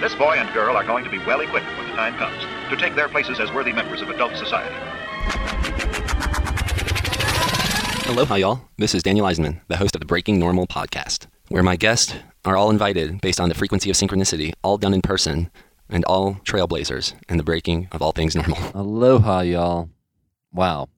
This 0.00 0.14
boy 0.14 0.36
and 0.36 0.48
girl 0.54 0.76
are 0.76 0.84
going 0.84 1.02
to 1.02 1.10
be 1.10 1.18
well 1.18 1.40
equipped 1.40 1.66
when 1.76 1.88
the 1.88 1.96
time 1.96 2.14
comes 2.14 2.40
to 2.70 2.76
take 2.76 2.94
their 2.94 3.08
places 3.08 3.40
as 3.40 3.50
worthy 3.50 3.72
members 3.72 4.00
of 4.00 4.08
adult 4.08 4.36
society. 4.36 4.76
Aloha, 8.08 8.36
y'all. 8.36 8.60
This 8.76 8.94
is 8.94 9.02
Daniel 9.02 9.26
Eisenman, 9.26 9.60
the 9.66 9.76
host 9.76 9.96
of 9.96 10.00
the 10.00 10.06
Breaking 10.06 10.38
Normal 10.38 10.68
podcast, 10.68 11.26
where 11.48 11.64
my 11.64 11.74
guests 11.74 12.14
are 12.44 12.56
all 12.56 12.70
invited 12.70 13.20
based 13.22 13.40
on 13.40 13.48
the 13.48 13.56
frequency 13.56 13.90
of 13.90 13.96
synchronicity, 13.96 14.52
all 14.62 14.78
done 14.78 14.94
in 14.94 15.02
person, 15.02 15.50
and 15.88 16.04
all 16.04 16.34
trailblazers 16.44 17.14
in 17.28 17.36
the 17.36 17.42
breaking 17.42 17.88
of 17.90 18.00
all 18.00 18.12
things 18.12 18.36
normal. 18.36 18.58
Aloha, 18.74 19.40
y'all. 19.40 19.90
Wow. 20.52 20.90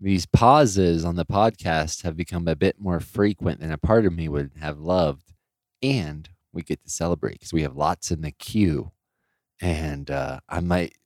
These 0.00 0.24
pauses 0.24 1.04
on 1.04 1.16
the 1.16 1.26
podcast 1.26 2.02
have 2.04 2.16
become 2.16 2.48
a 2.48 2.56
bit 2.56 2.80
more 2.80 3.00
frequent 3.00 3.60
than 3.60 3.70
a 3.70 3.76
part 3.76 4.06
of 4.06 4.14
me 4.14 4.26
would 4.26 4.52
have 4.58 4.78
loved. 4.78 5.34
And 5.82 6.30
we 6.52 6.62
get 6.62 6.82
to 6.84 6.90
celebrate 6.90 7.34
because 7.34 7.52
we 7.52 7.62
have 7.62 7.76
lots 7.76 8.10
in 8.10 8.22
the 8.22 8.32
queue. 8.32 8.92
And 9.60 10.10
uh, 10.10 10.40
I 10.48 10.60
might, 10.60 10.96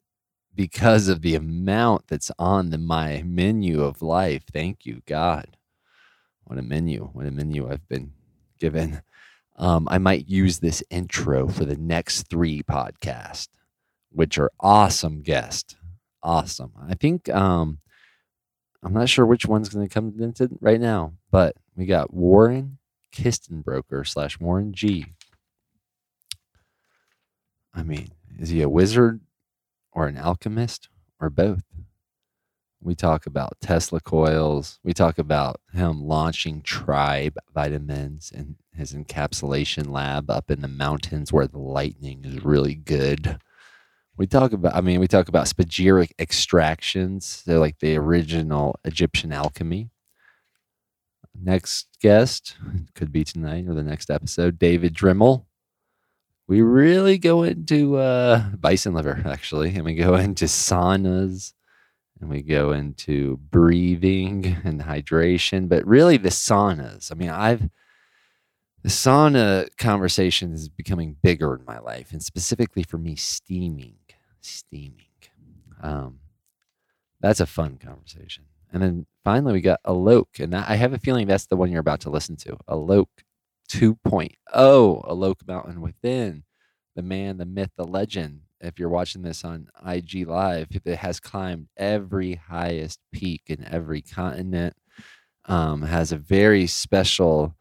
because 0.55 1.09
of 1.09 1.23
the 1.23 1.35
amount 1.35 2.07
that's 2.09 2.31
on 2.39 2.71
the, 2.71 2.79
my 2.79 3.23
menu 3.27 3.83
of 3.83 4.03
life, 4.03 4.45
thank 4.53 4.87
you, 4.87 5.03
God. 5.07 5.57
What 6.45 6.59
a 6.59 6.63
menu. 6.63 7.11
What 7.13 7.27
a 7.27 7.31
menu 7.31 7.69
I've 7.69 7.89
been 7.89 8.13
given. 8.59 9.03
Um, 9.57 9.87
I 9.91 9.99
might 9.99 10.29
use 10.29 10.59
this 10.59 10.83
intro 10.91 11.49
for 11.49 11.65
the 11.65 11.77
next 11.77 12.29
three 12.29 12.63
podcasts, 12.63 13.49
which 14.11 14.39
are 14.39 14.51
awesome 14.61 15.23
guests. 15.23 15.77
Awesome. 16.23 16.73
I 16.89 16.95
think 16.95 17.29
um, 17.29 17.79
I'm 18.83 18.93
not 18.93 19.09
sure 19.09 19.27
which 19.27 19.47
one's 19.47 19.69
going 19.69 19.87
to 19.87 19.93
come 19.93 20.15
into 20.21 20.49
right 20.61 20.81
now, 20.81 21.13
but 21.31 21.57
we 21.77 21.87
got 21.87 22.13
Warren 22.13 22.79
Kistenbroker 23.15 24.07
slash 24.07 24.39
Warren 24.41 24.73
G. 24.73 25.07
I 27.75 27.83
mean, 27.83 28.13
is 28.39 28.51
he 28.51 28.63
a 28.63 28.69
wizard 28.69 29.21
or 29.93 30.07
an 30.07 30.17
alchemist 30.17 30.89
or 31.21 31.31
both? 31.31 31.63
We 32.81 32.95
talk 32.95 33.25
about 33.27 33.61
Tesla 33.61 33.99
coils. 33.99 34.79
We 34.85 34.93
talk 34.93 35.19
about 35.19 35.61
him 35.73 36.03
launching 36.03 36.61
Tribe 36.61 37.39
vitamins 37.55 38.31
and 38.35 38.57
his 38.77 38.93
encapsulation 38.93 39.89
lab 39.89 40.31
up 40.31 40.51
in 40.51 40.61
the 40.61 40.69
mountains 40.69 41.33
where 41.33 41.47
the 41.47 41.59
lightning 41.59 42.25
is 42.25 42.45
really 42.45 42.75
good. 42.75 43.39
We 44.17 44.27
talk 44.27 44.53
about, 44.53 44.75
I 44.75 44.81
mean, 44.81 45.01
we 45.01 45.09
talk 45.09 45.29
about 45.29 45.47
spagyric 45.47 46.11
extractions. 46.19 47.43
They're 47.47 47.59
like 47.59 47.79
the 47.79 47.97
original 47.97 48.79
Egyptian 48.85 49.33
alchemy. 49.33 49.91
Next 51.35 51.89
guest 52.01 52.57
could 52.95 53.11
be 53.11 53.25
tonight 53.25 53.67
or 53.67 53.75
the 53.75 53.83
next 53.83 54.11
episode, 54.11 54.59
David 54.59 54.95
Dremel. 54.95 55.47
We 56.47 56.61
really 56.61 57.17
go 57.17 57.43
into 57.43 57.97
uh, 57.97 58.51
bison 58.51 58.95
liver, 58.95 59.23
actually, 59.25 59.75
and 59.75 59.85
we 59.85 59.95
go 59.95 60.15
into 60.17 60.45
saunas 60.45 61.53
and 62.21 62.31
we 62.31 62.43
go 62.43 62.73
into 62.73 63.39
breathing 63.51 64.57
and 64.65 64.83
hydration, 64.83 65.69
but 65.69 65.87
really 65.87 66.17
the 66.17 66.29
saunas. 66.29 67.11
I 67.11 67.15
mean, 67.15 67.31
I've, 67.31 67.69
the 68.83 68.89
sauna 68.89 69.69
conversation 69.79 70.53
is 70.53 70.69
becoming 70.69 71.17
bigger 71.23 71.55
in 71.55 71.65
my 71.65 71.79
life, 71.79 72.13
and 72.13 72.23
specifically 72.23 72.83
for 72.83 72.99
me, 72.99 73.17
steaming. 73.17 73.97
Steaming. 74.41 75.07
Um, 75.83 76.21
that's 77.21 77.41
a 77.41 77.47
fun 77.47 77.79
conversation. 77.79 78.45
And 78.73 78.83
then 78.83 79.07
finally, 79.25 79.53
we 79.55 79.61
got 79.61 79.81
a 79.85 79.93
Alok, 79.93 80.41
and 80.41 80.55
I 80.55 80.75
have 80.75 80.93
a 80.93 80.99
feeling 80.99 81.27
that's 81.27 81.47
the 81.47 81.57
one 81.57 81.71
you're 81.71 81.81
about 81.81 82.01
to 82.01 82.11
listen 82.11 82.37
to. 82.37 82.59
a 82.69 82.75
Alok 82.75 83.07
2.0, 83.71 84.35
Alok 84.55 85.47
Mountain 85.47 85.81
Within, 85.81 86.45
the 86.95 87.03
man, 87.03 87.39
the 87.39 87.47
myth, 87.47 87.71
the 87.77 87.85
legend. 87.85 88.43
If 88.61 88.79
you're 88.79 88.89
watching 88.89 89.23
this 89.23 89.45
on 89.45 89.69
IG 89.85 90.27
Live, 90.27 90.69
it 90.71 90.97
has 90.97 91.21
climbed 91.21 91.69
every 91.77 92.35
highest 92.35 93.01
peak 93.13 93.43
in 93.47 93.65
every 93.65 94.01
continent. 94.01 94.75
Um, 95.47 95.83
has 95.83 96.11
a 96.13 96.17
very 96.17 96.67
special 96.67 97.55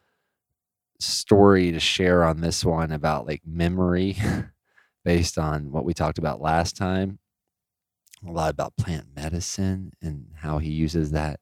story 1.00 1.72
to 1.72 1.80
share 1.80 2.24
on 2.24 2.40
this 2.40 2.64
one 2.64 2.92
about 2.92 3.28
like 3.28 3.42
memory 3.46 4.16
based 5.06 5.38
on 5.38 5.72
what 5.72 5.84
we 5.84 5.94
talked 5.94 6.18
about 6.18 6.42
last 6.42 6.78
time. 6.78 7.20
A 8.26 8.32
lot 8.32 8.52
about 8.52 8.78
plant 8.78 9.08
medicine 9.16 9.92
and 10.02 10.28
how 10.36 10.60
he 10.60 10.72
uses 10.72 11.12
that 11.12 11.42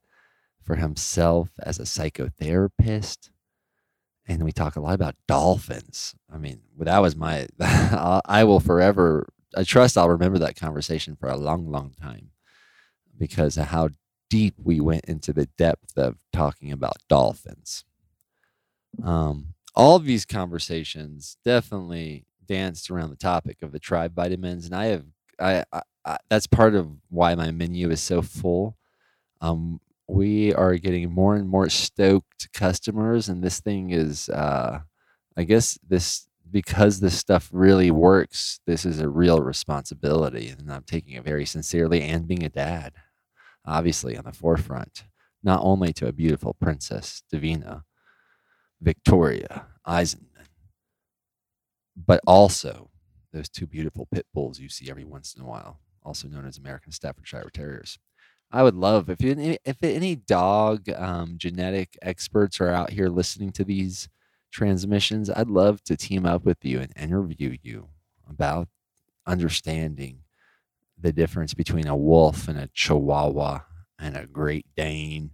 for 0.63 0.75
himself 0.75 1.49
as 1.61 1.79
a 1.79 1.83
psychotherapist. 1.83 3.29
And 4.31 4.45
we 4.45 4.53
talk 4.53 4.77
a 4.77 4.79
lot 4.79 4.95
about 4.95 5.15
dolphins. 5.27 6.15
I 6.33 6.37
mean, 6.37 6.61
that 6.79 6.99
was 6.99 7.17
my, 7.17 7.47
I 7.59 8.45
will 8.45 8.61
forever, 8.61 9.27
I 9.55 9.63
trust 9.63 9.97
I'll 9.97 10.09
remember 10.09 10.39
that 10.39 10.55
conversation 10.55 11.17
for 11.17 11.27
a 11.27 11.35
long, 11.35 11.69
long 11.69 11.93
time 12.01 12.29
because 13.17 13.57
of 13.57 13.67
how 13.67 13.89
deep 14.29 14.55
we 14.57 14.79
went 14.79 15.03
into 15.05 15.33
the 15.33 15.47
depth 15.57 15.97
of 15.97 16.15
talking 16.31 16.71
about 16.71 16.95
dolphins. 17.09 17.83
Um, 19.03 19.53
all 19.75 19.97
of 19.97 20.05
these 20.05 20.25
conversations 20.25 21.35
definitely 21.43 22.25
danced 22.45 22.89
around 22.89 23.09
the 23.09 23.17
topic 23.17 23.61
of 23.61 23.73
the 23.73 23.79
tribe 23.79 24.13
vitamins, 24.15 24.65
and 24.65 24.73
I 24.73 24.85
have 24.85 25.05
I, 25.39 25.65
I, 25.73 25.81
I 26.05 26.17
that's 26.29 26.47
part 26.47 26.75
of 26.75 26.89
why 27.09 27.35
my 27.35 27.51
menu 27.51 27.89
is 27.89 28.01
so 28.01 28.21
full. 28.21 28.77
Um, 29.41 29.79
we 30.11 30.53
are 30.53 30.75
getting 30.75 31.11
more 31.11 31.35
and 31.35 31.47
more 31.47 31.69
stoked 31.69 32.51
customers, 32.53 33.29
and 33.29 33.43
this 33.43 33.61
thing 33.61 33.91
is, 33.91 34.29
uh, 34.29 34.81
I 35.37 35.43
guess 35.43 35.79
this 35.87 36.27
because 36.49 36.99
this 36.99 37.17
stuff 37.17 37.49
really 37.53 37.91
works. 37.91 38.59
This 38.67 38.85
is 38.85 38.99
a 38.99 39.07
real 39.07 39.39
responsibility, 39.41 40.49
and 40.49 40.71
I'm 40.71 40.83
taking 40.83 41.13
it 41.13 41.23
very 41.23 41.45
sincerely. 41.45 42.01
And 42.01 42.27
being 42.27 42.43
a 42.43 42.49
dad, 42.49 42.93
obviously, 43.65 44.17
on 44.17 44.25
the 44.25 44.33
forefront, 44.33 45.05
not 45.41 45.61
only 45.63 45.93
to 45.93 46.07
a 46.07 46.11
beautiful 46.11 46.55
princess 46.59 47.23
Davina 47.33 47.83
Victoria 48.81 49.67
Eisenman, 49.87 50.47
but 51.95 52.19
also 52.27 52.89
those 53.31 53.47
two 53.47 53.65
beautiful 53.65 54.07
pit 54.13 54.25
bulls 54.33 54.59
you 54.59 54.67
see 54.67 54.89
every 54.89 55.05
once 55.05 55.33
in 55.33 55.41
a 55.41 55.47
while, 55.47 55.79
also 56.03 56.27
known 56.27 56.45
as 56.45 56.57
American 56.57 56.91
Staffordshire 56.91 57.49
Terriers. 57.53 57.97
I 58.51 58.63
would 58.63 58.75
love 58.75 59.09
if 59.09 59.17
if 59.21 59.83
any 59.83 60.15
dog 60.15 60.89
um, 60.89 61.35
genetic 61.37 61.97
experts 62.01 62.59
are 62.59 62.69
out 62.69 62.91
here 62.91 63.07
listening 63.07 63.51
to 63.53 63.63
these 63.63 64.09
transmissions. 64.51 65.29
I'd 65.29 65.49
love 65.49 65.83
to 65.85 65.95
team 65.95 66.25
up 66.25 66.43
with 66.43 66.63
you 66.63 66.79
and 66.81 66.91
interview 66.97 67.57
you 67.61 67.87
about 68.29 68.67
understanding 69.25 70.23
the 70.99 71.13
difference 71.13 71.53
between 71.53 71.87
a 71.87 71.95
wolf 71.95 72.47
and 72.47 72.59
a 72.59 72.69
Chihuahua 72.73 73.61
and 73.97 74.17
a 74.17 74.27
Great 74.27 74.65
Dane 74.75 75.31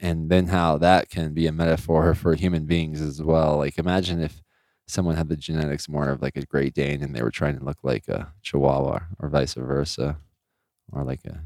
and 0.00 0.30
then 0.30 0.46
how 0.48 0.78
that 0.78 1.10
can 1.10 1.34
be 1.34 1.46
a 1.46 1.52
metaphor 1.52 2.14
for 2.14 2.34
human 2.34 2.64
beings 2.64 3.00
as 3.00 3.22
well. 3.22 3.58
Like 3.58 3.78
imagine 3.78 4.20
if 4.20 4.42
someone 4.86 5.16
had 5.16 5.28
the 5.28 5.36
genetics 5.36 5.88
more 5.88 6.08
of 6.08 6.22
like 6.22 6.36
a 6.36 6.46
Great 6.46 6.74
Dane 6.74 7.02
and 7.02 7.14
they 7.14 7.22
were 7.22 7.30
trying 7.30 7.58
to 7.58 7.64
look 7.64 7.78
like 7.82 8.08
a 8.08 8.32
Chihuahua 8.42 9.00
or 9.18 9.28
vice 9.28 9.54
versa, 9.54 10.18
or 10.92 11.04
like 11.04 11.24
a 11.24 11.40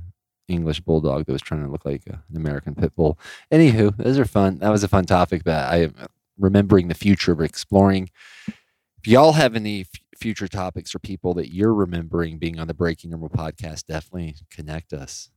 English 0.48 0.80
bulldog 0.80 1.26
that 1.26 1.32
was 1.32 1.42
trying 1.42 1.64
to 1.64 1.70
look 1.70 1.84
like 1.84 2.02
a, 2.06 2.22
an 2.28 2.36
American 2.36 2.74
pit 2.74 2.94
bull. 2.94 3.18
Anywho, 3.52 3.96
those 3.96 4.18
are 4.18 4.24
fun. 4.24 4.58
That 4.58 4.70
was 4.70 4.82
a 4.84 4.88
fun 4.88 5.04
topic, 5.04 5.42
but 5.44 5.54
I 5.72 5.84
am 5.84 5.94
remembering 6.38 6.88
the 6.88 6.94
future 6.94 7.32
of 7.32 7.40
exploring. 7.40 8.10
If 8.46 9.06
y'all 9.06 9.32
have 9.32 9.54
any 9.54 9.82
f- 9.82 9.88
future 10.18 10.48
topics 10.48 10.94
or 10.94 10.98
people 10.98 11.34
that 11.34 11.52
you're 11.52 11.74
remembering 11.74 12.38
being 12.38 12.58
on 12.58 12.66
the 12.66 12.74
Breaking 12.74 13.10
Normal 13.10 13.30
podcast, 13.30 13.86
definitely 13.86 14.36
connect 14.50 14.92
us. 14.92 15.30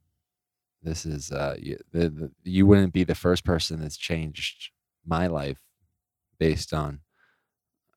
This 0.84 1.06
is 1.06 1.32
uh, 1.32 1.56
you, 1.60 1.78
the, 1.92 2.10
the, 2.10 2.32
you 2.44 2.66
wouldn't 2.66 2.94
be 2.94 3.04
the 3.04 3.16
first 3.16 3.44
person 3.44 3.82
that's 3.82 3.98
changed 3.98 4.72
my 5.06 5.28
life 5.28 5.60
based 6.40 6.74
on 6.74 7.00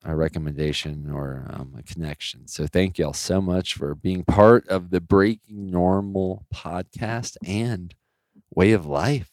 a 0.04 0.16
recommendation 0.16 1.10
or 1.12 1.46
um, 1.50 1.74
a 1.78 1.82
connection. 1.82 2.48
So 2.48 2.66
thank 2.66 2.98
y'all 2.98 3.12
so 3.12 3.40
much 3.40 3.74
for 3.74 3.94
being 3.94 4.24
part 4.24 4.66
of 4.68 4.90
the 4.90 5.00
Breaking 5.00 5.70
Normal 5.70 6.46
podcast 6.54 7.36
and 7.46 7.94
way 8.54 8.72
of 8.72 8.86
life. 8.86 9.30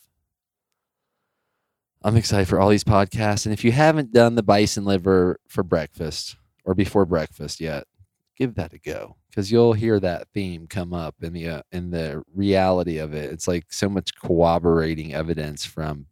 I'm 2.03 2.17
excited 2.17 2.47
for 2.47 2.59
all 2.59 2.69
these 2.69 2.83
podcasts. 2.83 3.45
And 3.45 3.53
if 3.53 3.63
you 3.63 3.71
haven't 3.71 4.13
done 4.13 4.35
the 4.35 4.43
bison 4.43 4.85
liver 4.85 5.39
for 5.47 5.63
breakfast 5.63 6.35
or 6.63 6.75
before 6.75 7.05
breakfast 7.05 7.59
yet, 7.59 7.85
give 8.37 8.55
that 8.55 8.73
a 8.73 8.77
go 8.77 9.15
because 9.29 9.51
you'll 9.51 9.73
hear 9.73 9.99
that 9.99 10.27
theme 10.33 10.67
come 10.67 10.93
up 10.93 11.15
in 11.21 11.33
the 11.33 11.47
uh, 11.47 11.61
in 11.71 11.89
the 11.89 12.23
reality 12.33 12.97
of 12.97 13.13
it. 13.13 13.31
It's 13.31 13.47
like 13.47 13.65
so 13.69 13.89
much 13.89 14.15
corroborating 14.15 15.13
evidence 15.13 15.65
from 15.65 16.05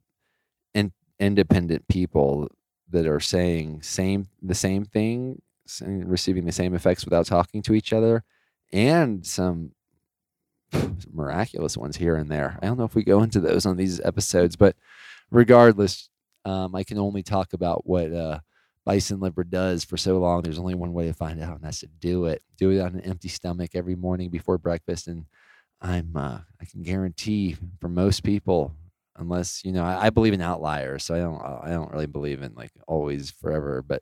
in, 0.74 0.91
independent 1.19 1.88
people 1.88 2.50
that 2.89 3.07
are 3.07 3.19
saying 3.19 3.81
same 3.81 4.27
the 4.41 4.55
same 4.55 4.85
thing, 4.85 5.41
receiving 5.81 6.45
the 6.45 6.51
same 6.51 6.73
effects 6.73 7.05
without 7.05 7.25
talking 7.25 7.61
to 7.63 7.73
each 7.73 7.93
other, 7.93 8.23
and 8.71 9.25
some 9.25 9.71
miraculous 11.11 11.77
ones 11.77 11.97
here 11.97 12.15
and 12.15 12.29
there. 12.29 12.59
I 12.61 12.65
don't 12.65 12.77
know 12.77 12.85
if 12.85 12.95
we 12.95 13.03
go 13.03 13.23
into 13.23 13.39
those 13.39 13.65
on 13.65 13.77
these 13.77 13.99
episodes, 14.01 14.55
but 14.55 14.75
regardless, 15.31 16.09
um, 16.45 16.75
I 16.75 16.83
can 16.83 16.99
only 16.99 17.23
talk 17.23 17.53
about 17.53 17.87
what 17.87 18.11
uh, 18.11 18.39
bison 18.85 19.19
liver 19.19 19.43
does 19.43 19.83
for 19.83 19.97
so 19.97 20.17
long. 20.19 20.41
There's 20.41 20.59
only 20.59 20.75
one 20.75 20.93
way 20.93 21.07
to 21.07 21.13
find 21.13 21.41
out, 21.41 21.55
and 21.55 21.63
that's 21.63 21.79
to 21.79 21.87
do 21.87 22.25
it. 22.25 22.43
Do 22.57 22.71
it 22.71 22.79
on 22.79 22.95
an 22.95 23.01
empty 23.01 23.29
stomach 23.29 23.71
every 23.73 23.95
morning 23.95 24.29
before 24.29 24.57
breakfast, 24.57 25.07
and 25.07 25.25
I'm 25.81 26.15
uh, 26.15 26.39
I 26.61 26.65
can 26.65 26.83
guarantee 26.83 27.57
for 27.79 27.89
most 27.89 28.23
people, 28.23 28.73
unless 29.17 29.63
you 29.63 29.71
know, 29.71 29.83
I, 29.83 30.07
I 30.07 30.09
believe 30.09 30.33
in 30.33 30.41
outliers, 30.41 31.03
so 31.03 31.15
I 31.15 31.19
don't 31.19 31.41
I 31.41 31.69
don't 31.69 31.91
really 31.91 32.07
believe 32.07 32.41
in 32.41 32.53
like 32.56 32.71
always 32.88 33.31
forever, 33.31 33.81
but 33.81 34.01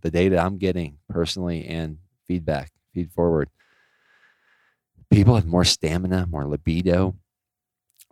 the 0.00 0.10
data 0.10 0.38
I'm 0.38 0.58
getting 0.58 0.98
personally 1.08 1.66
and 1.66 1.98
feedback 2.26 2.70
feed 2.94 3.12
forward, 3.12 3.48
people 5.10 5.34
have 5.34 5.46
more 5.46 5.64
stamina, 5.64 6.26
more 6.30 6.46
libido. 6.46 7.16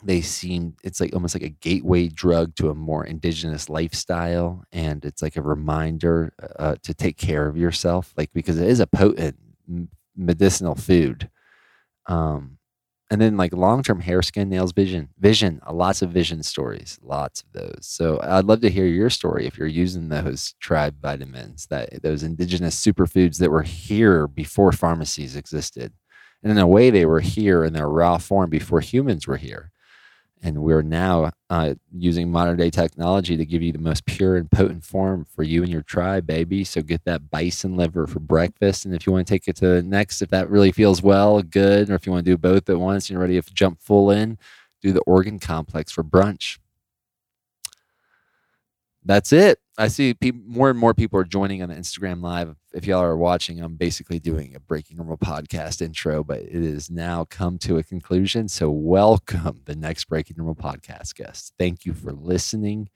They 0.03 0.21
seem 0.21 0.77
it's 0.85 1.01
like 1.01 1.15
almost 1.15 1.35
like 1.35 1.43
a 1.43 1.49
gateway 1.49 2.09
drug 2.09 2.55
to 2.57 2.71
a 2.71 2.75
more 2.75 3.05
indigenous 3.05 3.69
lifestyle, 3.69 4.65
and 4.73 5.05
it's 5.05 5.23
like 5.23 5.37
a 5.37 5.43
reminder 5.43 6.33
uh, 6.59 6.77
to 6.83 6.95
take 6.95 7.17
care 7.17 7.47
of 7.47 7.57
yourself, 7.57 8.13
like 8.17 8.33
because 8.33 8.59
it 8.59 8.69
is 8.69 8.81
a 8.81 8.87
potent 8.87 9.37
medicinal 10.17 10.75
food. 10.75 11.31
Um, 12.07 12.59
and 13.11 13.21
then 13.21 13.37
like 13.37 13.53
long 13.53 13.83
term 13.83 14.01
hair, 14.01 14.23
skin, 14.23 14.49
nails, 14.49 14.73
vision, 14.73 15.09
vision, 15.19 15.61
uh, 15.67 15.73
lots 15.73 16.03
of 16.03 16.11
vision 16.11 16.43
stories, 16.43 16.99
lots 17.03 17.43
of 17.43 17.53
those. 17.53 17.79
So 17.83 18.21
I'd 18.23 18.47
love 18.47 18.61
to 18.63 18.71
hear 18.71 18.87
your 18.87 19.11
story 19.11 19.47
if 19.47 19.57
you're 19.57 19.67
using 19.69 20.09
those 20.09 20.55
tribe 20.61 20.97
vitamins, 21.01 21.67
that 21.69 22.03
those 22.03 22.23
indigenous 22.23 22.75
superfoods 22.85 23.39
that 23.39 23.51
were 23.51 23.63
here 23.63 24.27
before 24.27 24.73
pharmacies 24.73 25.37
existed. 25.37 25.93
And 26.43 26.51
in 26.51 26.59
a 26.59 26.67
way, 26.67 26.91
they 26.91 27.07
were 27.07 27.21
here 27.21 27.65
in 27.65 27.73
their 27.73 27.89
raw 27.89 28.19
form 28.19 28.51
before 28.51 28.81
humans 28.81 29.27
were 29.27 29.37
here. 29.37 29.71
And 30.47 30.63
we're 30.63 30.83
now 30.83 31.33
uh, 31.51 31.75
using 31.93 32.31
modern 32.31 32.57
day 32.57 32.71
technology 32.71 33.37
to 33.37 33.45
give 33.45 33.63
you 33.63 33.73
the 33.73 33.81
most 33.81 34.07
pure 34.07 34.37
and 34.37 34.49
potent 34.49 34.85
form 34.85 35.25
for 35.25 35.43
you 35.43 35.65
and 35.65 35.73
your 35.73 35.83
tribe, 35.83 36.25
baby. 36.25 36.63
So 36.63 36.83
get 36.83 37.05
that 37.05 37.33
bison 37.33 37.77
liver 37.77 38.07
for 38.07 38.21
breakfast. 38.21 38.85
And 38.85 38.95
if 38.95 39.09
you 39.09 39.13
want 39.13 39.27
to 39.27 39.35
take 39.35 39.49
it 39.49 39.57
to 39.57 39.67
the 39.67 39.83
next, 39.83 40.23
if 40.23 40.31
that 40.31 40.49
really 40.49 40.71
feels 40.71 41.03
well, 41.03 41.43
good. 41.43 41.91
Or 41.91 41.97
if 41.97 42.07
you 42.07 42.13
want 42.13 42.25
to 42.27 42.31
do 42.31 42.39
both 42.39 42.71
at 42.71 42.79
once, 42.79 43.07
and 43.07 43.15
you're 43.15 43.21
ready 43.23 43.43
to 43.43 43.55
jump 43.55 43.83
full 43.83 44.09
in, 44.13 44.39
do 44.83 44.93
the 44.93 45.01
organ 45.01 45.41
complex 45.41 45.91
for 45.91 46.05
brunch. 46.05 46.59
That's 49.07 49.33
it. 49.33 49.61
I 49.79 49.87
see 49.87 50.15
peop 50.15 50.35
more 50.49 50.69
and 50.69 50.77
more 50.77 50.93
people 50.93 51.21
are 51.21 51.25
joining 51.25 51.63
on 51.63 51.69
the 51.69 51.77
Instagram 51.77 52.23
live. 52.23 52.57
If 52.75 52.89
y'all 52.89 53.05
are 53.05 53.17
watching, 53.17 53.61
I'm 53.61 53.77
basically 53.77 54.19
doing 54.19 54.57
a 54.57 54.61
Breaking 54.61 54.97
Normal 54.97 55.17
podcast 55.17 55.81
intro, 55.81 56.25
but 56.25 56.41
it 56.41 56.61
has 56.73 56.91
now 56.91 57.25
come 57.25 57.57
to 57.59 57.79
a 57.79 57.85
conclusion. 57.85 58.49
So, 58.49 58.69
welcome 58.69 59.61
the 59.65 59.77
next 59.77 60.07
Breaking 60.07 60.35
Normal 60.39 60.57
podcast 60.57 61.15
guest. 61.15 61.53
Thank 61.57 61.87
you 61.87 61.95
for 61.95 62.11
listening 62.11 62.89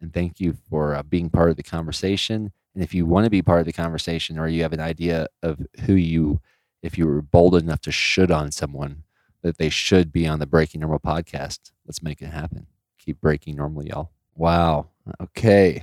and 0.00 0.10
thank 0.10 0.40
you 0.40 0.56
for 0.70 0.94
uh, 0.94 1.02
being 1.02 1.28
part 1.28 1.50
of 1.50 1.56
the 1.56 1.62
conversation. 1.62 2.50
And 2.74 2.82
if 2.82 2.94
you 2.94 3.04
want 3.04 3.24
to 3.24 3.30
be 3.30 3.42
part 3.42 3.60
of 3.60 3.66
the 3.66 3.72
conversation 3.74 4.38
or 4.38 4.48
you 4.48 4.62
have 4.62 4.72
an 4.72 4.80
idea 4.80 5.26
of 5.42 5.60
who 5.84 5.92
you, 5.92 6.40
if 6.82 6.96
you 6.96 7.06
were 7.06 7.20
bold 7.20 7.54
enough 7.54 7.82
to 7.82 7.92
should 7.92 8.30
on 8.30 8.52
someone 8.52 9.02
that 9.42 9.58
they 9.58 9.68
should 9.68 10.12
be 10.12 10.26
on 10.26 10.38
the 10.38 10.46
Breaking 10.46 10.80
Normal 10.80 11.00
podcast, 11.00 11.72
let's 11.84 12.02
make 12.02 12.22
it 12.22 12.30
happen. 12.30 12.68
Keep 12.98 13.20
breaking 13.20 13.56
normal, 13.56 13.84
y'all. 13.84 14.12
Wow. 14.38 14.86
Okay. 15.20 15.82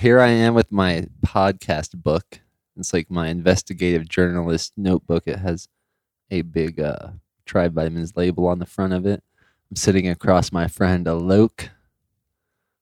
Here 0.00 0.18
I 0.18 0.26
am 0.30 0.54
with 0.54 0.72
my 0.72 1.06
podcast 1.24 1.94
book. 2.02 2.40
It's 2.76 2.92
like 2.92 3.08
my 3.08 3.28
investigative 3.28 4.08
journalist 4.08 4.72
notebook. 4.76 5.28
It 5.28 5.38
has 5.38 5.68
a 6.28 6.42
big 6.42 6.80
uh, 6.80 7.10
Vitamins 7.48 8.16
label 8.16 8.48
on 8.48 8.58
the 8.58 8.66
front 8.66 8.94
of 8.94 9.06
it. 9.06 9.22
I'm 9.70 9.76
sitting 9.76 10.08
across 10.08 10.50
my 10.50 10.66
friend 10.66 11.06
Alok. 11.06 11.68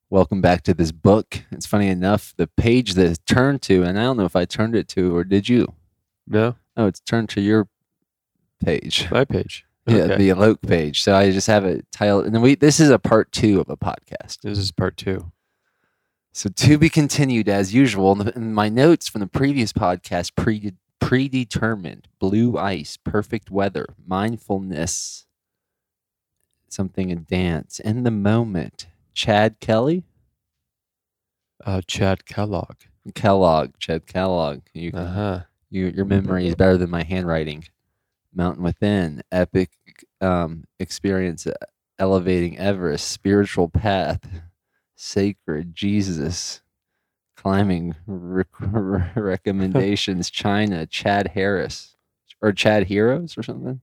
Welcome 0.08 0.40
back 0.40 0.62
to 0.62 0.72
this 0.72 0.92
book. 0.92 1.42
It's 1.50 1.66
funny 1.66 1.88
enough, 1.88 2.32
the 2.38 2.46
page 2.46 2.94
that 2.94 3.18
turned 3.26 3.60
to, 3.62 3.82
and 3.82 3.98
I 3.98 4.04
don't 4.04 4.16
know 4.16 4.24
if 4.24 4.34
I 4.36 4.46
turned 4.46 4.74
it 4.74 4.88
to 4.88 5.14
or 5.14 5.24
did 5.24 5.46
you? 5.46 5.74
No, 6.26 6.56
Oh, 6.74 6.86
it's 6.86 7.00
turned 7.00 7.28
to 7.30 7.42
your 7.42 7.68
page. 8.64 9.10
my 9.10 9.26
page. 9.26 9.66
Yeah, 9.86 9.96
Okay. 10.04 10.16
the 10.16 10.28
Alok 10.28 10.62
page. 10.62 11.02
So 11.02 11.14
I 11.14 11.30
just 11.32 11.48
have 11.48 11.64
it 11.64 11.84
titled, 11.90 12.24
and 12.26 12.34
then 12.34 12.40
we. 12.42 12.54
This 12.54 12.78
is 12.78 12.90
a 12.90 12.98
part 13.00 13.32
two 13.32 13.60
of 13.60 13.68
a 13.68 13.76
podcast. 13.76 14.40
This 14.42 14.58
is 14.58 14.70
part 14.70 14.96
two. 14.96 15.32
So 16.32 16.48
to 16.48 16.78
be 16.78 16.88
continued 16.88 17.48
as 17.48 17.74
usual. 17.74 18.14
The, 18.14 18.32
in 18.36 18.54
my 18.54 18.68
notes 18.68 19.08
from 19.08 19.20
the 19.22 19.26
previous 19.26 19.72
podcast, 19.72 20.36
pre, 20.36 20.72
predetermined, 21.00 22.06
blue 22.20 22.56
ice, 22.56 22.96
perfect 22.96 23.50
weather, 23.50 23.86
mindfulness, 24.06 25.26
something 26.68 27.10
a 27.10 27.16
dance, 27.16 27.80
in 27.80 28.04
the 28.04 28.10
moment. 28.12 28.86
Chad 29.14 29.60
Kelly, 29.60 30.04
Uh, 31.66 31.82
Chad 31.86 32.24
Kellogg. 32.24 32.76
Kellogg, 33.14 33.72
Chad 33.78 34.06
Kellogg. 34.06 34.60
You, 34.72 34.92
Uh 34.94 35.06
huh. 35.12 35.40
you, 35.70 35.86
your 35.88 36.04
memory 36.06 36.46
is 36.46 36.54
better 36.54 36.76
than 36.78 36.88
my 36.88 37.02
handwriting. 37.02 37.64
Mountain 38.34 38.64
Within, 38.64 39.22
epic 39.30 39.70
um, 40.20 40.64
experience, 40.78 41.46
uh, 41.46 41.52
elevating 41.98 42.58
Everest, 42.58 43.10
spiritual 43.10 43.68
path, 43.68 44.20
sacred 44.96 45.74
Jesus, 45.74 46.62
climbing 47.36 47.94
rec- 48.06 48.46
recommendations, 49.16 50.30
China, 50.30 50.86
Chad 50.86 51.28
Harris, 51.28 51.96
or 52.40 52.52
Chad 52.52 52.86
Heroes 52.86 53.36
or 53.36 53.42
something. 53.42 53.80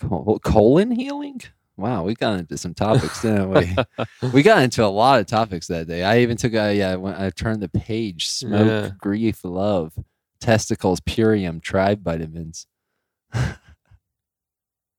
Col- 0.00 0.38
colon 0.40 0.90
healing. 0.90 1.40
Wow, 1.76 2.04
we 2.04 2.14
got 2.14 2.38
into 2.38 2.56
some 2.56 2.74
topics, 2.74 3.20
didn't 3.22 3.50
we? 3.50 3.76
we 4.32 4.42
got 4.42 4.62
into 4.62 4.84
a 4.84 4.86
lot 4.86 5.18
of 5.20 5.26
topics 5.26 5.66
that 5.66 5.88
day. 5.88 6.04
I 6.04 6.20
even 6.20 6.36
took 6.36 6.52
a 6.54 6.72
yeah. 6.74 6.94
When 6.96 7.14
I 7.14 7.30
turned 7.30 7.60
the 7.62 7.68
page, 7.68 8.28
smoke, 8.28 8.66
Yeah. 8.66 8.90
grief, 8.98 9.44
love, 9.44 9.92
testicles, 10.44 11.00
purium, 11.00 11.62
tribe 11.62 12.02
vitamins. 12.04 12.66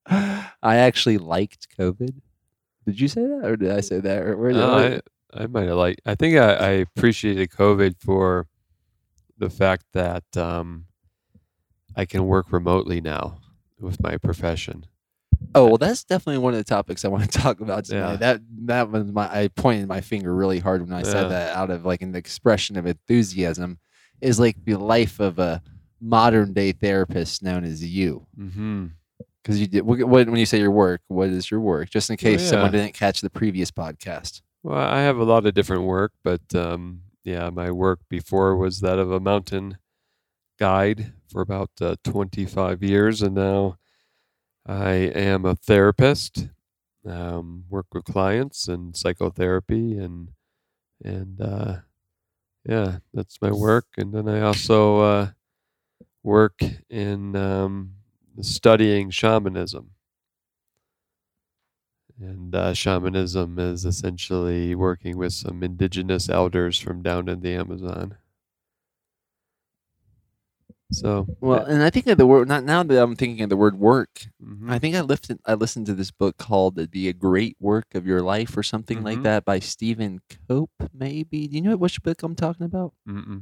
I 0.08 0.50
actually 0.64 1.20
liked 1.20 1.68
COVID. 1.78 2.16
Did 2.86 3.00
you 3.00 3.08
say 3.08 3.22
that, 3.22 3.42
or 3.44 3.56
did 3.56 3.72
I 3.72 3.82
say 3.82 4.00
that? 4.00 4.24
Or 4.24 4.36
where 4.38 4.52
did 4.52 4.58
No, 4.58 4.74
I, 4.74 5.02
I 5.44 5.46
might 5.46 5.68
have 5.68 5.78
liked. 5.78 6.02
I 6.06 6.16
think 6.16 6.38
I, 6.38 6.54
I 6.54 6.70
appreciated 6.70 7.52
COVID 7.52 7.96
for 8.00 8.48
the 9.38 9.52
fact 9.52 9.86
that 9.94 10.24
um, 10.36 10.86
I 11.96 12.06
can 12.06 12.26
work 12.26 12.52
remotely 12.52 13.00
now 13.00 13.38
with 13.80 14.02
my 14.02 14.18
profession. 14.18 14.88
Oh 15.54 15.68
well, 15.68 15.78
that's 15.78 16.04
definitely 16.04 16.40
one 16.40 16.54
of 16.54 16.58
the 16.58 16.64
topics 16.64 17.06
I 17.06 17.10
want 17.10 17.32
to 17.32 17.40
talk 17.40 17.60
about 17.60 17.86
tonight. 17.86 18.14
Yeah. 18.14 18.18
That 18.18 18.42
that 18.66 18.90
was 18.90 19.12
my 19.12 19.26
I 19.32 19.50
pointed 19.50 19.88
my 19.88 20.02
finger 20.02 20.34
really 20.34 20.60
hard 20.60 20.82
when 20.82 20.94
I 20.94 21.04
said 21.04 21.30
that 21.30 21.56
out 21.56 21.70
of 21.70 21.86
like 21.86 22.02
an 22.02 22.16
expression 22.16 22.78
of 22.78 22.88
enthusiasm 22.88 23.78
is 24.22 24.40
like 24.40 24.64
the 24.66 24.76
life 24.76 25.20
of 25.20 25.40
a 25.40 25.62
modern 26.02 26.54
day 26.54 26.72
therapist 26.72 27.44
known 27.44 27.64
as 27.64 27.84
you. 27.84 28.26
Mm-hmm. 28.38 28.88
Because 29.42 29.60
you 29.60 29.68
did 29.68 29.82
when 29.82 30.36
you 30.36 30.46
say 30.46 30.60
your 30.60 30.72
work, 30.72 31.02
what 31.08 31.30
is 31.30 31.52
your 31.52 31.60
work? 31.60 31.92
Just 31.92 32.10
in 32.10 32.18
case 32.18 32.50
someone 32.50 32.74
yeah. 32.74 32.82
didn't 32.82 32.96
catch 32.96 33.22
the 33.22 33.30
previous 33.30 33.70
podcast. 33.70 34.42
Well, 34.64 34.80
I 34.80 35.02
have 35.02 35.18
a 35.18 35.24
lot 35.24 35.46
of 35.46 35.54
different 35.54 35.84
work, 35.84 36.14
but 36.24 36.42
um, 36.56 37.02
yeah, 37.24 37.52
my 37.52 37.70
work 37.70 38.00
before 38.10 38.58
was 38.58 38.80
that 38.80 38.98
of 38.98 39.12
a 39.12 39.20
mountain 39.20 39.78
guide 40.58 41.14
for 41.28 41.42
about 41.42 41.70
uh, 41.80 41.96
25 42.04 42.82
years, 42.82 43.22
and 43.22 43.36
now 43.36 43.78
I 44.66 44.94
am 44.94 45.46
a 45.46 45.56
therapist. 45.56 46.48
Um, 47.08 47.66
work 47.70 47.86
with 47.94 48.06
clients 48.06 48.68
and 48.68 48.96
psychotherapy, 48.96 49.96
and 49.98 50.30
and 51.04 51.40
uh, 51.40 51.76
yeah, 52.66 52.98
that's 53.14 53.42
my 53.42 53.52
work. 53.52 53.86
And 53.98 54.14
then 54.14 54.28
I 54.28 54.42
also 54.42 55.00
uh, 55.02 55.28
work 56.24 56.60
in 56.90 57.36
um, 57.36 57.92
studying 58.42 59.10
shamanism. 59.10 59.92
And 62.20 62.56
uh, 62.56 62.74
shamanism 62.74 63.60
is 63.60 63.86
essentially 63.86 64.74
working 64.74 65.18
with 65.18 65.34
some 65.34 65.64
indigenous 65.64 66.30
elders 66.30 66.80
from 66.80 67.02
down 67.02 67.28
in 67.28 67.42
the 67.42 67.54
Amazon. 67.54 68.18
So, 70.92 71.28
Well, 71.42 71.66
and 71.66 71.82
I 71.82 71.90
think 71.90 72.06
of 72.08 72.18
the 72.18 72.28
word 72.28 72.48
not 72.48 72.64
now 72.64 72.84
that 72.84 73.02
I'm 73.02 73.16
thinking 73.16 73.42
of 73.44 73.50
the 73.50 73.58
word 73.58 73.78
work. 73.80 74.28
mhm. 74.42 74.70
I 74.70 74.78
think 74.80 74.96
I 74.96 75.02
lifted 75.02 75.40
I 75.46 75.56
listened 75.56 75.88
to 75.88 75.94
this 75.96 76.12
book 76.12 76.38
called 76.38 76.76
"The 76.76 77.12
Great 77.14 77.58
Work 77.60 77.96
of 77.96 78.06
Your 78.06 78.22
Life" 78.22 78.56
or 78.56 78.64
something 78.64 79.04
like 79.04 79.20
Mhm. 79.20 79.24
that 79.24 79.46
by 79.46 79.60
Stephen 79.60 80.22
Cope. 80.48 80.72
Maybe 80.94 81.48
do 81.48 81.56
you 81.56 81.62
know 81.62 81.76
which 81.76 82.02
book 82.04 82.22
I'm 82.24 82.36
talking 82.36 82.66
about? 82.66 82.94
Mm-mm. 83.10 83.42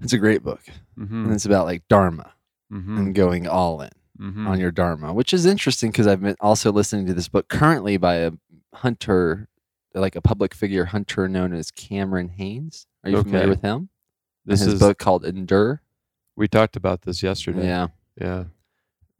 It's 0.00 0.12
a 0.12 0.18
great 0.18 0.42
book, 0.42 0.62
Mhm. 0.98 1.24
and 1.24 1.32
it's 1.32 1.46
about 1.46 1.64
like 1.66 1.86
dharma 1.88 2.32
Mhm. 2.72 2.98
and 2.98 3.14
going 3.14 3.46
all 3.48 3.80
in. 3.82 3.90
Mhm. 4.18 4.46
on 4.48 4.58
your 4.58 4.70
dharma, 4.70 5.12
which 5.12 5.34
is 5.34 5.44
interesting 5.44 5.90
because 5.90 6.06
I've 6.06 6.22
been 6.22 6.36
also 6.40 6.72
listening 6.72 7.04
to 7.04 7.12
this 7.12 7.28
book 7.28 7.48
currently 7.48 7.98
by 7.98 8.14
a 8.14 8.32
hunter, 8.72 9.48
like 9.94 10.16
a 10.16 10.22
public 10.22 10.54
figure 10.54 10.86
hunter 10.86 11.28
known 11.28 11.52
as 11.52 11.70
Cameron 11.70 12.28
Hanes. 12.30 12.86
Are 13.04 13.10
you 13.10 13.22
familiar 13.22 13.48
with 13.48 13.60
him? 13.60 13.90
This 14.46 14.60
his 14.60 14.74
is 14.74 14.80
book 14.80 14.98
called 14.98 15.24
Endure. 15.24 15.82
we 16.36 16.48
talked 16.48 16.76
about 16.76 17.02
this 17.02 17.22
yesterday. 17.22 17.66
Yeah, 17.66 17.88
Yeah. 18.20 18.44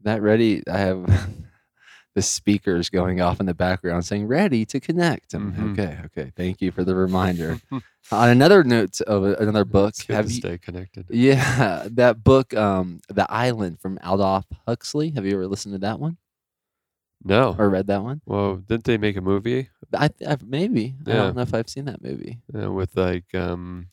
that 0.03 0.23
ready. 0.23 0.63
I 0.71 0.79
have 0.79 1.05
the 2.15 2.23
speakers 2.23 2.89
going 2.89 3.21
off 3.21 3.41
in 3.41 3.47
the 3.47 3.55
background 3.55 4.05
saying 4.07 4.27
"ready 4.27 4.65
to 4.67 4.79
connect." 4.81 5.35
I'm, 5.35 5.53
Mhm. 5.53 5.73
Okay, 5.73 5.99
okay. 6.07 6.33
Thank 6.37 6.63
you 6.63 6.71
for 6.71 6.85
the 6.85 6.95
reminder. 6.95 7.61
On 8.13 8.29
another 8.29 8.63
note 8.63 9.01
of 9.01 9.25
another 9.25 9.65
book, 9.65 9.95
have 10.09 10.27
to 10.27 10.33
you? 10.33 10.39
stay 10.39 10.59
connected. 10.59 11.07
Yeah, 11.11 11.89
that 11.91 12.23
book, 12.23 12.55
um, 12.55 13.01
"The 13.09 13.27
Island" 13.31 13.81
from 13.81 13.99
Aldous 14.05 14.45
Huxley. 14.67 15.11
Have 15.11 15.27
you 15.27 15.33
ever 15.35 15.49
listened 15.49 15.75
to 15.75 15.79
that 15.81 15.99
one 15.99 16.17
No. 17.25 17.57
or 17.59 17.69
read 17.69 17.89
that 17.89 18.03
one? 18.05 18.21
Well, 18.25 18.57
didn't 18.59 18.85
they 18.85 18.97
make 18.99 19.17
a 19.17 19.21
movie 19.21 19.71
I, 19.93 20.11
I 20.27 20.37
maybe. 20.45 20.95
I 21.07 21.13
don't 21.13 21.35
know 21.37 21.43
if 21.43 21.53
I've 21.55 21.69
seen 21.69 21.87
that 21.87 22.03
movie. 22.03 22.39
uh, 22.57 22.71
with 22.73 22.97
like 22.97 23.35
um 23.35 23.89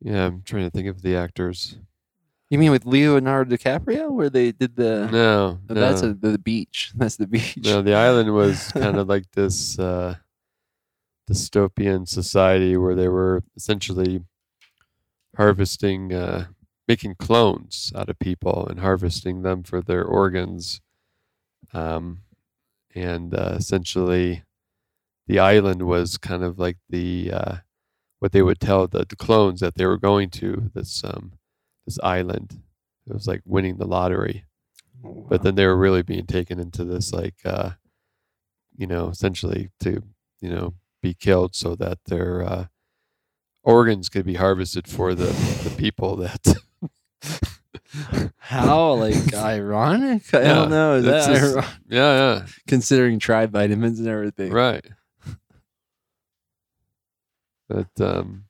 Yeah, 0.00 0.26
I'm 0.26 0.42
trying 0.42 0.64
to 0.64 0.70
think 0.70 0.88
of 0.88 1.02
the 1.02 1.16
actors. 1.16 1.76
You 2.50 2.58
mean 2.58 2.70
with 2.70 2.86
Leonardo 2.86 3.54
DiCaprio, 3.56 4.10
where 4.10 4.30
they 4.30 4.52
did 4.52 4.76
the? 4.76 5.08
No, 5.10 5.58
Oh, 5.68 5.74
That's 5.74 6.02
a, 6.02 6.14
the 6.14 6.38
beach. 6.38 6.92
That's 6.96 7.16
the 7.16 7.26
beach. 7.26 7.58
No, 7.64 7.82
the 7.82 7.94
island 7.94 8.32
was 8.32 8.72
kind 8.72 8.96
of 8.96 9.08
like 9.08 9.30
this 9.32 9.78
uh, 9.78 10.16
dystopian 11.28 12.08
society 12.08 12.76
where 12.76 12.94
they 12.94 13.08
were 13.08 13.42
essentially 13.56 14.22
harvesting, 15.36 16.12
uh, 16.14 16.46
making 16.86 17.16
clones 17.16 17.92
out 17.94 18.08
of 18.08 18.18
people 18.18 18.66
and 18.66 18.80
harvesting 18.80 19.42
them 19.42 19.62
for 19.62 19.82
their 19.82 20.04
organs. 20.04 20.80
Um, 21.74 22.22
and 22.94 23.34
uh, 23.34 23.56
essentially, 23.58 24.42
the 25.26 25.38
island 25.38 25.82
was 25.82 26.16
kind 26.16 26.42
of 26.42 26.58
like 26.58 26.78
the 26.88 27.30
uh, 27.32 27.56
what 28.20 28.32
they 28.32 28.42
would 28.42 28.60
tell 28.60 28.86
the, 28.88 29.04
the 29.08 29.16
clones 29.16 29.60
that 29.60 29.74
they 29.76 29.86
were 29.86 29.98
going 29.98 30.30
to 30.30 30.70
this 30.74 31.02
um, 31.04 31.32
this 31.86 31.98
island. 32.02 32.60
It 33.06 33.14
was 33.14 33.26
like 33.26 33.42
winning 33.46 33.78
the 33.78 33.86
lottery 33.86 34.44
but 35.30 35.42
then 35.44 35.54
they 35.54 35.64
were 35.64 35.76
really 35.76 36.02
being 36.02 36.26
taken 36.26 36.58
into 36.58 36.84
this 36.84 37.12
like 37.12 37.36
uh 37.44 37.70
you 38.76 38.84
know 38.86 39.08
essentially 39.08 39.70
to 39.78 40.02
you 40.40 40.50
know 40.50 40.74
be 41.00 41.14
killed 41.14 41.54
so 41.54 41.76
that 41.76 41.98
their 42.06 42.42
uh 42.42 42.64
organs 43.62 44.08
could 44.08 44.26
be 44.26 44.34
harvested 44.34 44.88
for 44.88 45.14
the 45.14 45.26
the 45.62 45.72
people 45.78 46.16
that 46.16 46.44
How 48.38 48.94
like 48.94 49.32
ironic? 49.34 50.34
I 50.34 50.40
Yeah, 50.42 50.54
don't 50.54 50.70
know. 50.70 50.94
Is 50.96 51.04
that 51.04 51.26
just- 51.28 51.56
ironic? 51.56 51.70
yeah 51.88 52.46
considering 52.66 53.18
tribe 53.18 53.52
vitamins 53.52 53.98
and 54.00 54.08
everything? 54.08 54.52
right 54.52 54.84
but 57.68 57.88
um 58.00 58.44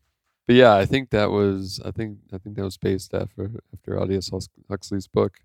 but 0.47 0.57
yeah 0.57 0.75
i 0.75 0.85
think 0.85 1.11
that 1.11 1.31
was 1.31 1.81
i 1.85 1.91
think 1.91 2.19
i 2.33 2.39
think 2.39 2.57
that 2.57 2.65
was 2.65 2.77
based 2.79 3.13
after 3.15 3.51
after 3.73 3.99
Aldous 3.99 4.31
Hux- 4.31 4.49
huxley's 4.69 5.07
book 5.07 5.39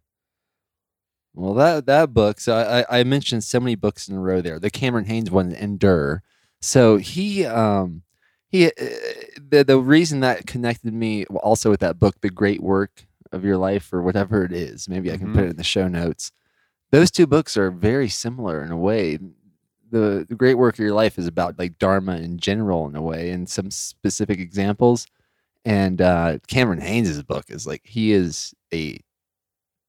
Well, 1.33 1.55
that 1.55 1.85
that 1.87 2.13
book. 2.13 2.39
So 2.39 2.55
I, 2.55 2.99
I 2.99 3.03
mentioned 3.03 3.43
so 3.43 3.59
many 3.59 3.75
books 3.75 4.07
in 4.07 4.15
a 4.15 4.19
row 4.19 4.39
there. 4.41 4.59
The 4.59 4.69
Cameron 4.69 5.05
Hanes 5.05 5.31
one, 5.31 5.51
Endure. 5.51 6.21
So 6.61 6.97
he 6.97 7.43
um 7.45 8.03
he 8.49 8.67
uh, 8.67 8.69
the 9.49 9.63
the 9.63 9.79
reason 9.79 10.19
that 10.19 10.45
connected 10.45 10.93
me 10.93 11.25
also 11.25 11.69
with 11.71 11.79
that 11.79 11.97
book, 11.97 12.21
The 12.21 12.29
Great 12.29 12.61
Work 12.61 13.05
of 13.31 13.43
Your 13.43 13.57
Life, 13.57 13.91
or 13.91 14.01
whatever 14.03 14.45
it 14.45 14.51
is. 14.51 14.87
Maybe 14.87 15.11
I 15.11 15.17
can 15.17 15.33
put 15.33 15.45
it 15.45 15.49
in 15.49 15.55
the 15.57 15.63
show 15.63 15.87
notes. 15.87 16.31
Those 16.91 17.09
two 17.09 17.25
books 17.25 17.57
are 17.57 17.71
very 17.71 18.09
similar 18.09 18.61
in 18.63 18.71
a 18.71 18.77
way. 18.77 19.17
The, 19.93 20.25
the 20.27 20.35
Great 20.35 20.55
Work 20.55 20.75
of 20.75 20.79
Your 20.79 20.93
Life 20.93 21.17
is 21.19 21.27
about 21.27 21.59
like 21.59 21.77
Dharma 21.77 22.17
in 22.17 22.39
general 22.39 22.87
in 22.87 22.95
a 22.95 23.01
way, 23.01 23.29
and 23.29 23.47
some 23.47 23.69
specific 23.71 24.39
examples. 24.39 25.05
And 25.65 26.01
uh, 26.01 26.39
Cameron 26.47 26.81
Hanes' 26.81 27.21
book 27.23 27.45
is 27.49 27.65
like 27.65 27.81
he 27.85 28.11
is 28.11 28.53
a 28.73 28.99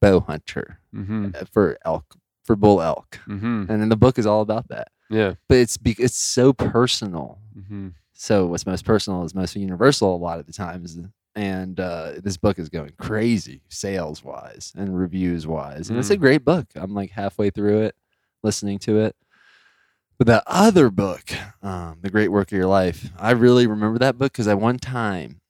bow 0.01 0.21
hunter 0.21 0.79
mm-hmm. 0.95 1.31
uh, 1.35 1.45
for 1.51 1.79
elk 1.85 2.05
for 2.45 2.55
bull 2.55 2.83
elk. 2.83 3.19
Mm-hmm. 3.27 3.65
And 3.69 3.81
then 3.81 3.89
the 3.89 3.97
book 3.97 4.19
is 4.19 4.27
all 4.27 4.43
about 4.43 4.69
that. 4.69 4.89
Yeah. 5.09 5.35
But 5.49 5.59
it's 5.59 5.77
be- 5.79 5.97
it's 5.99 6.19
so 6.19 6.53
personal. 6.53 7.39
Mm-hmm. 7.59 7.89
So 8.13 8.47
what's 8.47 8.67
most 8.67 8.85
personal 8.85 9.25
is 9.25 9.35
most 9.35 9.57
universal 9.57 10.15
a 10.15 10.19
lot 10.19 10.39
of 10.39 10.47
the 10.47 10.53
times. 10.53 10.99
And 11.35 11.81
uh, 11.81 12.13
this 12.23 12.37
book 12.37 12.59
is 12.59 12.69
going 12.69 12.93
crazy 12.99 13.63
sales 13.69 14.23
wise 14.23 14.73
and 14.77 14.97
reviews 14.97 15.47
wise 15.47 15.91
and 15.91 15.99
it's 15.99 16.11
a 16.11 16.17
Mm. 16.17 16.21
great 16.21 16.45
book. 16.45 16.67
I'm 16.77 16.95
like 16.95 17.11
halfway 17.11 17.51
through 17.51 17.81
it 17.83 17.97
listening 18.45 18.79
to 18.81 18.99
it 19.01 19.17
but 20.19 20.27
the 20.27 20.43
other 20.47 20.91
book 20.91 21.33
um, 21.63 21.99
the 22.03 22.11
great 22.11 22.29
work 22.29 22.51
of 22.53 22.57
your 22.57 22.67
life 22.67 23.11
i 23.19 23.31
really 23.31 23.67
remember 23.67 23.99
that 23.99 24.19
book 24.19 24.33
because 24.33 24.49
at 24.49 24.61
one 24.61 24.79
time 24.79 25.41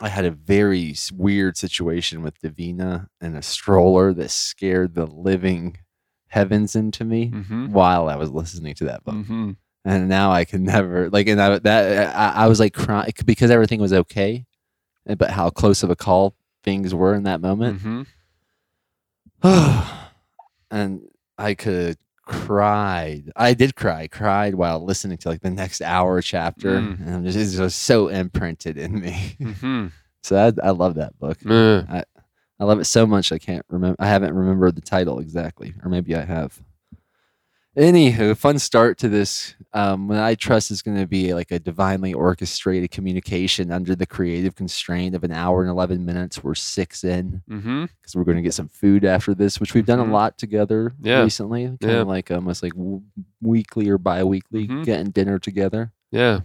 I 0.00 0.08
had 0.08 0.24
a 0.24 0.32
very 0.32 0.96
weird 1.12 1.56
situation 1.56 2.22
with 2.22 2.40
Davina 2.40 3.06
and 3.20 3.36
a 3.36 3.42
stroller 3.42 4.12
that 4.14 4.30
scared 4.30 4.94
the 4.94 5.06
living 5.06 5.78
heavens 6.26 6.74
into 6.74 7.04
me 7.04 7.30
mm-hmm 7.30 7.72
while 7.72 8.08
I 8.08 8.16
was 8.16 8.30
listening 8.30 8.74
to 8.76 8.84
that 8.86 9.04
book. 9.04 9.14
mm-hmm 9.14 9.52
And 9.84 10.08
now 10.08 10.32
I 10.32 10.44
can 10.44 10.64
never 10.64 11.08
like, 11.10 11.28
and 11.28 11.40
I, 11.40 11.58
that 11.60 12.16
I, 12.16 12.44
I 12.44 12.46
was 12.48 12.58
like 12.58 12.74
crying 12.74 13.12
because 13.24 13.50
everything 13.52 13.80
was 13.80 13.92
okay, 13.92 14.44
but 15.06 15.30
how 15.30 15.50
close 15.50 15.84
of 15.84 15.90
a 15.90 15.96
call 15.96 16.34
things 16.64 16.92
were 16.92 17.14
in 17.14 17.24
that 17.24 17.40
moment. 17.40 17.80
mm-hmm 17.80 18.02
and 20.70 21.02
I 21.36 21.54
could 21.54 21.96
cried. 22.22 23.30
I 23.36 23.54
did 23.54 23.74
cry, 23.76 24.06
cried 24.08 24.54
while 24.54 24.84
listening 24.84 25.18
to 25.18 25.28
like 25.28 25.40
the 25.42 25.50
next 25.50 25.80
hour 25.82 26.20
chapter, 26.22 26.80
Mm. 26.80 27.06
and 27.06 27.24
just, 27.26 27.38
it's 27.38 27.54
just 27.56 27.82
so 27.82 28.08
imprinted 28.08 28.76
in 28.78 29.00
me. 29.00 29.36
mm-hmm 29.40 29.86
so 30.24 30.36
I, 30.36 30.68
I 30.68 30.70
love 30.70 30.94
that 30.94 31.18
book. 31.18 31.38
Uh, 31.44 31.82
I 32.60 32.64
love 32.64 32.78
it 32.78 32.84
so 32.84 33.06
much 33.08 33.32
I 33.32 33.38
can't 33.38 33.66
remember. 33.68 33.96
I 33.98 34.06
haven't 34.06 34.34
remembered 34.34 34.76
the 34.76 34.80
title 34.80 35.18
exactly, 35.18 35.74
or 35.82 35.88
maybe 35.90 36.14
I 36.14 36.24
have. 36.24 36.60
Anywho, 37.76 38.36
fun 38.36 38.58
start 38.58 38.98
to 38.98 39.08
this. 39.08 39.54
Um, 39.72 40.06
what 40.08 40.18
I 40.18 40.34
trust 40.34 40.70
is 40.70 40.82
going 40.82 40.98
to 40.98 41.06
be 41.06 41.32
like 41.32 41.50
a 41.50 41.58
divinely 41.58 42.12
orchestrated 42.12 42.90
communication 42.90 43.72
under 43.72 43.94
the 43.94 44.04
creative 44.04 44.54
constraint 44.54 45.14
of 45.14 45.24
an 45.24 45.32
hour 45.32 45.62
and 45.62 45.70
eleven 45.70 46.04
minutes. 46.04 46.44
We're 46.44 46.54
six 46.54 47.02
in 47.02 47.42
mm-hmm 47.48 47.84
because 48.00 48.14
we're 48.14 48.24
going 48.24 48.36
to 48.36 48.42
get 48.42 48.52
some 48.52 48.68
food 48.68 49.06
after 49.06 49.32
this, 49.34 49.58
which 49.58 49.72
we've 49.72 49.86
done 49.86 50.00
a 50.00 50.04
lot 50.04 50.36
together 50.36 50.92
Yeah. 51.00 51.22
recently. 51.22 51.64
Kind 51.64 51.78
Yeah. 51.80 52.00
of 52.02 52.08
like 52.08 52.30
almost 52.30 52.62
like 52.62 52.74
w- 52.74 53.00
weekly 53.40 53.88
or 53.88 53.96
bi-weekly, 53.96 54.68
Mhm. 54.68 54.84
getting 54.84 55.10
dinner 55.10 55.38
together. 55.38 55.92
yeah 56.10 56.40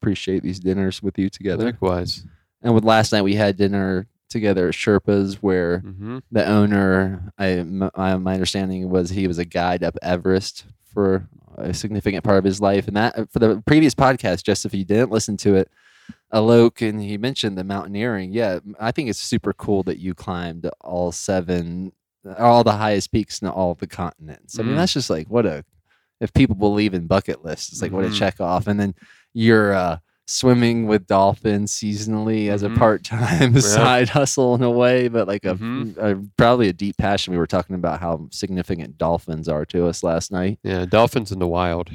Appreciate 0.00 0.44
these 0.44 0.60
dinners 0.60 1.02
with 1.02 1.18
you 1.18 1.28
together. 1.28 1.64
likewise 1.64 2.24
And 2.62 2.72
with 2.72 2.84
last 2.84 3.10
night, 3.10 3.22
we 3.22 3.34
had 3.34 3.56
dinner 3.56 4.06
together 4.28 4.68
at 4.68 4.74
Sherpa's, 4.74 5.42
where 5.42 5.80
mm-hmm 5.80 6.18
the 6.30 6.46
owner, 6.46 7.32
I, 7.38 7.46
m- 7.50 7.90
I- 7.94 8.16
my 8.16 8.34
understanding 8.34 8.88
was 8.90 9.10
he 9.10 9.26
was 9.26 9.38
a 9.38 9.44
guide 9.44 9.82
up 9.82 9.96
Everest 10.02 10.64
for 10.92 11.28
a 11.56 11.72
significant 11.74 12.24
part 12.24 12.38
of 12.38 12.44
his 12.44 12.60
life. 12.60 12.86
And 12.88 12.96
that 12.96 13.30
for 13.32 13.38
the 13.38 13.62
previous 13.66 13.94
podcast, 13.94 14.42
just 14.44 14.64
if 14.64 14.74
you 14.74 14.84
didn't 14.84 15.10
listen 15.10 15.36
to 15.38 15.54
it, 15.56 15.70
Alok 16.32 16.86
and 16.86 17.00
he 17.00 17.16
mentioned 17.18 17.56
the 17.56 17.64
mountaineering. 17.64 18.32
Yeah, 18.32 18.60
I 18.78 18.92
think 18.92 19.08
it's 19.08 19.18
super 19.18 19.52
cool 19.52 19.82
that 19.84 19.98
you 19.98 20.14
climbed 20.14 20.68
all 20.80 21.10
seven, 21.12 21.92
all 22.38 22.62
the 22.64 22.72
highest 22.72 23.12
peaks 23.12 23.40
in 23.40 23.48
all 23.48 23.74
the 23.74 23.86
continents. 23.86 24.58
I 24.58 24.62
mean, 24.62 24.74
Mm. 24.74 24.76
that's 24.76 24.92
just 24.92 25.10
like 25.10 25.28
what 25.28 25.46
a 25.46 25.64
if 26.20 26.32
people 26.34 26.56
believe 26.56 26.94
in 26.94 27.06
bucket 27.06 27.44
lists, 27.44 27.70
it's 27.72 27.80
like 27.82 27.92
what 27.92 28.04
a 28.04 28.08
Mhm. 28.08 28.14
check 28.18 28.40
off. 28.40 28.66
And 28.66 28.78
then 28.80 28.94
you're 29.34 29.72
uh, 29.72 29.98
swimming 30.30 30.86
with 30.86 31.06
dolphins 31.06 31.72
seasonally 31.72 32.48
as 32.50 32.62
a 32.62 32.68
Mhm. 32.68 32.76
part 32.76 33.02
time 33.02 33.58
side 33.60 34.10
hustle 34.10 34.54
in 34.54 34.62
a 34.62 34.70
way, 34.70 35.08
but 35.08 35.26
like 35.26 35.44
a, 35.46 35.54
Mhm. 35.54 35.96
a 35.96 36.22
probably 36.36 36.68
a 36.68 36.72
deep 36.74 36.98
passion. 36.98 37.32
We 37.32 37.38
were 37.38 37.46
talking 37.46 37.74
about 37.74 38.00
how 38.00 38.28
significant 38.30 38.98
dolphins 38.98 39.48
are 39.48 39.64
to 39.66 39.86
us 39.86 40.02
last 40.02 40.30
night. 40.30 40.58
yeah 40.62 40.84
dolphins 40.84 41.32
in 41.32 41.38
the 41.38 41.48
wild 41.48 41.90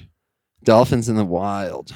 Dolphins 0.63 1.10
in 1.10 1.16
the 1.16 1.25
wild. 1.25 1.94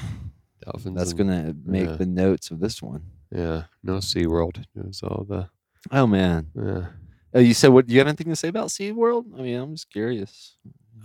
dolphins 0.62 0.96
That's 0.98 1.12
in- 1.12 1.18
gonna 1.18 1.56
make 1.66 1.88
yeah. 1.90 1.96
the 1.96 2.06
notes 2.06 2.52
of 2.52 2.60
this 2.60 2.82
one. 2.84 3.02
yeah 3.32 3.64
no 3.84 3.96
SeaWorld 3.98 4.60
it 4.76 4.86
was 4.86 5.02
all 5.02 5.26
the 5.28 5.50
Oh 5.92 6.06
man. 6.06 6.48
yeah 6.56 6.86
Oh, 7.34 7.40
you 7.40 7.54
said 7.54 7.70
what? 7.70 7.86
Do 7.88 7.94
you 7.94 8.00
have 8.00 8.08
anything 8.08 8.30
to 8.30 8.36
say 8.38 8.48
about 8.48 8.70
SeaWorld? 8.70 9.38
I 9.38 9.42
mean, 9.44 9.60
I'm 9.60 9.74
just 9.74 9.90
curious. 9.92 10.56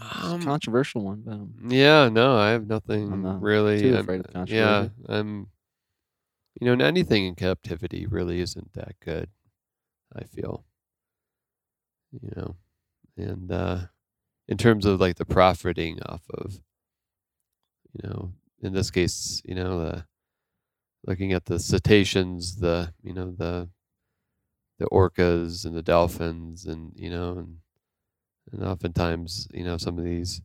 Um, 0.00 0.42
controversial 0.42 1.02
one, 1.04 1.22
but 1.24 1.32
um, 1.32 1.54
Yeah, 1.68 2.08
no, 2.08 2.36
I 2.36 2.50
have 2.50 2.66
nothing 2.66 3.12
I'm 3.12 3.22
not 3.22 3.42
really. 3.42 3.80
too 3.80 3.94
I'm- 3.94 4.00
afraid 4.04 4.26
of 4.34 4.48
Yeah. 4.50 4.88
I'm. 5.08 5.48
You 6.60 6.76
know, 6.76 6.84
anything 6.84 7.24
in 7.24 7.34
captivity 7.34 8.06
really 8.06 8.40
isn't 8.40 8.72
that 8.74 8.94
good. 9.00 9.30
I 10.14 10.24
feel. 10.24 10.64
You 12.12 12.30
know, 12.36 12.56
and 13.16 13.50
uh, 13.50 13.78
in 14.48 14.58
terms 14.58 14.84
of 14.84 15.00
like 15.00 15.16
the 15.16 15.24
profiting 15.24 15.98
off 16.02 16.22
of, 16.30 16.60
you 17.94 18.06
know, 18.08 18.32
in 18.60 18.74
this 18.74 18.90
case, 18.90 19.40
you 19.46 19.54
know, 19.54 19.80
the 19.80 20.04
looking 21.06 21.32
at 21.32 21.46
the 21.46 21.58
cetaceans, 21.58 22.56
the 22.56 22.92
you 23.02 23.14
know 23.14 23.30
the 23.32 23.70
the 24.78 24.86
orcas 24.88 25.64
and 25.64 25.74
the 25.74 25.82
dolphins, 25.82 26.66
and 26.66 26.92
you 26.96 27.08
know, 27.10 27.38
and 27.38 27.56
and 28.52 28.64
oftentimes, 28.64 29.48
you 29.52 29.64
know, 29.64 29.76
some 29.76 29.98
of 29.98 30.04
these 30.04 30.42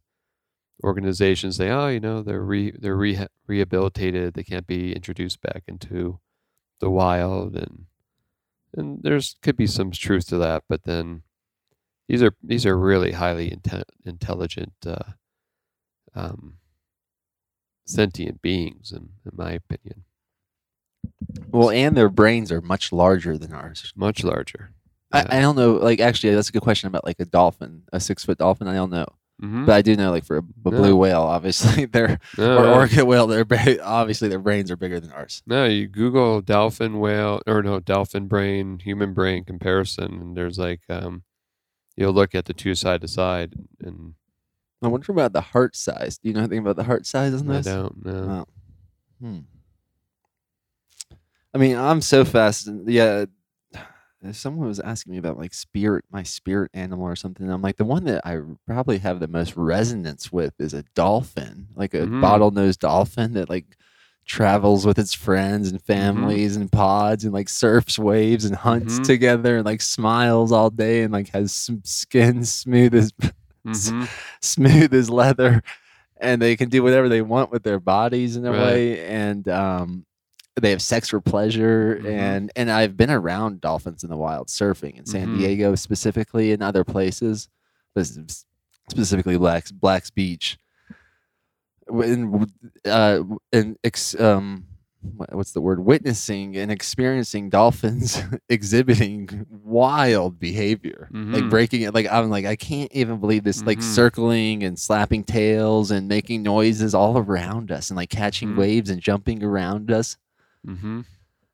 organizations 0.83 1.57
say, 1.57 1.69
oh, 1.69 1.87
you 1.87 1.99
know, 1.99 2.21
they're 2.21 2.43
re 2.43 2.71
they're 2.71 2.97
reha- 2.97 3.29
rehabilitated, 3.47 4.33
they 4.33 4.43
can't 4.43 4.67
be 4.67 4.93
introduced 4.93 5.41
back 5.41 5.63
into 5.67 6.19
the 6.79 6.89
wild, 6.89 7.55
and 7.55 7.85
and 8.75 9.03
there's 9.03 9.35
could 9.41 9.57
be 9.57 9.67
some 9.67 9.91
truth 9.91 10.27
to 10.27 10.37
that, 10.37 10.63
but 10.69 10.83
then 10.83 11.23
these 12.07 12.23
are 12.23 12.31
these 12.41 12.65
are 12.65 12.77
really 12.77 13.13
highly 13.13 13.49
inte- 13.49 13.83
intelligent, 14.05 14.73
uh, 14.85 15.13
um, 16.15 16.57
sentient 17.85 18.41
beings, 18.41 18.91
in, 18.91 19.09
in 19.25 19.31
my 19.35 19.51
opinion. 19.51 20.03
Well, 21.49 21.69
and 21.69 21.95
their 21.97 22.09
brains 22.09 22.51
are 22.51 22.61
much 22.61 22.91
larger 22.91 23.37
than 23.37 23.53
ours. 23.53 23.93
Much 23.95 24.23
larger. 24.23 24.71
I, 25.11 25.37
I 25.37 25.41
don't 25.41 25.55
know. 25.55 25.73
Like, 25.73 25.99
actually, 26.01 26.35
that's 26.35 26.49
a 26.49 26.51
good 26.51 26.61
question 26.61 26.87
about 26.87 27.05
like 27.05 27.19
a 27.19 27.25
dolphin, 27.25 27.83
a 27.93 27.99
six 27.99 28.25
foot 28.25 28.37
dolphin. 28.37 28.67
I 28.67 28.73
don't 28.75 28.89
know, 28.91 29.05
Mhm. 29.41 29.65
but 29.65 29.73
I 29.75 29.81
do 29.81 29.95
know 29.95 30.11
like 30.11 30.25
for 30.25 30.37
a, 30.37 30.39
a 30.39 30.71
blue 30.71 30.89
Yeah. 30.89 30.93
whale, 30.93 31.21
obviously 31.21 31.85
they're 31.93 32.19
No, 32.37 32.57
or 32.57 32.67
orca 32.81 33.05
whale, 33.05 33.25
they're 33.27 33.45
ba- 33.45 33.81
obviously 33.83 34.27
their 34.27 34.39
brains 34.39 34.69
are 34.69 34.75
bigger 34.75 34.99
than 34.99 35.11
ours. 35.13 35.43
No, 35.47 35.63
you 35.65 35.87
Google 35.87 36.41
dolphin 36.41 36.99
whale 36.99 37.41
or 37.47 37.63
no 37.63 37.79
dolphin 37.79 38.27
brain, 38.27 38.79
human 38.79 39.13
brain 39.13 39.45
comparison, 39.45 40.13
and 40.21 40.35
there's 40.37 40.59
like 40.59 40.81
um, 40.89 41.23
you'll 41.95 42.13
look 42.13 42.35
at 42.35 42.45
the 42.45 42.53
two 42.53 42.75
side 42.75 42.99
to 43.01 43.07
side, 43.07 43.53
and 43.81 44.15
I 44.81 44.87
wonder 44.89 45.11
about 45.13 45.31
the 45.33 45.41
heart 45.41 45.75
size. 45.75 46.17
Do 46.17 46.27
you 46.27 46.33
know 46.33 46.41
anything 46.41 46.59
about 46.59 46.75
the 46.75 46.83
heart 46.83 47.05
size 47.05 47.33
on 47.33 47.47
this? 47.47 47.65
I 47.65 47.75
don't 47.75 48.05
know. 48.05 48.45
Oh. 48.45 49.25
Hmm. 49.25 49.39
I 51.53 51.57
mean, 51.57 51.77
I'm 51.77 52.01
so 52.01 52.25
fast. 52.25 52.69
Yeah. 52.85 53.25
If 54.29 54.35
Someone 54.35 54.67
was 54.67 54.79
asking 54.79 55.11
me 55.11 55.17
about 55.17 55.37
like 55.37 55.53
spirit, 55.53 56.05
my 56.11 56.23
spirit 56.23 56.71
animal 56.73 57.05
or 57.05 57.15
something. 57.15 57.49
I'm 57.49 57.61
like, 57.61 57.77
the 57.77 57.85
one 57.85 58.03
that 58.05 58.25
I 58.25 58.39
probably 58.65 58.99
have 58.99 59.19
the 59.19 59.27
most 59.27 59.55
resonance 59.55 60.31
with 60.31 60.53
is 60.59 60.73
a 60.73 60.83
dolphin, 60.95 61.67
like 61.75 61.93
a 61.93 62.07
Mhm. 62.07 62.21
bottlenose 62.21 62.77
dolphin 62.77 63.33
that 63.33 63.49
like 63.49 63.77
travels 64.25 64.85
with 64.85 64.99
its 64.99 65.13
friends 65.13 65.67
Mm-hmm. 65.67 65.75
and 65.75 65.83
families 65.83 66.55
and 66.57 66.69
pods 66.71 67.23
and 67.23 67.33
like 67.33 67.47
surfs 67.47 67.97
waves 67.97 68.43
and 68.43 68.55
hunts 68.57 68.99
Mhm. 68.99 69.03
together 69.03 69.55
and 69.57 69.65
like 69.65 69.81
smiles 69.81 70.51
all 70.51 70.69
day 70.69 71.03
and 71.03 71.13
like 71.13 71.29
has 71.29 71.53
some 71.53 71.81
skin 71.85 72.43
smooth 72.43 72.93
as 72.93 73.11
Mhm. 73.65 74.09
smooth 74.41 74.93
as 74.93 75.09
leather 75.09 75.61
and 76.19 76.41
they 76.41 76.55
can 76.57 76.67
do 76.67 76.83
whatever 76.83 77.07
they 77.07 77.21
want 77.21 77.51
with 77.51 77.63
their 77.63 77.79
bodies 77.79 78.35
in 78.35 78.45
a 78.45 78.51
Right. 78.51 78.59
way 78.59 79.05
and 79.05 79.47
um 79.47 80.05
they 80.61 80.71
have 80.71 80.81
sex 80.81 81.09
for 81.09 81.21
pleasure 81.21 81.99
Mhm. 82.01 82.09
and 82.09 82.51
and 82.55 82.71
I've 82.71 82.97
been 82.97 83.11
around 83.11 83.61
dolphins 83.61 84.03
in 84.03 84.09
the 84.09 84.17
wild 84.17 84.47
surfing 84.47 84.97
in 84.97 85.05
San 85.05 85.27
Mhm. 85.29 85.37
Diego 85.37 85.75
specifically 85.75 86.51
and 86.51 86.63
other 86.63 86.83
places 86.83 87.47
specifically 88.89 89.37
Blacks 89.37 89.71
Blacks 89.71 90.09
Beach 90.09 90.57
when 91.87 92.45
uh 92.85 93.23
and 93.53 93.77
ex, 93.83 94.19
um 94.19 94.65
what's 95.31 95.53
the 95.53 95.61
word 95.61 95.79
witnessing 95.85 96.57
and 96.57 96.69
experiencing 96.71 97.49
dolphins 97.49 98.21
exhibiting 98.49 99.45
wild 99.63 100.37
behavior 100.37 101.07
like 101.13 101.43
Mhm. 101.43 101.49
breaking 101.49 101.81
it 101.83 101.93
like 101.93 102.07
i'm 102.11 102.29
like 102.29 102.45
i 102.45 102.55
can't 102.57 102.91
even 102.91 103.19
believe 103.19 103.43
this 103.45 103.63
like 103.63 103.77
Mhm. 103.79 103.83
circling 103.83 104.63
and 104.63 104.77
slapping 104.77 105.23
tails 105.23 105.91
and 105.91 106.07
making 106.09 106.43
noises 106.43 106.93
all 106.93 107.17
around 107.17 107.71
us 107.71 107.89
and 107.89 107.95
like 107.95 108.09
catching 108.09 108.49
Mhm. 108.49 108.57
waves 108.57 108.89
and 108.89 108.99
jumping 109.01 109.41
around 109.43 109.91
us 109.91 110.17
Mhm. 110.67 111.05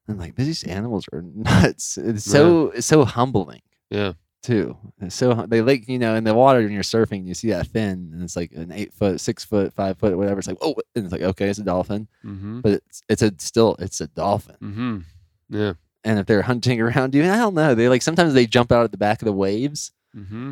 i'm 0.07 0.17
like 0.17 0.35
these 0.35 0.63
animals 0.63 1.05
are 1.13 1.21
nuts 1.35 1.97
it's 1.97 2.23
so 2.25 2.69
it's 2.71 2.87
so 2.87 3.05
humbling 3.05 3.61
Yeah. 3.89 4.13
too 4.41 4.75
it's 5.01 5.15
so 5.15 5.45
they 5.47 5.61
like 5.61 5.87
you 5.87 5.99
know 5.99 6.15
in 6.15 6.23
the 6.23 6.33
water 6.33 6.59
when 6.61 6.71
you're 6.71 6.83
surfing 6.83 7.25
you 7.27 7.33
see 7.33 7.49
that 7.51 7.67
fin 7.67 8.09
and 8.13 8.21
it's 8.23 8.35
like 8.35 8.51
an 8.53 8.71
eight 8.71 8.91
foot 8.93 9.21
six 9.21 9.45
foot 9.45 9.71
five 9.73 9.97
foot 9.97 10.17
whatever 10.17 10.39
it's 10.39 10.47
like 10.47 10.57
oh 10.61 10.75
and 10.95 11.05
it's 11.05 11.11
like 11.13 11.21
okay 11.21 11.47
it's 11.47 11.59
a 11.59 11.63
dolphin 11.63 12.07
mm-hmm. 12.25 12.59
but 12.61 12.73
it's 12.73 13.01
it's 13.07 13.21
a 13.21 13.31
still 13.37 13.75
it's 13.79 14.01
a 14.01 14.07
dolphin 14.07 14.55
Mm-hmm. 14.61 14.97
Yeah. 15.49 15.73
and 16.03 16.19
if 16.19 16.25
they're 16.25 16.41
hunting 16.41 16.81
around 16.81 17.13
you 17.15 17.23
i 17.23 17.37
don't 17.37 17.53
know 17.53 17.75
they 17.75 17.87
like 17.87 18.01
sometimes 18.01 18.33
they 18.33 18.45
jump 18.47 18.71
out 18.71 18.83
at 18.83 18.91
the 18.91 18.97
back 18.97 19.21
of 19.21 19.25
the 19.25 19.33
waves 19.33 19.91
Mm-hmm. 20.17 20.51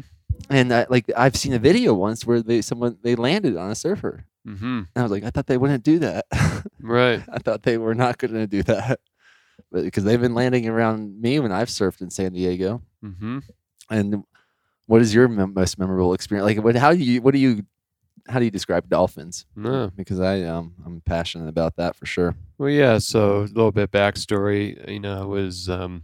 and 0.50 0.74
I, 0.74 0.86
like 0.90 1.06
i've 1.18 1.36
seen 1.36 1.54
a 1.54 1.60
video 1.60 1.94
once 1.94 2.26
where 2.26 2.42
they 2.42 2.62
someone 2.62 2.98
they 3.04 3.16
landed 3.16 3.58
on 3.58 3.70
a 3.70 3.76
surfer 3.76 4.26
Mhm. 4.48 4.62
and 4.62 4.88
i 4.96 5.02
was 5.04 5.12
like 5.12 5.24
i 5.24 5.30
thought 5.30 5.48
they 5.48 5.58
wouldn't 5.58 5.84
do 5.84 6.00
that 6.00 6.26
Right. 6.82 7.24
i 7.32 7.38
thought 7.40 7.64
they 7.64 7.78
were 7.78 7.94
not 7.96 8.18
going 8.18 8.34
to 8.34 8.48
do 8.48 8.64
that 8.64 9.00
but 9.72 9.84
because 9.84 10.04
they've 10.04 10.20
been 10.22 10.34
landing 10.34 10.68
around 10.68 11.22
me 11.22 11.40
when 11.40 11.52
i've 11.52 11.70
surfed 11.70 12.02
in 12.02 12.10
san 12.10 12.34
diego 12.34 12.82
Mhm. 13.04 13.44
and 13.90 14.24
what 14.88 15.02
is 15.02 15.14
your 15.14 15.28
mem- 15.28 15.54
most 15.54 15.78
memorable 15.78 16.14
experience 16.14 16.46
like 16.46 16.64
what 16.64 16.76
how 16.76 16.92
do 16.92 16.98
you 17.00 17.22
what 17.22 17.34
do 17.34 17.40
you 17.40 17.64
how 18.28 18.40
do 18.40 18.46
you 18.46 18.52
describe 18.52 18.88
dolphins 18.90 19.46
No. 19.56 19.92
because 19.96 20.20
i 20.20 20.42
um 20.44 20.74
i'm 20.86 21.02
passionate 21.02 21.48
about 21.48 21.76
that 21.78 21.96
for 21.96 22.06
sure 22.06 22.36
Well, 22.58 22.70
yeah. 22.70 23.00
So 23.00 23.40
a 23.40 23.50
little 23.50 23.72
bit 23.72 23.90
backstory. 23.92 24.88
You 24.88 25.00
know, 25.00 25.22
I 25.22 25.26
was 25.26 25.68
um, 25.68 26.04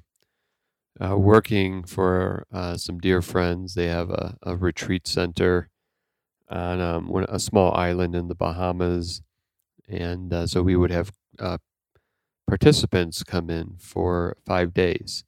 uh, 1.00 1.16
working 1.16 1.84
for 1.84 2.46
uh, 2.52 2.78
some 2.78 2.98
dear 2.98 3.22
friends. 3.22 3.76
They 3.76 3.86
have 3.88 4.10
a, 4.10 4.38
a 4.42 4.56
retreat 4.56 5.06
center 5.08 5.70
on 6.50 6.82
um, 6.82 7.26
a 7.30 7.40
small 7.40 7.74
island 7.74 8.16
in 8.16 8.28
the 8.28 8.36
Bahamas, 8.36 9.22
and 9.88 10.34
uh, 10.34 10.48
so 10.48 10.62
we 10.62 10.76
would 10.76 10.92
have 10.92 11.12
uh, 11.40 11.58
participants 12.48 13.24
come 13.24 13.50
in 13.50 13.76
for 13.80 14.38
five 14.46 14.74
days, 14.74 15.24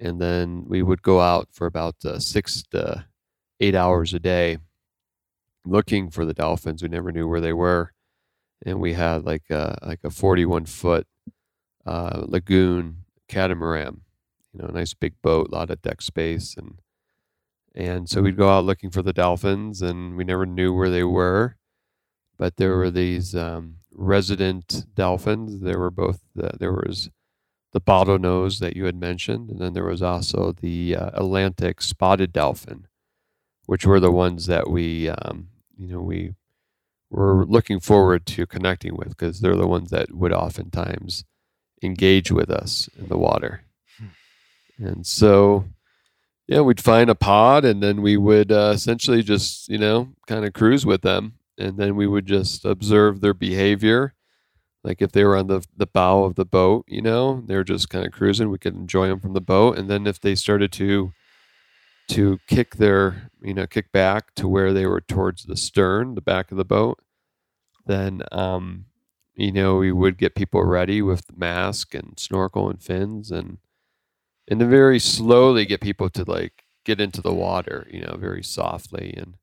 and 0.00 0.20
then 0.20 0.64
we 0.66 0.82
would 0.82 1.02
go 1.02 1.20
out 1.20 1.48
for 1.52 1.66
about 1.66 1.96
uh, 2.04 2.18
six 2.18 2.62
to 2.70 3.06
eight 3.60 3.74
hours 3.74 4.14
a 4.14 4.18
day, 4.18 4.58
looking 5.64 6.10
for 6.10 6.24
the 6.24 6.34
dolphins. 6.34 6.82
We 6.82 6.88
never 6.88 7.12
knew 7.12 7.28
where 7.28 7.40
they 7.40 7.52
were 7.52 7.92
and 8.64 8.80
we 8.80 8.94
had 8.94 9.24
like 9.24 9.50
a 9.50 9.78
like 9.82 10.00
a 10.04 10.10
41 10.10 10.66
foot 10.66 11.06
uh, 11.84 12.24
lagoon 12.26 13.04
catamaran, 13.28 14.02
you 14.52 14.60
know, 14.60 14.68
a 14.68 14.72
nice 14.72 14.94
big 14.94 15.14
boat, 15.22 15.48
a 15.48 15.54
lot 15.54 15.70
of 15.70 15.82
deck 15.82 16.02
space, 16.02 16.56
and 16.56 16.80
and 17.76 18.08
so 18.08 18.22
we'd 18.22 18.36
go 18.36 18.48
out 18.48 18.64
looking 18.64 18.90
for 18.90 19.02
the 19.02 19.12
dolphins, 19.12 19.82
and 19.82 20.16
we 20.16 20.24
never 20.24 20.46
knew 20.46 20.72
where 20.72 20.90
they 20.90 21.04
were, 21.04 21.56
but 22.38 22.56
there 22.56 22.76
were 22.76 22.90
these 22.90 23.34
um, 23.34 23.76
resident 23.92 24.86
dolphins. 24.94 25.60
There 25.60 25.78
were 25.78 25.90
both 25.90 26.20
the, 26.34 26.52
there 26.58 26.72
was 26.72 27.10
the 27.72 27.80
bottlenose 27.80 28.58
that 28.60 28.76
you 28.76 28.86
had 28.86 28.96
mentioned, 28.98 29.50
and 29.50 29.60
then 29.60 29.74
there 29.74 29.84
was 29.84 30.02
also 30.02 30.52
the 30.52 30.96
uh, 30.96 31.10
Atlantic 31.14 31.82
spotted 31.82 32.32
dolphin, 32.32 32.86
which 33.66 33.84
were 33.84 34.00
the 34.00 34.10
ones 34.12 34.46
that 34.46 34.70
we 34.70 35.08
um, 35.10 35.48
you 35.76 35.88
know 35.88 36.00
we 36.00 36.34
we're 37.10 37.44
looking 37.44 37.80
forward 37.80 38.26
to 38.26 38.46
connecting 38.46 38.96
with 38.96 39.10
because 39.10 39.40
they're 39.40 39.54
the 39.54 39.66
ones 39.66 39.90
that 39.90 40.12
would 40.14 40.32
oftentimes 40.32 41.24
engage 41.82 42.32
with 42.32 42.50
us 42.50 42.88
in 42.98 43.08
the 43.08 43.18
water. 43.18 43.62
And 44.78 45.06
so, 45.06 45.66
yeah, 46.48 46.60
we'd 46.60 46.80
find 46.80 47.10
a 47.10 47.14
pod 47.14 47.64
and 47.64 47.82
then 47.82 48.02
we 48.02 48.16
would 48.16 48.52
uh, 48.52 48.72
essentially 48.74 49.22
just, 49.22 49.68
you 49.68 49.78
know, 49.78 50.10
kind 50.26 50.44
of 50.44 50.52
cruise 50.52 50.86
with 50.86 51.02
them. 51.02 51.34
And 51.58 51.76
then 51.76 51.96
we 51.96 52.06
would 52.06 52.26
just 52.26 52.64
observe 52.64 53.20
their 53.20 53.34
behavior. 53.34 54.14
Like 54.84 55.02
if 55.02 55.10
they 55.10 55.24
were 55.24 55.36
on 55.36 55.48
the, 55.48 55.64
the 55.76 55.86
bow 55.86 56.22
of 56.22 56.36
the 56.36 56.44
boat, 56.44 56.84
you 56.86 57.02
know, 57.02 57.42
they're 57.46 57.64
just 57.64 57.90
kind 57.90 58.06
of 58.06 58.12
cruising, 58.12 58.50
we 58.50 58.58
could 58.58 58.76
enjoy 58.76 59.08
them 59.08 59.18
from 59.18 59.32
the 59.32 59.40
boat. 59.40 59.76
And 59.76 59.90
then 59.90 60.06
if 60.06 60.20
they 60.20 60.36
started 60.36 60.70
to, 60.72 61.12
to 62.10 62.38
kick 62.46 62.76
their, 62.76 63.30
you 63.42 63.52
know, 63.52 63.66
kick 63.66 63.90
back 63.90 64.34
to 64.36 64.46
where 64.46 64.72
they 64.72 64.86
were 64.86 65.00
towards 65.00 65.44
the 65.44 65.56
stern, 65.56 66.14
the 66.14 66.20
back 66.20 66.52
of 66.52 66.56
the 66.56 66.64
boat, 66.64 67.00
then, 67.86 68.22
um, 68.30 68.84
you 69.34 69.50
know, 69.50 69.76
we 69.78 69.90
would 69.90 70.16
get 70.16 70.36
people 70.36 70.62
ready 70.64 71.02
with 71.02 71.36
mask 71.36 71.92
and 71.92 72.14
snorkel 72.18 72.70
and 72.70 72.80
fins 72.80 73.32
and, 73.32 73.58
and 74.48 74.60
to 74.60 74.66
very 74.66 74.98
slowly 74.98 75.64
get 75.64 75.80
people 75.80 76.08
to 76.10 76.24
like 76.30 76.64
get 76.84 77.00
into 77.00 77.20
the 77.20 77.34
water, 77.34 77.86
you 77.90 78.00
know, 78.00 78.16
very 78.16 78.42
softly 78.42 79.14
and, 79.16 79.36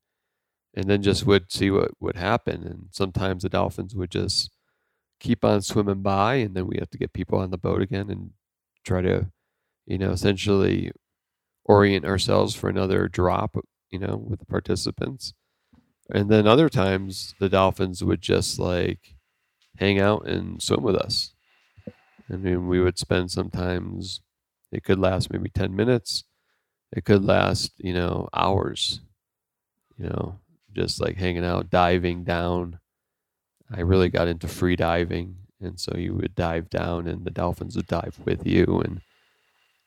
and 0.74 0.90
then 0.90 1.02
just 1.02 1.26
would 1.26 1.52
see 1.52 1.70
what 1.70 1.92
would 2.00 2.16
happen. 2.16 2.64
And 2.64 2.88
sometimes 2.92 3.44
the 3.44 3.50
dolphins 3.50 3.96
would 3.96 4.12
just 4.12 4.52
keep 5.20 5.44
on 5.44 5.62
swimming 5.62 6.02
by 6.02 6.36
and 6.36 6.56
then 6.56 6.68
we 6.68 6.78
have 6.80 6.90
to 6.92 6.98
get 6.98 7.14
people 7.14 7.40
on 7.40 7.52
the 7.52 7.58
boat 7.58 7.82
again 7.82 8.10
and 8.10 8.32
try 8.86 9.02
to, 9.02 9.28
you 9.86 9.98
know, 9.98 10.12
essentially 10.12 10.92
orient 11.66 12.06
ourselves 12.06 12.56
for 12.56 12.70
another 12.70 13.08
drop, 13.08 13.58
you 13.92 14.00
know, 14.00 14.18
with 14.18 14.40
the 14.40 14.46
participants. 14.46 15.34
And 16.10 16.30
then 16.30 16.48
other 16.48 16.70
times 16.70 17.34
the 17.40 17.50
dolphins 17.50 18.04
would 18.04 18.22
just 18.22 18.60
like 18.60 19.16
hang 19.78 20.00
out 20.00 20.28
and 20.28 20.62
swim 20.62 20.84
with 20.84 20.96
us. 20.96 21.34
And 22.28 22.46
then 22.46 22.68
we 22.68 22.80
would 22.82 22.98
spend 22.98 23.32
sometimes 23.32 24.22
it 24.74 24.84
could 24.84 25.00
last 25.00 25.32
maybe 25.32 25.50
10 25.50 25.76
minutes. 25.76 26.24
It 26.92 27.06
could 27.06 27.24
last, 27.24 27.72
you 27.78 27.94
know, 27.94 28.28
hours. 28.34 29.02
You 29.98 30.10
know, 30.10 30.40
just 30.74 31.00
like 31.00 31.16
hanging 31.16 31.46
out, 31.46 31.70
diving 31.70 32.24
down. 32.24 32.80
I 33.72 33.82
really 33.82 34.10
got 34.10 34.28
into 34.28 34.48
free 34.48 34.76
diving. 34.76 35.38
And 35.62 35.80
so 35.80 35.96
you 35.96 36.16
would 36.16 36.36
dive 36.36 36.70
down 36.70 37.08
and 37.08 37.24
the 37.24 37.32
dolphins 37.32 37.76
would 37.76 37.88
dive 37.88 38.20
with 38.26 38.46
you 38.46 38.82
and 38.84 39.02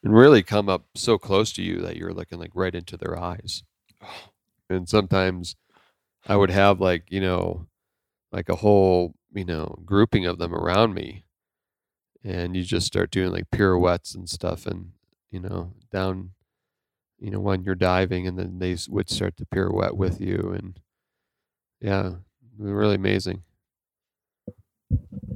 and 0.04 0.14
really 0.14 0.42
come 0.42 0.68
up 0.68 0.84
so 0.94 1.18
close 1.18 1.52
to 1.54 1.62
you 1.62 1.80
that 1.80 1.96
you're 1.96 2.12
looking 2.12 2.38
like 2.38 2.52
right 2.54 2.74
into 2.74 2.96
their 2.96 3.18
eyes. 3.18 3.62
And 4.68 4.88
sometimes 4.88 5.54
I 6.26 6.34
would 6.34 6.50
have 6.50 6.80
like, 6.80 7.04
you 7.08 7.20
know, 7.20 7.68
like 8.32 8.48
a 8.48 8.56
whole, 8.56 9.14
you 9.32 9.44
know, 9.44 9.78
grouping 9.84 10.26
of 10.26 10.38
them 10.38 10.52
around 10.52 10.92
me. 10.92 11.25
And 12.26 12.56
you 12.56 12.64
just 12.64 12.86
start 12.88 13.12
doing 13.12 13.30
like 13.32 13.50
pirouettes 13.52 14.14
and 14.16 14.28
stuff 14.28 14.66
and, 14.66 14.90
you 15.30 15.40
know, 15.40 15.72
down 15.92 16.32
you 17.18 17.30
know, 17.30 17.40
when 17.40 17.64
you're 17.64 17.74
diving, 17.74 18.26
and 18.26 18.38
then 18.38 18.58
they 18.58 18.76
would 18.88 19.08
start 19.10 19.36
to 19.38 19.46
pirouette 19.46 19.96
with 19.96 20.20
you, 20.20 20.52
and 20.58 20.80
yeah, 21.80 22.12
really 22.58 22.94
amazing. 22.96 23.42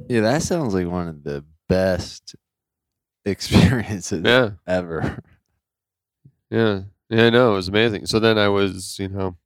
Yeah, 0.08 0.22
that 0.22 0.42
sounds 0.42 0.74
like 0.74 0.86
one 0.86 1.08
of 1.08 1.22
the 1.22 1.44
best 1.68 2.34
experiences 3.24 4.22
Yeah, 4.24 4.52
ever. 4.66 5.18
yeah, 6.50 6.82
yeah. 7.08 7.26
i 7.26 7.30
know 7.30 7.52
it 7.52 7.56
was 7.56 7.68
amazing. 7.68 8.06
So 8.06 8.18
then 8.20 8.38
I 8.38 8.48
was, 8.48 8.98
you 8.98 9.08
know, 9.08 9.36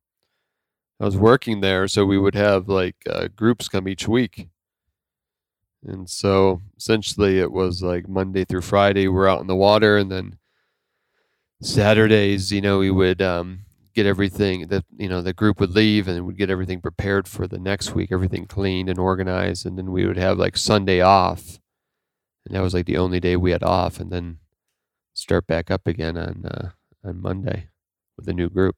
I 1.01 1.05
was 1.05 1.17
working 1.17 1.61
there, 1.61 1.89
so 1.89 2.05
we 2.05 2.19
would 2.19 2.35
have 2.35 2.69
like 2.69 2.97
uh, 3.09 3.29
groups 3.35 3.69
come 3.69 3.89
each 3.89 4.09
week, 4.09 4.49
and 5.85 6.09
so 6.09 6.61
essentially 6.77 7.39
it 7.39 7.53
was 7.53 7.83
like 7.83 8.09
Monday 8.09 8.45
through 8.45 8.63
Friday 8.63 9.09
we're 9.09 9.29
out 9.29 9.41
in 9.41 9.47
the 9.47 9.57
water, 9.57 9.97
and 9.97 10.11
then 10.11 10.39
Saturdays, 11.61 12.53
you 12.53 12.61
know, 12.61 12.79
we 12.79 12.91
would 12.91 13.23
um, 13.23 13.61
get 13.95 14.07
everything 14.07 14.69
that 14.69 14.85
you 14.97 15.09
know 15.09 15.23
the 15.23 15.33
group 15.33 15.61
would 15.61 15.71
leave, 15.71 16.09
and 16.09 16.27
we'd 16.27 16.37
get 16.37 16.51
everything 16.51 16.81
prepared 16.81 17.29
for 17.29 17.47
the 17.47 17.59
next 17.59 17.95
week, 17.95 18.11
everything 18.13 18.47
cleaned 18.47 18.89
and 18.89 18.99
organized, 18.99 19.65
and 19.65 19.79
then 19.79 19.93
we 19.93 20.07
would 20.07 20.19
have 20.19 20.39
like 20.39 20.57
Sunday 20.57 21.01
off, 21.01 21.61
and 22.45 22.55
that 22.55 22.63
was 22.63 22.75
like 22.75 22.87
the 22.87 22.99
only 22.99 23.21
day 23.21 23.37
we 23.37 23.53
had 23.53 23.63
off, 23.63 24.01
and 24.01 24.11
then 24.11 24.39
start 25.15 25.47
back 25.47 25.71
up 25.71 25.87
again 25.87 26.17
on 26.19 26.45
uh, 26.45 26.71
on 27.05 27.23
Monday 27.23 27.69
with 28.17 28.29
a 28.29 28.35
new 28.35 28.51
group, 28.51 28.77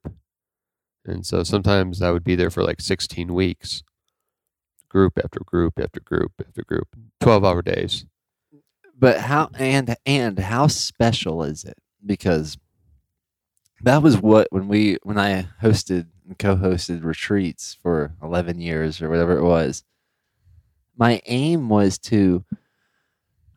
and 1.05 1.27
so 1.27 1.43
sometimes 1.43 2.03
I 2.03 2.11
would 2.11 2.25
be 2.25 2.37
there 2.37 2.51
for 2.51 2.63
like 2.63 2.81
16 2.81 3.33
weeks, 3.35 3.83
group 4.89 5.19
after 5.23 5.41
group 5.45 5.79
after 5.81 6.01
group 6.01 6.33
after 6.47 6.63
group, 6.63 6.89
12 7.21 7.45
hour 7.45 7.63
days. 7.63 8.05
But 8.99 9.21
how 9.21 9.51
and 9.59 9.95
and 10.07 10.39
how 10.39 10.69
special 10.69 11.43
is 11.43 11.65
it? 11.65 11.77
Because 12.05 12.57
that 13.83 14.03
was 14.03 14.17
what 14.17 14.49
when 14.51 14.69
we 14.69 14.97
when 15.03 15.19
I 15.19 15.49
hosted 15.63 16.07
and 16.27 16.39
co-hosted 16.39 17.05
retreats 17.05 17.77
for 17.83 18.15
11 18.23 18.61
years 18.61 19.01
or 19.03 19.09
whatever 19.09 19.37
it 19.37 19.45
was. 19.45 19.85
My 20.97 21.21
aim 21.27 21.69
was 21.69 21.99
to 21.99 22.45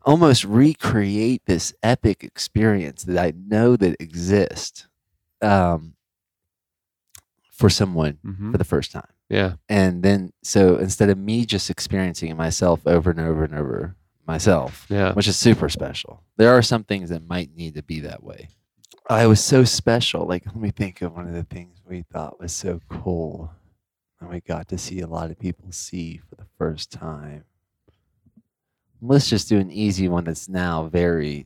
almost 0.06 0.44
recreate 0.44 1.42
this 1.46 1.74
epic 1.82 2.24
experience 2.24 3.04
that 3.04 3.18
I 3.18 3.34
know 3.36 3.76
that 3.78 3.96
exists 4.02 4.88
um, 5.42 5.96
for 7.52 7.70
someone 7.70 8.20
Mm-hmm. 8.26 8.52
for 8.52 8.58
the 8.58 8.64
first 8.64 8.92
time 8.92 9.08
Yeah, 9.30 9.54
and 9.68 10.02
then 10.02 10.34
so 10.44 10.78
instead 10.78 11.10
of 11.10 11.18
me 11.18 11.46
just 11.46 11.70
experiencing 11.70 12.30
it 12.30 12.36
myself 12.36 12.82
over 12.86 13.12
and 13.12 13.20
over 13.20 13.44
and 13.44 13.56
over 13.56 13.96
myself 14.28 14.86
yeah, 14.90 15.14
which 15.14 15.28
is 15.28 15.38
super 15.38 15.70
special 15.70 16.24
there 16.38 16.56
are 16.56 16.62
some 16.62 16.84
things 16.86 17.10
that 17.10 17.28
might 17.28 17.54
need 17.56 17.76
to 17.76 17.84
be 17.84 18.00
that 18.00 18.24
way. 18.24 18.48
I 19.10 19.28
was 19.28 19.44
so 19.44 19.64
special. 19.66 20.26
Like 20.26 20.46
let 20.46 20.56
me 20.56 20.72
think 20.72 21.02
of 21.02 21.14
one 21.14 21.28
of 21.28 21.34
the 21.34 21.44
things 21.44 21.82
we 21.86 22.04
thought 22.14 22.40
was 22.40 22.54
so 22.54 22.80
cool 22.90 23.52
and 24.22 24.30
we 24.30 24.40
got 24.40 24.70
to 24.70 24.78
see 24.78 25.02
a 25.02 25.08
lot 25.08 25.32
of 25.32 25.40
people 25.40 25.72
see 25.72 26.18
for 26.30 26.36
the 26.36 26.48
first 26.58 26.92
time. 26.92 27.44
Let's 29.02 29.30
just 29.30 29.50
do 29.50 29.60
an 29.60 29.72
easy 29.72 30.08
one 30.08 30.24
that's 30.24 30.48
now 30.48 30.84
very 30.88 31.46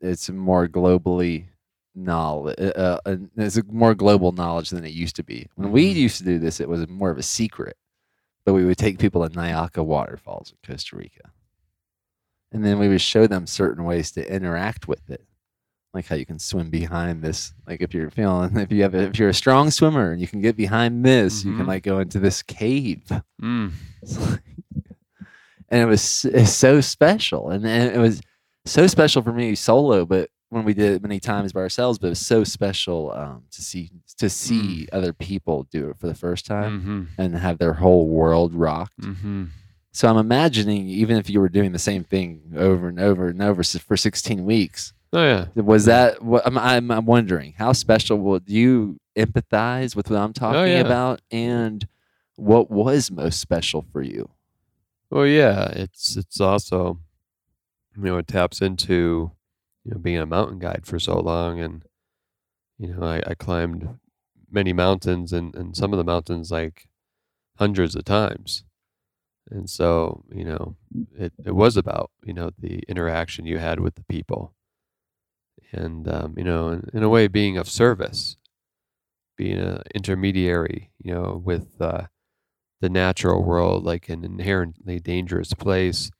it's 0.00 0.28
more 0.28 0.68
globally 0.68 1.46
knowledge 1.98 2.56
uh, 2.60 2.98
uh, 3.04 3.16
it's 3.36 3.56
a 3.56 3.62
more 3.70 3.94
global 3.94 4.32
knowledge 4.32 4.70
than 4.70 4.84
it 4.84 4.92
used 4.92 5.16
to 5.16 5.22
be 5.24 5.48
when 5.56 5.72
we 5.72 5.92
Mhm. 5.92 5.96
used 5.96 6.18
to 6.18 6.24
do 6.24 6.38
this 6.38 6.60
it 6.60 6.68
was 6.68 6.86
more 6.88 7.10
of 7.10 7.18
a 7.18 7.22
secret 7.22 7.76
but 8.44 8.54
we 8.54 8.64
would 8.64 8.78
take 8.78 8.98
people 8.98 9.28
to 9.28 9.34
Nauyaca 9.36 9.84
waterfalls 9.84 10.52
in 10.52 10.58
Costa 10.72 10.96
Rica 10.96 11.30
and 12.52 12.64
then 12.64 12.78
we 12.78 12.88
would 12.88 13.00
show 13.02 13.26
them 13.26 13.46
certain 13.46 13.84
ways 13.84 14.10
to 14.12 14.32
interact 14.32 14.88
with 14.88 15.10
it 15.10 15.24
like 15.94 16.06
how 16.06 16.14
you 16.16 16.24
can 16.26 16.38
swim 16.38 16.70
behind 16.70 17.22
this 17.22 17.52
like 17.66 17.80
if 17.80 17.92
you're 17.92 18.10
feeling 18.10 18.56
if 18.64 18.70
you 18.72 18.82
have 18.82 18.94
a, 18.94 19.02
if 19.08 19.18
you're 19.18 19.28
a 19.30 19.34
strong 19.34 19.70
swimmer 19.70 20.12
and 20.12 20.20
you 20.20 20.26
can 20.28 20.40
get 20.40 20.56
behind 20.56 21.04
this 21.04 21.44
you 21.44 21.54
can 21.56 21.64
Mhm. 21.64 21.68
like 21.68 21.82
go 21.82 21.98
into 21.98 22.18
this 22.20 22.42
cave 22.42 23.02
mm. 23.42 23.72
and 25.70 25.82
it 25.82 25.86
was 25.86 26.24
it's 26.26 26.52
so 26.52 26.80
special 26.80 27.50
and, 27.50 27.66
and 27.66 27.94
it 27.94 27.98
was 27.98 28.20
so 28.64 28.86
special 28.86 29.22
for 29.22 29.32
me 29.32 29.54
solo 29.54 30.04
but 30.06 30.30
when 30.50 30.64
we 30.64 30.72
did 30.74 30.92
it 30.94 31.02
many 31.02 31.20
times 31.20 31.52
by 31.52 31.60
ourselves 31.60 31.98
but 31.98 32.06
it 32.08 32.10
was 32.10 32.26
so 32.26 32.42
special 32.44 33.12
um, 33.12 33.42
to 33.50 33.60
see 33.62 33.90
to 34.16 34.28
see 34.30 34.88
other 34.92 35.12
people 35.12 35.64
do 35.70 35.90
it 35.90 35.98
for 35.98 36.06
the 36.06 36.14
first 36.14 36.46
time 36.46 36.80
Mm-hmm. 36.80 37.04
and 37.22 37.36
have 37.36 37.58
their 37.58 37.74
whole 37.74 38.08
world 38.08 38.54
rocked 38.54 39.00
Mm-hmm. 39.00 39.44
so 39.92 40.08
i'm 40.08 40.16
imagining 40.16 40.86
even 40.88 41.16
if 41.16 41.28
you 41.30 41.40
were 41.40 41.48
doing 41.48 41.72
the 41.72 41.78
same 41.78 42.02
thing 42.04 42.52
over 42.56 42.88
and 42.88 42.98
over 43.00 43.28
and 43.28 43.42
over 43.42 43.62
for 43.62 43.96
16 43.96 44.44
weeks 44.44 44.92
Oh 45.10 45.24
yeah, 45.24 45.46
was 45.54 45.86
that 45.86 46.22
what 46.22 46.46
I'm, 46.46 46.58
I'm, 46.58 46.90
I'm 46.90 47.06
wondering 47.06 47.54
how 47.56 47.72
special 47.72 48.18
will 48.18 48.40
do 48.40 48.52
you 48.52 48.98
empathize 49.16 49.96
with 49.96 50.10
what 50.10 50.18
i'm 50.18 50.32
talking 50.34 50.60
Oh, 50.60 50.64
yeah. 50.64 50.80
about 50.80 51.20
and 51.30 51.86
what 52.36 52.70
was 52.70 53.10
most 53.10 53.40
special 53.40 53.84
for 53.92 54.02
you 54.02 54.28
Well, 55.10 55.26
yeah, 55.26 55.68
it's 55.70 56.16
it's 56.16 56.40
also, 56.40 57.00
you 57.96 58.02
know, 58.04 58.18
it 58.18 58.28
taps 58.28 58.60
into, 58.60 59.32
you 59.88 59.94
know, 59.94 60.00
being 60.00 60.18
a 60.18 60.26
mountain 60.26 60.58
guide 60.58 60.82
for 60.84 60.98
so 60.98 61.18
long, 61.18 61.60
and 61.60 61.82
you 62.78 62.88
know, 62.88 63.02
I, 63.02 63.22
I 63.26 63.34
climbed 63.34 63.88
many 64.50 64.74
mountains, 64.74 65.32
and 65.32 65.54
and 65.54 65.74
some 65.74 65.94
of 65.94 65.96
the 65.96 66.04
mountains 66.04 66.50
like 66.50 66.88
hundreds 67.56 67.96
of 67.96 68.04
times, 68.04 68.64
and 69.50 69.70
so 69.70 70.24
you 70.30 70.44
know, 70.44 70.76
it 71.18 71.32
it 71.46 71.54
was 71.54 71.78
about 71.78 72.10
you 72.22 72.34
know 72.34 72.50
the 72.58 72.80
interaction 72.86 73.46
you 73.46 73.56
had 73.56 73.80
with 73.80 73.94
the 73.94 74.04
people, 74.04 74.52
and 75.72 76.06
um, 76.06 76.34
you 76.36 76.44
know, 76.44 76.68
in, 76.68 76.90
in 76.92 77.02
a 77.02 77.08
way, 77.08 77.26
being 77.26 77.56
of 77.56 77.66
service, 77.66 78.36
being 79.38 79.58
an 79.58 79.82
intermediary, 79.94 80.90
you 81.02 81.14
know, 81.14 81.40
with. 81.42 81.80
Uh, 81.80 82.08
the 82.80 82.88
natural 82.88 83.42
world 83.42 83.82
like 83.82 84.08
an 84.08 84.24
inherently 84.24 85.00
dangerous 85.00 85.52
place 85.52 86.12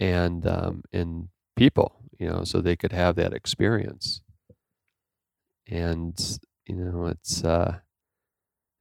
and 0.00 0.44
um, 0.44 0.82
in 0.92 1.28
people 1.54 2.00
you 2.20 2.28
know 2.28 2.44
so 2.44 2.62
they 2.62 2.76
could 2.76 2.92
have 2.92 3.16
that 3.16 3.34
experience 3.34 4.22
and 5.68 6.38
you 6.66 6.76
know 6.76 7.06
it's 7.06 7.44
uh 7.44 7.78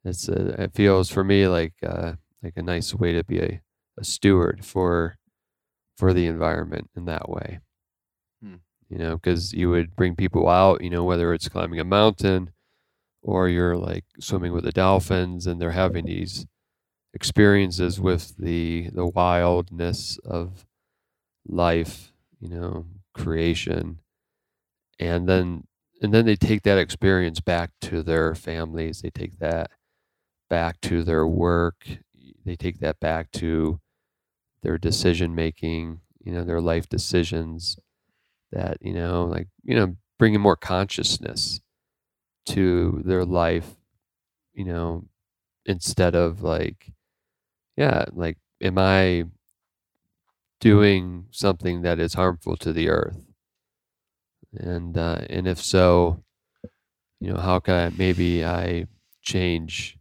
it's 0.04 0.28
a, 0.30 0.62
it 0.64 0.74
feels 0.74 1.10
for 1.10 1.24
me 1.24 1.48
like 1.48 1.74
uh 1.86 2.14
like 2.42 2.54
a 2.56 2.64
nice 2.64 2.94
way 2.94 3.14
to 3.14 3.24
be 3.24 3.40
a, 3.40 3.62
a 4.00 4.04
steward 4.04 4.66
for 4.66 5.18
for 5.98 6.14
the 6.14 6.28
environment 6.28 6.90
in 6.96 7.06
that 7.06 7.30
way 7.30 7.60
Hmm. 8.44 8.58
you 8.90 8.98
know 8.98 9.16
because 9.18 9.54
you 9.54 9.70
would 9.70 9.96
bring 9.96 10.16
people 10.16 10.48
out 10.50 10.84
you 10.84 10.90
know 10.90 11.04
whether 11.04 11.34
it's 11.34 11.50
climbing 11.50 11.80
a 11.80 11.86
mountain 11.86 12.52
or 13.24 13.50
you're 13.50 13.78
like 13.78 14.06
swimming 14.20 14.54
with 14.54 14.64
the 14.66 14.72
dolphins 14.72 15.48
and 15.48 15.62
they're 15.62 15.72
having 15.72 16.06
these 16.06 16.48
experiences 17.14 18.00
with 18.00 18.36
the 18.38 18.90
the 18.94 19.08
wildness 19.08 20.20
of 20.26 20.66
life 21.48 22.14
you 22.40 22.50
know 22.50 22.86
creation. 23.14 24.00
And 25.00 25.28
then 25.28 25.66
and 26.02 26.14
then 26.14 26.26
they 26.26 26.36
take 26.36 26.64
that 26.64 26.78
experience 26.78 27.40
back 27.42 27.72
to 27.82 28.04
their 28.04 28.36
families. 28.36 29.02
They 29.02 29.10
take 29.10 29.40
that 29.40 29.72
back 30.50 30.82
to 30.82 31.04
their 31.04 31.28
work. 31.28 31.86
They 32.46 32.56
take 32.56 32.80
that 32.80 33.00
back 33.00 33.32
to 33.34 33.80
their 34.64 34.78
decision 34.78 35.36
making 35.36 36.02
you 36.24 36.34
know 36.34 36.44
their 36.44 36.62
life 36.62 36.90
decisions 36.90 37.78
that 38.52 38.78
you 38.82 38.94
know 38.94 39.26
like 39.26 39.48
you 39.64 39.76
know 39.76 39.96
bringing 40.20 40.42
more 40.42 40.56
consciousness 40.58 41.62
to 42.48 43.02
their 43.06 43.26
life 43.26 43.76
you 44.54 44.66
know 44.66 45.06
instead 45.66 46.16
of 46.16 46.42
like 46.44 46.92
yeah 47.78 48.06
like 48.14 48.38
am 48.62 48.78
i 48.78 49.24
doing 50.60 51.26
something 51.32 51.82
that 51.84 52.00
is 52.00 52.14
harmful 52.16 52.58
to 52.58 52.74
the 52.74 52.90
earth 52.90 53.26
and 54.58 54.98
uh, 54.98 55.22
and 55.30 55.48
if 55.48 55.60
so 55.62 56.24
you 57.20 57.32
know 57.32 57.40
how 57.40 57.60
can 57.60 57.76
I, 57.76 57.90
maybe 57.98 58.44
i 58.44 58.88
change 59.22 59.98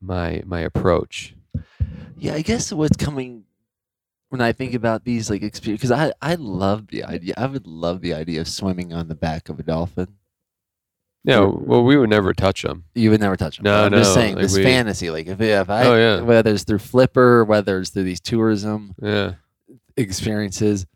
my 0.00 0.42
my 0.46 0.60
approach 0.60 1.34
Yeah, 2.16 2.34
I 2.34 2.42
guess 2.42 2.72
what's 2.72 2.96
coming 2.96 3.44
when 4.30 4.40
I 4.40 4.52
think 4.52 4.72
about 4.74 5.04
these 5.04 5.28
like 5.28 5.42
experience 5.42 5.82
because 5.82 5.90
I 5.92 6.12
I 6.22 6.36
love 6.36 6.86
the 6.88 7.04
idea. 7.04 7.34
I 7.36 7.46
would 7.46 7.66
love 7.66 8.00
the 8.00 8.14
idea 8.14 8.40
of 8.40 8.48
swimming 8.48 8.92
on 8.92 9.08
the 9.08 9.14
back 9.14 9.48
of 9.48 9.58
a 9.60 9.62
dolphin. 9.62 10.08
yeah 11.24 11.40
well 11.44 11.84
we 11.84 11.96
would 11.96 12.10
never 12.10 12.32
touch 12.32 12.62
them 12.62 12.84
You 12.94 13.10
would 13.10 13.20
never 13.20 13.36
touch 13.36 13.56
them. 13.58 13.64
No, 13.64 13.84
I'm 13.84 13.92
just 13.92 14.14
saying 14.14 14.34
like 14.36 14.42
this 14.42 14.56
we- 14.56 14.62
fantasy. 14.62 15.10
Like 15.10 15.26
if 15.26 15.40
if 15.40 15.68
I 15.70 15.84
Oh, 15.84 15.96
yeah. 15.96 16.20
whether 16.22 16.52
it's 16.52 16.64
through 16.64 16.78
Flipper, 16.80 17.44
whether 17.44 17.78
it's 17.78 17.90
through 17.90 18.04
these 18.04 18.20
tourism 18.20 18.94
yeah 19.02 19.34
experiences, 19.96 20.86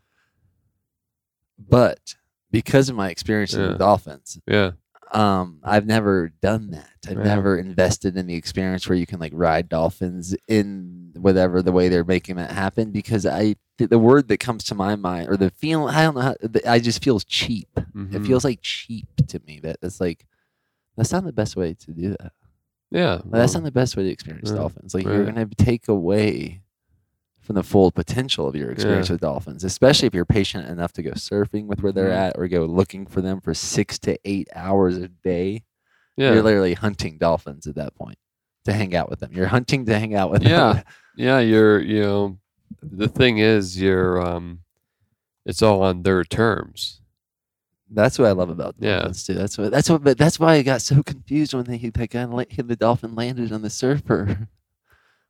but 1.57 2.15
because 2.51 2.89
of 2.89 2.95
my 2.95 3.09
experience 3.09 3.53
Yeah. 3.53 3.69
with 3.69 3.79
dolphins, 3.79 4.39
yeah 4.47 4.71
um, 5.13 5.59
I've 5.63 5.85
never 5.85 6.33
done 6.41 6.71
that. 6.71 6.89
I've 7.07 7.15
Yeah. 7.15 7.23
never 7.23 7.57
invested 7.57 8.17
in 8.17 8.27
the 8.27 8.35
experience 8.35 8.89
where 8.89 8.97
you 8.97 9.05
can 9.05 9.21
like 9.21 9.31
ride 9.33 9.69
dolphins 9.69 10.35
in 10.49 11.13
whatever 11.15 11.61
the 11.61 11.71
way 11.71 11.87
they're 11.87 12.03
making 12.03 12.35
that 12.35 12.51
happen 12.51 12.91
because 12.91 13.25
I 13.25 13.55
the, 13.77 13.87
the 13.87 13.99
word 13.99 14.27
that 14.27 14.39
comes 14.39 14.65
to 14.65 14.75
my 14.75 14.97
mind 14.97 15.29
or 15.29 15.37
the 15.37 15.49
feeling 15.49 15.95
I 15.95 16.03
don't 16.03 16.15
know 16.15 16.21
how 16.21 16.35
the, 16.41 16.61
I 16.69 16.79
just 16.79 17.01
feels 17.01 17.23
cheap. 17.23 17.69
It 17.77 17.83
Mhm. 17.95 18.25
feels 18.25 18.43
like 18.43 18.59
cheap 18.61 19.07
to 19.29 19.39
me. 19.47 19.61
That 19.61 19.79
that's 19.81 20.01
like 20.01 20.25
that's 20.97 21.13
not 21.13 21.23
the 21.23 21.31
best 21.31 21.55
way 21.55 21.73
to 21.73 21.91
do 21.93 22.09
that. 22.09 22.33
yeah. 22.91 23.21
Well, 23.23 23.39
that's 23.41 23.53
not 23.53 23.63
the 23.63 23.71
best 23.71 23.95
way 23.95 24.03
to 24.03 24.09
experience 24.09 24.49
yeah, 24.49 24.57
dolphins. 24.57 24.93
Like 24.93 25.05
you're 25.05 25.23
gonna 25.25 25.45
take 25.57 25.87
away 25.87 26.63
from 27.47 27.55
the 27.55 27.63
full 27.63 27.89
potential 27.91 28.45
of 28.47 28.55
your 28.55 28.69
experience 28.71 29.07
Yeah. 29.09 29.13
with 29.13 29.21
dolphins, 29.21 29.63
especially 29.63 30.05
if 30.07 30.13
you're 30.13 30.25
patient 30.25 30.67
enough 30.69 30.91
to 30.93 31.01
go 31.01 31.11
surfing 31.11 31.65
with 31.65 31.81
where 31.81 31.93
they're 31.93 32.09
Mhm. 32.09 32.15
at 32.29 32.37
or 32.37 32.47
go 32.49 32.65
looking 32.65 33.07
for 33.07 33.21
them 33.21 33.39
for 33.41 33.53
six 33.53 33.97
to 33.99 34.19
eight 34.25 34.49
hours 34.53 34.97
a 34.97 35.07
day. 35.07 35.63
yeah. 36.17 36.33
You're 36.33 36.43
literally 36.43 36.73
hunting 36.73 37.17
dolphins 37.17 37.65
at 37.67 37.75
that 37.75 37.95
point 37.95 38.17
to 38.65 38.73
hang 38.73 38.93
out 38.95 39.09
with 39.09 39.19
them. 39.19 39.31
You're 39.31 39.47
hunting 39.47 39.85
to 39.85 39.97
hang 39.97 40.13
out 40.13 40.29
with 40.29 40.43
Yeah. 40.43 40.73
them. 40.73 40.75
yeah. 40.75 40.83
Yeah. 41.25 41.39
You're 41.39 41.79
you 41.81 42.01
know 42.01 42.37
the 42.83 43.07
thing 43.07 43.37
is 43.37 43.79
you're 43.81 44.21
um 44.21 44.59
it's 45.45 45.61
all 45.61 45.81
on 45.83 46.03
their 46.03 46.23
terms. 46.25 46.99
That's 47.89 48.19
what 48.19 48.27
I 48.27 48.31
love 48.33 48.49
about 48.49 48.75
Yeah. 48.79 48.97
dolphins 48.97 49.23
too. 49.25 49.35
That's 49.35 49.57
what 49.57 49.71
that's 49.71 49.89
what 49.89 50.03
but 50.03 50.17
that's 50.17 50.37
why 50.39 50.55
I 50.55 50.63
got 50.63 50.81
so 50.81 51.01
confused 51.01 51.53
when 51.53 51.63
they, 51.63 51.77
that 51.77 52.09
guy 52.09 52.25
the 52.67 52.75
dolphin 52.75 53.15
landed 53.15 53.53
on 53.53 53.61
the 53.61 53.69
surfer. 53.69 54.49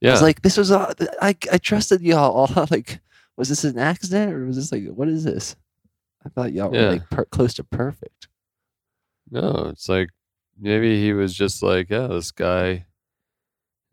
I 0.03 0.05
Yeah. 0.07 0.12
was 0.13 0.21
like, 0.21 0.41
this 0.41 0.57
was 0.57 0.71
all, 0.71 0.91
I 1.21 1.36
I 1.51 1.57
trusted 1.57 2.01
y'all. 2.01 2.31
All 2.55 2.67
like, 2.71 2.99
was 3.36 3.49
this 3.49 3.63
an 3.63 3.77
accident 3.79 4.33
or 4.33 4.45
was 4.45 4.55
this 4.55 4.71
like 4.71 4.86
what 4.88 5.07
is 5.07 5.23
this? 5.23 5.55
I 6.25 6.29
thought 6.29 6.53
y'all 6.53 6.73
Yeah. 6.73 6.81
were 6.86 6.91
like 6.93 7.10
per- 7.10 7.25
close 7.25 7.53
to 7.55 7.63
perfect. 7.63 8.27
no, 9.31 9.67
it's 9.71 9.88
like 9.89 10.10
maybe 10.60 11.01
he 11.01 11.13
was 11.13 11.33
just 11.33 11.62
like, 11.63 11.89
yeah, 11.89 12.07
this 12.07 12.31
guy. 12.31 12.86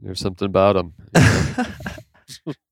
There's 0.01 0.21
something 0.21 0.47
about 0.47 0.77
him. 0.77 0.93
you 1.15 1.23
know? 1.23 2.55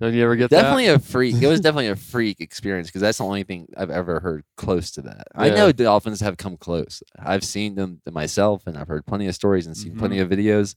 You 0.00 0.22
ever 0.22 0.36
get 0.36 0.50
definitely 0.50 0.86
that? 0.88 0.96
a 0.96 0.98
freak. 0.98 1.40
It 1.40 1.46
was 1.46 1.60
definitely 1.60 1.86
a 1.88 1.96
freak 1.96 2.40
experience 2.40 2.88
because 2.88 3.00
that's 3.00 3.18
the 3.18 3.24
only 3.24 3.42
thing 3.42 3.68
I've 3.76 3.90
ever 3.90 4.20
heard 4.20 4.44
close 4.56 4.90
to 4.92 5.02
that. 5.02 5.28
I 5.34 5.46
Yeah. 5.46 5.54
know 5.54 5.72
dolphins 5.72 6.20
have 6.20 6.36
come 6.36 6.58
close. 6.58 7.02
I've 7.18 7.42
seen 7.44 7.74
them 7.76 8.02
myself, 8.10 8.66
and 8.66 8.76
I've 8.76 8.88
heard 8.88 9.06
plenty 9.06 9.28
of 9.28 9.34
stories 9.34 9.66
and 9.66 9.74
seen 9.76 9.96
plenty 9.96 10.16
Mm-hmm. 10.18 10.30
of 10.32 10.38
videos 10.38 10.74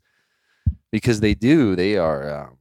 because 0.91 1.19
they 1.19 1.33
do. 1.33 1.75
They 1.75 1.97
are 1.97 2.43
um, 2.45 2.57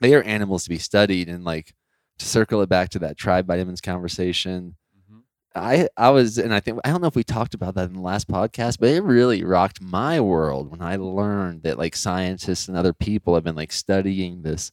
they 0.00 0.14
are 0.14 0.22
animals 0.22 0.64
to 0.64 0.70
be 0.70 0.78
studied, 0.78 1.28
and 1.28 1.44
like 1.44 1.74
to 2.18 2.26
circle 2.26 2.60
it 2.62 2.68
back 2.68 2.90
to 2.90 2.98
that 3.00 3.16
tribe 3.16 3.46
vitamins 3.46 3.80
conversation. 3.80 4.76
Mhm. 5.10 5.22
I 5.54 5.88
I 5.96 6.10
was, 6.10 6.38
and 6.38 6.52
I 6.54 6.60
think 6.60 6.80
I 6.84 6.90
don't 6.90 7.00
know 7.00 7.08
if 7.08 7.16
we 7.16 7.24
talked 7.24 7.54
about 7.54 7.74
that 7.74 7.88
in 7.88 7.94
the 7.94 8.00
last 8.00 8.28
podcast, 8.28 8.78
but 8.80 8.90
it 8.90 9.02
really 9.02 9.44
rocked 9.44 9.80
my 9.80 10.20
world 10.20 10.70
when 10.70 10.82
I 10.82 10.96
learned 10.96 11.62
that 11.64 11.78
like 11.78 11.96
scientists 11.96 12.68
and 12.68 12.76
other 12.76 12.92
people 12.92 13.34
have 13.34 13.44
been 13.44 13.56
like 13.56 13.72
studying 13.72 14.42
this 14.42 14.72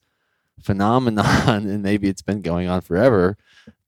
phenomenon, 0.64 1.26
and 1.70 1.84
maybe 1.84 2.08
it's 2.10 2.22
been 2.22 2.42
going 2.42 2.68
on 2.68 2.82
forever. 2.82 3.38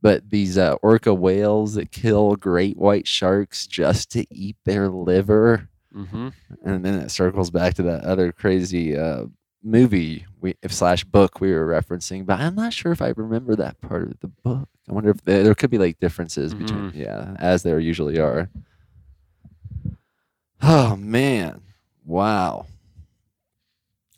But 0.02 0.30
these 0.30 0.58
uh, 0.58 0.76
orca 0.82 1.14
whales 1.14 1.76
that 1.76 1.92
kill 1.92 2.36
great 2.36 2.78
white 2.78 3.08
sharks 3.08 3.68
just 3.68 4.12
to 4.12 4.26
eat 4.34 4.58
their 4.66 4.90
liver, 4.90 5.70
Mhm. 5.95 6.34
and 6.63 6.86
then 6.86 6.95
it 6.95 7.12
circles 7.12 7.49
back 7.51 7.73
to 7.75 7.84
that 7.84 8.04
other 8.06 8.32
crazy 8.32 8.97
uh, 8.97 9.25
movie 9.63 10.25
we 10.39 10.56
slash 10.67 11.04
book 11.04 11.41
we 11.41 11.51
were 11.51 11.67
referencing. 11.67 12.25
But 12.25 12.39
I'm 12.39 12.56
not 12.56 12.73
sure 12.73 12.91
if 12.91 13.01
I 13.01 13.10
remember 13.15 13.56
that 13.58 13.80
part 13.82 14.04
of 14.04 14.19
the 14.21 14.27
book. 14.27 14.69
I 14.89 14.93
wonder 14.93 15.10
if 15.10 15.21
there, 15.23 15.43
there 15.43 15.56
could 15.56 15.69
be 15.69 15.77
like 15.77 15.99
differences 15.99 16.54
between, 16.54 16.91
yeah, 16.95 17.36
as 17.39 17.63
there 17.63 17.80
usually 17.80 18.19
are. 18.19 18.49
Oh 20.62 20.95
man, 20.95 21.62
wow. 22.06 22.67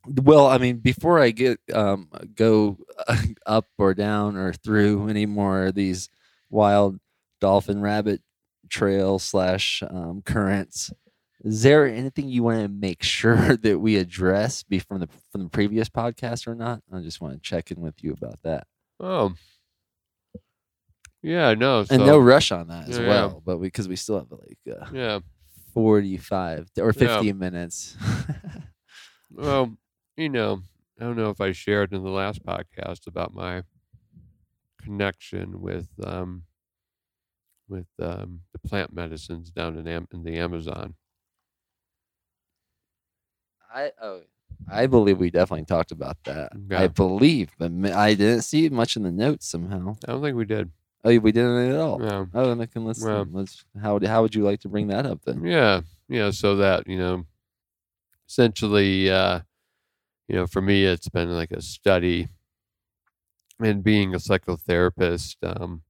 Well, 0.05 0.47
I 0.47 0.57
mean, 0.57 0.77
before 0.77 1.19
I 1.19 1.31
get 1.31 1.59
um, 1.73 2.09
go 2.36 2.77
up 3.45 3.67
or 3.77 3.93
down 3.93 4.36
or 4.36 4.51
through 4.53 5.07
any 5.07 5.25
more 5.25 5.67
of 5.67 5.75
these 5.75 6.09
wild 6.49 6.99
dolphin 7.39 7.81
rabbit 7.81 8.21
trail 8.69 9.17
slash 9.19 9.81
um, 9.89 10.21
currents, 10.25 10.91
is 11.43 11.62
there 11.63 11.86
anything 11.86 12.29
you 12.29 12.43
want 12.43 12.62
to 12.62 12.67
make 12.69 13.03
sure 13.03 13.56
that 13.58 13.79
we 13.79 13.97
address 13.97 14.63
be 14.63 14.79
from 14.79 14.99
the 15.01 15.10
from 15.32 15.43
the 15.43 15.49
previous 15.49 15.89
podcast 15.89 16.47
or 16.47 16.56
not? 16.56 16.82
I 16.91 16.99
just 17.01 17.21
want 17.21 17.34
to 17.36 17.39
check 17.39 17.71
in 17.71 17.82
with 17.82 18.03
you 18.03 18.13
about 18.13 18.41
that, 18.43 18.67
Oh. 18.99 19.34
Yeah, 21.21 21.53
no. 21.53 21.86
So, 21.86 21.95
and 21.95 22.06
no 22.06 22.17
rush 22.19 22.51
on 22.51 22.67
that 22.67 22.89
as 22.89 22.97
Yeah, 22.97 23.03
yeah. 23.03 23.08
well. 23.10 23.41
But 23.45 23.58
because 23.60 23.88
we, 23.88 23.95
still 23.95 24.19
have 24.19 24.32
like 24.32 24.58
uh, 24.69 24.88
Yeah. 24.93 25.19
forty 25.73 26.17
five 26.17 26.69
or 26.77 26.91
Yeah. 26.99 27.32
minutes. 27.34 27.95
Well, 29.36 29.75
you 30.15 30.29
know, 30.29 30.62
I 30.99 31.06
don't 31.06 31.15
know 31.17 31.32
if 31.32 31.41
I 31.41 31.53
shared 31.53 31.91
in 31.91 32.03
the 32.03 32.12
last 32.12 32.45
podcast 32.45 33.08
about 33.08 33.34
my 33.34 33.63
connection 34.84 35.60
with 35.62 35.88
um 36.06 36.43
with 37.67 37.88
um 37.99 38.41
the 38.51 38.60
plant 38.60 38.93
medicines 38.93 39.49
down 39.49 39.75
in 39.77 39.88
Am- 39.88 40.08
in 40.13 40.23
the 40.23 40.38
Amazon. 40.38 40.93
I 43.73 43.91
oh, 44.01 44.21
I 44.71 44.86
believe 44.88 45.17
we 45.17 45.29
definitely 45.31 45.65
talked 45.65 45.91
about 45.91 46.17
that. 46.25 46.51
I 46.71 46.88
believe, 46.88 47.49
but 47.57 47.71
I 47.93 48.13
didn't 48.13 48.41
see 48.43 48.69
much 48.69 48.95
in 48.95 49.03
the 49.03 49.12
notes 49.12 49.47
somehow. 49.47 49.97
I 50.07 50.12
don't 50.12 50.21
think 50.21 50.38
we 50.38 50.45
did. 50.45 50.71
Oh, 51.03 51.17
we 51.19 51.31
didn't 51.31 51.71
at 51.71 51.75
all. 51.79 52.01
Yeah. 52.01 52.25
Oh, 52.33 52.47
then 52.47 52.62
I 52.62 52.65
can 52.65 52.86
let's 52.86 53.03
Well. 53.03 53.27
let's 53.31 53.65
how 53.81 53.93
would- 53.95 54.05
how 54.05 54.21
would 54.21 54.36
you 54.36 54.43
like 54.43 54.62
to 54.62 54.69
bring 54.69 54.88
that 54.88 55.05
up 55.05 55.21
then? 55.25 55.43
Yeah, 55.43 55.81
yeah. 56.07 56.29
So 56.31 56.55
that 56.57 56.88
you 56.88 56.97
know, 56.97 57.25
essentially, 58.29 59.09
uh, 59.09 59.41
you 60.27 60.36
know, 60.36 60.47
for 60.47 60.62
me, 60.62 60.86
it's 60.86 61.09
been 61.09 61.29
like 61.33 61.51
a 61.51 61.62
study, 61.62 62.29
and 63.59 63.83
being 63.83 64.13
a 64.13 64.17
psychotherapist, 64.17 65.36
um, 65.43 65.83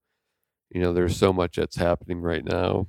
you 0.71 0.81
know, 0.81 0.93
there's 0.93 1.15
so 1.15 1.31
much 1.31 1.57
that's 1.57 1.75
happening 1.75 2.21
right 2.21 2.43
now 2.43 2.87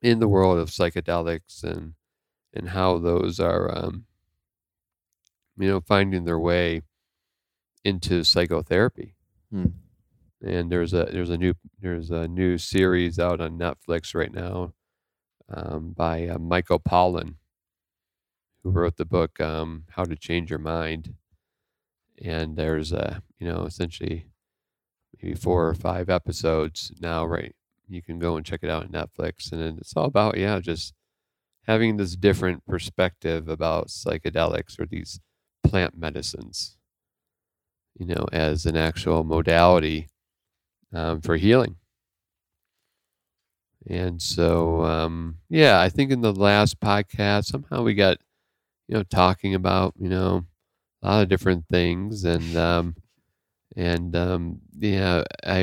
in 0.00 0.18
the 0.18 0.28
world 0.28 0.58
of 0.58 0.68
psychedelics 0.68 1.62
and 1.62 1.94
and 2.54 2.70
how 2.70 2.98
those 2.98 3.40
are, 3.40 3.70
um, 3.76 4.04
you 5.58 5.68
know, 5.68 5.80
finding 5.80 6.24
their 6.24 6.38
way 6.38 6.82
into 7.84 8.22
psychotherapy 8.24 9.14
Hmm. 9.50 9.66
and 10.40 10.70
there's 10.72 10.94
a 10.94 11.04
there's 11.12 11.28
a 11.30 11.36
new 11.36 11.54
there's 11.80 12.10
a 12.10 12.26
new 12.26 12.56
series 12.58 13.18
out 13.18 13.40
on 13.40 13.58
Netflix 13.58 14.14
right 14.14 14.32
now 14.32 14.72
um, 15.48 15.92
by 15.94 16.26
uh, 16.26 16.38
Michael 16.38 16.80
Pollan, 16.80 17.34
who 18.62 18.70
wrote 18.70 18.96
the 18.96 19.04
book 19.04 19.40
um, 19.40 19.84
How 19.90 20.04
to 20.04 20.16
Change 20.16 20.48
Your 20.50 20.58
Mind. 20.58 21.14
And 22.24 22.56
there's 22.56 22.92
a 22.92 23.22
you 23.38 23.46
know 23.46 23.64
essentially 23.64 24.26
maybe 25.20 25.34
four 25.34 25.68
or 25.68 25.74
five 25.74 26.08
episodes 26.08 26.92
now. 27.00 27.26
Right, 27.26 27.54
you 27.88 28.00
can 28.00 28.18
go 28.18 28.36
and 28.36 28.46
check 28.46 28.60
it 28.62 28.70
out 28.70 28.84
on 28.84 28.88
Netflix, 28.90 29.52
and 29.52 29.78
it's 29.78 29.94
all 29.96 30.06
about 30.06 30.38
yeah 30.38 30.60
just 30.60 30.94
having 31.66 31.96
this 31.96 32.16
different 32.16 32.66
perspective 32.66 33.48
about 33.48 33.88
psychedelics 33.88 34.78
or 34.80 34.86
these 34.86 35.20
plant 35.64 35.96
medicines 35.96 36.76
you 37.98 38.06
know, 38.06 38.26
as 38.32 38.66
an 38.66 38.76
actual 38.76 39.24
modality 39.24 40.08
um, 40.92 41.20
for 41.22 41.36
healing. 41.36 41.76
And 43.88 44.22
so, 44.22 44.84
um, 44.84 45.38
yeah, 45.48 45.80
I 45.80 45.88
think 45.88 46.12
in 46.12 46.20
the 46.20 46.32
last 46.32 46.78
podcast, 46.80 47.46
somehow 47.46 47.82
we 47.82 47.94
got, 47.94 48.18
you 48.88 48.96
know, 48.96 49.02
talking 49.04 49.54
about, 49.54 49.94
you 49.98 50.08
know, 50.08 50.46
a 51.02 51.08
lot 51.08 51.22
of 51.22 51.28
different 51.30 51.66
things. 51.70 52.24
And, 52.24 52.56
um, 52.56 52.96
and, 53.76 54.16
um, 54.16 54.60
yeah, 54.78 55.24
I, 55.46 55.60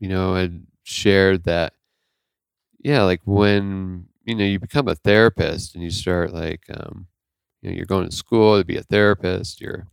you 0.00 0.08
know, 0.08 0.34
had 0.34 0.66
shared 0.84 1.44
that, 1.44 1.74
yeah, 2.82 3.02
like 3.02 3.20
when, 3.24 4.06
you 4.30 4.36
know, 4.36 4.44
you 4.44 4.58
become 4.58 4.88
a 4.88 4.94
therapist 4.94 5.74
and 5.74 5.84
you 5.84 5.90
start 5.90 6.32
like, 6.32 6.62
um, 6.70 7.06
you 7.62 7.70
know, 7.70 7.76
you're 7.76 7.86
going 7.86 8.08
to 8.08 8.16
school 8.16 8.58
to 8.58 8.64
be 8.64 8.76
a 8.76 8.82
therapist, 8.82 9.60
you're, 9.60 9.86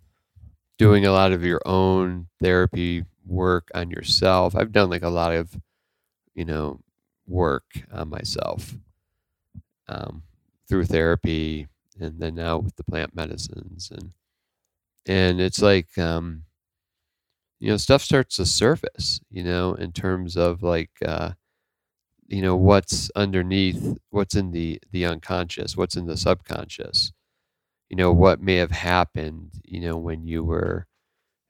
doing 0.77 1.05
a 1.05 1.11
lot 1.11 1.31
of 1.31 1.43
your 1.43 1.61
own 1.65 2.27
therapy 2.41 3.03
work 3.25 3.69
on 3.73 3.89
yourself. 3.89 4.55
I've 4.55 4.71
done 4.71 4.89
like 4.89 5.03
a 5.03 5.09
lot 5.09 5.33
of, 5.33 5.59
you 6.35 6.45
know, 6.45 6.79
work 7.27 7.65
on 7.91 8.09
myself 8.09 8.75
um, 9.89 10.23
through 10.67 10.85
therapy, 10.85 11.67
and 11.99 12.19
then 12.19 12.35
now 12.35 12.57
with 12.59 12.75
the 12.75 12.83
plant 12.83 13.15
medicines, 13.15 13.91
and 13.91 14.11
and 15.07 15.41
it's 15.41 15.61
like, 15.61 15.97
um, 15.97 16.43
you 17.59 17.69
know, 17.69 17.77
stuff 17.77 18.03
starts 18.03 18.35
to 18.35 18.45
surface, 18.45 19.19
you 19.31 19.43
know, 19.43 19.73
in 19.73 19.91
terms 19.91 20.37
of 20.37 20.61
like, 20.61 20.91
uh, 21.05 21.31
you 22.27 22.41
know, 22.41 22.55
what's 22.55 23.11
underneath, 23.15 23.97
what's 24.09 24.35
in 24.35 24.51
the 24.51 24.79
the 24.91 25.05
unconscious, 25.05 25.77
what's 25.77 25.95
in 25.97 26.07
the 26.07 26.17
subconscious 26.17 27.11
you 27.89 27.95
know 27.97 28.11
what 28.11 28.41
may 28.41 28.55
have 28.57 28.71
happened 28.71 29.51
you 29.63 29.79
know 29.79 29.97
when 29.97 30.25
you 30.25 30.43
were 30.43 30.87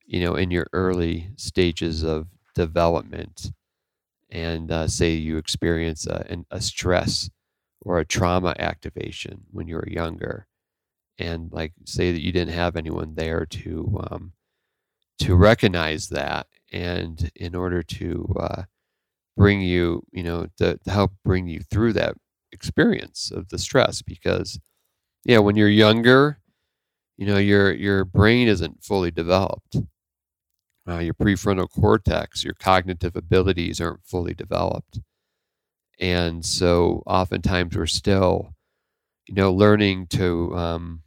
you 0.06 0.20
know 0.22 0.36
in 0.36 0.52
your 0.52 0.68
early 0.74 1.30
stages 1.38 2.04
of 2.04 2.28
development 2.56 3.52
and 4.30 4.72
uh, 4.72 4.88
say 4.88 5.12
you 5.14 5.38
experience 5.38 6.06
a, 6.08 6.26
an, 6.30 6.46
a 6.52 6.62
stress 6.62 7.30
or 7.82 8.00
a 8.00 8.06
trauma 8.06 8.56
activation 8.60 9.44
when 9.52 9.68
you 9.68 9.76
were 9.76 9.88
younger, 9.88 10.48
and 11.20 11.52
like 11.54 11.74
say 11.86 12.12
that 12.12 12.22
you 12.22 12.32
didn't 12.32 12.54
have 12.54 12.76
anyone 12.76 13.16
there 13.16 13.46
to 13.46 14.00
um, 14.12 14.34
to 15.20 15.36
recognize 15.36 16.10
that, 16.10 16.48
and 16.72 17.32
in 17.36 17.56
order 17.56 17.84
to 17.84 18.36
uh, 18.40 18.64
bring 19.38 19.62
you, 19.62 20.04
you 20.12 20.24
know, 20.24 20.48
to, 20.58 20.78
to 20.78 20.92
help 20.92 21.12
bring 21.24 21.48
you 21.48 21.62
through 21.72 21.94
that 21.94 22.16
experience 22.52 23.32
of 23.32 23.48
the 23.50 23.58
stress, 23.58 24.02
because 24.02 24.60
yeah, 25.24 25.38
when 25.38 25.56
you're 25.56 25.70
younger, 25.70 26.40
you 27.18 27.26
know 27.26 27.38
your 27.38 27.74
your 27.74 28.06
brain 28.06 28.48
isn't 28.48 28.84
fully 28.84 29.12
developed. 29.12 29.78
Uh, 30.90 31.00
your 31.00 31.14
prefrontal 31.14 31.70
cortex, 31.70 32.44
your 32.44 32.54
cognitive 32.54 33.16
abilities 33.16 33.82
aren't 33.82 34.06
fully 34.06 34.34
developed. 34.34 35.00
And 36.00 36.46
so 36.46 37.04
oftentimes 37.06 37.76
we're 37.76 37.88
still, 37.88 38.54
you 39.28 39.36
know, 39.36 39.52
learning 39.52 40.08
to 40.08 40.56
um, 40.56 41.02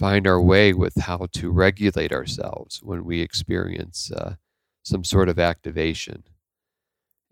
find 0.00 0.26
our 0.26 0.42
way 0.42 0.72
with 0.72 0.96
how 0.96 1.28
to 1.32 1.50
regulate 1.50 2.12
ourselves 2.12 2.80
when 2.82 3.04
we 3.04 3.20
experience 3.20 4.10
uh, 4.10 4.34
some 4.82 5.04
sort 5.04 5.28
of 5.28 5.38
activation. 5.38 6.24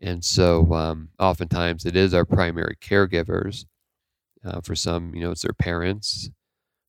And 0.01 0.25
so 0.25 0.73
um, 0.75 1.11
oftentimes 1.19 1.87
it 1.87 1.97
is 1.97 2.15
our 2.15 2.25
primary 2.25 2.77
caregivers. 2.81 3.65
Uh, 4.45 4.61
for 4.61 4.77
some, 4.77 5.15
you 5.15 5.21
know, 5.21 5.33
it's 5.33 5.43
their 5.43 5.53
parents 5.53 6.31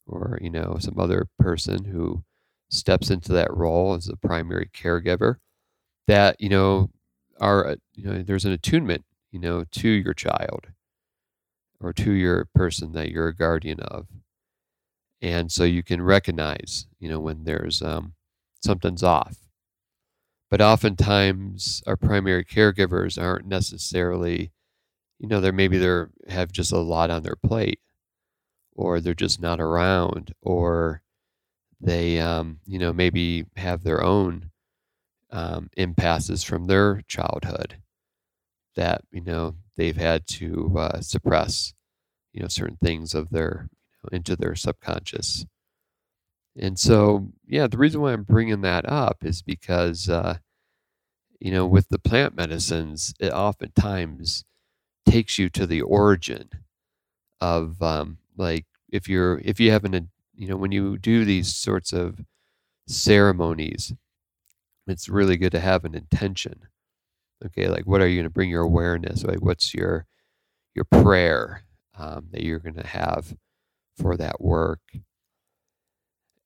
or, 0.07 0.39
you 0.41 0.49
know, 0.49 0.77
some 0.79 0.99
other 0.99 1.27
person 1.39 1.85
who 1.85 2.23
steps 2.69 3.09
into 3.09 3.33
that 3.33 3.53
role 3.55 3.93
as 3.95 4.09
a 4.09 4.17
primary 4.17 4.69
caregiver 4.73 5.37
that 6.07 6.35
you 6.39 6.49
know 6.49 6.89
are 7.39 7.67
uh, 7.67 7.75
you 7.93 8.05
know 8.05 8.23
there's 8.23 8.45
an 8.45 8.51
attunement 8.51 9.03
you 9.31 9.39
know 9.39 9.63
to 9.71 9.89
your 9.89 10.13
child 10.13 10.67
or 11.79 11.91
to 11.93 12.11
your 12.11 12.45
person 12.53 12.91
that 12.91 13.09
you're 13.11 13.27
a 13.29 13.35
guardian 13.35 13.79
of 13.79 14.07
and 15.21 15.51
so 15.51 15.63
you 15.63 15.83
can 15.83 16.01
recognize 16.01 16.87
you 16.99 17.09
know 17.09 17.19
when 17.19 17.43
there's 17.43 17.81
um, 17.81 18.13
something's 18.63 19.03
off 19.03 19.46
but 20.49 20.61
oftentimes 20.61 21.83
our 21.87 21.97
primary 21.97 22.45
caregivers 22.45 23.21
aren't 23.21 23.47
necessarily 23.47 24.51
you 25.19 25.27
know 25.27 25.39
they're 25.41 25.51
maybe 25.51 25.77
they're 25.77 26.09
have 26.27 26.51
just 26.51 26.71
a 26.71 26.77
lot 26.77 27.09
on 27.09 27.23
their 27.23 27.35
plate 27.35 27.79
or 28.75 29.01
they're 29.01 29.13
just 29.13 29.41
not 29.41 29.59
around 29.59 30.33
or 30.41 31.01
they 31.81 32.19
um, 32.19 32.59
you 32.65 32.79
know 32.79 32.93
maybe 32.93 33.45
have 33.55 33.83
their 33.83 34.03
own 34.03 34.51
um, 35.31 35.69
impasses 35.75 36.43
from 36.43 36.65
their 36.65 37.01
childhood 37.07 37.77
that 38.75 39.01
you 39.11 39.21
know 39.21 39.55
they've 39.75 39.97
had 39.97 40.25
to 40.27 40.73
uh, 40.77 41.01
suppress 41.01 41.73
you 42.33 42.41
know 42.41 42.47
certain 42.47 42.77
things 42.83 43.13
of 43.13 43.29
their 43.29 43.69
you 43.71 44.09
know, 44.11 44.15
into 44.15 44.35
their 44.35 44.55
subconscious 44.55 45.45
and 46.59 46.79
so 46.79 47.27
yeah 47.47 47.67
the 47.67 47.77
reason 47.77 48.01
why 48.01 48.13
i'm 48.13 48.23
bringing 48.23 48.61
that 48.61 48.87
up 48.89 49.23
is 49.23 49.41
because 49.41 50.09
uh, 50.09 50.37
you 51.39 51.51
know 51.51 51.65
with 51.65 51.89
the 51.89 51.99
plant 51.99 52.35
medicines 52.35 53.13
it 53.19 53.31
oftentimes 53.31 54.45
takes 55.05 55.37
you 55.39 55.49
to 55.49 55.65
the 55.67 55.81
origin 55.81 56.49
of 57.41 57.81
um, 57.81 58.17
like 58.37 58.65
if 58.91 59.07
you're 59.07 59.39
if 59.43 59.59
you 59.59 59.71
have 59.71 59.85
an 59.85 60.09
you 60.37 60.47
know, 60.47 60.55
when 60.55 60.71
you 60.71 60.97
do 60.97 61.25
these 61.25 61.53
sorts 61.53 61.91
of 61.91 62.23
ceremonies, 62.87 63.93
it's 64.87 65.09
really 65.09 65.37
good 65.37 65.51
to 65.51 65.59
have 65.59 65.83
an 65.83 65.95
intention. 65.95 66.67
Okay, 67.45 67.67
like 67.67 67.85
what 67.85 68.01
are 68.01 68.07
you 68.07 68.17
going 68.17 68.25
to 68.25 68.29
bring 68.33 68.49
your 68.49 68.61
awareness? 68.63 69.23
Like 69.23 69.41
what's 69.41 69.73
your 69.73 70.05
your 70.75 70.85
prayer 70.85 71.63
um, 71.97 72.27
that 72.31 72.43
you're 72.43 72.59
going 72.59 72.75
to 72.75 72.87
have 72.87 73.35
for 73.97 74.15
that 74.17 74.41
work? 74.41 74.81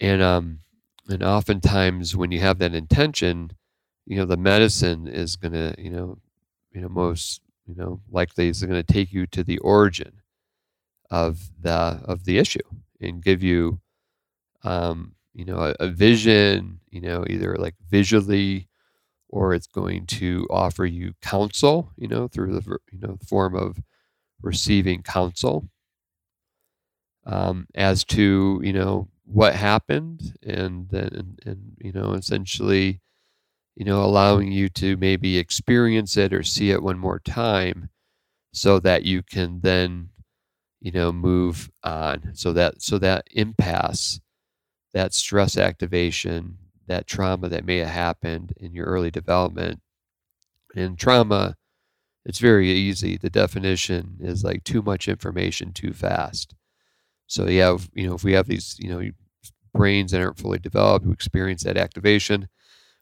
And 0.02 0.24
um, 0.24 0.62
and 1.10 1.24
oftentimes 1.24 2.18
when 2.18 2.32
you 2.32 2.42
have 2.42 2.60
that 2.60 2.76
intention, 2.76 3.54
you 4.08 4.18
know, 4.18 4.26
the 4.26 4.38
medicine 4.38 5.08
is 5.08 5.38
going 5.38 5.54
to, 5.54 5.76
you 5.80 5.92
know, 5.92 6.20
you 6.74 6.82
know, 6.82 6.90
most 6.90 7.42
you 7.68 7.76
know 7.76 8.02
likely 8.12 8.50
is 8.50 8.64
going 8.64 8.84
to 8.84 8.94
take 8.94 9.14
you 9.14 9.28
to 9.30 9.44
the 9.44 9.60
origin 9.60 10.22
of 11.12 11.52
the 11.62 12.02
of 12.06 12.26
the 12.26 12.38
issue 12.40 12.60
and 13.02 13.24
give 13.24 13.44
you, 13.44 13.82
um, 14.64 15.16
you 15.34 15.46
know, 15.46 15.58
a, 15.58 15.76
a 15.80 15.90
vision, 15.90 16.80
you 16.92 17.02
know, 17.02 17.26
either 17.30 17.56
like 17.58 17.76
visually 17.90 18.70
or 19.30 19.54
it's 19.54 19.68
going 19.68 20.06
to 20.08 20.48
offer 20.52 20.86
you 20.86 21.14
counsel, 21.22 21.92
you 21.98 22.08
know, 22.08 22.28
through 22.28 22.54
the 22.60 22.78
you 22.92 23.00
know 23.00 23.18
form 23.28 23.56
of 23.56 23.82
receiving 24.42 25.04
counsel 25.04 25.70
um, 27.26 27.68
as 27.76 28.04
to 28.06 28.60
you 28.64 28.74
know 28.74 29.08
what 29.32 29.56
happened, 29.56 30.38
and 30.44 30.90
then 30.90 31.10
and, 31.14 31.40
and 31.46 31.78
you 31.80 31.92
know 31.92 32.14
essentially, 32.14 33.02
you 33.76 33.86
know, 33.86 34.04
allowing 34.04 34.52
you 34.52 34.70
to 34.70 34.98
maybe 34.98 35.38
experience 35.38 36.18
it 36.18 36.34
or 36.34 36.44
see 36.44 36.72
it 36.72 36.84
one 36.84 37.00
more 37.00 37.20
time, 37.20 37.90
so 38.54 38.80
that 38.80 39.04
you 39.06 39.24
can 39.24 39.62
then 39.62 40.10
you 40.82 40.92
know 40.92 41.12
move 41.12 41.72
on. 41.84 42.32
So 42.36 42.54
that 42.54 42.82
so 42.82 43.00
that 43.00 43.26
impasse 43.32 44.22
that 44.94 45.14
stress 45.14 45.58
activation 45.58 46.58
that 46.88 47.08
trauma 47.08 47.50
that 47.50 47.66
may 47.66 47.78
have 47.78 47.90
happened 47.90 48.54
in 48.58 48.74
your 48.74 48.86
early 48.86 49.12
development. 49.12 49.82
And 50.76 50.98
trauma 51.00 51.56
it's 52.26 52.40
very 52.40 52.70
easy. 52.70 53.18
The 53.18 53.30
definition 53.32 54.18
is 54.22 54.44
like 54.44 54.64
too 54.64 54.82
much 54.84 55.08
information 55.08 55.74
too 55.74 55.94
fast 55.94 56.56
so 57.32 57.48
yeah 57.48 57.78
you 57.94 58.08
know 58.08 58.16
if 58.16 58.24
we 58.24 58.34
have 58.34 58.48
these 58.48 58.76
you 58.80 58.90
know 58.90 59.10
brains 59.74 60.12
that 60.12 60.22
aren't 60.22 60.38
fully 60.38 60.60
developed 60.60 61.06
who 61.06 61.12
experience 61.12 61.64
that 61.64 61.78
activation 61.78 62.48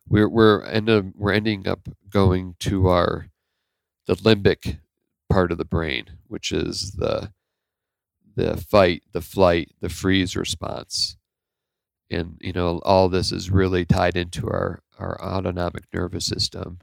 we're 0.08 0.30
we're 0.30 0.63
end 0.65 0.89
up, 0.89 1.06
we're 1.15 1.34
ending 1.34 1.68
up 1.68 1.88
going 2.10 2.56
to 2.60 2.88
our 2.88 3.28
the 4.08 4.15
limbic 4.15 4.80
part 5.30 5.52
of 5.52 5.58
the 5.58 5.65
brain 5.65 6.06
which 6.28 6.52
is 6.52 6.94
the 6.94 7.32
the 8.39 8.58
fight, 8.58 9.04
the 9.12 9.22
flight, 9.22 9.72
the 9.82 9.89
freeze 9.89 10.36
response. 10.36 11.18
And, 12.10 12.38
you 12.42 12.54
know, 12.54 12.80
all 12.80 13.10
this 13.10 13.32
is 13.32 13.52
really 13.52 13.86
tied 13.86 14.15
into 14.15 14.48
our, 14.48 14.82
our 14.98 15.22
autonomic 15.22 15.86
nervous 15.94 16.26
system. 16.26 16.80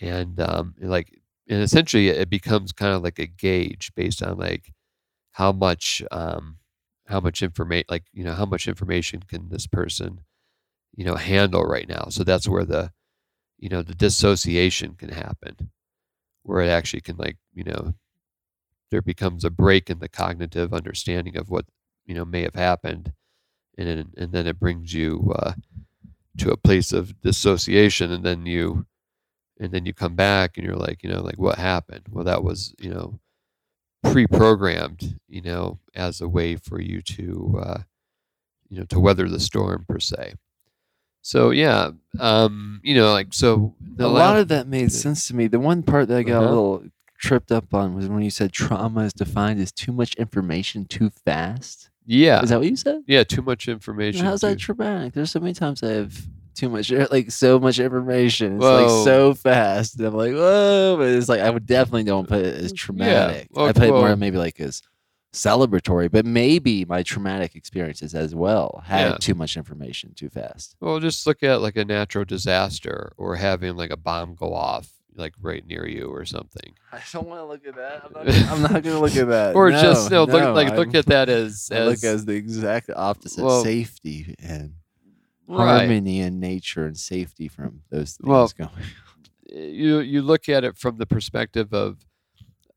And, 0.00 0.40
um, 0.40 0.74
like, 0.80 1.20
and 1.48 1.62
essentially 1.62 2.08
it 2.08 2.30
becomes 2.30 2.72
kind 2.72 2.94
of 2.94 3.02
like 3.02 3.18
a 3.18 3.26
gauge 3.26 3.92
based 3.94 4.22
on 4.22 4.38
like 4.38 4.72
how 5.36 5.52
much, 5.52 6.02
um, 6.12 6.58
how 7.08 7.20
much 7.20 7.42
information, 7.42 7.86
like, 7.90 8.04
you 8.12 8.24
know, 8.24 8.34
how 8.34 8.46
much 8.46 8.68
information 8.68 9.22
can 9.28 9.48
this 9.50 9.66
person, 9.68 10.20
you 10.96 11.04
know, 11.04 11.16
handle 11.16 11.64
right 11.64 11.88
now. 11.88 12.06
So 12.10 12.24
that's 12.24 12.48
where 12.48 12.64
the, 12.64 12.92
you 13.58 13.68
know, 13.70 13.82
the 13.82 13.94
dissociation 13.94 14.94
can 14.96 15.10
happen, 15.10 15.70
where 16.44 16.62
it 16.62 16.70
actually 16.70 17.02
can, 17.02 17.16
like, 17.16 17.38
you 17.54 17.64
know, 17.64 17.94
there 18.90 19.02
becomes 19.02 19.44
a 19.44 19.50
break 19.50 19.90
in 19.90 19.98
the 19.98 20.08
cognitive 20.08 20.72
understanding 20.72 21.36
of 21.36 21.50
what 21.50 21.66
you 22.06 22.14
know 22.14 22.24
may 22.24 22.42
have 22.42 22.54
happened, 22.54 23.12
and 23.78 23.88
then, 23.88 24.12
and 24.16 24.32
then 24.32 24.46
it 24.46 24.60
brings 24.60 24.92
you 24.94 25.34
uh, 25.38 25.54
to 26.38 26.50
a 26.50 26.56
place 26.56 26.92
of 26.92 27.20
dissociation, 27.22 28.12
and 28.12 28.24
then 28.24 28.46
you 28.46 28.86
and 29.60 29.72
then 29.72 29.86
you 29.86 29.94
come 29.94 30.16
back 30.16 30.56
and 30.58 30.66
you're 30.66 30.76
like 30.76 31.02
you 31.04 31.10
know 31.10 31.22
like 31.22 31.38
what 31.38 31.58
happened? 31.58 32.06
Well, 32.10 32.24
that 32.24 32.44
was 32.44 32.74
you 32.80 32.90
know 32.90 33.20
pre-programmed, 34.12 35.18
you 35.28 35.42
know, 35.42 35.78
as 35.94 36.20
a 36.20 36.28
way 36.28 36.56
for 36.56 36.80
you 36.80 37.02
to 37.02 37.60
uh, 37.62 37.78
you 38.68 38.78
know 38.78 38.84
to 38.86 39.00
weather 39.00 39.28
the 39.28 39.40
storm 39.40 39.84
per 39.88 39.98
se. 39.98 40.34
So 41.22 41.50
yeah, 41.50 41.90
um, 42.20 42.80
you 42.84 42.94
know, 42.94 43.12
like 43.12 43.28
so. 43.32 43.74
a 43.98 44.06
lot 44.08 44.38
of 44.38 44.48
that 44.48 44.68
made 44.68 44.92
sense 44.92 45.26
to 45.28 45.34
me. 45.34 45.46
The 45.48 45.58
one 45.60 45.82
part 45.82 46.08
that 46.08 46.18
I 46.18 46.22
got 46.22 46.36
Uh-huh. 46.42 46.46
a 46.46 46.48
little 46.48 46.82
tripped 47.18 47.50
up 47.50 47.72
on 47.74 47.94
was 47.94 48.08
when 48.08 48.22
you 48.22 48.30
said 48.30 48.52
trauma 48.52 49.00
is 49.04 49.12
defined 49.12 49.60
as 49.60 49.72
too 49.72 49.90
much 49.92 50.14
information 50.14 50.84
too 50.84 51.10
fast. 51.24 51.90
Yeah, 52.08 52.42
Is 52.42 52.50
that 52.50 52.60
what 52.60 52.68
you 52.70 52.76
said? 52.76 53.02
yeah, 53.08 53.24
too 53.24 53.42
much 53.42 53.66
information. 53.66 54.24
How's 54.24 54.42
that 54.42 54.58
traumatic? 54.60 55.14
There's 55.14 55.32
so 55.32 55.40
many 55.40 55.54
times 55.54 55.82
I 55.82 55.90
have 55.92 56.26
too 56.56 56.68
much, 56.68 56.90
like 57.10 57.30
so 57.30 57.58
much 57.58 57.78
information. 57.78 58.56
It's 58.56 58.62
Whoa. 58.62 58.82
like 58.82 59.04
so 59.04 59.34
fast. 59.34 59.98
And 59.98 60.06
I'm 60.08 60.14
like, 60.14 60.32
whoa, 60.32 60.96
but 60.98 61.08
it's 61.08 61.28
like 61.28 61.40
I 61.40 61.50
would 61.50 61.66
definitely 61.66 62.04
don't 62.04 62.26
put 62.28 62.44
it 62.44 62.54
as 62.62 62.72
traumatic. 62.72 63.48
well, 63.52 63.66
I 63.66 63.72
put 63.72 63.84
it 63.84 63.90
more 63.90 64.02
well- 64.02 64.16
maybe 64.16 64.38
like 64.38 64.58
as 64.60 64.82
celebratory, 65.32 66.10
but 66.10 66.24
maybe 66.24 66.84
my 66.84 67.02
traumatic 67.02 67.54
experiences 67.54 68.14
as 68.14 68.34
well 68.34 68.82
had 68.86 69.10
Yeah. 69.10 69.16
too 69.20 69.34
much 69.34 69.56
information 69.56 70.14
too 70.14 70.30
fast. 70.30 70.76
Well, 70.80 70.98
just 70.98 71.26
look 71.26 71.42
at 71.42 71.60
like 71.60 71.76
a 71.76 71.84
natural 71.84 72.24
disaster 72.24 73.12
or 73.16 73.36
having 73.36 73.76
like 73.76 73.90
a 73.90 73.96
bomb 73.98 74.34
go 74.34 74.54
off 74.54 74.88
like 75.14 75.34
right 75.40 75.66
near 75.66 75.86
you 75.86 76.06
or 76.08 76.24
something. 76.24 76.74
I 76.92 77.00
don't 77.12 77.26
want 77.26 77.40
to 77.40 77.44
look 77.46 77.66
at 77.66 77.74
that. 77.76 78.02
I'm 78.04 78.12
not, 78.12 78.26
gonna, 78.26 78.52
I'm 78.52 78.62
not 78.62 78.82
gonna 78.82 79.00
look 79.00 79.16
at 79.16 79.28
that. 79.28 79.54
or 79.56 79.70
No, 79.70 79.80
just 79.82 80.10
no, 80.10 80.24
look 80.24 80.54
like 80.54 80.68
I'm- 80.68 80.76
look 80.76 80.94
at 80.94 81.06
that 81.06 81.28
as 81.28 81.68
as 81.70 82.02
look 82.02 82.10
as 82.10 82.24
the 82.24 82.32
exact 82.34 82.90
opposite 82.94 83.44
Well, 83.44 83.62
safety 83.62 84.34
and 84.38 84.72
right. 85.48 85.78
harmony 85.78 86.20
in 86.20 86.40
nature 86.40 86.86
and 86.86 86.96
safety 86.96 87.48
from 87.48 87.82
those 87.90 88.16
things 88.16 88.28
Well, 88.28 88.50
going. 88.56 88.70
you 89.48 90.00
you 90.00 90.22
look 90.22 90.48
at 90.48 90.64
it 90.64 90.76
from 90.76 90.96
the 90.98 91.06
perspective 91.06 91.72
of 91.72 91.98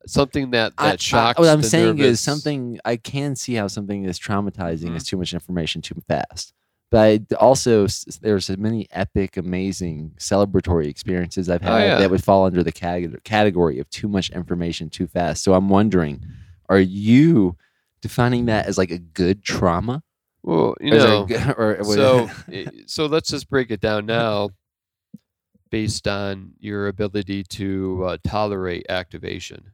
something 0.06 0.50
that 0.52 0.72
I- 0.78 0.84
I- 0.86 0.90
that 0.92 1.00
shocks. 1.00 1.38
what 1.38 1.48
I'm 1.48 1.62
saying 1.62 1.96
nervous- 1.96 2.12
is 2.12 2.20
something 2.20 2.78
I 2.84 2.96
can 2.96 3.36
see 3.36 3.54
how 3.54 3.66
something 3.68 4.04
is 4.04 4.18
traumatizing 4.18 4.90
Mhm. 4.90 4.96
is 4.96 5.04
too 5.04 5.16
much 5.16 5.34
information 5.34 5.82
too 5.82 6.02
fast. 6.08 6.52
But 6.90 7.22
I 7.30 7.34
also 7.36 7.86
there's 8.20 8.50
many 8.56 8.88
epic, 8.90 9.36
amazing, 9.36 10.12
celebratory 10.18 10.86
experiences 10.86 11.48
I've 11.48 11.62
Oh, 11.62 11.66
had 11.76 11.84
yeah. 11.84 11.98
that 11.98 12.10
would 12.10 12.24
fall 12.24 12.46
under 12.46 12.64
the 12.64 12.72
category 12.72 13.78
of 13.78 13.88
too 13.90 14.08
much 14.08 14.30
information 14.30 14.90
too 14.90 15.06
fast. 15.06 15.44
So 15.44 15.54
I'm 15.54 15.68
wondering, 15.68 16.24
are 16.68 16.80
you 16.80 17.56
defining 18.00 18.46
that 18.46 18.66
as 18.66 18.76
like 18.78 18.90
a 18.90 18.98
good 18.98 19.42
trauma? 19.44 20.02
Well, 20.42 20.74
you 20.80 20.90
there 20.90 21.00
know, 21.00 21.26
or, 21.58 21.84
so 21.84 22.30
so 22.86 23.06
let's 23.06 23.28
just 23.30 23.48
break 23.50 23.70
it 23.70 23.80
down 23.80 24.06
now, 24.06 24.50
based 25.70 26.08
on 26.08 26.52
your 26.58 26.88
ability 26.88 27.44
to 27.44 28.04
uh, 28.06 28.16
tolerate 28.24 28.86
activation. 28.88 29.70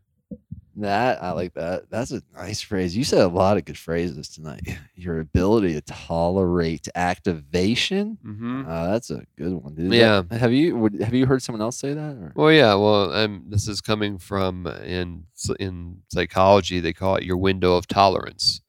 That 0.79 1.23
I 1.23 1.31
like 1.31 1.55
that. 1.55 1.89
That's 1.89 2.11
a 2.13 2.21
nice 2.35 2.61
phrase. 2.61 2.95
You 2.95 3.03
said 3.03 3.23
a 3.23 3.29
lot 3.29 3.57
of 3.57 3.65
good 3.65 3.79
phrases 3.79 4.29
tonight. 4.29 4.61
Your 4.95 5.21
ability 5.21 5.73
to 5.73 5.81
tolerate 5.81 6.87
activation. 6.95 8.19
hmm 8.23 8.65
Uh, 8.69 8.91
that's 8.91 9.09
a 9.11 9.23
good 9.39 9.55
one. 9.55 9.75
Dude. 9.75 9.95
Yeah. 9.95 10.23
That- 10.29 10.39
have 10.39 10.53
you 10.53 10.77
would, 10.77 11.01
have 11.01 11.15
you 11.15 11.25
heard 11.25 11.43
someone 11.43 11.63
else 11.63 11.79
say 11.79 11.95
that? 11.95 12.17
Or? 12.17 12.33
Well, 12.35 12.53
yeah. 12.53 12.75
Well, 12.75 13.11
um, 13.15 13.45
this 13.49 13.69
is 13.69 13.81
coming 13.81 14.19
from 14.19 14.67
uh, 14.67 14.81
in 14.81 15.25
in 15.59 16.03
psychology. 16.09 16.81
They 16.81 16.93
call 16.93 17.17
it 17.17 17.23
your 17.23 17.39
window 17.39 17.75
of 17.77 17.87
tolerance. 17.87 18.61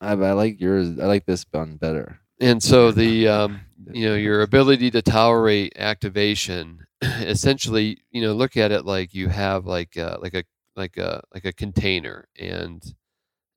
I, 0.00 0.12
I 0.12 0.32
like 0.32 0.60
yours. 0.60 0.98
I 0.98 1.06
like 1.06 1.26
this 1.26 1.44
one 1.50 1.76
better. 1.76 2.20
And 2.40 2.62
so 2.62 2.92
the 2.92 3.28
um, 3.28 3.60
you 3.92 4.08
know 4.08 4.14
your 4.14 4.42
ability 4.42 4.90
to 4.92 5.02
tolerate 5.02 5.72
activation, 5.76 6.86
essentially, 7.02 8.02
you 8.10 8.22
know, 8.22 8.32
look 8.32 8.56
at 8.56 8.72
it 8.72 8.84
like 8.84 9.14
you 9.14 9.28
have 9.28 9.66
like 9.66 9.96
a, 9.96 10.18
like 10.20 10.34
a 10.34 10.44
like 10.76 10.96
a 10.96 11.22
like 11.34 11.44
a 11.44 11.52
container, 11.52 12.28
and 12.38 12.82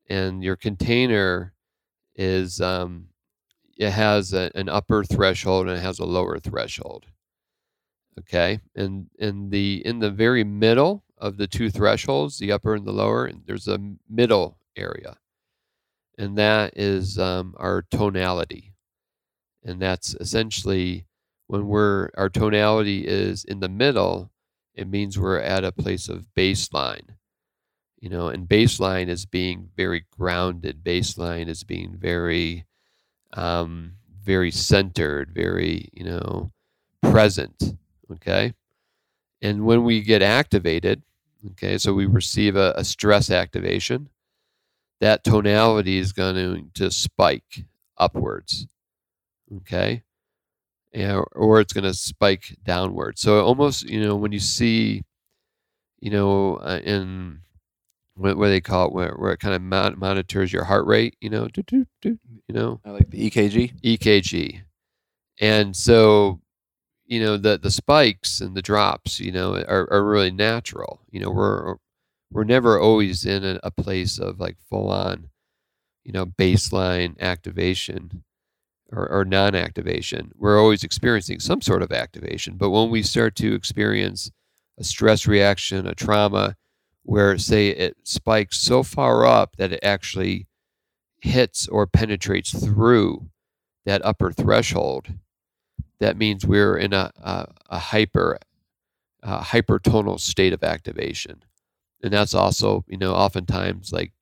and 0.09 0.43
your 0.43 0.55
container 0.55 1.53
is 2.15 2.59
um, 2.59 3.07
it 3.77 3.91
has 3.91 4.33
a, 4.33 4.51
an 4.55 4.69
upper 4.69 5.03
threshold 5.03 5.67
and 5.67 5.77
it 5.77 5.81
has 5.81 5.99
a 5.99 6.05
lower 6.05 6.39
threshold. 6.39 7.05
Okay, 8.19 8.59
and 8.75 9.07
in 9.19 9.49
the 9.49 9.81
in 9.85 9.99
the 9.99 10.11
very 10.11 10.43
middle 10.43 11.03
of 11.17 11.37
the 11.37 11.47
two 11.47 11.69
thresholds, 11.69 12.39
the 12.39 12.51
upper 12.51 12.75
and 12.75 12.85
the 12.85 12.91
lower, 12.91 13.25
and 13.25 13.43
there's 13.45 13.67
a 13.67 13.79
middle 14.09 14.57
area, 14.75 15.17
and 16.17 16.37
that 16.37 16.77
is 16.77 17.17
um, 17.17 17.55
our 17.57 17.83
tonality. 17.83 18.73
And 19.63 19.81
that's 19.81 20.15
essentially 20.15 21.05
when 21.51 21.67
we're 21.67 22.09
our 22.15 22.29
tonality 22.29 23.05
is 23.05 23.43
in 23.43 23.59
the 23.59 23.67
middle 23.67 24.31
it 24.73 24.87
means 24.87 25.19
we're 25.19 25.37
at 25.37 25.65
a 25.65 25.71
place 25.73 26.07
of 26.07 26.25
baseline 26.33 27.09
you 27.99 28.09
know 28.09 28.29
and 28.29 28.47
baseline 28.47 29.09
is 29.09 29.25
being 29.25 29.69
very 29.75 30.05
grounded. 30.17 30.81
Baseline 30.81 31.49
is 31.49 31.65
being 31.65 31.97
very 31.97 32.65
um, 33.33 33.95
very 34.23 34.49
centered 34.49 35.31
very 35.33 35.89
you 35.91 36.05
know 36.05 36.51
present 37.01 37.75
okay? 38.09 38.53
And 39.41 39.65
when 39.65 39.83
we 39.83 40.01
get 40.01 40.21
activated 40.21 41.03
okay 41.51 41.77
so 41.77 41.93
we 41.93 42.05
receive 42.05 42.55
a, 42.55 42.73
a 42.77 42.85
stress 42.85 43.29
activation 43.29 44.07
that 45.01 45.23
tonality 45.23 45.97
is 45.97 46.13
going 46.13 46.71
to 46.73 46.89
spike 46.89 47.65
upwards 47.97 48.65
okay 49.57 50.03
or 51.35 51.59
it's 51.59 51.73
going 51.73 51.83
to 51.83 51.93
spike 51.93 52.55
downward 52.63 53.19
so 53.19 53.43
almost 53.43 53.83
you 53.83 54.01
know 54.01 54.15
when 54.15 54.31
you 54.31 54.39
see 54.39 55.03
you 55.99 56.09
know 56.09 56.55
uh, 56.57 56.79
in 56.83 57.39
what, 58.15 58.37
what 58.37 58.47
they 58.47 58.61
call 58.61 58.87
it 58.87 58.93
where, 58.93 59.13
where 59.17 59.33
it 59.33 59.39
kind 59.39 59.55
of 59.55 59.61
mon- 59.61 59.99
monitors 59.99 60.53
your 60.53 60.63
heart 60.63 60.85
rate 60.85 61.15
you 61.21 61.29
know 61.29 61.47
do, 61.49 61.61
do, 61.63 61.85
do, 62.01 62.17
you 62.47 62.55
know 62.55 62.79
I 62.85 62.91
like 62.91 63.09
the 63.09 63.29
EKG. 63.29 63.81
EKG. 63.81 64.61
And 65.41 65.75
so, 65.75 66.39
you 67.05 67.19
know, 67.19 67.35
the 67.35 67.57
the 67.57 67.71
spikes 67.71 68.41
and 68.41 68.55
the 68.55 68.61
drops, 68.61 69.19
you 69.19 69.31
know, 69.31 69.55
are, 69.55 69.91
are 69.91 70.05
really 70.05 70.31
natural. 70.31 71.01
You 71.09 71.19
know, 71.21 71.31
we're 71.31 71.75
we're 72.31 72.43
never 72.43 72.79
always 72.79 73.25
in 73.25 73.43
a, 73.43 73.59
a 73.63 73.71
place 73.71 74.17
of 74.17 74.39
like 74.39 74.57
full 74.69 74.89
on, 74.89 75.29
you 76.03 76.11
know, 76.11 76.25
baseline 76.25 77.19
activation 77.19 78.23
or, 78.91 79.07
or 79.09 79.25
non 79.25 79.53
activation. 79.55 80.31
We're 80.37 80.59
always 80.59 80.83
experiencing 80.83 81.39
some 81.39 81.61
sort 81.61 81.81
of 81.83 81.91
activation. 81.91 82.55
But 82.55 82.71
when 82.71 82.89
we 82.89 83.03
start 83.03 83.35
to 83.37 83.53
experience 83.53 84.31
a 84.79 84.83
stress 84.83 85.27
reaction, 85.27 85.85
a 85.85 85.93
trauma, 85.93 86.55
where 87.03 87.37
say 87.37 87.69
it 87.69 87.97
spikes 88.03 88.59
so 88.59 88.83
far 88.83 89.25
up 89.25 89.57
that 89.57 89.73
it 89.73 89.79
actually 89.83 90.47
hits 91.21 91.67
or 91.67 91.87
penetrates 91.87 92.51
through 92.51 93.29
that 93.85 94.03
upper 94.05 94.31
threshold, 94.31 95.13
that 95.99 96.17
means 96.17 96.45
we're 96.45 96.77
in 96.77 96.93
a, 96.93 97.11
a, 97.21 97.47
a 97.69 97.79
hyper 97.79 98.37
hypertonal 99.23 100.19
state 100.19 100.53
of 100.53 100.63
activation, 100.63 101.43
and 102.03 102.13
that's 102.13 102.33
also 102.33 102.83
you 102.87 102.97
know 102.97 103.13
oftentimes 103.13 103.91
like 103.91 104.13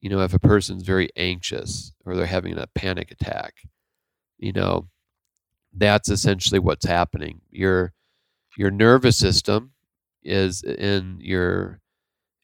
you 0.00 0.10
know 0.10 0.20
if 0.20 0.34
a 0.34 0.38
person's 0.40 0.82
very 0.84 1.10
anxious 1.16 1.92
or 2.06 2.16
they're 2.16 2.26
having 2.26 2.58
a 2.58 2.68
panic 2.74 3.10
attack, 3.12 3.54
you 4.38 4.52
know 4.52 4.88
that's 5.74 6.08
essentially 6.10 6.58
what's 6.58 6.86
happening. 6.86 7.40
Your 7.50 7.92
your 8.58 8.70
nervous 8.70 9.18
system 9.18 9.72
is 10.24 10.62
in 10.64 11.18
your 11.20 11.80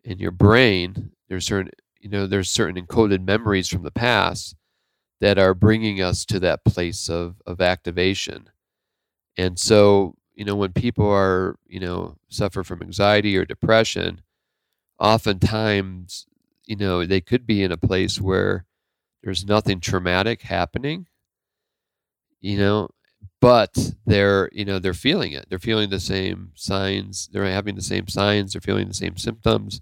in 0.05 0.19
your 0.19 0.33
brain. 0.33 1.13
There's 1.29 1.47
certain 1.47 1.73
you 2.01 2.11
know 2.11 2.27
there's 2.27 2.51
certain 2.51 2.85
encoded 2.85 3.25
memories 3.25 3.69
from 3.69 3.83
the 3.85 3.93
past 3.93 4.57
that 5.21 5.39
are 5.39 5.55
bringing 5.55 6.03
us 6.03 6.25
to 6.27 6.41
that 6.41 6.65
place 6.65 7.09
of 7.11 7.37
of 7.47 7.61
activation. 7.61 8.51
And 9.37 9.59
so, 9.59 10.15
you 10.35 10.45
know, 10.45 10.57
when 10.57 10.73
people 10.73 11.09
are, 11.11 11.57
you 11.67 11.81
know, 11.81 12.17
suffer 12.29 12.65
from 12.65 12.83
anxiety 12.83 13.37
or 13.37 13.45
depression, 13.45 14.23
oftentimes, 14.99 16.27
you 16.67 16.77
know, 16.77 17.05
they 17.07 17.21
could 17.21 17.47
be 17.47 17.63
in 17.63 17.73
a 17.73 17.77
place 17.77 18.21
where 18.21 18.65
there's 19.23 19.45
nothing 19.45 19.81
traumatic 19.81 20.43
happening, 20.43 21.07
you 22.41 22.59
know, 22.59 22.89
but 23.41 23.93
they're, 24.07 24.49
you 24.53 24.65
know, 24.65 24.79
they're 24.79 24.95
feeling 24.95 25.33
it. 25.33 25.47
They're 25.49 25.59
feeling 25.59 25.91
the 25.91 26.01
same 26.01 26.53
signs, 26.55 27.29
they're 27.33 27.45
having 27.45 27.75
the 27.75 27.83
same 27.83 28.09
signs, 28.09 28.53
they're 28.53 28.61
feeling 28.61 28.89
the 28.89 28.95
same 28.95 29.17
symptoms. 29.17 29.81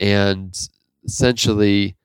And 0.00 0.56
essentially 1.04 1.96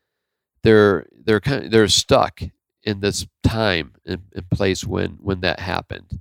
they're 0.63 1.07
they're 1.26 1.39
kind 1.41 1.65
of, 1.65 1.71
they're 1.71 1.88
stuck 1.88 2.41
in 2.84 2.99
this 2.99 3.28
time 3.43 3.93
and, 4.05 4.24
and 4.36 4.49
place 4.49 4.86
when 4.86 5.11
when 5.21 5.41
that 5.41 5.59
happened 5.59 6.19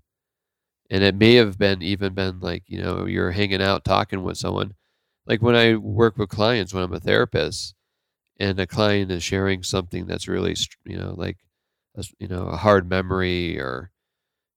and 0.91 1.03
it 1.03 1.15
may 1.15 1.35
have 1.35 1.59
been 1.59 1.83
even 1.83 2.15
been 2.15 2.41
like 2.41 2.65
you 2.67 2.81
know 2.83 3.07
you're 3.07 3.33
hanging 3.33 3.63
out 3.63 3.85
talking 3.85 4.23
with 4.23 4.37
someone 4.37 4.75
like 5.27 5.43
when 5.43 5.55
i 5.57 5.75
work 5.77 6.17
with 6.17 6.29
clients 6.29 6.73
when 6.75 6.83
i'm 6.83 6.93
a 6.93 7.01
therapist 7.01 7.75
and 8.39 8.61
a 8.61 8.67
client 8.67 9.11
is 9.13 9.23
sharing 9.23 9.63
something 9.63 10.07
that's 10.07 10.29
really 10.29 10.57
you 10.85 10.99
know 10.99 11.15
like 11.17 11.39
a, 11.97 12.05
you 12.21 12.29
know 12.29 12.49
a 12.49 12.57
hard 12.59 12.89
memory 12.89 13.59
or 13.61 13.91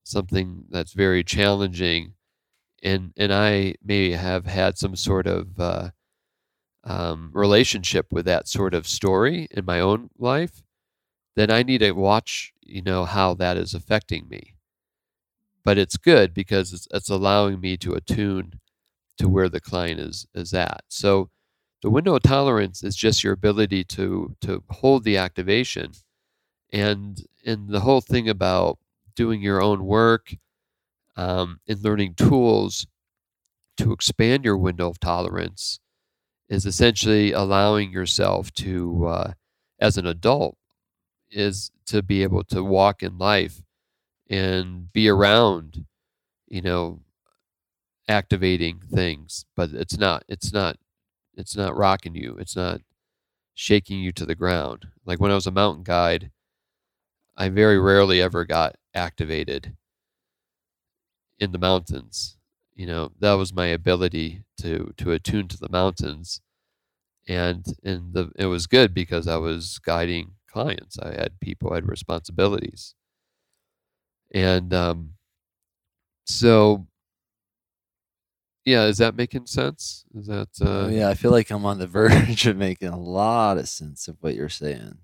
something 0.03 0.66
that's 0.70 0.93
very 0.93 1.24
challenging 1.24 2.13
and 2.84 3.13
and 3.18 3.34
i 3.34 3.76
may 3.84 4.11
have 4.11 4.45
had 4.47 4.78
some 4.78 4.95
sort 4.95 5.28
of 5.28 5.59
uh, 5.59 5.89
um, 6.84 7.32
relationship 7.34 8.07
with 8.11 8.26
that 8.26 8.47
sort 8.47 8.74
of 8.74 8.88
story 8.88 9.47
in 9.51 9.66
my 9.66 9.80
own 9.80 10.09
life 10.18 10.63
then 11.36 11.51
i 11.51 11.63
need 11.63 11.80
to 11.80 11.91
watch 11.93 12.53
you 12.61 12.82
know 12.82 13.05
how 13.05 13.34
that 13.34 13.57
is 13.57 13.74
affecting 13.74 14.28
me. 14.30 14.55
But 15.66 15.78
it's 15.78 15.97
good 15.97 16.34
because 16.34 16.72
it's, 16.74 16.88
it's 16.91 17.09
allowing 17.09 17.59
me 17.59 17.76
to 17.78 17.93
attune 17.93 18.61
to 19.18 19.30
where 19.30 19.49
the 19.49 19.61
client 19.61 19.99
is 19.99 20.28
is 20.36 20.53
at. 20.53 20.84
So 20.89 21.30
the 21.82 21.89
window 21.89 22.16
of 22.16 22.24
tolerance 22.24 22.84
is 22.84 22.95
just 22.95 23.24
your 23.24 23.34
ability 23.34 23.84
to 23.86 24.36
to 24.41 24.63
hold 24.70 25.03
the 25.03 25.18
activation, 25.18 25.91
and 26.74 27.24
and 27.45 27.70
the 27.70 27.82
whole 27.82 28.01
thing 28.01 28.30
about 28.30 28.80
doing 29.16 29.41
your 29.41 29.61
own 29.61 29.86
work 29.86 30.36
um, 31.18 31.59
and 31.68 31.82
learning 31.84 32.16
tools 32.16 32.88
to 33.78 33.91
expand 33.91 34.45
your 34.45 34.57
window 34.57 34.89
of 34.89 34.99
tolerance 34.99 35.80
is 36.49 36.66
essentially 36.66 37.32
allowing 37.32 37.91
yourself 37.91 38.53
to, 38.53 39.07
uh, 39.07 39.34
as 39.80 39.97
an 39.97 40.05
adult, 40.05 40.57
is 41.32 41.72
to 41.88 42.03
be 42.03 42.24
able 42.24 42.43
to 42.43 42.63
walk 42.63 43.03
in 43.03 43.18
life 43.18 43.63
and 44.30 44.91
be 44.93 45.09
around, 45.09 45.86
you 46.47 46.61
know, 46.61 47.01
activating 48.08 48.82
things, 48.93 49.45
but 49.56 49.72
it's 49.72 49.97
not, 49.97 50.24
it's 50.28 50.53
not, 50.53 50.78
it's 51.36 51.56
not 51.56 51.78
rocking 51.78 52.16
you. 52.16 52.38
It's 52.39 52.56
not 52.56 52.82
shaking 53.56 54.01
you 54.01 54.12
to 54.14 54.26
the 54.26 54.36
ground. 54.36 54.88
Like 55.06 55.20
when 55.20 55.32
I 55.32 55.36
was 55.36 55.47
a 55.47 55.51
mountain 55.51 55.84
guide, 55.84 56.32
I 57.38 57.47
very 57.47 57.80
rarely 57.80 58.22
ever 58.22 58.43
got 58.43 58.76
activated 58.93 59.78
in 61.39 61.51
the 61.51 61.58
mountains. 61.58 62.38
you 62.76 62.86
know 62.86 63.10
that 63.20 63.34
was 63.34 63.53
my 63.53 63.68
ability 63.68 64.43
to 64.60 64.93
to 64.97 65.12
attune 65.12 65.47
to 65.47 65.58
the 65.58 65.70
mountains 65.70 66.41
and 67.28 67.66
and 67.84 68.14
the 68.14 68.32
it 68.38 68.47
was 68.47 68.68
good 68.68 68.93
because 68.93 69.28
i 69.28 69.38
was 69.38 69.80
guiding 69.80 70.34
clients 70.47 70.99
i 70.99 71.12
had 71.14 71.39
people 71.41 71.72
i 71.74 71.76
had 71.78 71.88
responsibilities 71.89 72.95
and 74.34 74.74
um 74.74 75.14
so 76.26 76.86
yeah 78.66 78.86
is 78.86 78.97
that 78.97 79.16
making 79.16 79.45
sense 79.45 80.05
is 80.16 80.28
that 80.28 80.49
uh 80.61 80.86
Oh, 80.86 80.88
yeah, 80.89 81.09
I 81.09 81.13
feel 81.13 81.32
like 81.32 81.51
I'm 81.51 81.66
on 81.66 81.80
the 81.80 81.88
verge 81.99 82.45
of 82.47 82.57
making 82.57 82.89
a 82.89 82.99
lot 82.99 83.57
of 83.57 83.70
sense 83.70 84.07
of 84.07 84.18
what 84.22 84.36
you're 84.36 84.49
saying. 84.49 84.97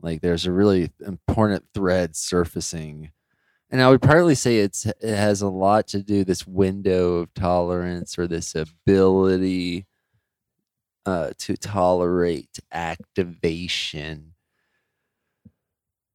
Like 0.00 0.20
there's 0.20 0.46
a 0.46 0.52
really 0.52 0.90
important 1.06 1.64
thread 1.74 2.16
surfacing. 2.16 3.12
And 3.70 3.80
I 3.80 3.88
would 3.88 4.02
probably 4.02 4.34
say 4.34 4.58
it's 4.58 4.86
it 4.86 4.96
has 5.02 5.40
a 5.42 5.48
lot 5.48 5.88
to 5.88 6.02
do 6.02 6.24
this 6.24 6.46
window 6.46 7.14
of 7.16 7.34
tolerance 7.34 8.18
or 8.18 8.26
this 8.26 8.54
ability 8.54 9.86
uh, 11.06 11.32
to 11.38 11.56
tolerate 11.56 12.58
activation 12.72 14.31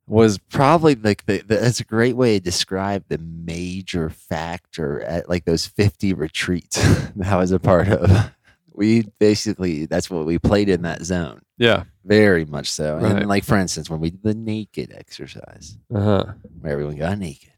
was 0.07 0.37
probably 0.37 0.95
like 0.95 1.25
the, 1.25 1.39
the 1.39 1.57
that's 1.57 1.81
a 1.81 1.85
great 1.85 2.15
way 2.15 2.39
to 2.39 2.43
describe 2.43 3.03
the 3.09 3.17
major 3.17 4.09
factor 4.09 5.01
at 5.01 5.27
like 5.27 5.43
those 5.45 5.65
50 5.65 6.13
retreats 6.13 6.77
that 7.15 7.27
I 7.27 7.35
was 7.35 7.51
a 7.51 7.59
part 7.59 7.89
of. 7.89 8.31
We 8.71 9.03
basically 9.19 9.85
that's 9.85 10.09
what 10.09 10.25
we 10.25 10.39
played 10.39 10.69
in 10.69 10.83
that 10.83 11.03
zone. 11.03 11.41
yeah 11.57 11.83
Very 12.05 12.45
much 12.45 12.71
so. 12.71 12.97
Right. 12.97 13.17
And 13.17 13.27
like 13.27 13.43
for 13.43 13.57
instance, 13.57 13.89
when 13.89 13.99
we 13.99 14.11
did 14.11 14.23
the 14.23 14.35
naked 14.35 14.93
exercise, 14.95 15.77
uh-huh 15.93 16.33
where 16.61 16.71
everyone 16.71 16.95
got 16.95 17.17
naked. 17.17 17.51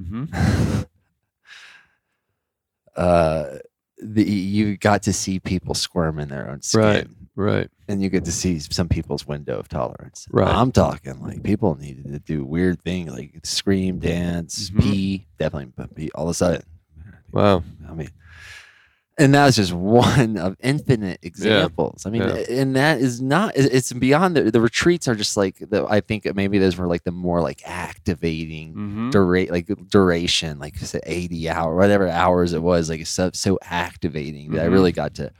mm-hmm. 0.00 0.24
uh 2.96 3.44
the, 4.00 4.22
you 4.22 4.76
got 4.76 5.02
to 5.02 5.12
see 5.12 5.40
people 5.40 5.74
squirm 5.74 6.20
in 6.20 6.28
their 6.28 6.48
own 6.48 6.62
skin. 6.62 6.80
Right. 6.80 7.06
Right 7.38 7.70
and 7.88 8.02
you 8.02 8.08
get 8.10 8.24
to 8.26 8.32
see 8.32 8.58
some 8.58 8.88
people's 8.88 9.26
window 9.26 9.58
of 9.58 9.68
tolerance. 9.68 10.26
Right. 10.30 10.52
I'm 10.54 10.72
talking 10.72 11.22
like 11.22 11.42
people 11.42 11.74
needed 11.76 12.12
to 12.12 12.18
do 12.18 12.44
weird 12.44 12.82
things 12.82 13.10
like 13.12 13.40
scream, 13.44 13.98
dance, 14.00 14.68
Mhm. 14.70 14.80
pee, 14.82 15.26
definitely 15.38 15.72
pee 15.94 16.10
all 16.14 16.24
of 16.24 16.30
a 16.30 16.34
sudden. 16.34 16.62
wow 17.32 17.62
I 17.88 17.94
mean, 17.94 18.08
and 19.20 19.34
that 19.34 19.46
was 19.46 19.56
just 19.56 19.72
one 19.72 20.36
of 20.36 20.56
infinite 20.60 21.18
examples. 21.22 22.04
I 22.06 22.10
mean, 22.10 22.22
Yeah. 22.22 22.44
and 22.60 22.76
that 22.76 23.00
is 23.00 23.20
not. 23.20 23.52
It's 23.56 23.92
beyond 23.92 24.36
the 24.36 24.50
the 24.50 24.60
retreats 24.60 25.08
are 25.08 25.14
just 25.16 25.36
like 25.36 25.56
the. 25.58 25.86
I 25.88 26.00
think 26.00 26.32
maybe 26.36 26.58
those 26.58 26.76
were 26.76 26.86
like 26.86 27.04
the 27.04 27.10
more 27.12 27.40
like 27.40 27.62
activating 27.64 28.74
mm-hmm. 28.74 29.10
dura- 29.10 29.50
like 29.50 29.68
duration, 29.88 30.58
like 30.58 30.76
say 30.78 31.00
eighty 31.04 31.48
hour, 31.48 31.74
whatever 31.74 32.08
hours 32.08 32.52
it 32.52 32.62
was. 32.62 32.88
Like 32.90 33.06
so, 33.06 33.30
so 33.32 33.58
activating 33.62 34.52
that 34.52 34.64
I 34.64 34.68
Mhm. 34.68 34.72
really 34.72 34.92
got 34.92 35.14
to. 35.14 35.32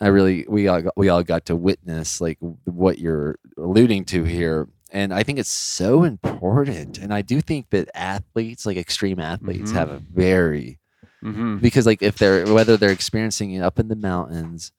I 0.00 0.08
really 0.08 0.44
we 0.48 0.68
all 0.68 0.82
got, 0.82 0.92
we 0.96 1.08
all 1.08 1.22
got 1.22 1.46
to 1.46 1.56
witness 1.56 2.20
like 2.20 2.38
what 2.64 2.98
you're 2.98 3.38
alluding 3.56 4.04
to 4.06 4.24
here, 4.24 4.68
and 4.92 5.12
I 5.14 5.22
think 5.22 5.38
it's 5.38 5.48
so 5.50 6.04
important. 6.04 6.98
And 6.98 7.12
I 7.14 7.22
do 7.22 7.40
think 7.40 7.70
that 7.70 7.88
athletes, 7.94 8.66
like 8.66 8.76
extreme 8.76 9.18
athletes, 9.18 9.72
Mhm. 9.72 9.74
have 9.74 9.90
a 9.90 9.98
very 9.98 10.78
Mm-hmm. 11.24 11.56
because 11.58 11.86
like 11.86 12.02
if 12.02 12.18
they're 12.18 12.44
whether 12.52 12.76
they're 12.76 12.90
experiencing 12.92 13.52
it 13.52 13.60
up 13.60 13.78
in 13.78 13.88
the 13.88 13.96
mountains 13.96 14.70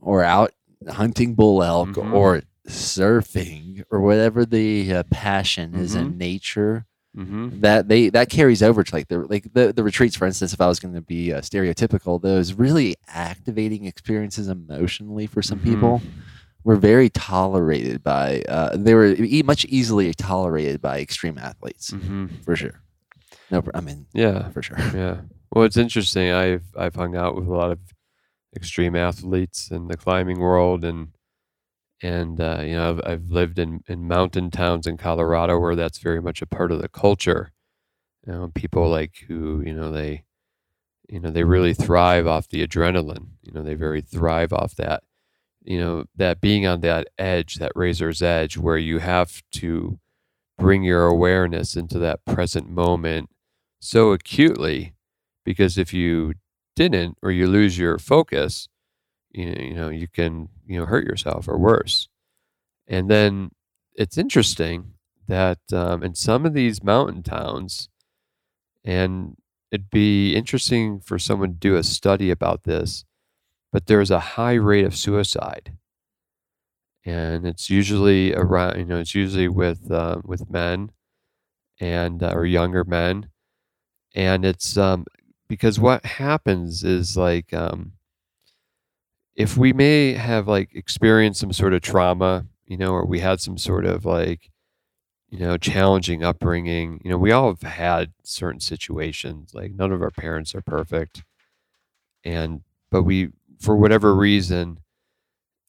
or 0.00 0.22
out 0.22 0.52
hunting 0.86 1.34
bull 1.34 1.62
elk 1.62 1.88
Mhm. 1.88 2.12
or 2.12 2.42
surfing 2.68 3.82
or 3.90 4.00
whatever 4.00 4.44
the 4.44 4.92
uh, 4.92 5.02
passion 5.10 5.74
is 5.74 5.94
in 5.94 6.18
nature 6.18 6.84
Mm-hmm. 7.18 7.60
that 7.62 7.88
they 7.88 8.10
that 8.10 8.28
carries 8.30 8.62
over 8.62 8.84
to 8.84 8.94
like 8.94 9.08
the 9.08 9.18
like 9.18 9.52
the, 9.52 9.72
the 9.72 9.82
retreats 9.82 10.14
for 10.16 10.24
instance 10.26 10.52
if 10.52 10.60
i 10.60 10.68
was 10.68 10.78
going 10.78 10.94
to 10.94 11.00
be 11.00 11.32
uh, 11.32 11.40
stereotypical 11.40 12.22
those 12.22 12.52
really 12.52 12.94
activating 13.08 13.86
experiences 13.86 14.46
emotionally 14.48 15.26
for 15.26 15.42
some 15.42 15.58
Mhm. 15.58 15.64
people 15.64 16.02
were 16.62 16.76
very 16.76 17.08
tolerated 17.10 18.04
by 18.04 18.42
uh, 18.48 18.76
they 18.76 18.94
were 18.94 19.06
e- 19.14 19.42
much 19.42 19.64
easily 19.64 20.14
tolerated 20.14 20.80
by 20.80 21.00
extreme 21.00 21.38
athletes 21.38 21.90
Mm-hmm. 21.90 22.26
for 22.44 22.54
sure 22.54 22.80
no 23.50 23.64
i 23.74 23.80
mean 23.80 24.06
Yeah. 24.14 24.50
for 24.50 24.62
sure 24.62 24.78
Yeah. 24.94 25.16
Well, 25.50 25.64
it's 25.64 25.78
interesting. 25.78 26.30
I've 26.30 26.66
I've 26.76 26.94
hung 26.94 27.16
out 27.16 27.34
with 27.34 27.48
a 27.48 27.52
lot 27.62 27.70
of 27.72 27.78
extreme 28.54 28.94
athletes 28.94 29.70
in 29.70 29.88
the 29.88 29.96
climbing 29.96 30.38
world, 30.40 30.84
and 30.84 31.08
and 32.02 32.40
uh, 32.40 32.60
you 32.62 32.74
know 32.74 32.90
I've, 32.90 33.00
I've 33.04 33.30
lived 33.30 33.58
in 33.58 33.82
in 33.88 34.08
mountain 34.08 34.50
towns 34.50 34.86
in 34.86 34.96
Colorado 34.96 35.58
where 35.58 35.76
that's 35.76 35.98
very 35.98 36.20
much 36.22 36.42
a 36.42 36.46
part 36.46 36.72
of 36.72 36.80
the 36.80 36.88
culture. 36.88 37.52
You 38.26 38.32
know, 38.32 38.52
people 38.54 38.88
like 38.88 39.24
who 39.28 39.62
you 39.64 39.74
know 39.74 39.90
they 39.90 40.24
you 41.08 41.20
know 41.20 41.30
they 41.30 41.44
really 41.44 41.74
thrive 41.74 42.26
off 42.26 42.48
the 42.48 42.66
adrenaline. 42.66 43.28
You 43.42 43.52
know, 43.52 43.62
they 43.62 43.74
very 43.74 44.00
thrive 44.00 44.52
off 44.52 44.76
that. 44.76 45.02
You 45.64 45.80
know, 45.80 46.04
that 46.16 46.40
being 46.40 46.66
on 46.66 46.80
that 46.80 47.08
edge, 47.18 47.56
that 47.56 47.72
razor's 47.74 48.22
edge, 48.22 48.56
where 48.56 48.78
you 48.78 48.98
have 48.98 49.42
to 49.52 49.98
bring 50.58 50.82
your 50.82 51.06
awareness 51.06 51.76
into 51.76 51.98
that 52.00 52.24
present 52.24 52.68
moment 52.68 53.30
so 53.80 54.12
acutely 54.12 54.94
because 55.44 55.78
if 55.78 55.94
you 55.94 56.34
didn't 56.76 57.16
or 57.22 57.30
you 57.30 57.46
lose 57.46 57.78
your 57.78 57.98
focus 57.98 58.68
you 59.32 59.74
know, 59.74 59.88
you 59.90 60.08
can 60.08 60.48
you 60.66 60.78
know 60.78 60.86
hurt 60.86 61.06
yourself 61.06 61.48
or 61.48 61.58
worse. 61.58 62.08
And 62.86 63.10
then 63.10 63.50
it's 63.94 64.18
interesting 64.18 64.94
that 65.28 65.58
um, 65.72 66.02
in 66.02 66.14
some 66.14 66.46
of 66.46 66.54
these 66.54 66.82
mountain 66.82 67.22
towns 67.22 67.88
and 68.84 69.36
it'd 69.70 69.90
be 69.90 70.34
interesting 70.34 71.00
for 71.00 71.18
someone 71.18 71.50
to 71.50 71.54
do 71.56 71.76
a 71.76 71.82
study 71.82 72.30
about 72.30 72.64
this 72.64 73.04
but 73.72 73.86
there's 73.86 74.10
a 74.10 74.20
high 74.20 74.54
rate 74.54 74.84
of 74.84 74.96
suicide. 74.96 75.72
And 77.04 77.46
it's 77.46 77.70
usually 77.70 78.34
around 78.34 78.78
you 78.78 78.84
know 78.84 78.98
it's 78.98 79.14
usually 79.14 79.48
with 79.48 79.90
uh, 79.90 80.20
with 80.24 80.50
men 80.50 80.90
and 81.80 82.22
uh, 82.22 82.32
or 82.34 82.44
younger 82.46 82.84
men. 82.84 83.30
And 84.14 84.44
it's 84.44 84.76
um 84.76 85.06
because 85.48 85.80
what 85.80 86.04
happens 86.04 86.84
is 86.84 87.16
like 87.16 87.52
um 87.54 87.92
if 89.38 89.56
we 89.58 89.72
may 89.72 90.14
have 90.14 90.48
like 90.48 90.70
experienced 90.74 91.40
some 91.40 91.54
sort 91.54 91.74
of 91.74 91.82
trauma 91.82 92.46
you 92.66 92.78
know 92.78 92.92
or 92.92 93.06
we 93.06 93.20
had 93.20 93.40
some 93.40 93.58
sort 93.58 93.86
of 93.86 94.04
like 94.06 94.50
you 95.30 95.38
know 95.38 95.56
challenging 95.58 96.24
upbringing 96.24 97.00
you 97.04 97.10
know 97.10 97.18
we 97.18 97.32
all 97.32 97.48
have 97.48 97.62
had 97.62 98.12
certain 98.24 98.60
situations 98.60 99.54
like 99.54 99.72
none 99.72 99.92
of 99.92 100.02
our 100.02 100.10
parents 100.12 100.54
are 100.54 100.62
perfect. 100.62 101.24
And 102.24 102.62
but 102.90 103.02
we 103.02 103.30
for 103.60 103.76
whatever 103.76 104.14
reason 104.14 104.78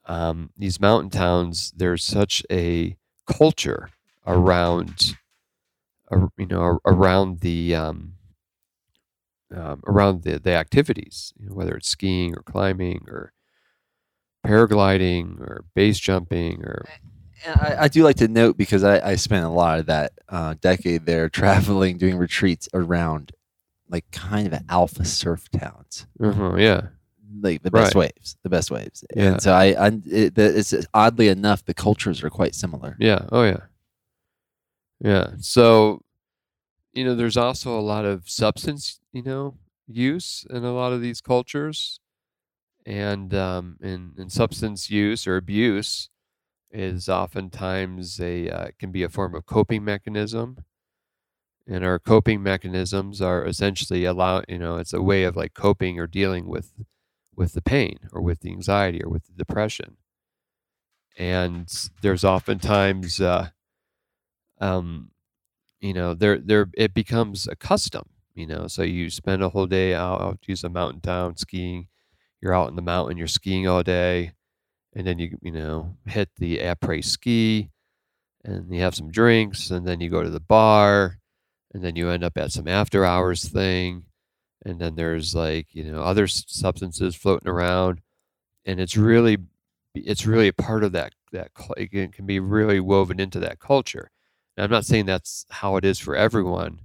um 0.05 0.51
these 0.57 0.79
mountain 0.79 1.09
towns 1.11 1.73
there's 1.77 2.03
such 2.03 2.43
a 2.51 2.97
culture 3.27 3.89
around 4.27 5.17
ar- 6.11 6.31
you 6.37 6.47
know 6.47 6.79
around 6.85 7.41
the 7.41 7.75
um 7.75 8.13
um, 9.55 9.81
around 9.87 10.23
the, 10.23 10.39
the 10.39 10.51
activities, 10.51 11.33
you 11.39 11.49
know, 11.49 11.55
whether 11.55 11.75
it's 11.75 11.89
skiing 11.89 12.35
or 12.35 12.41
climbing 12.43 13.05
or 13.07 13.33
paragliding 14.45 15.39
or 15.41 15.63
base 15.75 15.99
jumping 15.99 16.61
or 16.63 16.85
And 17.45 17.55
I, 17.61 17.83
I 17.83 17.87
do 17.87 18.03
like 18.03 18.17
to 18.17 18.27
note 18.27 18.57
because 18.57 18.83
I, 18.83 18.99
I 19.11 19.15
spent 19.15 19.45
a 19.45 19.49
lot 19.49 19.79
of 19.79 19.85
that 19.87 20.13
uh, 20.27 20.55
decade 20.59 21.05
there 21.05 21.29
traveling, 21.41 21.97
doing 21.97 22.17
retreats 22.17 22.67
around 22.73 23.31
like 23.89 24.09
kind 24.11 24.53
of 24.53 24.59
alpha 24.69 25.03
surf 25.05 25.49
towns, 25.51 26.05
uh 26.23 26.55
yeah 26.55 26.81
like 27.41 27.61
the 27.63 27.71
best 27.71 27.95
Right. 27.95 28.11
waves, 28.17 28.37
the 28.43 28.49
best 28.49 28.69
waves. 28.71 29.03
Yeah. 29.15 29.23
And 29.33 29.41
so 29.41 29.53
I, 29.53 29.65
I 29.87 29.87
it, 30.05 30.37
it's 30.37 30.73
oddly 30.93 31.27
enough, 31.29 31.63
the 31.63 31.73
cultures 31.73 32.23
are 32.23 32.29
quite 32.29 32.53
similar. 32.55 32.95
yeah 32.99 33.25
oh 33.31 33.43
yeah 33.43 33.61
yeah 35.01 35.31
so 35.39 36.01
you 36.93 37.05
know 37.05 37.15
there's 37.15 37.37
also 37.37 37.77
a 37.77 37.81
lot 37.81 38.03
of 38.05 38.29
substance 38.29 38.99
you 39.13 39.23
know 39.23 39.55
use 39.87 40.45
in 40.49 40.63
a 40.65 40.73
lot 40.73 40.91
of 40.91 41.01
these 41.01 41.21
cultures 41.21 41.99
and 42.89 43.35
um 43.35 43.77
and, 43.81 44.17
and 44.17 44.31
substance 44.31 44.89
use 44.89 45.27
or 45.27 45.37
abuse 45.37 46.09
is 46.71 47.07
oftentimes 47.07 48.19
a 48.19 48.49
uh, 48.49 48.67
can 48.79 48.91
be 48.91 49.03
a 49.03 49.09
form 49.09 49.35
of 49.35 49.45
coping 49.45 49.85
mechanism 49.85 50.57
and 51.67 51.85
our 51.85 51.99
coping 51.99 52.41
mechanisms 52.41 53.21
are 53.21 53.45
essentially 53.45 54.05
allow 54.05 54.41
you 54.49 54.57
know 54.57 54.77
it's 54.77 54.93
a 54.93 55.01
way 55.03 55.23
of 55.23 55.35
like 55.35 55.53
coping 55.53 55.99
or 55.99 56.07
dealing 56.07 56.47
with 56.47 56.73
with 57.35 57.53
the 57.53 57.61
pain 57.61 57.99
or 58.11 58.21
with 58.21 58.39
the 58.39 58.49
anxiety 58.49 59.03
or 59.03 59.09
with 59.09 59.25
the 59.27 59.33
depression 59.33 59.97
and 61.15 61.71
there's 62.01 62.23
oftentimes 62.23 63.21
uh 63.21 63.49
um 64.59 65.11
you 65.79 65.93
know 65.93 66.15
there 66.15 66.39
there 66.39 66.71
it 66.75 66.95
becomes 66.95 67.47
a 67.47 67.55
custom 67.55 68.09
you 68.33 68.47
know 68.47 68.65
so 68.65 68.81
you 68.81 69.11
spend 69.11 69.43
a 69.43 69.49
whole 69.49 69.67
day 69.67 69.93
out 69.93 70.39
use 70.47 70.63
a 70.63 70.69
mountain 70.69 71.01
town 71.01 71.37
skiing 71.37 71.87
you're 72.41 72.53
out 72.53 72.69
in 72.69 72.75
the 72.75 72.81
mountain 72.81 73.17
you're 73.17 73.27
skiing 73.27 73.67
all 73.67 73.83
day 73.83 74.31
and 74.93 75.05
then 75.05 75.19
you 75.19 75.37
you 75.41 75.51
know 75.51 75.95
hit 76.05 76.29
the 76.37 76.59
après 76.59 77.03
ski 77.03 77.69
and 78.43 78.73
you 78.73 78.81
have 78.81 78.95
some 78.95 79.11
drinks 79.11 79.71
and 79.71 79.87
then 79.87 79.99
you 79.99 80.09
go 80.09 80.23
to 80.23 80.29
the 80.29 80.39
bar 80.39 81.19
and 81.73 81.83
then 81.83 81.95
you 81.95 82.09
end 82.09 82.23
up 82.23 82.37
at 82.37 82.51
some 82.51 82.67
after 82.67 83.05
hours 83.05 83.47
thing 83.47 84.05
and 84.63 84.79
then 84.79 84.95
there's 84.95 85.33
like 85.35 85.67
you 85.73 85.83
know 85.83 86.01
other 86.01 86.27
substances 86.27 87.15
floating 87.15 87.49
around, 87.49 88.01
and 88.65 88.79
it's 88.79 88.97
really 88.97 89.37
it's 89.95 90.25
really 90.25 90.47
a 90.47 90.53
part 90.53 90.83
of 90.83 90.91
that 90.93 91.13
that 91.31 91.51
it 91.77 91.91
can- 91.91 92.25
be 92.25 92.39
really 92.39 92.79
woven 92.79 93.19
into 93.19 93.39
that 93.39 93.59
culture. 93.59 94.11
And 94.57 94.63
I'm 94.63 94.71
not 94.71 94.85
saying 94.85 95.05
that's 95.05 95.45
how 95.49 95.77
it 95.77 95.85
is 95.85 95.99
for 95.99 96.15
everyone, 96.15 96.81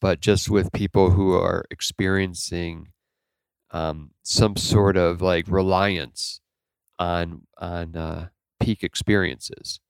but 0.00 0.20
just 0.20 0.50
with 0.50 0.72
people 0.72 1.10
who 1.10 1.32
are 1.34 1.64
experiencing 1.70 2.88
um, 3.72 4.10
some 4.22 4.56
sort 4.56 4.96
of 4.96 5.22
like 5.22 5.46
reliance 5.48 6.40
on 6.98 7.42
on 7.58 7.96
uh, 7.96 8.28
peak 8.60 8.82
experiences. 8.84 9.80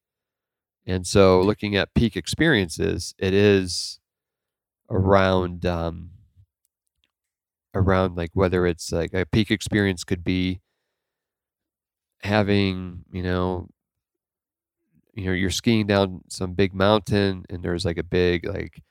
And 0.87 1.07
so, 1.07 1.41
looking 1.41 1.77
at 1.77 1.95
peak 1.95 2.17
experiences, 2.17 3.15
it 3.19 3.35
is 3.35 4.01
around 4.91 5.67
um, 5.67 6.11
around 7.75 8.17
like 8.17 8.31
whether 8.35 8.67
it's 8.67 8.93
like 8.93 9.15
a 9.15 9.27
peak 9.27 9.51
experience 9.51 10.05
could 10.05 10.25
be 10.25 10.61
having 12.23 13.05
you 13.13 13.23
know 13.23 13.69
you 15.15 15.27
know 15.27 15.33
you're 15.33 15.51
skiing 15.51 15.87
down 15.87 16.23
some 16.29 16.55
big 16.55 16.75
mountain 16.75 17.45
and 17.49 17.63
there's 17.63 17.85
like 17.85 17.99
a 17.99 18.03
big 18.03 18.47
like 18.47 18.83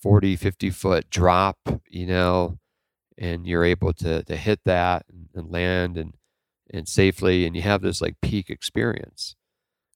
40 0.00 0.36
50 0.36 0.70
foot 0.70 1.08
drop 1.10 1.58
you 1.88 2.06
know 2.06 2.58
and 3.22 3.46
you're 3.46 3.64
able 3.64 3.94
to 3.94 4.22
to 4.24 4.36
hit 4.36 4.60
that 4.66 5.06
and, 5.08 5.28
and 5.34 5.50
land 5.50 5.96
and 5.96 6.14
and 6.70 6.88
safely 6.88 7.46
and 7.46 7.54
you 7.56 7.62
have 7.62 7.82
this 7.82 8.02
like 8.02 8.16
peak 8.20 8.50
experience. 8.50 9.36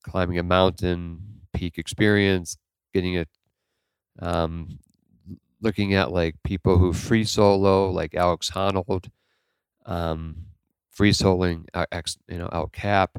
Climbing 0.04 0.38
a 0.38 0.42
mountain 0.44 1.36
peak 1.52 1.78
experience 1.78 2.58
getting 2.92 3.14
it 3.14 3.28
um 4.20 4.78
looking 5.60 5.94
at 5.94 6.12
like 6.12 6.34
people 6.44 6.78
who 6.78 6.92
free 6.92 7.24
solo 7.24 7.90
like 7.90 8.14
alex 8.14 8.50
honnold 8.50 9.08
um 9.86 10.36
free 10.90 11.12
soloing 11.12 11.64
ex 11.92 12.18
you 12.28 12.38
know 12.38 12.48
El 12.52 12.66
Cap 12.68 13.18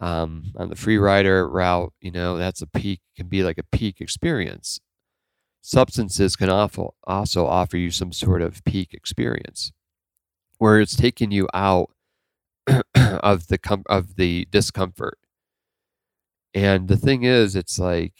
um 0.00 0.52
on 0.56 0.68
the 0.68 0.74
Freerider 0.74 1.50
route 1.50 1.92
you 2.00 2.10
know 2.10 2.36
that's 2.36 2.62
a 2.62 2.66
peak 2.66 3.00
can 3.16 3.28
be 3.28 3.42
like 3.42 3.58
a 3.58 3.76
peak 3.76 4.00
experience 4.00 4.80
substances 5.66 6.36
can 6.36 6.48
also 6.48 6.94
offer 7.46 7.76
you 7.76 7.90
some 7.90 8.12
sort 8.12 8.40
of 8.40 8.64
peak 8.64 8.94
experience 8.94 9.72
where 10.58 10.80
it's 10.80 10.94
taking 10.94 11.32
you 11.32 11.48
out 11.52 11.90
of 12.94 13.48
the 13.48 13.58
com- 13.58 13.82
of 13.86 14.14
the 14.14 14.46
discomfort. 14.52 15.18
And 16.54 16.86
the 16.88 16.96
thing 16.96 17.24
is 17.24 17.56
it's 17.56 17.78
like 17.78 18.14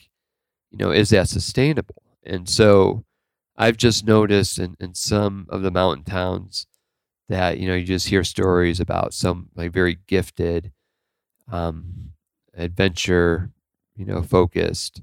you 0.71 0.79
know 0.79 0.91
is 0.91 1.11
that 1.11 1.29
sustainable? 1.29 2.03
And 2.25 2.49
so 2.49 3.05
i've 3.59 3.77
just 3.77 4.07
noticed 4.07 4.59
in, 4.59 4.77
in 4.81 4.95
some 4.95 5.47
of 5.49 5.63
the 5.63 5.71
mountain 5.71 6.05
towns 6.05 6.67
that 7.29 7.59
you 7.59 7.69
know 7.69 7.75
you 7.75 7.85
just 7.85 8.09
hear 8.09 8.25
stories 8.25 8.81
about 8.81 9.15
some 9.15 9.49
like 9.57 9.73
very 9.73 9.99
gifted 10.07 10.73
um 11.51 12.13
adventure 12.57 13.51
you 13.97 14.05
know 14.05 14.23
focused 14.23 15.03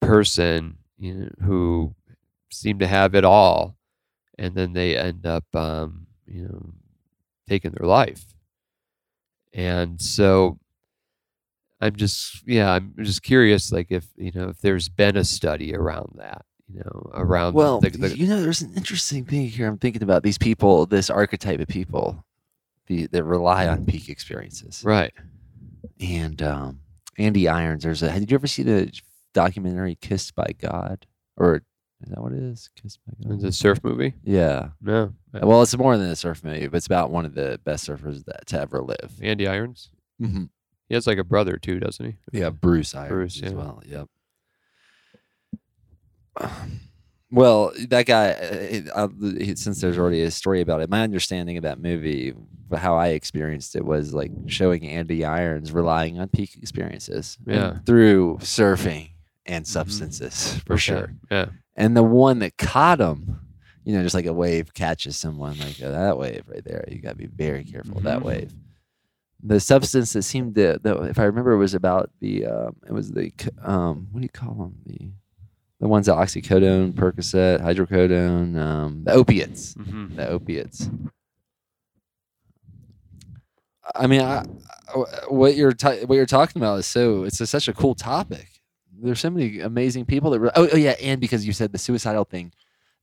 person 0.00 0.78
you 0.98 1.14
know, 1.14 1.28
who 1.44 1.94
seem 2.50 2.78
to 2.78 2.86
have 2.86 3.14
it 3.14 3.24
all 3.24 3.76
and 4.38 4.54
then 4.54 4.72
they 4.72 4.96
end 4.96 5.26
up 5.26 5.44
um 5.54 6.06
you 6.26 6.42
know 6.42 6.72
taking 7.48 7.70
their 7.72 7.86
life 7.86 8.24
and 9.52 10.00
so 10.00 10.58
i'm 11.80 11.94
just 11.96 12.46
yeah 12.46 12.72
i'm 12.72 12.94
just 13.00 13.22
curious 13.22 13.72
like 13.72 13.88
if 13.90 14.06
you 14.16 14.30
know 14.34 14.48
if 14.48 14.60
there's 14.60 14.88
been 14.88 15.16
a 15.16 15.24
study 15.24 15.74
around 15.74 16.12
that 16.16 16.44
you 16.72 16.80
know 16.80 17.10
around 17.14 17.52
the- 17.52 17.58
Well, 17.58 17.80
the, 17.80 17.90
the, 17.90 18.16
you 18.16 18.26
know, 18.26 18.42
there's 18.42 18.62
an 18.62 18.72
interesting 18.74 19.24
thing 19.24 19.48
here. 19.48 19.68
I'm 19.68 19.78
thinking 19.78 20.02
about 20.02 20.24
these 20.24 20.36
people, 20.38 20.84
this 20.86 21.08
archetype 21.10 21.60
of 21.60 21.68
people, 21.68 22.24
the, 22.88 23.06
that 23.12 23.22
rely 23.22 23.68
on 23.68 23.84
peak 23.86 24.08
experiences. 24.08 24.82
right 24.84 25.12
And 26.00 26.42
um, 26.42 26.80
Andy 27.18 27.46
Irons, 27.48 27.84
there's 27.84 28.02
a. 28.02 28.10
Did 28.18 28.32
you 28.32 28.34
ever 28.34 28.48
see 28.48 28.64
the 28.64 28.90
documentary 29.36 29.94
"Kissed 30.00 30.34
by 30.34 30.48
God"? 30.58 31.06
Or 31.36 31.56
is 32.02 32.08
that 32.10 32.22
what 32.22 32.32
it 32.32 32.42
is? 32.42 32.70
Kissed 32.80 33.00
by 33.06 33.12
God. 33.22 33.34
It's 33.36 33.44
a 33.44 33.52
surf 33.52 33.80
movie 33.84 34.14
Yeah. 34.24 34.70
no 34.80 35.12
Well, 35.32 35.62
it's 35.62 35.76
more 35.76 35.96
than 35.98 36.08
a 36.10 36.16
surf 36.16 36.42
movie, 36.42 36.66
but 36.68 36.78
it's 36.78 36.86
about 36.86 37.10
one 37.10 37.24
of 37.26 37.34
the 37.34 37.60
best 37.64 37.86
surfers 37.88 38.24
that 38.24 38.46
to 38.46 38.60
ever 38.60 38.82
live. 38.82 39.12
andy 39.22 39.46
irons 39.46 39.90
Mm-hmm. 40.20 40.44
he 40.88 40.94
has 40.94 41.06
like 41.06 41.18
a 41.18 41.24
brother 41.24 41.58
too 41.58 41.78
doesn't 41.78 42.04
he 42.32 42.38
Yeah, 42.38 42.48
Bruce 42.50 42.94
Irons 42.94 43.10
Bruce, 43.10 43.42
as 43.42 43.52
well. 43.52 43.82
Yep. 43.86 44.08
Well, 47.30 47.72
that 47.88 48.06
guy, 48.06 48.30
uh, 48.30 49.04
uh, 49.06 49.08
it- 49.20 49.58
since 49.58 49.80
there's 49.80 49.98
already 49.98 50.22
a 50.22 50.30
story 50.30 50.60
about 50.60 50.80
it, 50.80 50.88
my 50.88 51.02
understanding 51.02 51.56
of 51.56 51.64
that 51.64 51.80
movie, 51.80 52.32
how 52.74 52.96
I 52.96 53.08
experienced 53.08 53.74
it, 53.74 53.84
was 53.84 54.14
like 54.14 54.30
showing 54.46 54.86
Andy 54.86 55.24
Irons 55.24 55.72
relying 55.72 56.20
on 56.20 56.28
peak 56.28 56.56
experiences 56.56 57.36
Yeah. 57.44 57.78
through 57.84 58.38
surfing 58.42 59.10
and 59.46 59.64
Mhm. 59.64 59.68
substances 59.68 60.58
for 60.66 60.74
Okay. 60.74 60.80
sure. 60.80 61.12
yeah 61.30 61.46
And 61.76 61.96
the 61.96 62.02
one 62.02 62.38
that 62.40 62.56
caught 62.58 63.00
him, 63.00 63.40
you 63.84 63.94
know, 63.94 64.02
just 64.02 64.14
like 64.14 64.26
a 64.26 64.32
wave 64.32 64.74
catches 64.74 65.16
someone, 65.16 65.58
like 65.58 65.76
oh, 65.82 65.92
that 65.92 66.18
wave 66.18 66.44
right 66.48 66.64
there, 66.64 66.84
you 66.88 66.98
got 67.00 67.10
to 67.10 67.16
be 67.16 67.26
very 67.26 67.64
careful 67.64 67.98
of 67.98 68.02
that 68.04 68.22
wave. 68.22 68.52
The 69.42 69.60
substance 69.60 70.12
that 70.14 70.22
seemed 70.22 70.54
to, 70.56 70.80
that, 70.82 70.96
if 71.10 71.18
I 71.18 71.24
remember, 71.24 71.56
was 71.56 71.74
about 71.74 72.10
the, 72.20 72.46
um, 72.46 72.76
it 72.86 72.92
was 72.92 73.12
the, 73.12 73.30
um, 73.62 74.08
what 74.10 74.20
do 74.20 74.24
you 74.24 74.28
call 74.30 74.54
them? 74.54 74.74
The, 74.86 75.10
the 75.78 75.86
ones 75.88 76.06
that 76.06 76.16
oxycodone, 76.16 76.94
Percocet, 76.94 77.60
hydrocodone, 77.60 78.58
um, 78.58 79.04
the 79.04 79.12
opiates, 79.12 79.74
mm-hmm. 79.74 80.16
the 80.16 80.26
opiates. 80.28 80.88
I 83.94 84.06
mean, 84.06 84.22
I, 84.22 84.38
I- 84.38 84.44
what 85.28 85.54
you're 85.54 85.72
ta- 85.72 85.96
what 86.06 86.14
you're 86.14 86.26
talking 86.26 86.60
about 86.60 86.78
is 86.78 86.86
so 86.86 87.24
it's 87.24 87.40
a, 87.40 87.46
such 87.46 87.68
a 87.68 87.72
cool 87.74 87.94
topic. 87.94 88.48
There's 89.02 89.20
so 89.20 89.30
many 89.30 89.60
amazing 89.60 90.06
people 90.06 90.30
that. 90.30 90.40
Re- 90.40 90.50
oh, 90.56 90.68
oh 90.72 90.76
yeah, 90.76 90.94
and 91.02 91.20
because 91.20 91.46
you 91.46 91.52
said 91.52 91.72
the 91.72 91.78
suicidal 91.78 92.24
thing, 92.24 92.52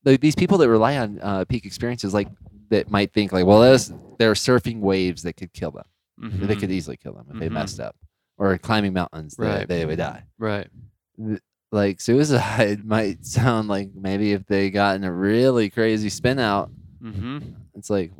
the, 0.03 0.17
these 0.17 0.35
people 0.35 0.57
that 0.59 0.69
rely 0.69 0.97
on 0.97 1.19
uh, 1.21 1.45
peak 1.45 1.65
experiences, 1.65 2.13
like 2.13 2.27
that 2.69 2.89
might 2.89 3.13
think 3.13 3.31
like, 3.31 3.45
well, 3.45 3.61
there's 3.61 3.91
they're 4.19 4.33
surfing 4.33 4.79
waves 4.79 5.23
that 5.23 5.33
could 5.37 5.53
kill 5.53 5.71
them. 5.71 5.85
Mm-hmm. 6.21 6.47
They 6.47 6.55
could 6.55 6.71
easily 6.71 6.97
kill 6.97 7.13
them 7.13 7.25
if 7.31 7.39
they 7.39 7.49
Mhm. 7.49 7.53
messed 7.53 7.79
up, 7.79 7.95
or 8.37 8.57
climbing 8.57 8.93
mountains, 8.93 9.35
they, 9.35 9.45
Right. 9.47 9.67
they 9.67 9.85
would 9.85 9.97
die. 9.97 10.23
right 10.37 10.67
Like 11.71 11.99
suicide 12.01 12.85
might 12.85 13.25
sound 13.25 13.67
like 13.67 13.89
maybe 13.95 14.31
if 14.33 14.45
they 14.45 14.69
got 14.69 14.95
in 14.95 15.03
a 15.03 15.11
really 15.11 15.69
crazy 15.69 16.09
spin 16.09 16.37
out, 16.39 16.69
mm-hmm. 17.03 17.39
it's 17.75 17.89
like 17.89 18.11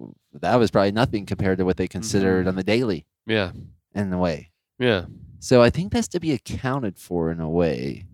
that 0.41 0.55
was 0.55 0.71
probably 0.71 0.91
nothing 0.91 1.26
compared 1.26 1.59
to 1.59 1.65
what 1.65 1.78
they 1.78 1.88
considered 1.88 2.47
on 2.47 2.55
the 2.55 2.63
daily 2.63 3.05
yeah 3.28 3.51
in 3.93 4.11
a 4.11 4.17
way. 4.17 4.49
yeah 4.80 5.05
So 5.43 5.61
I 5.61 5.69
think 5.69 5.91
that's 5.91 6.07
to 6.07 6.21
be 6.21 6.31
accounted 6.31 6.97
for 6.97 7.29
in 7.29 7.41
a 7.41 7.49
way. 7.49 8.05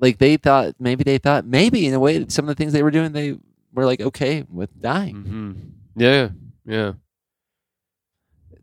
Like 0.00 0.16
they 0.16 0.38
thought, 0.38 0.74
maybe 0.78 1.04
they 1.04 1.18
thought, 1.18 1.44
maybe 1.44 1.86
in 1.86 1.92
a 1.92 2.00
way, 2.00 2.24
some 2.28 2.46
of 2.46 2.48
the 2.48 2.54
things 2.54 2.72
they 2.72 2.82
were 2.82 2.90
doing, 2.90 3.12
they 3.12 3.36
were 3.74 3.84
like 3.84 4.00
okay 4.00 4.46
with 4.50 4.80
dying. 4.80 5.16
mm-hmm. 5.16 5.52
yeah 5.96 6.30
yeah 6.64 6.92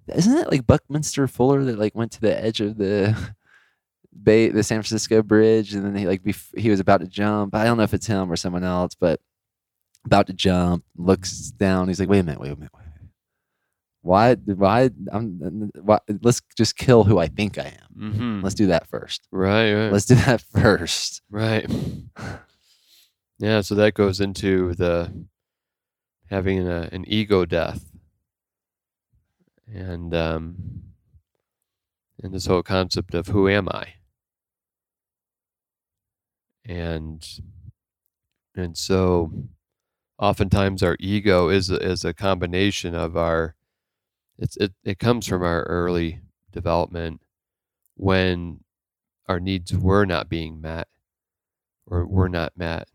Isn't 0.08 0.40
it 0.40 0.50
like 0.50 0.66
Buckminster 0.66 1.28
Fuller 1.28 1.64
that 1.66 1.78
like 1.78 1.94
went 1.94 2.12
to 2.14 2.22
the 2.22 2.36
edge 2.36 2.62
of 2.62 2.80
the 2.80 3.16
Bay, 4.24 4.50
the 4.50 4.64
San 4.64 4.82
Francisco 4.82 5.22
Bridge, 5.22 5.76
and 5.76 5.86
then 5.86 5.96
he 5.96 6.08
like 6.08 6.24
bef- 6.24 6.58
he 6.58 6.72
was 6.72 6.80
about 6.80 7.02
to 7.02 7.08
jump. 7.08 7.54
I 7.54 7.64
don't 7.64 7.78
know 7.78 7.84
if 7.84 7.94
it's 7.94 8.08
him 8.08 8.32
or 8.32 8.36
someone 8.38 8.64
else, 8.64 8.96
but 8.96 9.22
about 10.04 10.26
to 10.28 10.34
jump, 10.34 10.84
looks 10.98 11.52
down. 11.52 11.88
He's 11.88 12.00
like, 12.00 12.10
wait 12.10 12.20
a 12.20 12.24
minute, 12.24 12.42
wait 12.42 12.54
a 12.54 12.56
minute, 12.56 12.72
wait 12.74 12.79
a 12.79 12.79
minute. 12.79 12.79
Why? 14.02 14.36
Why? 14.36 14.90
I'm. 15.12 15.72
Why, 15.82 16.00
let's 16.22 16.42
just 16.58 16.78
kill 16.78 17.04
who 17.04 17.20
I 17.20 17.28
think 17.28 17.58
I 17.58 17.74
am. 17.82 18.12
mm-hmm. 18.12 18.42
Let's 18.42 18.56
do 18.56 18.68
that 18.68 18.88
first. 18.88 19.28
right 19.32 19.74
right 19.74 19.92
Let's 19.92 20.06
do 20.06 20.16
that 20.16 20.42
first. 20.54 21.22
Right. 21.30 21.70
Yeah, 23.42 23.62
so 23.62 23.74
that 23.76 23.94
goes 23.94 24.20
into 24.20 24.74
the 24.76 25.14
having 26.30 26.68
a, 26.68 26.90
an 26.92 27.06
ego 27.08 27.46
death, 27.46 27.90
and 29.66 30.14
um, 30.14 30.56
and 32.22 32.34
this 32.34 32.48
whole 32.48 32.62
concept 32.64 33.14
of 33.14 33.28
who 33.28 33.48
am 33.48 33.70
I, 33.70 33.94
and 36.66 37.26
and 38.56 38.78
so 38.78 39.32
oftentimes 40.20 40.84
our 40.84 40.98
ego 41.00 41.48
is 41.48 41.70
is 41.70 42.04
a 42.04 42.14
combination 42.14 42.94
of 42.94 43.16
our 43.16 43.56
it's 44.40 44.58
it, 44.58 44.74
it 44.84 45.00
comes 45.00 45.28
from 45.28 45.44
our 45.44 45.64
early 45.64 46.22
development 46.52 47.22
when 47.96 48.62
our 49.28 49.40
needs 49.40 49.76
were 49.76 50.06
not 50.06 50.30
being 50.30 50.60
met 50.60 50.88
or 51.86 52.06
were 52.06 52.30
not 52.30 52.54
met 52.56 52.88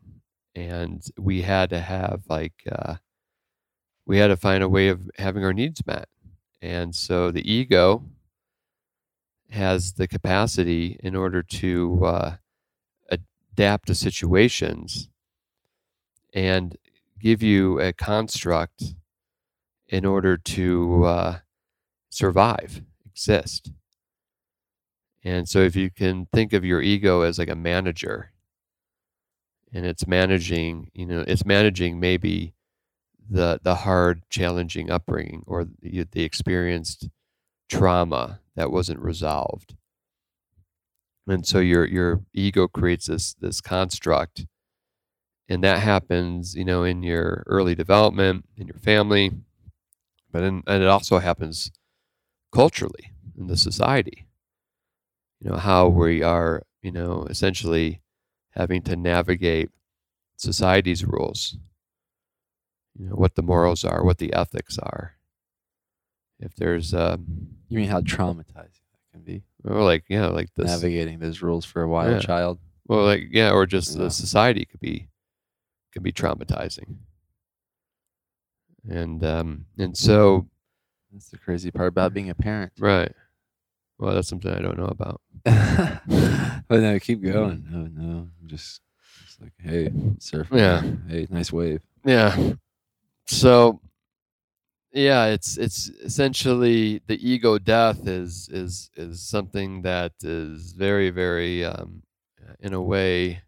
and 0.55 1.03
we 1.17 1.43
had 1.43 1.69
to 1.69 1.79
have 1.79 2.23
like 2.27 2.53
uh, 2.71 2.95
we 4.05 4.17
had 4.17 4.27
to 4.27 4.37
find 4.37 4.63
a 4.63 4.69
way 4.69 4.87
of 4.87 5.09
having 5.17 5.43
our 5.43 5.53
needs 5.53 5.85
met 5.85 6.09
and 6.61 6.95
so 6.95 7.31
the 7.31 7.49
ego 7.49 8.03
has 9.51 9.93
the 9.93 10.07
capacity 10.07 10.99
in 11.03 11.15
order 11.15 11.43
to 11.43 12.03
uh, 12.03 12.35
adapt 13.09 13.87
to 13.87 13.95
situations 13.95 15.09
and 16.33 16.77
give 17.19 17.41
you 17.41 17.79
a 17.79 17.93
construct 17.93 18.95
in 19.87 20.05
order 20.05 20.37
to 20.37 21.03
uh, 21.05 21.37
survive, 22.09 22.81
exist. 23.05 23.71
And 25.23 25.49
so, 25.49 25.59
if 25.59 25.75
you 25.75 25.89
can 25.89 26.27
think 26.33 26.53
of 26.53 26.63
your 26.63 26.81
ego 26.81 27.21
as 27.21 27.39
like 27.39 27.49
a 27.49 27.55
manager, 27.55 28.31
and 29.73 29.85
it's 29.85 30.07
managing, 30.07 30.91
you 30.93 31.05
know, 31.05 31.23
it's 31.27 31.45
managing 31.45 31.99
maybe 31.99 32.53
the 33.29 33.59
the 33.63 33.75
hard, 33.75 34.23
challenging 34.29 34.91
upbringing 34.91 35.43
or 35.47 35.65
the, 35.81 36.05
the 36.11 36.23
experienced 36.23 37.09
trauma 37.69 38.41
that 38.55 38.71
wasn't 38.71 38.99
resolved. 38.99 39.75
And 41.27 41.45
so 41.45 41.59
your 41.59 41.85
your 41.85 42.21
ego 42.33 42.67
creates 42.67 43.07
this 43.07 43.33
this 43.33 43.61
construct 43.61 44.45
and 45.47 45.63
that 45.63 45.79
happens, 45.79 46.55
you 46.55 46.65
know, 46.65 46.83
in 46.83 47.03
your 47.03 47.43
early 47.47 47.75
development, 47.75 48.45
in 48.57 48.67
your 48.67 48.77
family, 48.77 49.31
but 50.35 50.43
in, 50.43 50.61
and 50.67 50.83
it 50.83 50.89
also 50.89 51.19
happens 51.19 51.71
culturally 52.51 53.13
in 53.39 53.47
the 53.47 53.55
society. 53.55 54.27
You 55.39 55.49
know 55.51 55.55
how 55.55 55.87
we 55.87 56.21
are, 56.23 56.63
you 56.81 56.91
know, 56.91 57.25
essentially 57.29 58.01
having 58.49 58.81
to 58.81 58.97
navigate 58.97 59.69
society's 60.35 61.05
rules. 61.05 61.55
You 62.99 63.07
know 63.07 63.15
what 63.15 63.35
the 63.35 63.43
morals 63.43 63.85
are, 63.85 64.03
what 64.03 64.17
the 64.17 64.33
ethics 64.33 64.77
are. 64.77 65.13
If 66.41 66.53
there's, 66.55 66.93
um, 66.93 67.47
You 67.69 67.77
mean 67.77 67.87
how 67.87 68.01
traumatizing 68.01 68.83
that 68.91 69.05
can 69.13 69.21
be? 69.21 69.43
or 69.63 69.83
like 69.83 70.03
yeah, 70.09 70.27
like 70.27 70.49
this, 70.57 70.65
Navigating 70.65 71.19
those 71.19 71.41
rules 71.41 71.63
for 71.63 71.81
a 71.81 71.87
wild 71.87 72.11
Yeah. 72.11 72.19
child. 72.19 72.59
well, 72.87 73.05
like 73.05 73.27
yeah, 73.31 73.51
or 73.51 73.65
just 73.65 73.95
Yeah. 73.95 74.03
the 74.03 74.09
society 74.11 74.65
could 74.65 74.81
be 74.81 75.07
can 75.93 76.03
be 76.03 76.11
traumatizing. 76.11 76.97
And 78.89 79.23
um, 79.23 79.65
and 79.77 79.97
so 79.97 80.47
That's 81.11 81.29
the 81.29 81.37
crazy 81.37 81.71
part 81.71 81.87
about 81.87 82.13
being 82.13 82.29
a 82.29 82.35
parent. 82.35 82.73
right, 82.79 83.11
well, 83.97 84.13
that's 84.13 84.27
something 84.27 84.51
I 84.51 84.61
don't 84.61 84.77
know 84.77 84.85
about. 84.85 85.21
but 85.43 86.79
no, 86.81 86.99
keep 86.99 87.21
going. 87.21 87.65
No, 87.69 87.87
no. 87.87 88.29
I'm 88.41 88.47
just, 88.47 88.81
just 89.25 89.41
like, 89.41 89.53
hey, 89.59 89.91
surf. 90.19 90.47
Yeah. 90.51 90.81
Hey, 91.07 91.27
nice 91.29 91.51
wave. 91.51 91.81
Yeah. 92.03 92.53
So 93.27 93.81
yeah, 94.91 95.25
it's 95.25 95.57
it's 95.57 95.89
essentially 96.03 97.01
the 97.07 97.17
ego 97.27 97.57
death 97.57 98.07
is 98.07 98.49
is 98.51 98.89
is 98.95 99.21
something 99.21 99.81
that 99.81 100.13
is 100.21 100.73
very 100.73 101.09
very 101.09 101.65
um, 101.65 102.03
in 102.59 102.73
a 102.73 102.81
way 102.81 103.41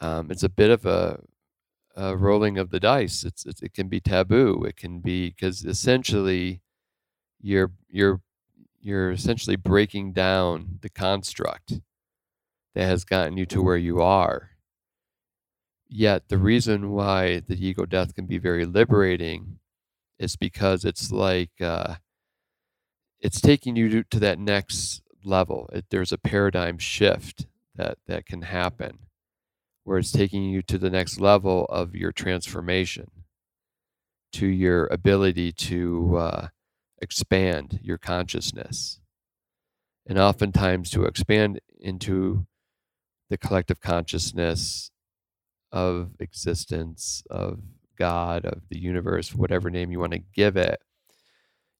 um, 0.00 0.30
it's 0.30 0.42
a 0.42 0.48
bit 0.48 0.70
of 0.70 0.84
a, 0.84 1.20
a 1.96 2.16
rolling 2.16 2.58
of 2.58 2.70
the 2.70 2.80
dice. 2.80 3.24
It's, 3.24 3.44
it's 3.46 3.62
it 3.62 3.74
can 3.74 3.88
be 3.88 4.00
taboo. 4.00 4.64
It 4.64 4.76
can 4.76 5.00
be 5.00 5.30
because 5.30 5.64
essentially 5.64 6.62
you're 7.40 7.72
you're 7.88 8.20
you're 8.80 9.12
essentially 9.12 9.56
breaking 9.56 10.12
down 10.12 10.78
the 10.80 10.90
construct 10.90 11.80
that 12.74 12.84
has 12.84 13.04
gotten 13.04 13.36
you 13.36 13.46
to 13.46 13.62
where 13.62 13.76
you 13.76 14.00
are 14.00 14.52
yet 15.92 16.28
the 16.28 16.38
reason 16.38 16.90
why 16.90 17.40
the 17.40 17.66
ego 17.66 17.84
death 17.84 18.14
can 18.14 18.26
be 18.26 18.38
very 18.38 18.64
liberating 18.64 19.58
is 20.18 20.36
because 20.36 20.84
it's 20.84 21.12
like 21.12 21.50
uh, 21.60 21.96
it's 23.20 23.40
taking 23.40 23.76
you 23.76 23.88
to, 23.88 24.02
to 24.04 24.18
that 24.18 24.38
next 24.38 25.02
level 25.24 25.68
it, 25.72 25.84
there's 25.90 26.12
a 26.12 26.18
paradigm 26.18 26.78
shift 26.78 27.46
that 27.76 27.98
that 28.06 28.24
can 28.26 28.42
happen 28.42 28.98
where 29.84 29.98
it's 29.98 30.12
taking 30.12 30.44
you 30.44 30.62
to 30.62 30.78
the 30.78 30.90
next 30.90 31.20
level 31.20 31.64
of 31.66 31.94
your 31.94 32.12
transformation 32.12 33.10
to 34.32 34.46
your 34.46 34.86
ability 34.86 35.52
to 35.52 36.16
uh, 36.16 36.48
expand 37.00 37.78
your 37.82 37.98
consciousness. 37.98 39.00
And 40.06 40.18
oftentimes 40.18 40.90
to 40.90 41.04
expand 41.04 41.60
into 41.78 42.46
the 43.30 43.36
collective 43.36 43.80
consciousness 43.80 44.90
of 45.70 46.10
existence, 46.18 47.22
of 47.30 47.60
God, 47.98 48.44
of 48.44 48.62
the 48.68 48.78
universe, 48.78 49.34
whatever 49.34 49.70
name 49.70 49.92
you 49.92 50.00
want 50.00 50.12
to 50.12 50.22
give 50.34 50.56
it, 50.56 50.80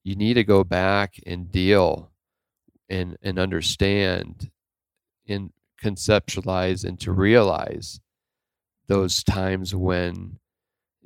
you 0.05 0.14
need 0.14 0.34
to 0.34 0.44
go 0.44 0.62
back 0.62 1.14
and 1.26 1.50
deal 1.50 2.11
and, 2.88 3.16
and 3.22 3.38
understand 3.38 4.50
and 5.28 5.53
conceptualize 5.82 6.84
and 6.84 6.98
to 7.00 7.12
realize 7.12 8.00
those 8.88 9.22
times 9.24 9.74
when 9.74 10.38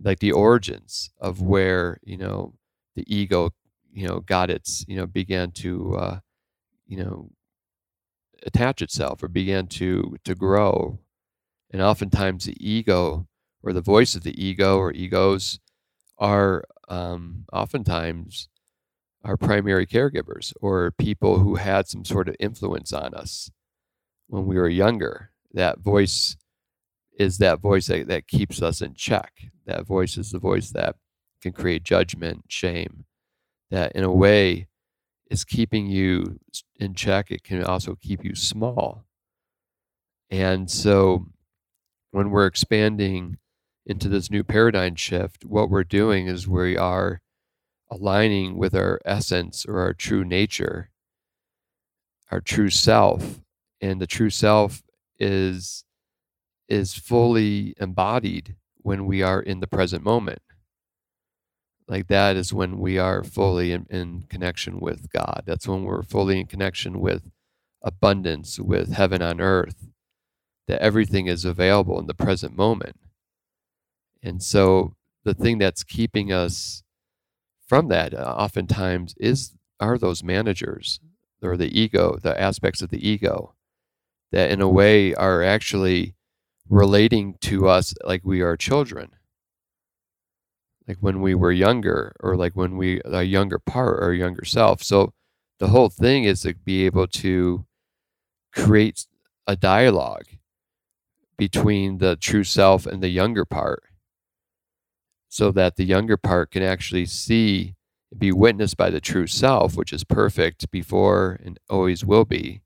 like 0.02 0.18
the 0.18 0.32
origins 0.32 1.10
of 1.18 1.40
where 1.40 1.98
you 2.02 2.16
know 2.16 2.54
the 2.94 3.04
ego 3.14 3.50
you 3.92 4.06
know 4.06 4.20
got 4.20 4.50
its 4.50 4.84
you 4.88 4.96
know 4.96 5.06
began 5.06 5.50
to 5.50 5.96
uh, 5.96 6.18
you 6.86 6.98
know 6.98 7.30
attach 8.44 8.82
itself 8.82 9.22
or 9.22 9.28
began 9.28 9.66
to 9.66 10.16
to 10.24 10.34
grow. 10.34 10.98
And 11.70 11.82
oftentimes 11.82 12.44
the 12.44 12.56
ego 12.60 13.26
or 13.62 13.72
the 13.72 13.80
voice 13.80 14.14
of 14.14 14.22
the 14.22 14.42
ego 14.42 14.78
or 14.78 14.92
egos 14.92 15.58
are 16.18 16.64
um, 16.88 17.44
oftentimes 17.52 18.48
our 19.24 19.36
primary 19.36 19.86
caregivers 19.86 20.52
or 20.60 20.92
people 20.92 21.40
who 21.40 21.56
had 21.56 21.88
some 21.88 22.04
sort 22.04 22.28
of 22.28 22.36
influence 22.38 22.92
on 22.92 23.12
us 23.14 23.50
when 24.28 24.46
we 24.46 24.56
were 24.56 24.68
younger. 24.68 25.30
That 25.52 25.80
voice 25.80 26.36
is 27.18 27.38
that 27.38 27.60
voice 27.60 27.86
that, 27.86 28.08
that 28.08 28.28
keeps 28.28 28.60
us 28.62 28.82
in 28.82 28.94
check. 28.94 29.32
That 29.66 29.86
voice 29.86 30.16
is 30.16 30.30
the 30.30 30.38
voice 30.38 30.70
that 30.70 30.96
can 31.40 31.52
create 31.52 31.82
judgment 31.82 32.44
shame 32.48 33.04
that 33.70 33.92
in 33.92 34.04
a 34.04 34.12
way 34.12 34.68
is 35.30 35.44
keeping 35.44 35.86
you 35.86 36.38
in 36.76 36.94
check. 36.94 37.30
It 37.30 37.42
can 37.42 37.64
also 37.64 37.96
keep 37.96 38.24
you 38.24 38.34
small. 38.34 39.04
And 40.30 40.70
so 40.70 41.26
when 42.10 42.30
we're 42.30 42.46
expanding 42.46 43.38
into 43.84 44.08
this 44.08 44.30
new 44.30 44.42
paradigm 44.42 44.94
shift, 44.94 45.44
what 45.44 45.70
we're 45.70 45.84
doing 45.84 46.26
is 46.26 46.48
we 46.48 46.76
are 46.76 47.20
aligning 47.90 48.56
with 48.56 48.74
our 48.74 49.00
essence 49.04 49.64
or 49.66 49.80
our 49.80 49.92
true 49.92 50.24
nature, 50.24 50.90
our 52.30 52.40
true 52.40 52.70
self. 52.70 53.40
And 53.86 54.00
the 54.00 54.06
true 54.08 54.30
self 54.30 54.82
is 55.16 55.84
is 56.68 56.94
fully 56.94 57.72
embodied 57.78 58.56
when 58.78 59.06
we 59.06 59.22
are 59.22 59.40
in 59.40 59.60
the 59.60 59.68
present 59.68 60.02
moment. 60.02 60.42
Like 61.86 62.08
that 62.08 62.34
is 62.34 62.52
when 62.52 62.80
we 62.80 62.98
are 62.98 63.22
fully 63.22 63.70
in, 63.70 63.86
in 63.88 64.24
connection 64.28 64.80
with 64.80 65.08
God. 65.12 65.44
That's 65.46 65.68
when 65.68 65.84
we're 65.84 66.02
fully 66.02 66.40
in 66.40 66.46
connection 66.46 66.98
with 66.98 67.30
abundance, 67.80 68.58
with 68.58 68.92
heaven 68.92 69.22
on 69.22 69.40
earth 69.40 69.86
that 70.66 70.82
everything 70.82 71.28
is 71.28 71.44
available 71.44 72.00
in 72.00 72.08
the 72.08 72.22
present 72.26 72.56
moment. 72.56 72.98
And 74.20 74.42
so 74.42 74.96
the 75.22 75.34
thing 75.34 75.58
that's 75.58 75.84
keeping 75.84 76.32
us 76.32 76.82
from 77.68 77.86
that 77.88 78.14
uh, 78.14 78.34
oftentimes 78.36 79.14
is 79.18 79.54
are 79.78 79.96
those 79.96 80.24
managers 80.24 80.98
or 81.40 81.56
the 81.56 81.80
ego, 81.80 82.18
the 82.20 82.40
aspects 82.40 82.82
of 82.82 82.88
the 82.88 83.08
ego 83.08 83.52
that 84.32 84.50
in 84.50 84.60
a 84.60 84.68
way 84.68 85.14
are 85.14 85.42
actually 85.42 86.14
relating 86.68 87.34
to 87.40 87.68
us 87.68 87.94
like 88.04 88.22
we 88.24 88.40
are 88.40 88.56
children. 88.56 89.10
Like 90.88 90.98
when 91.00 91.20
we 91.20 91.34
were 91.34 91.52
younger 91.52 92.14
or 92.20 92.36
like 92.36 92.54
when 92.54 92.76
we 92.76 93.00
a 93.04 93.22
younger 93.22 93.58
part 93.58 94.02
or 94.02 94.12
younger 94.12 94.44
self. 94.44 94.82
So 94.82 95.12
the 95.58 95.68
whole 95.68 95.88
thing 95.88 96.24
is 96.24 96.42
to 96.42 96.54
be 96.54 96.86
able 96.86 97.06
to 97.08 97.66
create 98.52 99.06
a 99.46 99.56
dialogue 99.56 100.26
between 101.36 101.98
the 101.98 102.16
true 102.16 102.44
self 102.44 102.86
and 102.86 103.02
the 103.02 103.08
younger 103.08 103.44
part 103.44 103.84
so 105.28 105.50
that 105.52 105.76
the 105.76 105.84
younger 105.84 106.16
part 106.16 106.50
can 106.50 106.62
actually 106.62 107.06
see 107.06 107.74
be 108.16 108.32
witnessed 108.32 108.76
by 108.76 108.88
the 108.88 109.00
true 109.00 109.26
self 109.26 109.76
which 109.76 109.92
is 109.92 110.04
perfect 110.04 110.70
before 110.70 111.38
and 111.44 111.58
always 111.68 112.04
will 112.04 112.24
be 112.24 112.62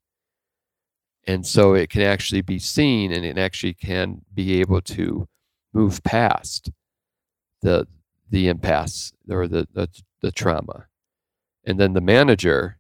and 1.27 1.47
so 1.47 1.75
it 1.75 1.91
can 1.91 2.03
actually 2.03 2.41
be 2.41 2.59
seen 2.59 3.13
and 3.13 3.25
it 3.25 3.39
actually 3.39 3.75
can 3.75 4.23
be 4.33 4.61
able 4.61 4.81
to 4.81 5.29
move 5.73 6.03
past 6.03 6.71
the 7.63 7.87
the 8.31 8.49
impasse 8.49 9.13
or 9.29 9.47
the 9.47 9.67
the, 9.73 9.89
the 10.23 10.33
trauma 10.33 10.87
and 11.65 11.79
then 11.79 11.93
the 11.93 12.01
manager 12.01 12.79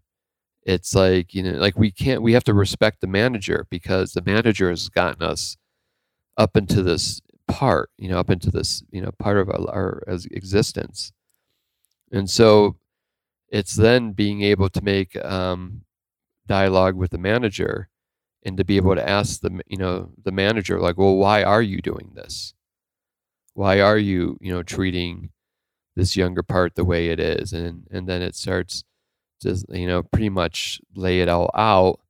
it's 0.63 0.95
like 0.95 1.35
you 1.35 1.43
know 1.43 1.59
like 1.59 1.77
we 1.77 1.91
can't 1.91 2.23
we 2.23 2.33
have 2.33 2.45
to 2.45 2.55
respect 2.55 3.01
the 3.01 3.07
manager 3.07 3.67
because 3.71 4.13
the 4.13 4.23
manager 4.23 4.71
has 4.71 4.89
gotten 4.89 5.23
us 5.23 5.57
up 6.37 6.57
into 6.57 6.83
this 6.83 7.21
part, 7.51 7.91
you 7.99 8.09
know, 8.09 8.19
up 8.19 8.31
into 8.31 8.51
this, 8.51 8.83
you 8.91 9.03
know, 9.03 9.11
part 9.19 9.37
of 9.37 9.51
our, 9.51 9.69
our 9.69 10.03
existence. 10.09 11.13
And 12.11 12.31
so 12.31 12.77
it's 13.51 13.75
then 13.75 14.13
being 14.13 14.43
able 14.43 14.71
to 14.71 14.83
make 14.83 15.23
um, 15.25 15.83
dialogue 16.47 16.95
with 16.95 17.11
the 17.11 17.19
manager 17.19 17.90
and 18.45 18.57
to 18.57 18.65
be 18.65 18.77
able 18.77 18.95
to 18.95 19.09
ask 19.09 19.41
the, 19.41 19.61
you 19.67 19.77
know, 19.77 20.11
the 20.23 20.33
manager, 20.33 20.81
like, 20.81 20.99
well, 20.99 21.17
why 21.17 21.43
are 21.43 21.63
you 21.63 21.81
doing 21.83 22.13
this? 22.15 22.55
why 23.55 23.81
are 23.81 23.99
you 23.99 24.39
you 24.41 24.53
know 24.53 24.63
treating 24.63 25.31
this 25.97 26.17
younger 26.17 26.43
part 26.43 26.75
the 26.75 26.85
way 26.85 27.09
it 27.09 27.21
is 27.21 27.53
and 27.53 27.87
and 27.91 28.09
then 28.09 28.23
it 28.23 28.35
starts 28.35 28.85
to 29.41 29.57
you 29.71 29.87
know 29.87 30.03
pretty 30.03 30.29
much 30.29 30.81
lay 30.95 31.21
it 31.21 31.29
all 31.29 31.51
out 31.55 32.01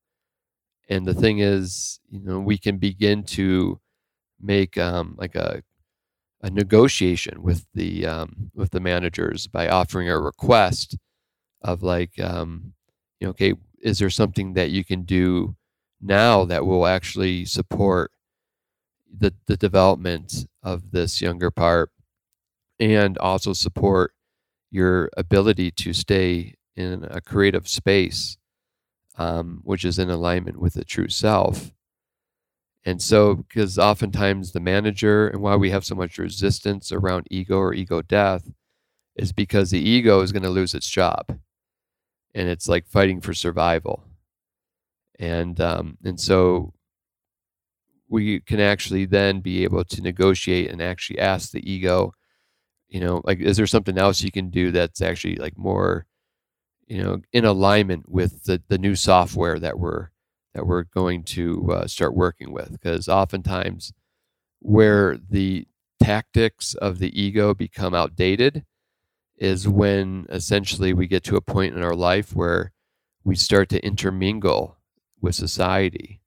and 0.89 1.07
the 1.07 1.15
thing 1.15 1.39
is 1.39 2.01
you 2.11 2.21
know 2.21 2.39
we 2.39 2.59
can 2.59 2.79
begin 2.79 3.23
to 3.23 3.81
make 4.41 4.79
um, 4.79 5.15
like 5.19 5.35
a 5.35 5.63
a 6.43 6.51
negotiation 6.51 7.43
with 7.43 7.67
the 7.75 8.07
um, 8.07 8.51
with 8.55 8.71
the 8.71 8.81
managers 8.81 9.47
by 9.47 9.69
offering 9.69 10.09
a 10.09 10.19
request 10.21 10.97
of 11.63 11.83
like 11.83 12.19
um, 12.21 12.75
you 13.21 13.27
know 13.27 13.31
okay 13.31 13.55
is 13.83 13.99
there 13.99 14.11
something 14.11 14.55
that 14.55 14.71
you 14.71 14.85
can 14.85 15.03
do 15.03 15.57
now 16.01 16.45
that 16.45 16.67
will 16.67 16.87
actually 16.87 17.45
support 17.45 18.11
the 19.19 19.35
the 19.47 19.57
development 19.57 20.47
of 20.63 20.91
this 20.93 21.21
younger 21.21 21.51
part 21.51 21.91
and 22.79 23.19
also 23.19 23.53
support 23.53 24.13
your 24.71 25.11
ability 25.17 25.71
to 25.71 25.93
stay 25.93 26.55
in 26.77 27.07
a 27.11 27.21
creative 27.21 27.69
space 27.69 28.37
um, 29.17 29.61
which 29.65 29.85
is 29.85 29.99
in 29.99 30.09
alignment 30.11 30.59
with 30.59 30.75
the 30.75 30.85
true 30.85 31.09
self 31.09 31.73
and 32.85 33.03
so, 33.03 33.35
because 33.35 33.79
oftentimes 33.79 34.53
the 34.53 34.61
manager 34.61 35.29
and 35.29 35.43
why 35.43 35.57
we 35.57 35.71
have 35.71 35.85
so 35.85 35.95
much 35.95 36.19
resistance 36.19 36.91
around 36.91 37.27
ego 37.31 37.59
or 37.59 37.75
ego 37.75 38.01
death 38.01 38.51
is 39.17 39.33
because 39.33 39.71
the 39.71 39.81
ego 39.81 40.21
is 40.23 40.33
going 40.33 40.43
to 40.45 40.51
lose 40.51 40.75
its 40.75 40.89
job, 40.89 41.39
and 42.35 42.49
it's 42.49 42.69
like 42.69 42.87
fighting 42.87 43.21
for 43.21 43.35
survival. 43.35 44.05
And 45.21 45.61
um, 45.61 45.99
and 46.03 46.19
so 46.19 46.73
we 48.09 48.41
can 48.41 48.59
actually 48.59 49.05
then 49.07 49.41
be 49.41 49.63
able 49.65 49.85
to 49.85 50.03
negotiate 50.03 50.71
and 50.71 50.83
actually 50.83 51.21
ask 51.21 51.53
the 51.53 51.71
ego, 51.71 52.13
you 52.89 53.01
know, 53.01 53.21
like, 53.25 53.39
is 53.39 53.57
there 53.57 53.67
something 53.67 53.99
else 53.99 54.23
you 54.23 54.33
can 54.33 54.51
do 54.51 54.73
that's 54.73 55.03
actually 55.03 55.37
like 55.37 55.57
more, 55.57 56.07
you 56.89 57.03
know, 57.03 57.21
in 57.33 57.45
alignment 57.45 58.09
with 58.09 58.45
the 58.45 58.63
the 58.69 58.79
new 58.79 58.97
software 58.97 59.59
that 59.61 59.79
we're 59.79 60.09
that 60.55 60.67
we're 60.67 60.85
going 60.85 61.23
to 61.23 61.71
uh, 61.73 61.87
start 61.87 62.17
working 62.17 62.53
with? 62.53 62.73
Because 62.73 63.07
oftentimes 63.09 63.93
where 64.61 65.19
the 65.31 65.67
tactics 66.03 66.75
of 66.75 66.99
the 66.99 67.21
ego 67.21 67.55
become 67.55 67.95
outdated 67.95 68.65
is 69.37 69.69
when 69.69 70.27
essentially 70.31 70.95
we 70.95 71.07
get 71.07 71.25
to 71.25 71.37
a 71.37 71.41
point 71.43 71.77
in 71.77 71.83
our 71.83 71.95
life 71.95 72.35
where 72.35 72.73
we 73.25 73.37
start 73.37 73.69
to 73.69 73.85
intermingle 73.85 74.80
with 75.21 75.35
society. 75.35 76.21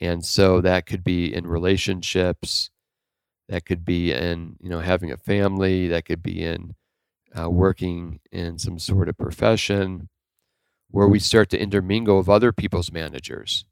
And 0.00 0.24
so 0.24 0.60
that 0.60 0.86
could 0.86 1.02
be 1.02 1.32
in 1.32 1.46
relationships 1.46 2.70
that 3.48 3.64
could 3.64 3.84
be 3.84 4.12
in 4.12 4.56
you 4.60 4.68
know 4.68 4.80
having 4.80 5.12
a 5.12 5.16
family 5.16 5.88
that 5.88 6.04
could 6.04 6.22
be 6.22 6.42
in 6.42 6.74
uh, 7.38 7.50
working 7.50 8.20
in 8.32 8.58
some 8.58 8.78
sort 8.78 9.08
of 9.08 9.18
profession 9.18 10.08
where 10.90 11.08
we 11.08 11.18
start 11.18 11.50
to 11.50 11.60
intermingle 11.60 12.18
with 12.18 12.28
other 12.28 12.52
people's 12.52 12.92
managers. 12.92 13.64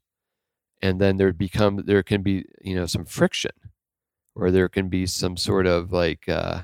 And 0.81 0.99
then 0.99 1.17
there 1.17 1.33
become 1.33 1.83
there 1.85 2.03
can 2.03 2.21
be 2.21 2.45
you 2.61 2.75
know 2.75 2.85
some 2.85 3.05
friction 3.05 3.51
or 4.35 4.51
there 4.51 4.69
can 4.69 4.89
be 4.89 5.05
some 5.05 5.37
sort 5.37 5.65
of 5.65 5.91
like 5.91 6.27
uh, 6.27 6.63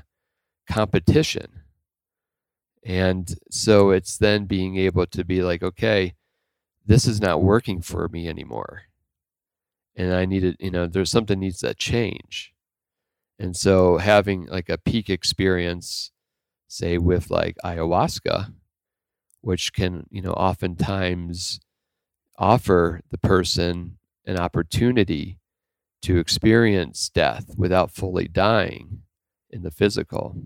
competition. 0.70 1.62
And 2.84 3.34
so 3.50 3.90
it's 3.90 4.18
then 4.18 4.46
being 4.46 4.76
able 4.76 5.06
to 5.06 5.24
be 5.24 5.42
like 5.42 5.62
okay 5.62 6.14
this 6.86 7.06
is 7.06 7.20
not 7.20 7.42
working 7.42 7.80
for 7.80 8.08
me 8.08 8.28
anymore 8.28 8.82
and 9.96 10.12
i 10.12 10.24
needed 10.24 10.56
you 10.58 10.70
know 10.70 10.86
there's 10.86 11.10
something 11.10 11.40
needs 11.40 11.58
to 11.58 11.74
change 11.74 12.52
and 13.38 13.56
so 13.56 13.98
having 13.98 14.46
like 14.46 14.68
a 14.68 14.78
peak 14.78 15.10
experience 15.10 16.12
say 16.68 16.98
with 16.98 17.30
like 17.30 17.56
ayahuasca 17.64 18.52
which 19.42 19.72
can, 19.72 20.06
you 20.10 20.22
know, 20.22 20.32
oftentimes 20.32 21.60
offer 22.38 23.00
the 23.10 23.18
person 23.18 23.98
an 24.24 24.38
opportunity 24.38 25.38
to 26.00 26.18
experience 26.18 27.10
death 27.10 27.54
without 27.56 27.90
fully 27.90 28.26
dying 28.26 29.02
in 29.50 29.62
the 29.62 29.70
physical, 29.70 30.36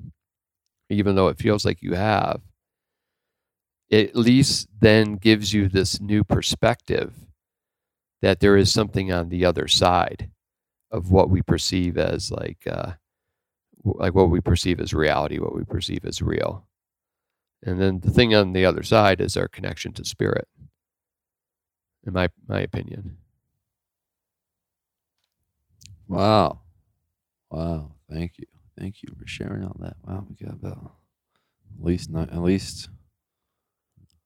even 0.91 1.15
though 1.15 1.29
it 1.29 1.39
feels 1.39 1.65
like 1.65 1.83
you 1.83 1.95
have. 1.95 2.41
At 3.93 4.17
least 4.17 4.69
then 4.81 5.15
gives 5.17 5.53
you 5.53 5.69
this 5.69 6.01
new 6.01 6.25
perspective 6.25 7.15
that 8.23 8.41
there 8.41 8.57
is 8.57 8.73
something 8.73 9.13
on 9.13 9.29
the 9.29 9.45
other 9.45 9.69
side 9.69 10.31
of 10.91 11.11
what 11.11 11.31
we 11.31 11.43
perceive 11.43 11.97
as 11.97 12.31
like 12.31 12.67
uh, 12.67 12.93
like 13.85 14.15
what 14.15 14.31
we 14.31 14.41
perceive 14.41 14.81
as 14.81 14.93
reality, 14.93 15.39
what 15.39 15.55
we 15.55 15.65
perceive 15.65 16.05
as 16.05 16.21
real. 16.21 16.67
And 17.63 17.81
then 17.81 18.01
the 18.01 18.11
thing 18.11 18.35
on 18.35 18.53
the 18.53 18.65
other 18.65 18.83
side 18.83 19.21
is 19.21 19.37
our 19.37 19.49
connection 19.49 19.93
to 19.95 20.05
spirit, 20.05 20.49
in 22.07 22.13
my, 22.13 22.29
my 22.49 22.61
opinion. 22.61 23.19
Wow. 26.09 26.61
Wow. 27.51 27.93
Thank 28.11 28.39
you. 28.39 28.47
Thank 28.79 29.03
you 29.03 29.09
for 29.19 29.27
sharing 29.27 29.65
all 29.65 29.77
that. 29.81 29.97
Wow, 30.05 30.27
we 30.29 30.37
got 30.45 30.55
about 30.55 30.97
at 31.79 31.85
least 31.85 32.11
ni- 32.11 32.21
at 32.21 32.43
least 32.43 32.91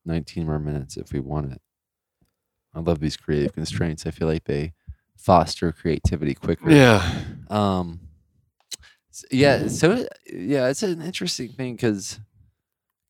19 0.05 0.47
more 0.47 0.59
minutes 0.59 0.97
if 0.97 1.13
we 1.13 1.21
want 1.21 1.53
it. 1.53 1.61
I 2.75 2.81
love 2.81 3.01
these 3.01 3.17
creative 3.17 3.53
constraints. 3.53 4.07
I 4.07 4.11
feel 4.11 4.29
like 4.29 4.45
they 4.45 4.73
foster 5.17 5.73
creativity 5.73 6.35
quicker. 6.35 6.71
Yeah. 6.71 7.23
Um 7.49 8.01
yeah, 9.31 9.67
so 9.69 10.07
yeah, 10.33 10.69
it's 10.69 10.83
an 10.83 11.03
interesting 11.03 11.49
thing 11.49 11.77
cuz 11.77 12.21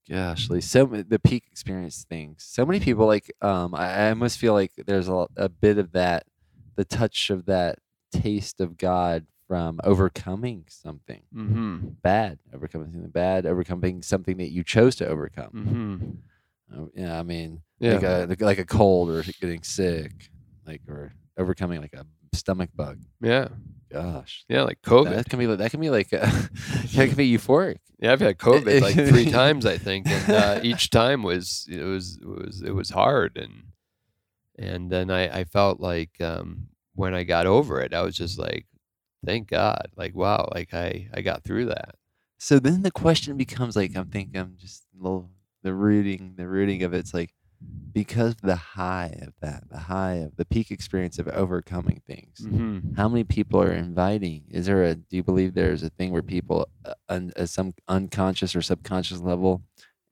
gosh, 0.09 0.49
like 0.51 0.62
so 0.62 0.86
the 0.86 1.18
peak 1.18 1.45
experience 1.53 2.05
things. 2.09 2.43
So 2.43 2.64
many 2.64 2.80
people 2.80 3.07
like 3.07 3.30
um 3.43 3.74
I, 3.74 4.07
I 4.07 4.09
almost 4.11 4.38
feel 4.38 4.55
like 4.55 4.72
there's 4.86 5.09
a, 5.09 5.26
a 5.36 5.49
bit 5.49 5.78
of 5.78 5.93
that 5.93 6.24
the 6.76 6.84
touch 6.84 7.30
of 7.30 7.47
that 7.47 7.78
taste 8.12 8.61
of 8.61 8.76
God 8.78 9.26
from 9.47 9.78
overcoming 9.84 10.64
something 10.68 11.22
Mm-hmm. 11.34 11.88
bad, 12.03 12.38
overcoming 12.55 12.93
something 12.93 13.11
bad, 13.11 13.45
overcoming 13.47 14.01
something 14.03 14.36
that 14.38 14.51
you 14.51 14.64
chose 14.64 14.97
to 14.97 15.07
overcome. 15.07 15.51
Mm-hmm. 15.53 16.11
Uh, 16.75 16.87
yeah, 16.95 17.18
I 17.18 17.23
mean, 17.23 17.62
Yeah. 17.79 17.95
like 17.95 18.41
a 18.41 18.45
like 18.45 18.59
a 18.59 18.64
cold 18.64 19.11
or 19.11 19.23
getting 19.41 19.62
sick, 19.62 20.31
like 20.66 20.83
or 20.89 21.12
overcoming 21.37 21.81
like 21.81 21.95
a 21.95 22.07
stomach 22.33 22.71
bug. 22.75 23.01
yeah. 23.21 23.49
Gosh, 23.91 24.45
Yeah. 24.49 24.62
Like 24.62 24.81
COVID. 24.83 25.11
that 25.11 25.29
can 25.29 25.41
be 25.41 25.49
like- 25.49 25.59
that 25.59 25.71
can 25.73 25.81
be 25.81 25.91
like 25.91 26.12
a, 26.12 26.18
that 26.95 27.09
can 27.09 27.16
be 27.16 27.29
euphoric. 27.37 27.79
yeah. 27.99 28.12
I've 28.12 28.21
had 28.21 28.39
COVID 28.39 28.81
like 28.81 28.95
three 28.95 29.27
times, 29.29 29.66
I 29.66 29.79
think. 29.79 30.07
And 30.07 30.31
uh, 30.31 30.61
each 30.62 30.91
time 30.91 31.25
was, 31.25 31.66
it 31.68 31.83
was, 31.83 32.18
it 32.23 32.27
was, 32.29 32.62
it 32.62 32.71
was 32.73 32.91
hard. 32.91 33.37
And, 33.37 33.64
and 34.57 34.91
then 34.93 35.11
I, 35.11 35.41
I 35.41 35.45
felt 35.45 35.81
like 35.81 36.11
um, 36.21 36.68
when 36.95 37.14
I 37.14 37.25
got 37.25 37.47
over 37.47 37.81
it, 37.81 37.93
I 37.93 38.03
was 38.03 38.14
just 38.16 38.39
like, 38.39 38.66
thank 39.27 39.49
God. 39.49 39.89
Like, 39.97 40.14
wow. 40.14 40.49
Like 40.55 40.73
I, 40.73 41.09
I 41.12 41.23
got 41.23 41.43
through 41.43 41.64
that. 41.66 41.97
So 42.39 42.61
then 42.61 42.83
the 42.83 42.93
question 42.93 43.37
becomes 43.37 43.75
like 43.75 43.97
I'm 43.97 44.07
thinking 44.09 44.41
I'm 44.41 44.55
just 44.57 44.85
a 44.95 45.03
little 45.03 45.31
the 45.63 45.75
rooting 45.75 46.35
the 46.37 46.47
rooting 46.49 46.83
of 46.83 46.95
it's 46.95 47.13
like 47.13 47.33
because 47.93 48.33
of 48.33 48.41
the 48.41 48.57
high 48.57 49.15
of 49.21 49.35
that 49.43 49.69
the 49.71 49.79
high 49.79 50.15
of 50.15 50.35
the 50.37 50.45
peak 50.47 50.71
experience 50.71 51.19
of 51.19 51.29
overcoming 51.29 52.01
things. 52.07 52.39
Mm-hmm. 52.41 52.95
How 52.95 53.09
many 53.09 53.25
people 53.25 53.61
are 53.61 53.73
inviting? 53.73 54.45
Is 54.49 54.67
there 54.67 54.85
a? 54.85 54.95
Do 54.95 55.17
you 55.17 55.23
believe 55.23 55.53
there's 55.53 55.83
a 55.83 55.91
thing 55.91 56.11
where 56.11 56.23
people, 56.23 56.69
uh, 56.87 56.95
un, 57.11 57.33
at 57.37 57.51
some 57.51 57.75
unconscious 57.89 58.57
or 58.57 58.63
subconscious 58.63 59.21
level, 59.21 59.63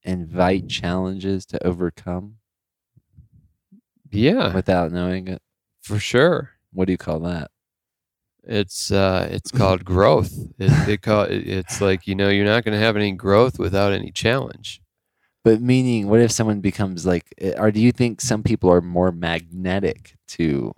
invite 0.03 0.69
challenges 0.69 1.47
to 1.47 1.67
overcome 1.67 2.35
Yeah. 4.11 4.53
without 4.55 4.93
knowing 4.93 5.29
it? 5.29 5.43
For 5.83 5.99
sure. 5.99 6.51
What 6.73 6.85
do 6.87 6.93
you 6.93 6.99
call 6.99 7.21
that? 7.21 7.51
It's 8.45 8.91
uh, 8.91 9.29
it's 9.31 9.51
called 9.61 9.85
growth. 9.85 10.33
It, 10.59 10.87
they 10.87 10.97
call 10.97 11.23
it, 11.25 11.47
it's 11.49 11.81
like 11.81 12.07
you 12.07 12.15
know 12.15 12.29
you're 12.29 12.45
not 12.45 12.65
going 12.65 12.79
to 12.79 12.85
have 12.85 12.97
any 12.97 13.13
growth 13.13 13.59
without 13.59 13.93
any 13.93 14.11
challenge. 14.11 14.81
But 15.45 15.61
meaning, 15.61 16.09
what 16.09 16.21
if 16.21 16.31
someone 16.31 16.61
becomes 16.61 17.07
like, 17.07 17.33
eh, 17.39 17.55
or 17.57 17.71
do 17.71 17.81
you 17.81 17.93
think 17.93 18.21
some 18.21 18.43
people 18.43 18.71
are 18.71 18.81
more 18.81 19.13
magnetic 19.13 20.17
to 20.29 20.75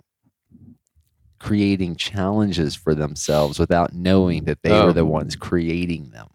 creating 1.39 1.95
challenges 1.95 2.75
for 2.75 2.93
themselves 2.93 3.57
without 3.59 3.93
knowing 3.93 4.45
that 4.45 4.61
they 4.63 4.79
were 4.79 4.93
the 4.93 5.01
Um, 5.01 5.09
ones 5.09 5.35
creating 5.35 6.11
them? 6.11 6.27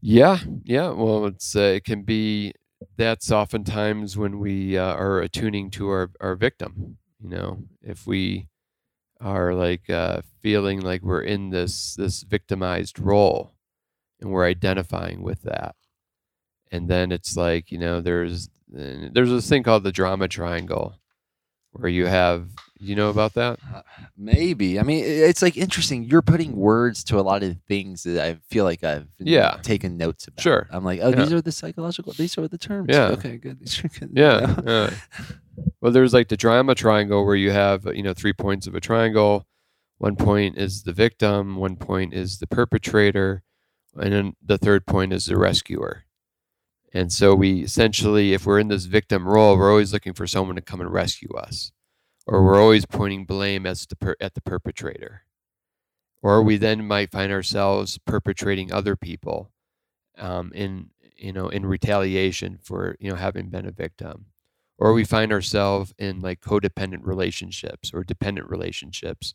Yeah, 0.00 0.38
yeah. 0.64 0.90
Well, 0.90 1.26
it's 1.26 1.56
uh, 1.56 1.60
it 1.76 1.84
can 1.84 2.02
be. 2.02 2.52
That's 2.96 3.32
oftentimes 3.32 4.16
when 4.18 4.38
we 4.38 4.76
uh, 4.76 4.94
are 4.94 5.20
attuning 5.20 5.70
to 5.72 5.88
our 5.88 6.10
our 6.20 6.36
victim. 6.36 6.98
You 7.22 7.30
know, 7.30 7.64
if 7.82 8.06
we 8.06 8.48
are 9.20 9.54
like 9.54 9.90
uh, 9.90 10.22
feeling 10.42 10.80
like 10.82 11.02
we're 11.02 11.22
in 11.22 11.50
this 11.50 11.96
this 11.96 12.22
victimized 12.24 13.00
role, 13.00 13.53
and 14.24 14.32
we're 14.32 14.46
identifying 14.46 15.22
with 15.22 15.42
that, 15.42 15.76
and 16.72 16.88
then 16.88 17.12
it's 17.12 17.36
like 17.36 17.70
you 17.70 17.78
know 17.78 18.00
there's 18.00 18.48
uh, 18.76 19.08
there's 19.12 19.30
this 19.30 19.48
thing 19.48 19.62
called 19.62 19.84
the 19.84 19.92
drama 19.92 20.26
triangle, 20.28 20.98
where 21.72 21.88
you 21.88 22.06
have 22.06 22.48
you 22.80 22.94
know 22.96 23.08
about 23.10 23.34
that? 23.34 23.58
Maybe. 24.16 24.78
I 24.80 24.82
mean, 24.82 25.04
it's 25.06 25.40
like 25.42 25.56
interesting. 25.56 26.04
You're 26.04 26.22
putting 26.22 26.54
words 26.56 27.02
to 27.04 27.18
a 27.18 27.22
lot 27.22 27.42
of 27.42 27.56
things 27.68 28.02
that 28.02 28.22
I 28.22 28.36
feel 28.50 28.64
like 28.64 28.82
I've 28.84 29.06
Yeah. 29.18 29.58
taken 29.62 29.96
notes 29.96 30.26
about. 30.26 30.42
Sure. 30.42 30.68
I'm 30.70 30.84
like, 30.84 31.00
oh, 31.02 31.08
Yeah. 31.10 31.16
these 31.16 31.32
are 31.32 31.40
the 31.40 31.52
psychological. 31.52 32.12
These 32.12 32.36
are 32.36 32.46
the 32.48 32.58
terms. 32.58 32.88
Yeah. 32.90 33.06
Okay, 33.10 33.36
good. 33.38 33.58
Good. 34.00 34.10
Yeah. 34.12 34.54
yeah. 34.66 34.90
Well, 35.80 35.92
there's 35.92 36.12
like 36.12 36.28
the 36.28 36.36
drama 36.36 36.74
triangle 36.74 37.24
where 37.24 37.36
you 37.36 37.52
have 37.52 37.86
you 37.94 38.02
know 38.02 38.12
three 38.14 38.32
points 38.32 38.66
of 38.66 38.74
a 38.74 38.80
triangle. 38.80 39.46
One 39.98 40.16
point 40.16 40.58
is 40.58 40.82
the 40.82 40.92
victim. 40.92 41.56
One 41.56 41.76
point 41.76 42.12
is 42.12 42.38
the 42.38 42.46
perpetrator, 42.48 43.44
and 43.96 44.12
then 44.12 44.36
the 44.44 44.58
third 44.58 44.86
point 44.86 45.12
is 45.12 45.26
the 45.26 45.36
rescuer. 45.36 46.04
And 46.92 47.12
so 47.12 47.34
we 47.34 47.62
essentially, 47.62 48.32
if 48.32 48.46
we're 48.46 48.60
in 48.60 48.68
this 48.68 48.84
victim 48.84 49.26
role, 49.26 49.56
we're 49.56 49.70
always 49.70 49.92
looking 49.92 50.12
for 50.12 50.26
someone 50.26 50.56
to 50.56 50.62
come 50.62 50.80
and 50.80 50.92
rescue 50.92 51.34
us, 51.34 51.72
or 52.26 52.44
we're 52.44 52.60
always 52.60 52.86
pointing 52.86 53.24
blame 53.24 53.66
as 53.66 53.86
the 53.86 53.96
per- 53.96 54.16
at 54.20 54.34
the 54.34 54.40
perpetrator, 54.40 55.22
or 56.22 56.42
we 56.42 56.56
then 56.56 56.86
might 56.86 57.10
find 57.10 57.32
ourselves 57.32 57.98
perpetrating 58.06 58.72
other 58.72 58.94
people 58.94 59.50
um, 60.18 60.52
in 60.54 60.90
you 61.16 61.32
know 61.32 61.48
in 61.48 61.66
retaliation 61.66 62.58
for 62.62 62.96
you 63.00 63.10
know 63.10 63.16
having 63.16 63.48
been 63.48 63.66
a 63.66 63.72
victim, 63.72 64.26
or 64.78 64.92
we 64.92 65.04
find 65.04 65.32
ourselves 65.32 65.92
in 65.98 66.20
like 66.20 66.40
codependent 66.40 67.04
relationships 67.04 67.90
or 67.92 68.04
dependent 68.04 68.48
relationships, 68.48 69.34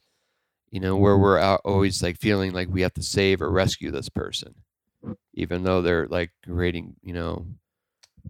you 0.71 0.79
know, 0.79 0.95
where 0.95 1.13
mm-hmm. 1.13 1.23
we're 1.23 1.57
always 1.65 2.01
like 2.03 2.17
feeling 2.17 2.51
like 2.51 2.69
we 2.69 2.81
have 2.81 2.93
to 2.93 3.03
save 3.03 3.41
or 3.41 3.51
rescue 3.51 3.91
this 3.91 4.09
person, 4.09 4.55
even 5.33 5.63
though 5.63 5.81
they're 5.81 6.07
like 6.07 6.31
creating 6.45 6.95
you 7.03 7.13
know, 7.13 7.45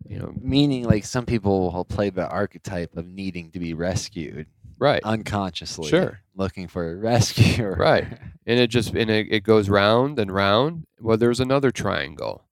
you 0.05 0.19
know, 0.19 0.33
Meaning, 0.39 0.85
like 0.85 1.05
some 1.05 1.25
people 1.25 1.71
will 1.71 1.85
play 1.85 2.09
the 2.09 2.27
archetype 2.27 2.95
of 2.97 3.07
needing 3.07 3.51
to 3.51 3.59
be 3.59 3.73
rescued 3.73 4.47
right. 4.79 5.03
unconsciously. 5.03 5.89
Sure. 5.89 6.21
Looking 6.35 6.67
for 6.67 6.91
a 6.91 6.95
rescuer. 6.95 7.75
Right. 7.75 8.07
and 8.45 8.59
it 8.59 8.67
just 8.67 8.93
and 8.95 9.09
it, 9.09 9.27
it 9.29 9.43
goes 9.43 9.69
round 9.69 10.17
and 10.19 10.31
round 10.31 10.85
well 10.99 11.17
there's 11.17 11.39
another 11.39 11.71
triangle 11.71 12.45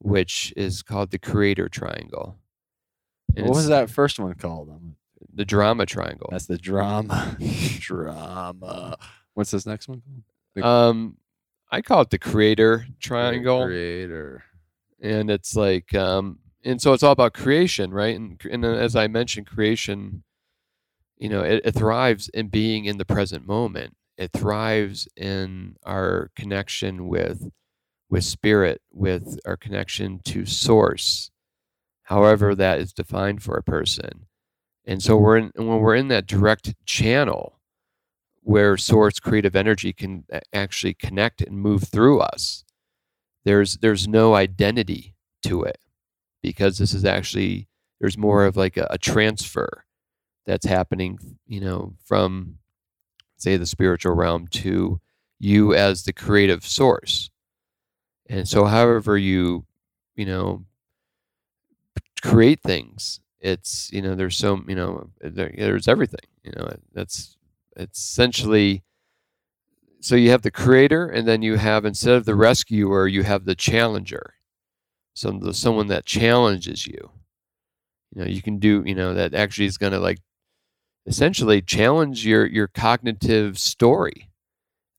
which 0.00 0.52
is 0.56 0.82
called 0.82 1.10
the 1.10 1.18
creator 1.18 1.68
triangle 1.68 2.38
And 3.36 3.46
what 3.46 3.56
was 3.56 3.68
that 3.68 3.90
first 3.90 4.18
one 4.18 4.34
called? 4.34 4.70
The 5.32 5.44
drama 5.44 5.86
triangle 5.86 6.28
That's 6.30 6.46
the 6.46 6.58
drama. 6.58 7.36
drama. 7.78 8.96
What's 9.38 9.52
this 9.52 9.66
next 9.66 9.86
one 9.86 10.02
called? 10.02 10.66
um 10.66 11.16
i 11.70 11.80
call 11.80 12.00
it 12.00 12.10
the 12.10 12.18
creator 12.18 12.84
triangle 12.98 13.66
Creator. 13.66 14.42
and 15.00 15.30
it's 15.30 15.54
like 15.54 15.94
um 15.94 16.40
and 16.64 16.82
so 16.82 16.92
it's 16.92 17.04
all 17.04 17.12
about 17.12 17.34
creation 17.34 17.92
right 17.92 18.16
and, 18.16 18.40
and 18.50 18.64
as 18.64 18.96
i 18.96 19.06
mentioned 19.06 19.46
creation 19.46 20.24
you 21.18 21.28
know 21.28 21.42
it, 21.44 21.62
it 21.64 21.70
thrives 21.70 22.28
in 22.30 22.48
being 22.48 22.86
in 22.86 22.98
the 22.98 23.04
present 23.04 23.46
moment 23.46 23.94
it 24.16 24.32
thrives 24.32 25.06
in 25.16 25.76
our 25.84 26.32
connection 26.34 27.06
with 27.06 27.52
with 28.10 28.24
spirit 28.24 28.80
with 28.92 29.38
our 29.46 29.56
connection 29.56 30.18
to 30.24 30.44
source 30.46 31.30
however 32.02 32.56
that 32.56 32.80
is 32.80 32.92
defined 32.92 33.40
for 33.40 33.56
a 33.56 33.62
person 33.62 34.26
and 34.84 35.00
so 35.00 35.16
we're 35.16 35.36
in 35.36 35.52
when 35.54 35.78
we're 35.78 35.94
in 35.94 36.08
that 36.08 36.26
direct 36.26 36.74
channel 36.84 37.57
where 38.48 38.78
source 38.78 39.20
creative 39.20 39.54
energy 39.54 39.92
can 39.92 40.24
actually 40.54 40.94
connect 40.94 41.42
and 41.42 41.58
move 41.58 41.84
through 41.84 42.18
us. 42.18 42.64
There's 43.44 43.76
there's 43.76 44.08
no 44.08 44.34
identity 44.34 45.14
to 45.42 45.64
it 45.64 45.76
because 46.42 46.78
this 46.78 46.94
is 46.94 47.04
actually 47.04 47.68
there's 48.00 48.16
more 48.16 48.46
of 48.46 48.56
like 48.56 48.78
a, 48.78 48.86
a 48.88 48.96
transfer 48.96 49.84
that's 50.46 50.64
happening 50.64 51.18
you 51.46 51.60
know 51.60 51.92
from 52.06 52.56
say 53.36 53.58
the 53.58 53.66
spiritual 53.66 54.14
realm 54.14 54.46
to 54.48 54.98
you 55.38 55.74
as 55.74 56.04
the 56.04 56.14
creative 56.14 56.64
source. 56.64 57.28
And 58.30 58.48
so 58.48 58.64
however 58.64 59.18
you 59.18 59.66
you 60.16 60.24
know 60.24 60.64
create 62.22 62.62
things 62.62 63.20
it's 63.40 63.92
you 63.92 64.02
know 64.02 64.14
there's 64.14 64.36
so 64.36 64.62
you 64.66 64.74
know 64.74 65.10
there, 65.20 65.54
there's 65.56 65.88
everything 65.88 66.26
you 66.42 66.52
know 66.56 66.68
that's 66.94 67.37
it's 67.78 67.98
essentially 67.98 68.82
so 70.00 70.14
you 70.16 70.30
have 70.30 70.42
the 70.42 70.50
creator 70.50 71.06
and 71.08 71.26
then 71.26 71.42
you 71.42 71.56
have 71.56 71.84
instead 71.84 72.14
of 72.14 72.24
the 72.24 72.34
rescuer 72.34 73.06
you 73.06 73.22
have 73.24 73.44
the 73.44 73.54
challenger. 73.54 74.34
So 75.14 75.32
the, 75.32 75.52
someone 75.52 75.88
that 75.88 76.06
challenges 76.06 76.86
you. 76.86 77.10
You 78.14 78.22
know 78.22 78.26
you 78.28 78.42
can 78.42 78.58
do 78.58 78.82
you 78.86 78.94
know 78.94 79.14
that 79.14 79.34
actually 79.34 79.66
is 79.66 79.78
going 79.78 79.92
to 79.92 79.98
like 80.00 80.18
essentially 81.06 81.62
challenge 81.62 82.26
your 82.26 82.46
your 82.46 82.68
cognitive 82.68 83.58
story 83.58 84.30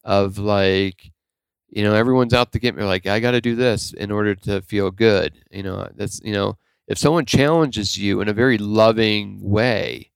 of 0.04 0.38
like 0.38 1.12
you 1.70 1.84
know 1.84 1.96
everyone's 1.96 2.34
out 2.34 2.52
to 2.54 2.60
get 2.60 2.76
me 2.76 2.84
like 2.84 3.08
i 3.08 3.20
got 3.20 3.32
to 3.32 3.42
do 3.42 3.56
this 3.56 3.94
in 3.94 4.12
order 4.12 4.36
to 4.36 4.62
feel 4.62 4.92
good. 4.92 5.34
You 5.52 5.64
know 5.64 5.90
that's 5.96 6.22
you 6.24 6.34
know 6.34 6.58
if 6.88 6.98
someone 6.98 7.26
challenges 7.26 7.98
you 7.98 8.22
in 8.22 8.28
a 8.28 8.34
very 8.34 8.58
loving 8.58 9.40
way 9.42 10.09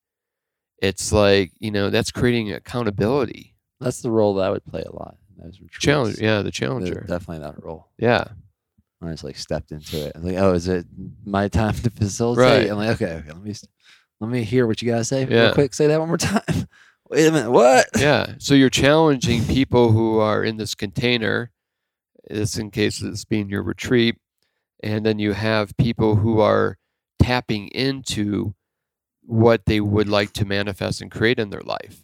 it's 0.83 1.11
like 1.11 1.51
you 1.59 1.71
know 1.71 1.89
that's 1.89 2.11
creating 2.11 2.51
accountability 2.51 3.55
That's 3.79 4.01
the 4.01 4.11
role 4.11 4.35
that 4.35 4.43
I 4.45 4.49
would 4.51 4.65
play 4.65 4.83
a 4.83 4.91
lot. 4.91 5.17
Those 5.37 5.59
challenge 5.71 6.19
yeah 6.19 6.41
the 6.41 6.51
challenger 6.51 7.05
Definitely 7.07 7.39
that 7.39 7.63
role. 7.63 7.87
yeah 7.97 8.25
When 8.99 9.09
I 9.09 9.13
just 9.13 9.23
like 9.23 9.37
stepped 9.37 9.71
into 9.71 10.05
it. 10.05 10.11
I'm 10.15 10.23
like, 10.23 10.37
oh, 10.37 10.53
is 10.53 10.67
it 10.67 10.85
my 11.25 11.47
time 11.47 11.73
to 11.75 11.89
facilitate? 11.89 12.63
Right. 12.63 12.69
I'm 12.69 12.77
like, 12.77 13.01
okay, 13.01 13.13
okay, 13.15 13.27
let 13.29 13.41
me 13.43 13.53
let 14.19 14.29
me 14.29 14.43
hear 14.43 14.67
what 14.67 14.81
you 14.81 14.89
guys 14.91 15.07
say. 15.09 15.25
Yeah. 15.25 15.45
Real 15.45 15.53
quick, 15.53 15.73
say 15.73 15.87
that 15.87 15.99
one 15.99 16.07
more 16.09 16.17
time. 16.17 16.43
Wait 17.09 17.27
a 17.27 17.31
minute, 17.31 17.51
what? 17.51 17.87
yeah 17.97 18.33
so 18.39 18.53
you're 18.53 18.69
challenging 18.69 19.43
people 19.45 19.91
who 19.91 20.19
are 20.19 20.43
in 20.43 20.57
this 20.57 20.73
container 20.75 21.51
this 22.29 22.57
in 22.57 22.71
case 22.71 22.99
this 22.99 23.25
being 23.25 23.49
your 23.49 23.61
retreat 23.63 24.15
and 24.81 25.05
then 25.05 25.19
you 25.19 25.33
have 25.33 25.75
people 25.77 26.15
who 26.15 26.39
are 26.39 26.77
tapping 27.19 27.67
into 27.69 28.55
what 29.25 29.65
they 29.65 29.79
would 29.79 30.09
like 30.09 30.33
to 30.33 30.45
manifest 30.45 31.01
and 31.01 31.09
create 31.11 31.39
in 31.39 31.49
their 31.49 31.61
life 31.61 32.03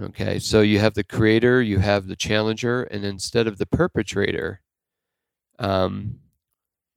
okay 0.00 0.38
so 0.38 0.60
you 0.60 0.78
have 0.78 0.94
the 0.94 1.04
creator 1.04 1.62
you 1.62 1.78
have 1.78 2.06
the 2.06 2.16
challenger 2.16 2.82
and 2.84 3.04
instead 3.04 3.46
of 3.46 3.56
the 3.58 3.66
perpetrator 3.66 4.60
um 5.58 6.18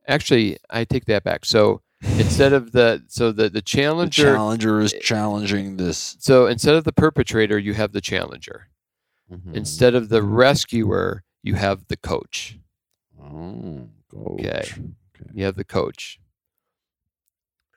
actually 0.07 0.57
i 0.69 0.83
take 0.83 1.05
that 1.05 1.23
back 1.23 1.45
so 1.45 1.81
instead 2.17 2.51
of 2.51 2.71
the 2.73 3.01
so 3.07 3.31
the 3.31 3.43
the 3.43 3.49
The 3.49 3.61
challenger 3.61 4.23
challenger 4.35 4.79
is 4.81 4.93
challenging 5.01 5.77
this. 5.77 6.17
so 6.19 6.47
instead 6.47 6.75
of 6.75 6.83
the 6.85 6.93
perpetrator, 6.93 7.57
you 7.59 7.73
have 7.73 7.91
the 7.91 7.99
challenger. 8.01 8.69
Mhm. 9.29 9.53
Instead 9.53 9.95
of 9.95 10.07
the 10.09 10.23
rescuer, 10.23 11.23
you 11.43 11.55
have 11.55 11.87
the 11.89 11.97
coach. 11.97 12.57
Oh, 13.21 13.89
Okay. 14.13 14.43
coach. 14.49 14.79
Okay. 14.79 15.29
You 15.33 15.43
have 15.43 15.55
the 15.55 15.65
coach. 15.65 16.19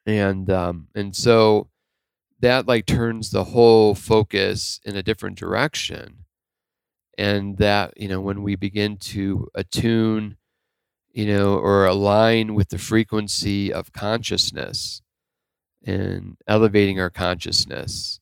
And 0.06 0.50
um, 0.50 0.88
and 0.94 1.14
so 1.14 1.68
that 2.40 2.66
like 2.66 2.86
turns 2.86 3.30
the 3.30 3.44
whole 3.44 3.94
focus 3.94 4.80
in 4.84 4.96
a 4.96 5.02
different 5.02 5.38
direction. 5.38 6.24
And 7.16 7.56
that, 7.58 7.98
you 8.00 8.08
know, 8.08 8.20
when 8.20 8.42
we 8.42 8.56
begin 8.56 8.96
to 8.96 9.48
attune, 9.54 10.36
you 11.12 11.26
know, 11.26 11.56
or 11.56 11.86
align 11.86 12.54
with 12.54 12.70
the 12.70 12.78
frequency 12.78 13.72
of 13.72 13.92
consciousness 13.92 15.02
and 15.84 16.36
elevating 16.48 16.98
our 16.98 17.10
consciousness, 17.10 18.18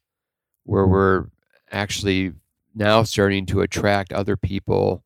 where 0.64 0.86
we're 0.86 1.26
actually 1.70 2.32
now 2.74 3.04
starting 3.04 3.46
to 3.46 3.62
attract 3.62 4.12
other 4.12 4.36
people 4.36 5.02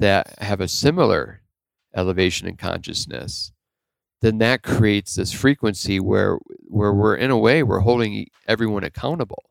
that 0.00 0.38
have 0.40 0.60
a 0.60 0.68
similar 0.68 1.40
elevation 1.94 2.48
in 2.48 2.56
consciousness 2.56 3.52
then 4.22 4.38
that 4.38 4.62
creates 4.62 5.16
this 5.16 5.32
frequency 5.32 6.00
where 6.00 6.38
where 6.68 6.92
we're 6.94 7.16
in 7.16 7.30
a 7.30 7.38
way 7.38 7.62
we're 7.62 7.80
holding 7.80 8.26
everyone 8.48 8.84
accountable. 8.84 9.44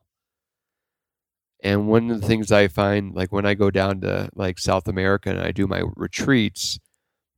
And 1.64 1.88
one 1.88 2.10
of 2.10 2.20
the 2.22 2.28
things 2.28 2.52
i 2.52 2.68
find 2.68 3.14
like 3.14 3.32
when 3.32 3.46
i 3.46 3.54
go 3.54 3.70
down 3.70 4.02
to 4.02 4.30
like 4.34 4.58
south 4.58 4.88
america 4.88 5.30
and 5.30 5.40
i 5.40 5.52
do 5.52 5.68
my 5.68 5.84
retreats 5.96 6.80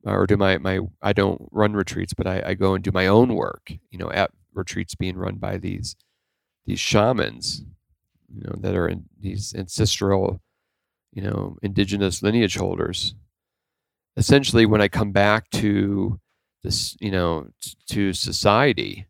or 0.06 0.26
do 0.28 0.38
my 0.38 0.58
my 0.58 0.80
i 1.02 1.12
don't 1.12 1.42
run 1.52 1.74
retreats 1.74 2.14
but 2.14 2.26
i, 2.28 2.42
I 2.46 2.54
go 2.54 2.74
and 2.76 2.84
do 2.84 2.92
my 2.94 3.08
own 3.08 3.36
work 3.36 3.74
you 3.92 3.98
know 3.98 4.10
at 4.12 4.32
retreats 4.54 4.96
being 4.96 5.18
run 5.18 5.36
by 5.36 5.58
these 5.58 5.98
these 6.66 6.80
shamans 6.80 7.66
you 8.34 8.44
know 8.44 8.56
that 8.60 8.76
are 8.76 8.88
in 8.88 9.06
these 9.20 9.54
ancestral 9.56 10.42
you 11.12 11.22
know 11.22 11.58
indigenous 11.62 12.24
lineage 12.24 12.56
holders. 12.58 13.16
Essentially 14.18 14.66
when 14.66 14.82
i 14.82 14.88
come 14.88 15.12
back 15.12 15.50
to 15.52 16.20
this 16.64 16.96
you 17.00 17.12
know 17.12 17.48
t- 17.62 17.74
to 17.88 18.14
society 18.14 19.08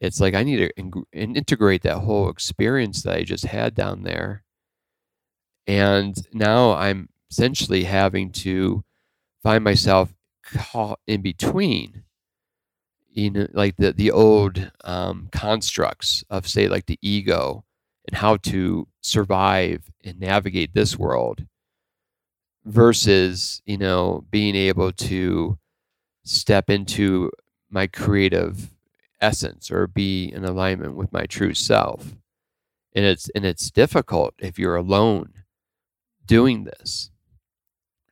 it's 0.00 0.20
like 0.20 0.34
i 0.34 0.42
need 0.42 0.58
to 0.58 0.70
ing- 0.78 1.06
integrate 1.12 1.82
that 1.82 1.98
whole 1.98 2.28
experience 2.30 3.02
that 3.02 3.16
i 3.16 3.22
just 3.24 3.44
had 3.46 3.74
down 3.74 4.02
there. 4.02 4.44
And 5.66 6.16
now 6.32 6.72
i'm 6.72 7.08
essentially 7.30 7.84
having 7.84 8.32
to 8.32 8.84
find 9.42 9.64
myself 9.64 10.14
caught 10.44 11.00
in 11.06 11.22
between 11.22 12.04
you 13.12 13.30
know 13.30 13.46
like 13.52 13.76
the 13.76 13.92
the 13.92 14.10
old 14.10 14.70
um, 14.84 15.28
constructs 15.32 16.24
of 16.30 16.46
say 16.48 16.68
like 16.68 16.86
the 16.86 16.98
ego 17.02 17.64
and 18.08 18.16
how 18.16 18.36
to 18.36 18.86
survive 19.00 19.90
and 20.04 20.18
navigate 20.20 20.74
this 20.74 20.98
world 20.98 21.46
versus 22.64 23.62
you 23.66 23.78
know 23.78 24.24
being 24.30 24.54
able 24.54 24.92
to 24.92 25.58
step 26.24 26.68
into 26.70 27.30
my 27.70 27.86
creative 27.86 28.70
essence 29.20 29.70
or 29.70 29.86
be 29.86 30.24
in 30.32 30.44
alignment 30.44 30.94
with 30.96 31.12
my 31.12 31.24
true 31.26 31.54
self 31.54 32.14
and 32.94 33.04
it's 33.04 33.28
and 33.34 33.44
it's 33.44 33.70
difficult 33.70 34.34
if 34.38 34.58
you're 34.58 34.76
alone 34.76 35.32
doing 36.26 36.64
this 36.64 37.10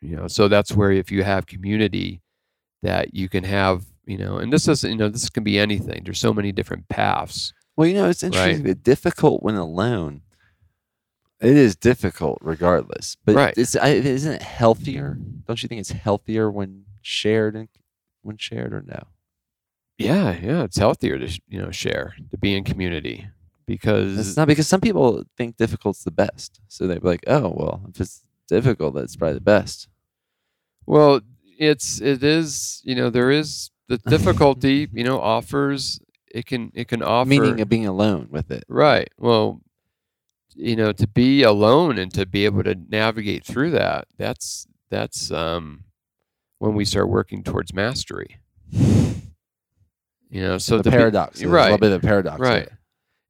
you 0.00 0.14
know 0.14 0.28
so 0.28 0.48
that's 0.48 0.72
where 0.74 0.92
if 0.92 1.10
you 1.10 1.22
have 1.24 1.46
community 1.46 2.20
that 2.82 3.14
you 3.14 3.28
can 3.28 3.42
have 3.44 3.86
you 4.06 4.18
know 4.18 4.36
and 4.36 4.52
this 4.52 4.68
is 4.68 4.84
you 4.84 4.94
know 4.96 5.08
this 5.08 5.28
can 5.30 5.42
be 5.42 5.58
anything 5.58 6.02
there's 6.04 6.20
so 6.20 6.32
many 6.34 6.52
different 6.52 6.88
paths 6.88 7.52
Well, 7.76 7.86
you 7.88 7.94
know, 7.94 8.08
it's 8.08 8.22
interesting. 8.22 8.66
It's 8.66 8.80
difficult 8.82 9.42
when 9.42 9.54
alone. 9.54 10.22
It 11.40 11.56
is 11.56 11.76
difficult 11.76 12.38
regardless, 12.42 13.16
but 13.24 13.36
Right. 13.36 13.54
it's, 13.56 13.76
isn't 13.76 14.32
it 14.32 14.42
healthier? 14.42 15.16
Don't 15.46 15.62
you 15.62 15.68
think 15.68 15.78
it's 15.80 15.92
healthier 15.92 16.50
when 16.50 16.84
shared 17.02 17.54
and 17.54 17.68
when 18.28 18.36
shared 18.36 18.72
or 18.72 18.82
no? 18.86 19.02
yeah 19.98 20.38
yeah 20.40 20.62
it's 20.62 20.76
healthier 20.78 21.18
to 21.18 21.28
you 21.48 21.60
know 21.60 21.72
share 21.72 22.14
to 22.30 22.38
be 22.38 22.54
in 22.56 22.62
community 22.62 23.26
because 23.66 24.16
It's 24.16 24.36
not 24.36 24.46
because 24.48 24.68
some 24.68 24.80
people 24.80 25.24
think 25.36 25.56
difficult's 25.56 26.02
the 26.04 26.10
best, 26.10 26.60
so 26.68 26.86
they're 26.86 27.00
like, 27.00 27.24
oh 27.26 27.52
well, 27.54 27.82
if 27.90 28.00
it's 28.00 28.22
difficult, 28.48 28.94
that's 28.94 29.14
probably 29.16 29.34
the 29.34 29.40
best. 29.42 29.88
Well, 30.86 31.20
it's 31.58 32.00
it 32.00 32.22
is 32.22 32.80
you 32.84 32.94
know 32.94 33.10
there 33.10 33.30
is 33.30 33.70
the 33.88 33.98
difficulty 34.06 34.88
you 34.92 35.04
know 35.04 35.20
offers 35.20 36.00
it 36.30 36.46
can 36.46 36.70
it 36.74 36.88
can 36.88 37.02
offer 37.02 37.28
Meaning 37.28 37.60
of 37.60 37.68
being 37.68 37.86
alone 37.86 38.28
with 38.30 38.50
it. 38.50 38.64
right. 38.68 39.10
Well, 39.18 39.60
you 40.54 40.74
know 40.76 40.92
to 40.92 41.06
be 41.06 41.42
alone 41.42 41.98
and 41.98 42.12
to 42.14 42.24
be 42.24 42.44
able 42.46 42.62
to 42.64 42.74
navigate 42.88 43.44
through 43.44 43.72
that 43.72 44.06
that's 44.16 44.66
that's 44.90 45.30
um 45.30 45.84
when 46.58 46.74
we 46.74 46.84
start 46.84 47.08
working 47.08 47.42
towards 47.42 47.72
mastery. 47.72 48.38
You 50.30 50.42
know, 50.42 50.58
so 50.58 50.76
the 50.76 50.84
to 50.84 50.90
be- 50.90 50.96
paradox, 50.96 51.38
there's 51.38 51.50
a 51.50 51.54
little 51.54 51.70
right, 51.70 51.80
bit 51.80 51.92
of 51.92 52.04
a 52.04 52.06
paradox, 52.06 52.40
right. 52.40 52.66
there. 52.66 52.78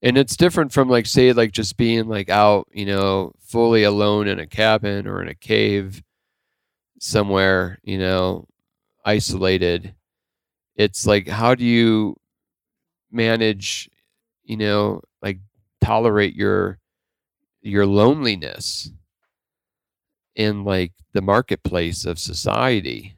And 0.02 0.16
it's 0.16 0.36
different 0.36 0.72
from 0.72 0.88
like 0.88 1.06
say 1.06 1.32
like 1.32 1.52
just 1.52 1.76
being 1.76 2.08
like 2.08 2.28
out, 2.28 2.68
you 2.72 2.86
know, 2.86 3.32
fully 3.40 3.82
alone 3.82 4.28
in 4.28 4.38
a 4.38 4.46
cabin 4.46 5.06
or 5.06 5.22
in 5.22 5.28
a 5.28 5.34
cave 5.34 6.02
somewhere, 7.00 7.78
you 7.82 7.98
know, 7.98 8.46
isolated. 9.04 9.94
It's 10.76 11.06
like 11.06 11.26
how 11.26 11.54
do 11.54 11.64
you 11.64 12.16
manage, 13.10 13.90
you 14.44 14.56
know, 14.56 15.02
like 15.20 15.38
tolerate 15.80 16.34
your 16.34 16.78
your 17.60 17.86
loneliness 17.86 18.90
in 20.36 20.64
like 20.64 20.92
the 21.12 21.22
marketplace 21.22 22.04
of 22.04 22.18
society 22.20 23.17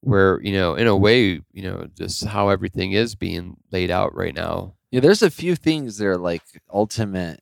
where, 0.00 0.40
you 0.42 0.52
know, 0.52 0.74
in 0.74 0.86
a 0.86 0.96
way, 0.96 1.40
you 1.52 1.62
know, 1.62 1.88
just 1.96 2.24
how 2.24 2.48
everything 2.48 2.92
is 2.92 3.14
being 3.14 3.56
laid 3.70 3.90
out 3.90 4.14
right 4.14 4.34
now. 4.34 4.74
Yeah, 4.90 5.00
there's 5.00 5.22
a 5.22 5.30
few 5.30 5.54
things 5.54 5.98
that 5.98 6.06
are 6.06 6.16
like 6.16 6.42
ultimate 6.72 7.40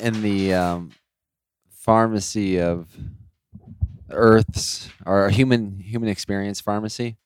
in 0.00 0.22
the 0.22 0.54
um, 0.54 0.92
pharmacy 1.70 2.60
of 2.60 2.88
Earth's 4.10 4.90
or 5.06 5.30
human 5.30 5.80
human 5.80 6.08
experience 6.08 6.60
pharmacy. 6.60 7.16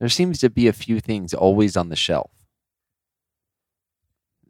There 0.00 0.08
seems 0.08 0.40
to 0.40 0.50
be 0.50 0.66
a 0.66 0.72
few 0.72 1.00
things 1.00 1.32
always 1.32 1.76
on 1.76 1.88
the 1.88 1.96
shelf, 1.96 2.32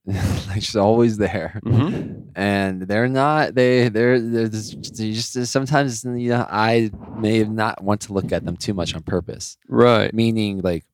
like 0.49 0.63
she's 0.63 0.75
always 0.77 1.17
there, 1.17 1.61
Mhm. 1.65 2.33
and 2.35 2.83
they're 2.83 3.09
not. 3.09 3.55
They 3.55 3.89
they're, 3.89 4.21
they're 4.21 4.49
just, 4.49 4.97
they 4.97 5.13
just 5.13 5.33
sometimes 5.47 6.03
you 6.05 6.31
know 6.31 6.45
I 6.51 6.91
may 7.19 7.45
not 7.45 7.85
want 7.85 8.01
to 8.03 8.13
look 8.13 8.33
at 8.33 8.45
them 8.45 8.57
too 8.57 8.75
much 8.75 8.95
on 8.97 9.03
purpose. 9.03 9.57
Right. 9.69 10.13
Meaning 10.13 10.61
like 10.61 10.85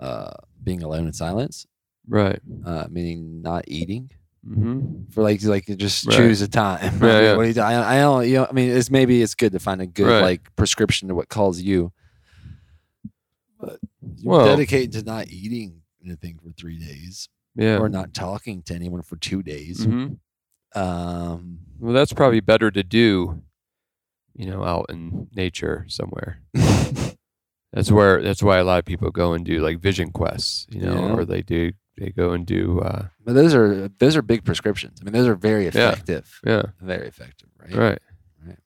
uh, 0.00 0.32
being 0.64 0.82
alone 0.82 1.06
in 1.06 1.12
silence, 1.12 1.68
Right. 2.08 2.40
uh, 2.66 2.86
meaning 2.90 3.42
not 3.42 3.64
eating 3.68 4.10
Mm-hmm. 4.44 5.12
for 5.12 5.22
like 5.22 5.40
like 5.44 5.66
just 5.76 6.04
Right. 6.08 6.16
choose 6.16 6.40
a 6.42 6.48
time. 6.48 6.98
Yeah, 7.00 7.20
yeah. 7.20 7.36
What 7.36 7.42
do 7.44 7.48
you 7.48 7.54
do? 7.54 7.60
I, 7.60 7.94
I 7.94 8.00
don't. 8.00 8.26
You 8.26 8.34
know. 8.38 8.46
I 8.50 8.52
mean, 8.52 8.70
it's 8.70 8.90
maybe 8.90 9.22
it's 9.22 9.36
good 9.36 9.52
to 9.52 9.60
find 9.60 9.80
a 9.80 9.86
good 9.86 10.08
Right. 10.08 10.20
like 10.20 10.56
prescription 10.56 11.06
to 11.06 11.14
what 11.14 11.28
calls 11.28 11.60
you. 11.60 11.92
But 13.60 13.78
you 14.16 14.28
Well- 14.28 14.46
dedicate 14.46 14.90
to 14.92 15.04
not 15.04 15.28
eating 15.28 15.82
anything 16.04 16.40
for 16.42 16.50
three 16.50 16.76
days 16.80 17.28
Yeah. 17.54 17.78
or 17.78 17.88
not 17.88 18.14
talking 18.14 18.62
to 18.64 18.74
anyone 18.74 19.02
for 19.02 19.16
two 19.16 19.42
days. 19.42 19.86
Mhm. 19.86 20.18
Um, 20.74 21.58
Well, 21.78 21.92
that's 21.92 22.12
probably 22.14 22.40
better 22.40 22.70
to 22.70 22.82
do, 22.82 23.42
you 24.34 24.46
know, 24.46 24.64
out 24.64 24.86
in 24.88 25.28
nature 25.34 25.84
somewhere. 25.88 26.40
That's 27.74 27.90
where 27.90 28.20
that's 28.22 28.42
why 28.42 28.58
a 28.58 28.64
lot 28.64 28.80
of 28.80 28.84
people 28.84 29.10
go 29.10 29.32
and 29.32 29.46
do 29.46 29.60
like 29.64 29.80
vision 29.80 30.10
quests, 30.12 30.66
you 30.70 30.80
know, 30.82 30.92
Yeah. 30.94 31.12
or 31.14 31.24
they 31.24 31.40
do 31.40 31.72
they 31.96 32.10
go 32.10 32.32
and 32.32 32.44
do 32.46 32.80
uh 32.80 33.08
but 33.24 33.32
those 33.34 33.54
are 33.54 33.88
those 33.98 34.14
are 34.14 34.20
big 34.20 34.44
prescriptions. 34.44 34.98
I 35.00 35.04
mean, 35.04 35.14
those 35.14 35.26
are 35.26 35.34
very 35.34 35.64
Yeah. 35.64 35.68
effective. 35.92 36.38
yeah, 36.44 36.62
Very 36.82 37.08
effective, 37.08 37.48
right? 37.58 37.74
right. 37.74 37.98
Right. 38.46 38.58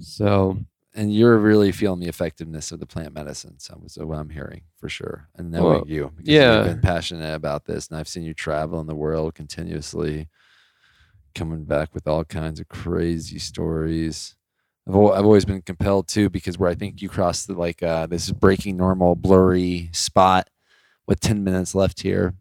So, 0.00 0.58
And 0.98 1.14
you're 1.14 1.38
really 1.38 1.70
feeling 1.70 2.00
the 2.00 2.08
effectiveness 2.08 2.72
of 2.72 2.80
the 2.80 2.86
plant 2.86 3.14
medicine. 3.14 3.58
So 3.58 3.78
that's 3.80 3.96
what 3.96 4.18
I'm 4.18 4.30
hearing 4.30 4.62
for 4.80 4.88
sure. 4.88 5.28
And 5.36 5.52
knowing 5.52 5.64
Well, 5.64 5.84
you, 5.86 6.12
because 6.16 6.28
yeah. 6.28 6.56
you've 6.56 6.66
been 6.66 6.80
passionate 6.80 7.34
about 7.34 7.66
this, 7.66 7.86
and 7.88 7.96
I've 7.96 8.08
seen 8.08 8.24
you 8.24 8.34
travel 8.34 8.80
in 8.80 8.88
the 8.88 8.96
world 8.96 9.34
continuously, 9.34 10.28
coming 11.34 11.64
back 11.64 11.94
with 11.94 12.08
all 12.08 12.24
kinds 12.24 12.58
of 12.58 12.68
crazy 12.68 13.38
stories. 13.38 14.34
I've, 14.88 14.96
I've 14.96 15.24
always 15.24 15.44
been 15.44 15.62
compelled 15.62 16.08
to 16.08 16.28
because 16.30 16.58
where 16.58 16.70
I 16.70 16.74
think 16.74 17.00
you 17.00 17.08
crossed 17.08 17.46
the 17.46 17.54
like 17.54 17.80
uh, 17.82 18.06
this 18.06 18.30
breaking 18.32 18.76
normal 18.76 19.14
blurry 19.14 19.90
spot 19.92 20.48
with 21.06 21.20
10 21.20 21.44
minutes 21.44 21.74
left 21.76 22.00
here. 22.02 22.34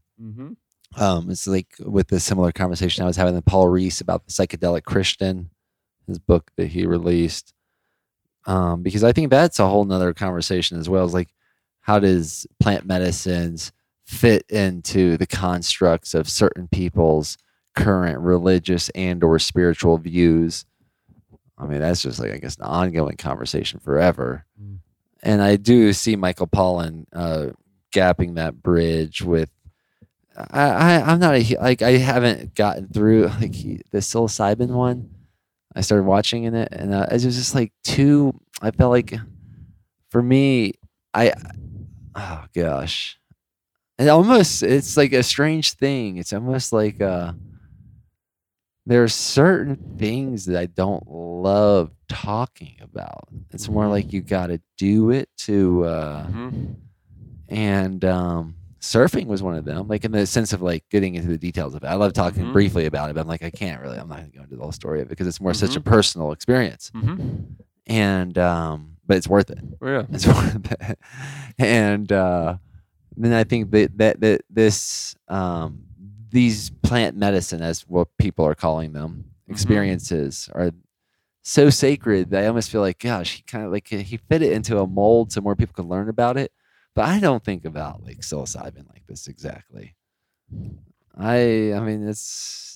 Um, 0.96 1.30
it's 1.30 1.46
like 1.46 1.76
with 1.80 2.08
the 2.08 2.20
similar 2.20 2.52
conversation 2.52 3.04
I 3.04 3.08
was 3.08 3.18
having 3.18 3.36
with 3.36 3.46
Paul 3.46 3.68
Reese 3.68 4.02
about 4.02 4.26
the 4.26 4.32
psychedelic 4.32 4.84
Christian, 4.84 5.52
his 6.08 6.18
book 6.18 6.50
that 6.58 6.68
he 6.68 6.88
released. 6.88 7.54
Um, 8.48 8.82
because 8.82 9.04
I 9.04 9.12
think 9.12 9.30
that's 9.30 9.60
a 9.60 9.68
whole 9.68 9.86
nother 9.86 10.14
conversation 10.14 10.80
as 10.80 10.90
well. 10.90 11.06
Is 11.06 11.14
like, 11.14 11.34
how 11.82 12.00
does 12.00 12.48
plant 12.60 12.86
medicines 12.86 13.72
fit 14.06 14.46
into 14.50 15.18
the 15.18 15.28
constructs 15.28 16.14
of 16.14 16.30
certain 16.30 16.68
people's 16.70 17.38
current 17.76 18.20
religious 18.20 18.90
and 18.90 19.24
or 19.24 19.38
spiritual 19.38 19.98
views? 19.98 20.66
I 21.58 21.66
mean, 21.66 21.80
that's 21.80 22.02
just 22.02 22.20
like 22.20 22.32
I 22.32 22.38
guess 22.38 22.56
an 22.56 22.64
ongoing 22.64 23.18
conversation 23.18 23.80
forever. 23.80 24.46
Mm. 24.62 24.80
And 25.24 25.42
I 25.42 25.58
do 25.58 25.92
see 25.94 26.16
Michael 26.16 26.48
Pollan 26.48 27.06
uh, 27.12 27.48
gapping 27.92 28.36
that 28.36 28.64
bridge 28.64 29.22
with 29.22 29.50
I, 30.38 30.70
I 30.70 31.12
I'm 31.12 31.20
not 31.20 31.36
a 31.36 31.58
like 31.60 31.82
I 31.82 31.92
haven't 31.92 32.56
gotten 32.56 32.88
through 32.88 33.28
like 33.42 33.54
he, 33.54 33.82
the 33.92 34.00
psilocybin 34.00 34.70
one. 34.70 35.10
I 35.78 35.82
started 35.82 36.06
watching 36.06 36.46
in 36.46 36.56
it, 36.56 36.70
and 36.72 36.92
uh, 36.92 37.06
it 37.12 37.24
was 37.24 37.38
just 37.38 37.54
like 37.54 37.72
too. 37.84 38.34
I 38.64 38.72
felt 38.72 38.90
like 38.92 39.14
for 40.10 40.24
me, 40.24 40.74
I 41.14 41.34
oh 42.16 42.46
gosh, 42.56 43.20
it 44.00 44.08
almost 44.08 44.64
it's 44.64 44.98
like 44.98 45.14
a 45.14 45.22
strange 45.22 45.74
thing. 45.74 46.18
It's 46.18 46.34
almost 46.34 46.74
like 46.74 47.00
uh, 47.00 47.34
there 48.88 49.04
are 49.04 49.08
certain 49.08 49.76
things 50.00 50.46
that 50.46 50.58
I 50.60 50.66
don't 50.66 51.08
love 51.08 51.92
talking 52.10 52.78
about. 52.82 53.28
It's 53.52 53.70
more 53.70 53.88
like 53.88 54.12
you 54.14 54.22
got 54.22 54.48
to 54.48 54.60
do 54.78 55.12
it 55.12 55.30
to. 55.40 55.86
Uh, 55.86 56.28
mhm. 56.28 56.76
and 57.50 58.04
um, 58.04 58.56
surfing 58.80 59.26
was 59.28 59.42
one 59.44 59.56
of 59.56 59.66
them. 59.66 59.88
Like 59.88 60.06
in 60.06 60.12
the 60.12 60.26
sense 60.26 60.54
of 60.54 60.62
like 60.62 60.84
getting 60.90 61.16
into 61.16 61.30
the 61.30 61.38
details 61.38 61.74
of 61.76 61.84
it. 61.84 61.88
I 61.88 61.96
love 61.96 62.14
talking 62.14 62.46
Mhm. 62.46 62.54
briefly 62.54 62.86
about 62.86 63.10
it, 63.10 63.14
but 63.14 63.22
I'm 63.22 63.28
like 63.28 63.44
I 63.44 63.50
can't 63.50 63.82
really. 63.82 63.98
I'm 63.98 64.08
not 64.10 64.20
going 64.20 64.32
to 64.32 64.38
go 64.38 64.44
into 64.44 64.56
the 64.56 64.62
whole 64.62 64.72
story 64.72 65.02
of 65.02 65.08
it 65.08 65.10
because 65.10 65.28
it's 65.28 65.42
more 65.42 65.54
such 65.54 65.76
a 65.76 65.80
Mhm. 65.82 65.86
personal 65.86 66.32
experience. 66.32 66.92
Mhm. 66.96 67.46
And 67.88 68.38
um, 68.38 68.98
but 69.06 69.18
it's 69.18 69.28
worth 69.28 69.50
it. 69.50 69.60
Oh, 69.82 69.88
yeah. 69.88 70.04
It's 70.12 70.28
worth 70.28 70.72
it. 70.82 71.00
And 71.58 72.12
uh, 72.12 72.58
then 73.16 73.34
I 73.34 73.44
think 73.44 73.72
that 73.72 73.98
that 73.98 74.20
that 74.22 74.42
this 74.50 75.16
um, 75.28 75.84
these 76.30 76.70
plant 76.70 77.16
medicine, 77.18 77.62
as 77.62 77.82
what 77.88 78.10
people 78.18 78.46
are 78.46 78.56
calling 78.56 78.94
them, 78.94 79.26
Mhm. 79.48 79.52
experiences 79.54 80.50
are 80.54 80.72
so 81.42 81.70
sacred 81.70 82.30
that 82.32 82.44
I 82.44 82.48
almost 82.48 82.70
feel 82.70 82.82
like, 82.82 83.00
gosh, 83.00 83.38
he 83.38 83.44
kind 83.44 83.66
of 83.66 83.72
like 83.72 83.88
he 83.88 84.18
fit 84.18 84.42
it 84.42 84.52
into 84.52 84.80
a 84.80 84.86
mold 84.86 85.32
so 85.32 85.40
more 85.40 85.56
people 85.56 85.74
could 85.74 85.86
learn 85.90 86.10
about 86.10 86.36
it. 86.38 86.52
But 86.98 87.10
I 87.10 87.20
don't 87.20 87.44
think 87.44 87.64
about 87.64 88.04
like 88.04 88.22
psilocybin 88.22 88.90
like 88.90 89.06
this 89.08 89.28
exactly. 89.28 89.96
I 91.16 91.72
I 91.74 91.80
mean 91.80 92.08
it's 92.08 92.76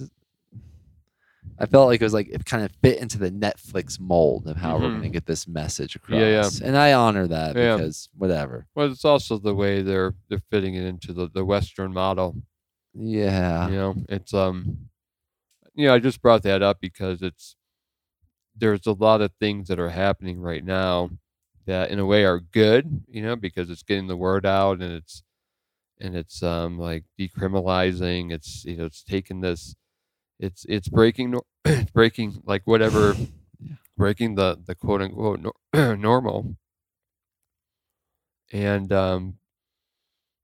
I 1.57 1.65
felt 1.65 1.87
like 1.87 2.01
it 2.01 2.03
was 2.03 2.13
like 2.13 2.29
it 2.29 2.45
kind 2.45 2.63
of 2.63 2.71
fit 2.83 2.99
into 2.99 3.17
the 3.17 3.31
Netflix 3.31 3.99
mold 3.99 4.47
of 4.47 4.57
how 4.57 4.77
we're 4.77 4.89
Mhm. 4.89 4.91
going 4.91 5.01
to 5.01 5.09
get 5.09 5.25
this 5.25 5.47
message 5.47 5.95
across. 5.95 6.19
Yeah, 6.19 6.27
yeah. 6.43 6.49
And 6.63 6.77
I 6.77 6.93
honor 6.93 7.25
that 7.29 7.55
Yeah. 7.55 7.77
because 7.77 8.09
whatever. 8.15 8.67
Well, 8.75 8.91
it's 8.91 9.03
also 9.05 9.39
the 9.39 9.55
way 9.55 9.81
they're 9.81 10.13
they're 10.29 10.43
fitting 10.51 10.75
it 10.75 10.83
into 10.85 11.13
the, 11.13 11.27
the 11.27 11.43
Western 11.43 11.91
model. 11.91 12.43
Yeah. 12.93 13.69
You 13.69 13.75
know, 13.75 13.95
it's 14.07 14.35
um, 14.35 14.89
you 15.73 15.87
know, 15.87 15.95
I 15.95 15.99
just 15.99 16.21
brought 16.21 16.43
that 16.43 16.61
up 16.61 16.79
because 16.79 17.23
it's 17.23 17.55
there's 18.55 18.85
a 18.85 18.91
lot 18.93 19.21
of 19.21 19.31
things 19.39 19.67
that 19.69 19.79
are 19.79 19.89
happening 19.89 20.39
right 20.39 20.63
now 20.63 21.09
that 21.65 21.91
in 21.91 21.99
a 21.99 22.05
way 22.05 22.25
are 22.25 22.39
good, 22.39 23.03
you 23.07 23.21
know, 23.21 23.35
because 23.35 23.69
it's 23.69 23.83
getting 23.83 24.07
the 24.07 24.17
word 24.17 24.45
out 24.45 24.81
and 24.81 24.93
it's 24.93 25.23
and 25.99 26.15
it's 26.15 26.43
um 26.43 26.79
like 26.79 27.05
decriminalizing. 27.19 28.31
It's 28.31 28.65
you 28.65 28.77
know, 28.77 28.85
it's 28.85 29.03
taking 29.03 29.41
this, 29.41 29.75
it's 30.39 30.65
it's 30.69 30.89
breaking 30.89 31.39
it's 31.65 31.91
breaking 31.91 32.41
like 32.45 32.63
whatever, 32.65 33.15
breaking 33.97 34.35
the 34.35 34.59
the 34.65 34.75
quote 34.75 35.01
unquote 35.01 35.41
nor- 35.41 35.97
normal. 35.97 36.57
And 38.53 38.91
um, 38.91 39.37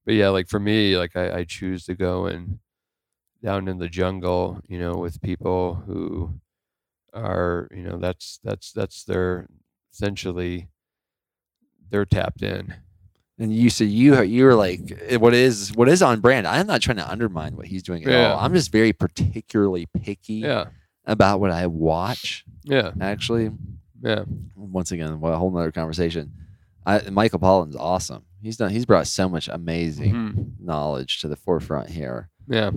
but 0.06 0.14
yeah, 0.16 0.30
like 0.30 0.48
for 0.48 0.60
me, 0.60 0.98
like 0.98 1.16
I, 1.16 1.40
I 1.40 1.44
choose 1.44 1.86
to 1.86 1.96
go 1.96 2.26
and 2.26 2.60
down 3.44 3.68
in 3.68 3.80
the 3.80 3.90
jungle, 3.90 4.62
you 4.68 4.80
know, 4.80 4.94
with 4.96 5.22
people 5.22 5.76
who 5.88 6.40
are, 7.14 7.68
you 7.72 7.84
know, 7.84 7.98
that's 7.98 8.40
that's 8.44 8.72
that's 8.74 9.04
their 9.06 9.48
essentially 9.94 10.70
they're 11.90 12.06
tapped 12.06 12.42
in. 12.42 12.74
And 13.40 13.54
you 13.56 13.70
so 13.70 13.84
you 13.84 14.20
you 14.24 14.46
were 14.46 14.56
like 14.56 14.80
eh, 15.08 15.18
what 15.18 15.34
is 15.36 15.72
what 15.76 15.88
is 15.88 16.02
on 16.02 16.22
brand. 16.22 16.48
I'm 16.48 16.66
not 16.68 16.82
trying 16.82 16.98
to 16.98 17.08
undermine 17.10 17.56
what 17.56 17.68
he's 17.68 17.84
doing 17.84 18.04
at 18.04 18.10
Yeah. 18.12 18.34
all. 18.34 18.40
I'm 18.40 18.54
just 18.54 18.72
very 18.72 18.94
particularly 18.94 19.88
picky 20.02 20.36
Yeah, 20.36 20.66
about 21.06 21.40
what 21.40 21.52
I 21.52 21.68
watch. 21.68 22.44
yeah, 22.64 22.92
Actually, 23.00 23.52
yeah, 24.02 24.24
once 24.56 24.92
again, 24.92 25.20
well, 25.20 25.34
a 25.34 25.38
whole 25.38 25.52
nother 25.52 25.72
conversation. 25.72 26.32
I, 26.86 27.10
Michael 27.12 27.40
Pollan's 27.40 27.76
awesome. 27.76 28.24
He's 28.42 28.58
done. 28.58 28.72
He's 28.72 28.86
brought 28.86 29.06
so 29.08 29.30
much 29.30 29.48
amazing 29.50 30.14
Mhm. 30.14 30.52
knowledge 30.60 31.20
to 31.22 31.28
the 31.28 31.36
forefront 31.36 31.90
here. 31.90 32.30
yeah, 32.48 32.72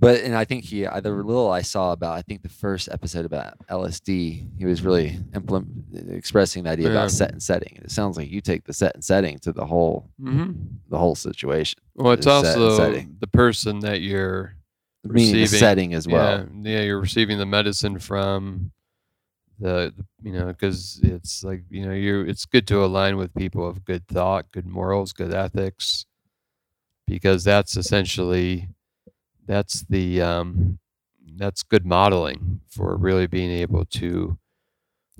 But 0.00 0.22
and 0.22 0.34
I 0.34 0.44
think 0.46 0.64
he 0.64 0.84
the 0.84 1.10
little 1.10 1.50
I 1.50 1.60
saw 1.60 1.92
about 1.92 2.16
I 2.16 2.22
think 2.22 2.42
the 2.42 2.48
first 2.48 2.88
episode 2.90 3.26
about 3.26 3.54
LSD, 3.68 4.58
he 4.58 4.64
was 4.64 4.80
really 4.82 5.18
implement, 5.34 5.66
expressing 6.08 6.64
the 6.64 6.70
idea 6.70 6.86
Yeah. 6.88 6.92
about 6.96 7.10
set 7.10 7.32
and 7.32 7.42
setting. 7.42 7.78
It 7.84 7.90
sounds 7.90 8.16
like 8.16 8.30
you 8.30 8.40
take 8.40 8.64
the 8.64 8.72
set 8.72 8.94
and 8.94 9.04
setting 9.04 9.38
to 9.40 9.52
the 9.52 9.66
whole 9.66 10.10
hmm 10.18 10.52
the 10.88 10.98
whole 10.98 11.14
situation, 11.14 11.78
Well, 11.94 12.12
it's 12.14 12.24
The 12.24 12.42
set 12.42 12.56
and 12.56 12.64
also 12.64 13.04
the 13.20 13.26
person 13.28 13.80
that 13.80 14.00
you're 14.00 14.56
meaning 15.04 15.34
the 15.34 15.40
Receiving- 15.42 15.58
setting 15.60 15.94
as 15.94 16.08
well. 16.08 16.48
Yeah, 16.62 16.70
yeah, 16.72 16.80
you're 16.82 17.00
receiving 17.00 17.38
the 17.38 17.46
medicine 17.46 17.98
from 17.98 18.72
the, 19.60 19.92
the 19.96 20.04
you 20.22 20.32
know 20.32 20.46
because 20.46 20.98
it's 21.02 21.44
like 21.44 21.62
you 21.68 21.84
know 21.86 21.92
you 21.92 22.22
it's 22.22 22.46
good 22.46 22.66
to 22.68 22.82
align 22.82 23.18
with 23.18 23.34
people 23.34 23.68
of 23.68 23.84
good 23.84 24.08
thought, 24.08 24.50
good 24.50 24.66
morals, 24.66 25.12
good 25.12 25.34
ethics, 25.34 26.06
because 27.06 27.44
that's 27.44 27.76
essentially 27.76 28.68
that's 29.50 29.82
the 29.82 30.22
um, 30.22 30.78
that's 31.36 31.62
good 31.62 31.84
modeling 31.84 32.60
for 32.68 32.96
really 32.96 33.26
being 33.26 33.50
able 33.50 33.84
to 33.86 34.38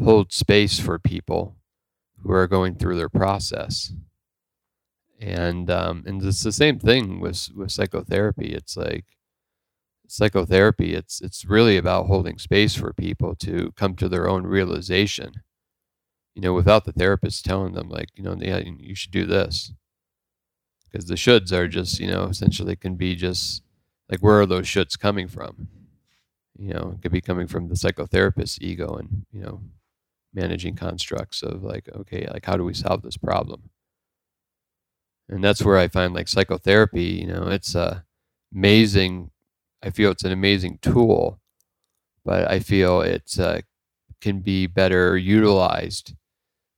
hold 0.03 0.33
space 0.33 0.79
for 0.79 0.99
people 0.99 1.57
who 2.23 2.33
are 2.33 2.47
going 2.47 2.75
through 2.77 2.97
their 2.97 3.09
process. 3.09 3.93
And 5.21 5.71
um, 5.71 6.05
and 6.07 6.23
it's 6.23 6.43
the 6.43 6.53
same 6.53 6.79
thing 6.79 7.21
with 7.21 7.49
with 7.55 7.73
psychotherapy. 7.73 8.53
It's 8.53 8.77
like 8.77 9.05
psychotherapy 10.07 10.95
it's 10.95 11.21
it's 11.21 11.45
really 11.45 11.77
about 11.77 12.07
holding 12.07 12.37
space 12.37 12.75
for 12.75 12.93
people 12.93 13.37
to 13.37 13.73
come 13.77 13.95
to 13.95 14.09
their 14.09 14.29
own 14.29 14.45
realization 14.45 15.33
you 16.35 16.43
know 16.43 16.53
without 16.53 16.85
the 16.85 16.91
therapist 16.93 17.45
telling 17.45 17.75
them 17.75 17.89
like 17.89 18.09
you 18.17 18.25
know 18.25 18.37
yeah 18.41 18.59
you 18.59 18.95
should 18.95 19.13
do 19.13 19.25
this. 19.25 19.73
Because 20.91 21.07
the 21.07 21.15
shoulds 21.15 21.53
are 21.53 21.69
just 21.69 22.01
you 22.01 22.09
know 22.09 22.25
essentially 22.25 22.77
can 22.77 22.97
be 22.97 23.15
just 23.15 23.63
like 24.11 24.21
where 24.21 24.41
are 24.41 24.47
those 24.47 24.67
shoulds 24.67 24.99
coming 24.99 25.29
from? 25.29 25.69
You 26.59 26.75
know 26.75 26.95
it 26.95 27.03
could 27.03 27.13
be 27.13 27.21
coming 27.21 27.47
from 27.47 27.69
the 27.69 27.75
psychotherapist's 27.75 28.59
ego 28.61 28.95
and 28.95 29.25
you 29.33 29.41
know 29.41 29.61
managing 30.35 30.77
constructs 30.77 31.43
of 31.43 31.63
like 31.63 31.89
okay 31.95 32.27
like 32.33 32.45
how 32.45 32.57
do 32.57 32.65
we 32.65 32.75
solve 32.75 33.03
this 33.03 33.17
problem? 33.17 33.71
And 35.29 35.45
that's 35.45 35.63
where 35.63 35.79
i 35.79 35.89
find 35.89 36.13
like 36.13 36.29
psychotherapy 36.29 37.05
you 37.05 37.27
know 37.27 37.49
it's 37.49 37.75
a 37.75 38.05
amazing. 38.55 39.31
I 39.83 39.91
feel 39.91 40.11
it's 40.11 40.25
an 40.25 40.33
amazing 40.33 40.79
tool 40.83 41.41
but 42.25 42.51
i 42.51 42.61
feel 42.61 43.01
it 43.01 43.39
uh, 43.39 43.61
can 44.21 44.41
be 44.41 44.67
better 44.67 45.17
utilized 45.17 46.15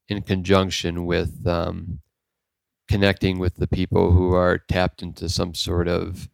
in 0.09 0.23
conjunction 0.23 1.07
with 1.07 1.47
um, 1.47 2.01
connecting 2.89 3.39
with 3.39 3.57
the 3.57 3.67
people 3.67 4.13
who 4.13 4.33
are 4.35 4.59
tapped 4.59 5.03
into 5.03 5.29
some 5.29 5.55
sort 5.55 5.89
of 5.89 6.29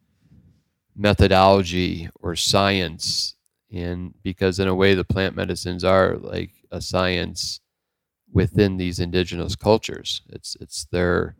methodology 0.99 2.09
or 2.21 2.35
science 2.35 3.35
and 3.73 4.13
because 4.23 4.59
in 4.59 4.67
a 4.67 4.75
way 4.75 4.95
the 4.95 5.05
plant 5.05 5.35
medicines 5.35 5.83
are 5.85 6.17
like 6.17 6.51
a 6.71 6.81
science 6.81 7.61
within 8.31 8.77
these 8.77 8.99
indigenous 8.99 9.55
cultures. 9.55 10.21
It's 10.29 10.57
it's 10.61 10.85
their 10.91 11.35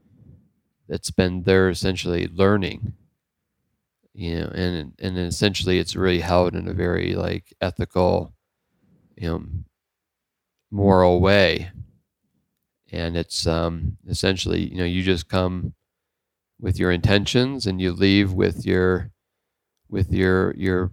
it's 0.90 1.12
been 1.12 1.44
their 1.44 1.70
essentially 1.70 2.28
learning. 2.28 2.94
You 4.14 4.42
know 4.42 4.52
and 4.54 4.94
and 5.00 5.18
essentially 5.18 5.80
it's 5.80 5.96
really 5.96 6.20
held 6.20 6.56
in 6.56 6.68
a 6.68 6.74
very 6.74 7.16
like 7.16 7.54
ethical 7.62 8.34
you 9.18 9.30
know 9.30 9.46
moral 10.72 11.20
way. 11.20 11.72
And 12.92 13.16
it's 13.16 13.46
um 13.46 13.98
essentially 14.08 14.70
you 14.72 14.78
know 14.78 14.86
you 14.86 15.04
just 15.04 15.30
come 15.30 15.74
with 16.60 16.80
your 16.80 16.92
intentions 16.92 17.68
and 17.68 17.82
you 17.82 17.94
leave 17.94 18.34
with 18.34 18.66
your 18.66 19.12
with 19.90 20.12
your 20.12 20.54
your 20.56 20.92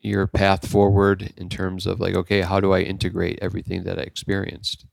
your 0.00 0.26
path 0.26 0.68
forward 0.68 1.32
in 1.36 1.48
terms 1.48 1.86
of 1.86 2.00
like 2.00 2.14
okay 2.14 2.42
how 2.42 2.60
do 2.60 2.72
i 2.72 2.80
integrate 2.80 3.38
everything 3.40 3.84
that 3.84 3.98
i 3.98 4.02
experienced? 4.02 4.86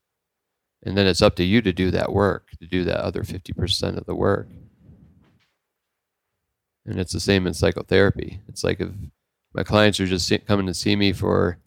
And 0.83 0.97
then 0.97 1.05
it's 1.05 1.21
up 1.21 1.35
to 1.35 1.43
you 1.43 1.61
to 1.61 1.73
do 1.73 1.91
that 1.91 2.11
work 2.11 2.49
to 2.59 2.67
do 2.67 2.83
that 2.85 3.01
other 3.01 3.21
50% 3.21 3.97
of 3.97 4.07
the 4.07 4.15
work. 4.15 4.47
And 6.87 6.99
it's 6.99 7.13
the 7.13 7.19
same 7.19 7.45
in 7.45 7.53
psychotherapy. 7.53 8.41
It's 8.47 8.63
like 8.63 8.81
if 8.81 8.89
my 9.53 9.63
clients 9.63 9.99
are 9.99 10.07
just 10.07 10.31
coming 10.47 10.65
to 10.65 10.73
see 10.73 10.95
me 10.95 11.13
for 11.13 11.59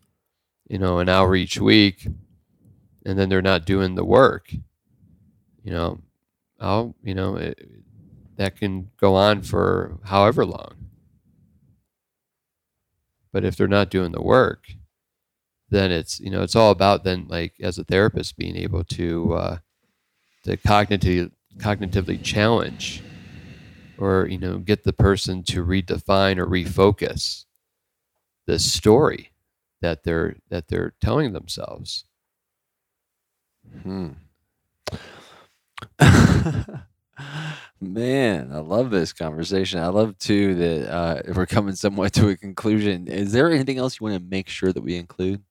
you 0.68 0.78
know 0.78 0.98
an 0.98 1.08
hour 1.08 1.34
each 1.36 1.58
week 1.58 2.06
and 3.04 3.18
then 3.18 3.28
they're 3.28 3.42
not 3.42 3.66
doing 3.66 3.94
the 3.94 4.04
work 4.04 4.52
you 5.62 5.70
know 5.70 6.00
i'll 6.60 6.94
you 7.02 7.14
know 7.14 7.36
it, 7.36 7.68
that 8.36 8.56
can 8.56 8.90
go 8.98 9.14
on 9.14 9.42
for 9.42 9.98
however 10.04 10.44
long 10.44 10.83
but 13.34 13.44
if 13.44 13.56
they're 13.58 13.68
not 13.68 13.90
doing 13.90 14.12
the 14.12 14.22
work 14.22 14.68
then 15.70 15.92
it's 15.92 16.20
you 16.20 16.30
know 16.30 16.42
it's 16.42 16.56
all 16.56 16.70
about 16.70 17.04
then 17.04 17.26
like 17.28 17.54
as 17.60 17.78
a 17.78 17.84
therapist 17.84 18.38
being 18.38 18.56
able 18.56 18.84
to 18.84 19.34
uh, 19.34 19.58
to 20.44 20.56
cognitively 20.58 21.30
cognitively 21.58 22.22
challenge 22.22 23.02
or 23.98 24.28
you 24.30 24.38
know 24.38 24.58
get 24.58 24.84
the 24.84 24.92
person 24.92 25.42
to 25.42 25.64
redefine 25.64 26.38
or 26.38 26.46
refocus 26.46 27.44
the 28.46 28.58
story 28.58 29.32
that 29.82 30.04
they're 30.04 30.36
that 30.50 30.68
they're 30.68 30.94
telling 31.00 31.32
themselves 31.32 32.04
Hmm. 33.82 34.10
Man, 37.92 38.50
I 38.52 38.58
love 38.58 38.90
this 38.90 39.12
conversation. 39.12 39.80
I 39.80 39.88
love 39.88 40.16
too 40.18 40.54
that 40.54 40.92
uh, 40.92 41.22
if 41.26 41.36
we're 41.36 41.46
coming 41.46 41.74
somewhat 41.74 42.12
to 42.14 42.28
a 42.28 42.36
conclusion. 42.36 43.08
Is 43.08 43.32
there 43.32 43.50
anything 43.50 43.78
else 43.78 44.00
you 44.00 44.04
want 44.06 44.16
to 44.16 44.28
make 44.30 44.48
sure 44.48 44.72
that 44.72 44.82
we 44.82 44.96
include? 44.96 45.42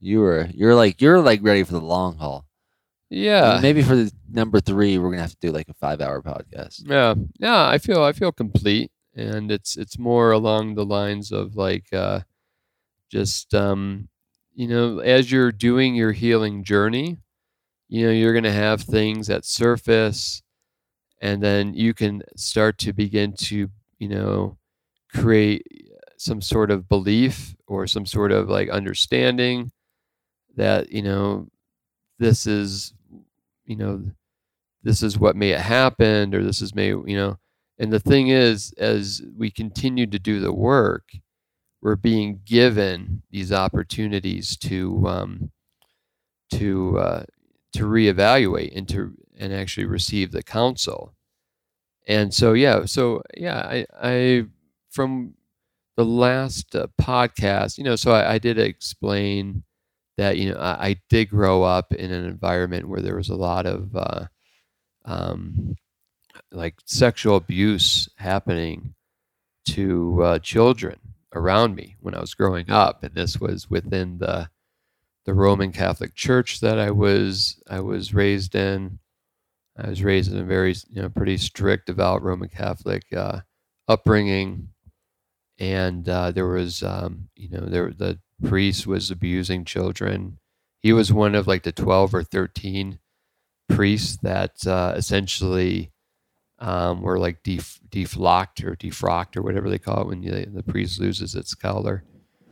You 0.00 0.22
are 0.24 0.48
you're 0.54 0.74
like 0.74 1.00
you're 1.02 1.20
like 1.20 1.40
ready 1.42 1.64
for 1.64 1.72
the 1.72 1.80
long 1.80 2.16
haul. 2.18 2.46
yeah 3.10 3.54
And 3.54 3.62
maybe 3.62 3.82
for 3.82 3.96
the 3.96 4.12
number 4.30 4.60
three, 4.60 4.98
we're 4.98 5.10
gonna 5.10 5.22
have 5.22 5.32
to 5.32 5.46
do 5.46 5.50
like 5.52 5.68
a 5.68 5.74
five 5.74 6.00
hour 6.00 6.22
podcast. 6.22 6.82
Yeah, 6.86 7.14
yeah, 7.38 7.68
I 7.68 7.78
feel 7.78 8.02
I 8.04 8.12
feel 8.12 8.32
complete, 8.32 8.90
and 9.16 9.50
it's 9.50 9.76
it's 9.76 9.98
more 9.98 10.32
along 10.32 10.74
the 10.74 10.86
lines 10.86 11.32
of 11.32 11.56
like 11.56 11.92
uh, 11.92 12.20
just 13.10 13.54
um, 13.54 14.08
you 14.54 14.68
know, 14.68 14.98
as 15.00 15.30
you're 15.32 15.52
doing 15.52 15.94
your 15.94 16.12
healing 16.12 16.64
journey, 16.64 17.18
you 17.88 18.06
know, 18.06 18.12
you're 18.12 18.34
gonna 18.34 18.52
have 18.52 18.82
things 18.82 19.26
that 19.28 19.44
surface, 19.44 20.42
and 21.20 21.42
then 21.42 21.74
you 21.74 21.94
can 21.94 22.22
start 22.36 22.78
to 22.78 22.92
begin 22.92 23.32
to 23.32 23.68
you 23.98 24.08
know 24.08 24.56
create 25.12 25.66
some 26.16 26.40
sort 26.40 26.70
of 26.70 26.88
belief 26.88 27.54
or 27.66 27.86
some 27.86 28.06
sort 28.06 28.32
of 28.32 28.48
like 28.48 28.68
understanding 28.68 29.70
that 30.56 30.90
you 30.90 31.02
know 31.02 31.48
this 32.18 32.46
is 32.46 32.92
you 33.64 33.76
know 33.76 34.02
this 34.82 35.02
is 35.02 35.18
what 35.18 35.36
may 35.36 35.50
have 35.50 35.60
happened 35.60 36.34
or 36.34 36.42
this 36.42 36.60
is 36.60 36.74
may 36.74 36.88
you 36.88 37.16
know 37.16 37.38
and 37.78 37.92
the 37.92 38.00
thing 38.00 38.28
is 38.28 38.72
as 38.78 39.22
we 39.36 39.50
continue 39.50 40.06
to 40.06 40.18
do 40.18 40.40
the 40.40 40.52
work 40.52 41.10
we're 41.80 41.96
being 41.96 42.40
given 42.44 43.22
these 43.30 43.52
opportunities 43.52 44.56
to 44.56 45.06
um, 45.06 45.50
to 46.52 46.98
uh, 46.98 47.22
to 47.72 47.84
reevaluate 47.84 48.76
and 48.76 48.88
to 48.88 49.14
and 49.38 49.52
actually 49.52 49.86
receive 49.86 50.32
the 50.32 50.42
counsel. 50.42 51.14
And 52.06 52.32
so 52.32 52.52
yeah, 52.52 52.84
so 52.86 53.22
yeah, 53.36 53.58
I 53.58 53.86
I 54.02 54.46
from 54.90 55.34
the 55.96 56.04
last 56.04 56.74
uh, 56.76 56.86
podcast, 57.00 57.76
you 57.76 57.84
know, 57.84 57.96
so 57.96 58.12
I, 58.12 58.34
I 58.34 58.38
did 58.38 58.58
explain 58.58 59.64
that 60.16 60.36
you 60.38 60.52
know 60.52 60.58
I, 60.58 60.88
I, 60.88 60.96
did 61.08 61.30
grow 61.30 61.62
up 61.62 61.92
in 61.94 62.12
an 62.12 62.24
environment 62.24 62.88
where 62.88 63.00
there 63.00 63.16
was 63.16 63.28
a 63.28 63.36
lot 63.36 63.66
of 63.66 63.94
uh, 63.94 64.26
um, 65.04 65.76
like 66.52 66.74
sexual 66.84 67.36
abuse 67.36 68.08
happening 68.16 68.94
to 69.66 70.22
uh, 70.22 70.38
children 70.40 70.98
around 71.34 71.74
me 71.74 71.96
when 72.00 72.14
I 72.14 72.20
was 72.20 72.34
growing 72.34 72.70
up, 72.70 73.02
and 73.02 73.14
this 73.14 73.40
was 73.40 73.70
within 73.70 74.18
the 74.18 74.50
the 75.24 75.34
Roman 75.34 75.72
Catholic 75.72 76.14
Church 76.14 76.60
that 76.60 76.78
I 76.78 76.90
was 76.90 77.62
I 77.68 77.80
was 77.80 78.14
raised 78.14 78.54
in. 78.54 78.98
I 79.78 79.88
was 79.88 80.02
raised 80.02 80.32
in 80.32 80.38
a 80.38 80.44
very 80.44 80.74
you 80.90 81.02
know 81.02 81.08
pretty 81.08 81.36
strict, 81.36 81.86
devout 81.86 82.22
Roman 82.22 82.48
Catholic 82.48 83.04
uh, 83.16 83.40
upbringing, 83.86 84.70
and 85.58 86.08
uh, 86.08 86.32
there 86.32 86.48
was 86.48 86.82
um, 86.82 87.28
you 87.36 87.48
know 87.50 87.66
there 87.66 87.92
the 87.92 88.18
priest 88.44 88.86
was 88.86 89.10
abusing 89.10 89.64
children. 89.64 90.38
He 90.80 90.92
was 90.92 91.12
one 91.12 91.34
of 91.34 91.46
like 91.46 91.62
the 91.62 91.72
twelve 91.72 92.14
or 92.14 92.24
thirteen 92.24 92.98
priests 93.68 94.18
that 94.22 94.66
uh, 94.66 94.94
essentially 94.96 95.92
um, 96.58 97.02
were 97.02 97.18
like 97.18 97.42
def- 97.42 97.80
deflocked 97.88 98.64
or 98.64 98.74
defrocked 98.74 99.36
or 99.36 99.42
whatever 99.42 99.70
they 99.70 99.78
call 99.78 100.02
it 100.02 100.06
when 100.08 100.22
you, 100.22 100.32
the 100.32 100.62
priest 100.62 101.00
loses 101.00 101.36
its 101.36 101.54
color, 101.54 102.02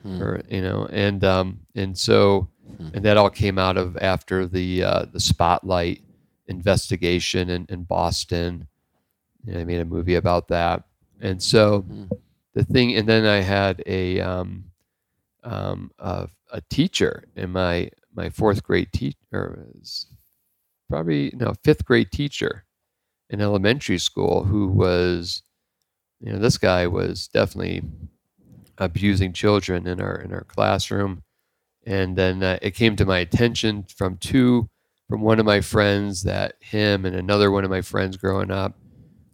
hmm. 0.03 0.23
or 0.23 0.43
you 0.49 0.63
know, 0.63 0.87
and 0.93 1.25
um, 1.25 1.61
and 1.75 1.99
so 1.99 2.49
hmm. 2.77 2.89
and 2.95 3.05
that 3.05 3.17
all 3.17 3.31
came 3.31 3.59
out 3.59 3.77
of 3.77 3.97
after 3.97 4.47
the 4.47 4.85
uh, 4.85 5.07
the 5.13 5.21
spotlight 5.21 6.03
investigation 6.49 7.51
in, 7.51 7.67
in 7.69 7.85
Boston. 7.85 8.69
Know, 9.45 9.61
I 9.61 9.65
made 9.65 9.81
a 9.81 9.85
movie 9.85 10.17
about 10.17 10.49
that, 10.49 10.85
and 11.21 11.43
so 11.43 11.83
hmm. 11.83 12.05
the 12.55 12.65
thing, 12.65 12.97
and 12.97 13.09
then 13.09 13.25
I 13.27 13.37
had 13.41 13.83
a 13.87 14.21
um, 14.21 14.65
um, 15.45 15.93
a, 15.99 16.29
a 16.53 16.61
teacher 16.69 17.25
in 17.37 17.53
my 17.53 17.91
my 18.15 18.31
fourth 18.31 18.63
grade 18.65 18.93
teacher, 18.93 19.69
probably 20.89 21.33
no 21.35 21.55
fifth 21.63 21.85
grade 21.85 22.11
teacher 22.11 22.65
in 23.31 23.41
elementary 23.41 23.99
school 23.99 24.45
who 24.45 24.69
was, 24.69 25.43
you 26.21 26.33
know, 26.33 26.39
this 26.39 26.59
guy 26.59 26.87
was 26.87 27.29
definitely 27.29 27.83
abusing 28.79 29.33
children 29.33 29.87
in 29.87 30.01
our 30.01 30.17
in 30.17 30.33
our 30.33 30.45
classroom, 30.45 31.23
and 31.85 32.17
then 32.17 32.43
uh, 32.43 32.59
it 32.63 32.73
came 32.73 32.97
to 32.97 33.05
my 33.05 33.19
attention 33.19 33.85
from 33.85 34.17
two 34.17 34.69
from 35.09 35.21
one 35.23 35.39
of 35.39 35.47
my 35.47 35.61
friends 35.61 36.23
that 36.25 36.55
him 36.61 37.05
and 37.05 37.15
another 37.17 37.51
one 37.51 37.65
of 37.65 37.71
my 37.71 37.83
friends 37.83 38.17
growing 38.17 38.51
up 38.51 38.77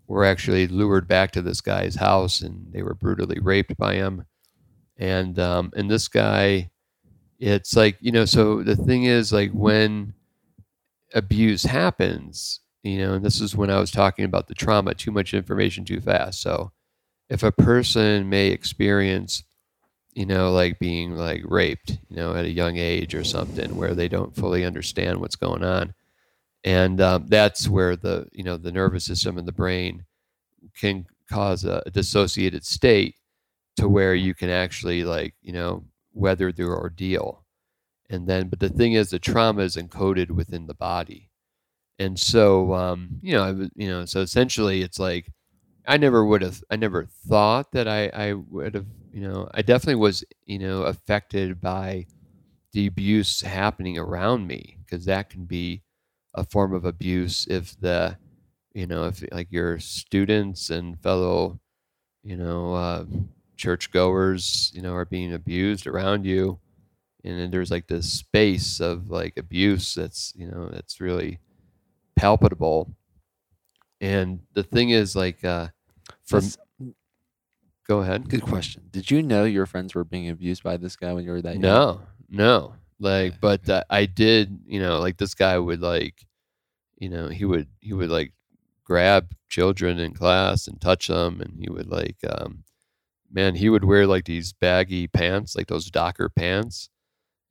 were 0.06 0.24
actually 0.24 0.66
lured 0.66 1.08
back 1.08 1.32
to 1.32 1.42
this 1.42 1.60
guy's 1.60 1.94
house 1.94 2.42
and 2.42 2.72
they 2.72 2.82
were 2.82 2.94
brutally 2.94 3.40
raped 3.40 3.76
by 3.76 3.94
him. 3.94 4.26
And 4.98 5.38
um, 5.38 5.72
and 5.76 5.90
this 5.90 6.08
guy 6.08 6.70
it's 7.38 7.74
like 7.74 7.96
you 8.00 8.12
know 8.12 8.24
so 8.24 8.62
the 8.62 8.76
thing 8.76 9.04
is 9.04 9.32
like 9.32 9.50
when 9.50 10.14
abuse 11.14 11.64
happens 11.64 12.60
you 12.84 12.98
know 12.98 13.14
and 13.14 13.24
this 13.24 13.40
is 13.40 13.56
when 13.56 13.68
i 13.68 13.78
was 13.80 13.90
talking 13.90 14.24
about 14.24 14.46
the 14.48 14.54
trauma 14.54 14.94
too 14.94 15.10
much 15.10 15.34
information 15.34 15.84
too 15.84 16.00
fast. 16.00 16.40
So 16.40 16.72
if 17.28 17.42
a 17.42 17.52
person 17.52 18.28
may 18.28 18.48
experience 18.48 19.42
you 20.14 20.26
know 20.26 20.52
like 20.52 20.78
being 20.78 21.16
like 21.16 21.42
raped 21.44 21.98
you 22.08 22.16
know 22.16 22.34
at 22.34 22.44
a 22.44 22.50
young 22.50 22.76
age 22.76 23.14
or 23.14 23.24
something 23.24 23.74
where 23.76 23.94
they 23.94 24.08
don't 24.08 24.34
fully 24.36 24.64
understand 24.64 25.20
what's 25.20 25.36
going 25.36 25.64
on. 25.64 25.94
And 26.64 27.00
um, 27.00 27.26
that's 27.28 27.68
where 27.68 27.96
the 27.96 28.26
you 28.32 28.44
know 28.44 28.56
the 28.56 28.72
nervous 28.72 29.04
system 29.04 29.38
and 29.38 29.48
the 29.48 29.52
brain 29.52 30.04
can 30.78 31.06
cause 31.30 31.64
a, 31.64 31.82
dissociated 31.92 32.64
state 32.64 33.16
to 33.76 33.88
where 33.88 34.14
you 34.14 34.34
can 34.34 34.50
actually 34.50 35.04
like 35.04 35.34
you 35.42 35.52
know 35.52 35.84
weather 36.14 36.52
the 36.52 36.64
ordeal. 36.64 37.44
And 38.10 38.28
then 38.28 38.48
but 38.48 38.60
the 38.60 38.68
thing 38.68 38.92
is 38.94 39.10
the 39.10 39.18
trauma 39.18 39.62
is 39.62 39.76
encoded 39.76 40.30
within 40.30 40.66
the 40.66 40.74
body. 40.74 41.30
And 41.98 42.18
so 42.18 42.74
um, 42.74 43.20
you 43.22 43.32
know, 43.34 43.44
I, 43.44 43.50
you 43.76 43.88
know, 43.88 44.04
so 44.04 44.20
essentially, 44.20 44.82
it's 44.82 44.98
like 44.98 45.26
I 45.86 45.96
never 45.96 46.24
would 46.24 46.42
have, 46.42 46.62
I 46.70 46.76
never 46.76 47.06
thought 47.28 47.72
that 47.72 47.88
I, 47.88 48.06
I 48.08 48.32
would 48.34 48.74
have, 48.74 48.86
you 49.12 49.20
know, 49.20 49.48
I 49.52 49.62
definitely 49.62 50.00
was, 50.00 50.24
you 50.46 50.58
know, 50.58 50.82
affected 50.82 51.60
by 51.60 52.06
the 52.72 52.86
abuse 52.86 53.42
happening 53.42 53.98
around 53.98 54.46
me 54.46 54.78
because 54.84 55.04
that 55.04 55.28
can 55.28 55.44
be 55.44 55.82
a 56.34 56.44
form 56.44 56.72
of 56.72 56.86
abuse 56.86 57.46
if 57.48 57.78
the, 57.78 58.16
you 58.72 58.86
know, 58.86 59.04
if 59.04 59.22
like 59.30 59.48
your 59.50 59.78
students 59.78 60.70
and 60.70 60.98
fellow, 61.02 61.60
you 62.22 62.36
know, 62.36 62.74
uh, 62.74 63.04
churchgoers, 63.56 64.72
you 64.74 64.80
know, 64.80 64.94
are 64.94 65.04
being 65.04 65.34
abused 65.34 65.86
around 65.86 66.24
you, 66.24 66.58
and 67.22 67.38
then 67.38 67.50
there's 67.50 67.70
like 67.70 67.86
this 67.88 68.10
space 68.10 68.80
of 68.80 69.10
like 69.10 69.36
abuse 69.36 69.94
that's, 69.94 70.32
you 70.34 70.46
know, 70.46 70.68
that's 70.72 71.00
really 71.00 71.38
palpable. 72.16 72.94
And 74.00 74.40
the 74.54 74.62
thing 74.62 74.90
is, 74.90 75.14
like, 75.14 75.44
uh, 75.44 75.68
from 76.24 76.50
go 77.86 78.00
ahead. 78.00 78.28
Good 78.28 78.42
question. 78.42 78.84
Did 78.90 79.10
you 79.10 79.22
know 79.22 79.44
your 79.44 79.66
friends 79.66 79.94
were 79.94 80.04
being 80.04 80.28
abused 80.28 80.62
by 80.62 80.76
this 80.76 80.96
guy 80.96 81.12
when 81.12 81.24
you 81.24 81.30
were 81.30 81.42
that 81.42 81.54
young? 81.54 81.62
No, 81.62 82.00
no. 82.28 82.74
Like, 82.98 83.40
but 83.40 83.68
uh, 83.68 83.84
I 83.90 84.06
did. 84.06 84.60
You 84.66 84.80
know, 84.80 84.98
like 85.00 85.16
this 85.16 85.34
guy 85.34 85.58
would 85.58 85.80
like, 85.80 86.26
you 86.98 87.08
know, 87.08 87.28
he 87.28 87.44
would 87.44 87.68
he 87.80 87.92
would 87.92 88.10
like 88.10 88.32
grab 88.84 89.34
children 89.48 89.98
in 89.98 90.14
class 90.14 90.66
and 90.66 90.80
touch 90.80 91.08
them, 91.08 91.40
and 91.40 91.58
he 91.58 91.68
would 91.70 91.88
like, 91.88 92.16
um, 92.28 92.64
man, 93.30 93.56
he 93.56 93.68
would 93.68 93.84
wear 93.84 94.06
like 94.06 94.24
these 94.24 94.52
baggy 94.52 95.08
pants, 95.08 95.56
like 95.56 95.66
those 95.66 95.90
Docker 95.90 96.28
pants, 96.28 96.90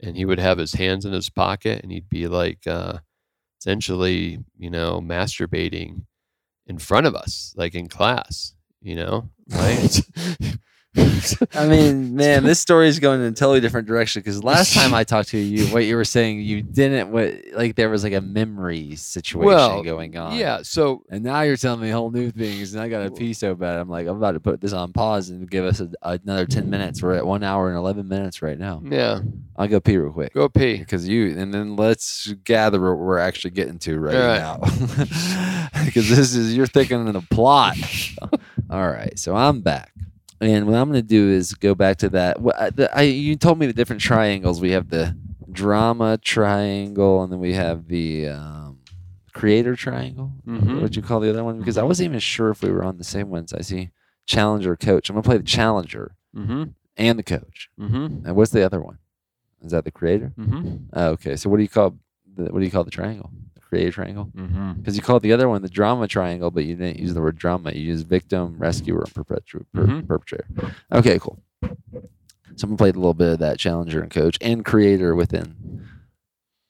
and 0.01 0.15
he 0.15 0.25
would 0.25 0.39
have 0.39 0.57
his 0.57 0.73
hands 0.73 1.05
in 1.05 1.13
his 1.13 1.29
pocket, 1.29 1.81
and 1.83 1.91
he'd 1.91 2.09
be 2.09 2.27
like. 2.27 2.65
Uh, 2.65 2.99
essentially, 3.61 4.39
you 4.57 4.69
know, 4.69 4.99
masturbating 4.99 6.05
in 6.65 6.79
front 6.79 7.05
of 7.05 7.15
us, 7.15 7.53
like 7.55 7.75
in 7.75 7.87
class, 7.87 8.55
you 8.81 8.95
know, 8.95 9.29
right? 9.49 10.01
I 11.53 11.67
mean, 11.67 12.15
man, 12.15 12.43
this 12.43 12.59
story 12.59 12.89
is 12.89 12.99
going 12.99 13.21
in 13.21 13.27
a 13.27 13.31
totally 13.31 13.61
different 13.61 13.87
direction 13.87 14.21
because 14.21 14.43
last 14.43 14.73
time 14.73 14.93
I 14.93 15.05
talked 15.05 15.29
to 15.29 15.37
you, 15.37 15.67
what 15.67 15.85
you 15.85 15.95
were 15.95 16.03
saying, 16.03 16.41
you 16.41 16.61
didn't 16.61 17.11
what 17.11 17.33
like 17.53 17.75
there 17.75 17.89
was 17.89 18.03
like 18.03 18.11
a 18.11 18.19
memory 18.19 18.97
situation 18.97 19.45
well, 19.45 19.83
going 19.83 20.17
on. 20.17 20.37
Yeah. 20.37 20.63
So 20.63 21.03
and 21.09 21.23
now 21.23 21.41
you're 21.43 21.55
telling 21.55 21.79
me 21.79 21.89
whole 21.91 22.11
new 22.11 22.29
things, 22.29 22.73
and 22.73 22.83
I 22.83 22.89
got 22.89 23.05
a 23.05 23.11
pee 23.11 23.31
so 23.31 23.55
bad. 23.55 23.79
I'm 23.79 23.87
like, 23.87 24.05
I'm 24.05 24.17
about 24.17 24.33
to 24.33 24.41
put 24.41 24.59
this 24.59 24.73
on 24.73 24.91
pause 24.91 25.29
and 25.29 25.49
give 25.49 25.63
us 25.63 25.79
a, 25.79 25.89
another 26.01 26.45
ten 26.45 26.69
minutes. 26.69 27.01
We're 27.01 27.13
at 27.13 27.25
one 27.25 27.43
hour 27.43 27.69
and 27.69 27.77
eleven 27.77 28.09
minutes 28.09 28.41
right 28.41 28.59
now. 28.59 28.81
Yeah. 28.83 29.21
I'll 29.55 29.69
go 29.69 29.79
pee 29.79 29.95
real 29.95 30.11
quick. 30.11 30.33
Go 30.33 30.49
pee 30.49 30.77
because 30.77 31.07
you, 31.07 31.37
and 31.37 31.53
then 31.53 31.77
let's 31.77 32.33
gather 32.43 32.81
what 32.81 32.97
we're 32.97 33.19
actually 33.19 33.51
getting 33.51 33.79
to 33.79 33.97
right, 33.97 34.15
right. 34.15 34.37
now 34.39 34.57
because 35.85 36.09
this 36.09 36.35
is 36.35 36.53
you're 36.53 36.67
thinking 36.67 37.07
in 37.07 37.13
the 37.13 37.21
plot. 37.21 37.77
All 38.69 38.89
right, 38.89 39.17
so 39.17 39.35
I'm 39.35 39.61
back. 39.61 39.93
And 40.41 40.65
what 40.65 40.75
I'm 40.75 40.89
going 40.89 41.01
to 41.01 41.07
do 41.07 41.29
is 41.29 41.53
go 41.53 41.75
back 41.75 41.97
to 41.97 42.09
that. 42.09 42.41
The, 42.75 42.89
I, 42.93 43.03
you 43.03 43.35
told 43.35 43.59
me 43.59 43.67
the 43.67 43.73
different 43.73 44.01
triangles. 44.01 44.59
We 44.59 44.71
have 44.71 44.89
the 44.89 45.15
drama 45.51 46.17
triangle, 46.17 47.21
and 47.21 47.31
then 47.31 47.39
we 47.39 47.53
have 47.53 47.87
the 47.87 48.29
um, 48.29 48.79
creator 49.33 49.75
triangle. 49.75 50.33
Mm-hmm. 50.47 50.81
What 50.81 50.95
you 50.95 51.03
call 51.03 51.19
the 51.19 51.29
other 51.29 51.43
one? 51.43 51.59
Because 51.59 51.77
I 51.77 51.83
wasn't 51.83 52.09
even 52.09 52.19
sure 52.19 52.49
if 52.49 52.63
we 52.63 52.71
were 52.71 52.83
on 52.83 52.97
the 52.97 53.03
same 53.03 53.29
ones. 53.29 53.53
I 53.53 53.61
see 53.61 53.91
challenger, 54.25 54.75
coach. 54.75 55.09
I'm 55.09 55.13
going 55.13 55.23
to 55.23 55.29
play 55.29 55.37
the 55.37 55.43
challenger 55.43 56.15
mm-hmm. 56.35 56.63
and 56.97 57.19
the 57.19 57.23
coach. 57.23 57.69
Mm-hmm. 57.79 58.25
And 58.25 58.35
what's 58.35 58.51
the 58.51 58.65
other 58.65 58.81
one? 58.81 58.97
Is 59.63 59.71
that 59.71 59.85
the 59.85 59.91
creator? 59.91 60.33
Mm-hmm. 60.39 60.85
Oh, 60.93 61.09
okay. 61.09 61.35
So 61.35 61.51
what 61.51 61.57
do 61.57 61.63
you 61.63 61.69
call 61.69 61.97
the, 62.35 62.45
what 62.45 62.59
do 62.59 62.65
you 62.65 62.71
call 62.71 62.83
the 62.83 62.89
triangle? 62.89 63.29
Creative 63.71 63.95
triangle 63.95 64.25
because 64.25 64.49
mm-hmm. 64.49 64.91
you 64.93 65.01
called 65.01 65.23
the 65.23 65.31
other 65.31 65.47
one 65.47 65.61
the 65.61 65.69
drama 65.69 66.07
triangle, 66.07 66.51
but 66.51 66.65
you 66.65 66.75
didn't 66.75 66.99
use 66.99 67.13
the 67.13 67.21
word 67.21 67.37
drama. 67.37 67.71
You 67.71 67.81
used 67.81 68.05
victim, 68.05 68.55
rescuer, 68.57 69.03
and 69.03 69.13
perpetu- 69.13 69.65
per- 69.73 69.85
mm-hmm. 69.85 70.01
perpetrator. 70.01 70.45
Okay, 70.91 71.17
cool. 71.19 71.41
Someone 72.57 72.77
played 72.77 72.95
a 72.95 72.99
little 72.99 73.13
bit 73.13 73.33
of 73.33 73.39
that 73.39 73.57
challenger 73.57 74.01
and 74.01 74.11
coach 74.11 74.37
and 74.41 74.65
creator 74.65 75.15
within. 75.15 75.87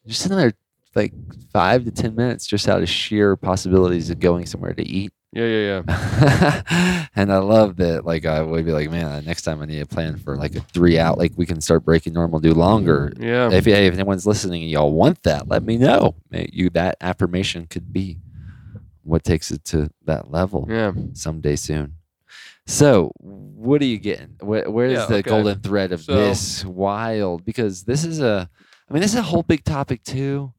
Just 0.06 0.28
another 0.28 0.54
like 0.94 1.14
five 1.52 1.86
to 1.86 1.92
ten 1.92 2.16
minutes, 2.16 2.46
just 2.46 2.70
out 2.70 2.84
of 2.84 2.90
sheer 2.90 3.36
possibilities 3.36 4.12
of 4.12 4.20
going 4.20 4.46
somewhere 4.46 4.74
to 4.74 4.88
eat 4.88 5.12
yeah, 5.34 5.46
yeah, 5.46 5.82
yeah. 5.88 7.06
and 7.16 7.32
I 7.32 7.38
love 7.38 7.78
that. 7.78 8.06
Like 8.06 8.26
I 8.26 8.42
would 8.42 8.66
be 8.66 8.72
like, 8.72 8.90
man, 8.92 9.24
next 9.26 9.44
time 9.44 9.62
I 9.62 9.66
need 9.66 9.80
a 9.82 9.86
plan 9.86 10.18
for 10.18 10.36
like 10.36 10.56
a 10.56 10.62
three 10.62 11.00
out. 11.00 11.18
Like 11.18 11.34
we 11.36 11.46
can 11.46 11.62
start 11.62 11.86
breaking 11.86 12.14
normal, 12.14 12.40
do 12.40 12.54
longer. 12.54 13.14
Yeah. 13.18 13.50
If 13.52 13.66
if 13.68 13.94
anyone's 13.94 14.26
listening 14.28 14.64
and 14.64 14.72
y'all 14.72 14.92
want 14.92 15.24
that, 15.24 15.48
let 15.48 15.64
me 15.64 15.78
know. 15.78 16.16
You 16.32 16.70
that 16.72 16.98
affirmation 17.02 17.68
could 17.68 17.94
be 17.94 18.18
what 19.04 19.24
takes 19.24 19.52
it 19.52 19.64
to 19.66 19.90
that 20.06 20.32
level. 20.32 20.68
Yeah. 20.70 20.92
Someday 21.14 21.56
soon. 21.56 21.96
So, 22.68 23.12
what 23.20 23.82
are 23.82 23.86
you 23.86 23.98
getting? 23.98 24.36
Where, 24.40 24.70
where's 24.70 24.94
Yeah, 24.94 25.06
the 25.08 25.16
okay. 25.16 25.30
golden 25.30 25.60
thread 25.62 25.92
of 25.92 26.02
So- 26.02 26.14
this 26.16 26.64
wild? 26.64 27.44
Because 27.44 27.84
this 27.84 28.06
is 28.06 28.20
a, 28.22 28.50
I 28.90 28.94
mean, 28.94 29.02
this 29.02 29.12
is 29.14 29.20
a 29.20 29.24
whole 29.24 29.44
big 29.44 29.64
topic 29.64 30.04
too. 30.04 30.54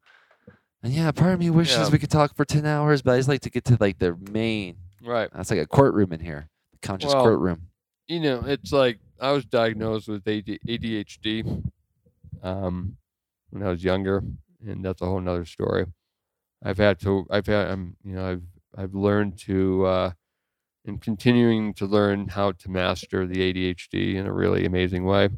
And 0.82 0.92
yeah, 0.92 1.10
part 1.12 1.34
of 1.34 1.38
me 1.40 1.50
wishes 1.50 1.76
Yeah. 1.76 1.88
we 1.90 1.98
could 1.98 2.10
talk 2.10 2.34
for 2.34 2.44
ten 2.44 2.66
hours, 2.66 3.02
but 3.02 3.12
I 3.14 3.16
just 3.18 3.28
like 3.28 3.40
to 3.42 3.50
get 3.50 3.64
to 3.66 3.76
like 3.80 3.98
the 3.98 4.16
main. 4.30 4.76
Right. 5.02 5.28
That's 5.32 5.50
like 5.50 5.60
a 5.60 5.66
courtroom 5.66 6.12
in 6.12 6.20
here, 6.20 6.48
conscious 6.80 7.12
Well, 7.14 7.22
courtroom. 7.24 7.68
you 8.08 8.20
know, 8.20 8.42
it's 8.44 8.72
like 8.72 8.98
I 9.20 9.30
was 9.32 9.44
diagnosed 9.44 10.08
with 10.08 10.26
AD- 10.26 10.58
ADHD 10.66 11.62
um, 12.42 12.96
when 13.50 13.62
I 13.62 13.68
was 13.68 13.84
younger, 13.84 14.22
and 14.66 14.84
that's 14.84 15.02
a 15.02 15.06
whole 15.06 15.20
nother 15.20 15.44
story. 15.44 15.86
I've 16.64 16.78
had 16.78 17.00
to, 17.00 17.26
I've 17.30 17.46
had, 17.46 17.70
um, 17.70 17.96
you 18.04 18.14
know, 18.14 18.28
I've, 18.30 18.42
I've 18.76 18.94
learned 18.94 19.38
to, 19.40 19.84
uh, 19.86 20.10
and 20.84 21.00
continuing 21.00 21.74
to 21.74 21.86
learn 21.86 22.28
how 22.28 22.52
to 22.52 22.70
master 22.70 23.26
the 23.26 23.52
ADHD 23.52 24.14
in 24.16 24.26
a 24.26 24.32
really 24.32 24.64
amazing 24.64 25.04
way. 25.04 25.28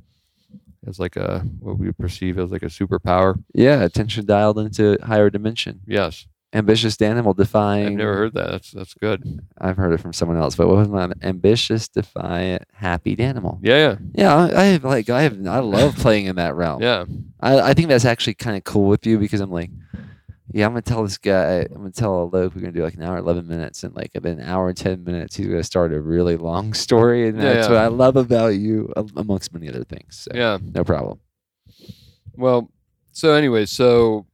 As 0.87 0.99
like 0.99 1.17
a 1.17 1.41
what 1.61 1.79
we 1.79 1.91
perceive 1.93 2.39
as 2.39 2.51
like 2.51 2.63
a 2.63 2.67
superpower. 2.67 3.43
Yeah, 3.55 3.83
attention 3.83 4.27
dialed 4.27 4.59
into 4.59 4.99
higher 5.03 5.31
dimension. 5.31 5.81
Yes, 5.87 6.27
Ambitious 6.53 7.01
animal 7.03 7.35
defying. 7.35 7.87
I've 7.87 7.93
never 7.95 8.15
heard 8.15 8.35
that. 8.35 8.51
That's 8.53 8.71
that's 8.71 8.95
good. 8.95 9.41
I've 9.61 9.77
heard 9.77 9.93
it 9.93 9.99
from 10.01 10.13
someone 10.13 10.39
else, 10.39 10.55
but 10.55 10.69
what 10.69 10.77
was 10.77 10.89
my 10.89 11.11
ambitious, 11.23 11.89
defiant, 11.89 12.63
happy 12.75 13.19
animal? 13.19 13.59
Yeah, 13.61 13.97
Yeah, 14.15 14.33
I, 14.37 14.61
I 14.61 14.65
have 14.67 14.85
like 14.85 15.11
I 15.11 15.23
have 15.23 15.45
I 15.49 15.59
love 15.59 15.97
playing 15.97 16.27
in 16.27 16.37
that 16.37 16.55
realm. 16.55 16.81
yeah, 16.81 17.07
I, 17.41 17.71
I 17.71 17.75
think 17.75 17.89
that's 17.89 18.05
actually 18.05 18.35
kind 18.35 18.57
of 18.57 18.63
cool 18.63 18.89
with 18.89 19.05
you 19.05 19.19
because 19.19 19.41
I'm 19.41 19.51
like, 19.51 19.71
yeah, 20.55 20.67
I'm 20.67 20.71
gonna 20.71 20.83
tell 20.83 21.03
this 21.03 21.19
guy, 21.19 21.63
I'm 21.63 21.79
gonna 21.79 21.91
tell 21.91 22.31
Alok 22.31 22.55
we're 22.55 22.61
gonna 22.61 22.71
do 22.71 22.85
like 22.85 22.95
an 22.95 23.03
hour, 23.03 23.19
eleven 23.19 23.49
minutes, 23.49 23.83
and 23.83 23.93
like 23.93 24.13
an 24.15 24.41
hour 24.41 24.69
and 24.69 24.77
ten 24.77 25.03
minutes, 25.03 25.35
he's 25.35 25.49
gonna 25.49 25.65
start 25.65 25.93
a 25.93 26.01
really 26.01 26.37
long 26.37 26.73
story, 26.87 27.27
and 27.29 27.37
Yeah, 27.37 27.55
that's 27.55 27.67
yeah. 27.67 27.75
what 27.75 27.83
I 27.83 27.89
love 27.89 28.15
about 28.15 28.55
you, 28.55 28.93
amongst 29.17 29.53
many 29.53 29.69
other 29.69 29.83
things. 29.83 30.29
So, 30.31 30.31
yeah. 30.33 30.59
no 30.63 30.85
problem. 30.85 31.19
Well, 32.37 32.71
so 33.11 33.33
anyway, 33.33 33.67
so 33.67 34.27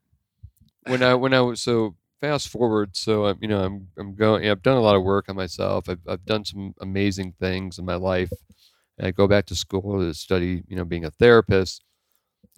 when 0.87 1.03
I 1.03 1.15
when 1.15 1.33
I 1.33 1.41
was 1.41 1.63
so 1.63 1.97
fast 2.21 2.49
forward, 2.49 2.97
so 2.99 3.25
I'm 3.25 3.39
you 3.41 3.49
know 3.49 3.63
I'm 3.65 3.89
I'm 3.99 4.15
going. 4.15 4.47
I've 4.47 4.63
done 4.63 4.77
a 4.77 4.81
lot 4.83 4.97
of 4.97 5.03
work 5.03 5.31
on 5.31 5.37
myself. 5.37 5.89
I've 5.89 6.01
I've 6.07 6.27
done 6.27 6.45
some 6.45 6.75
amazing 6.83 7.33
things 7.41 7.79
in 7.79 7.87
my 7.87 7.95
life. 7.97 8.31
And 8.99 9.07
I 9.07 9.11
go 9.11 9.27
back 9.27 9.47
to 9.47 9.55
school 9.55 9.99
to 10.01 10.13
study, 10.13 10.63
you 10.69 10.77
know, 10.77 10.85
being 10.85 11.07
a 11.07 11.11
therapist, 11.11 11.83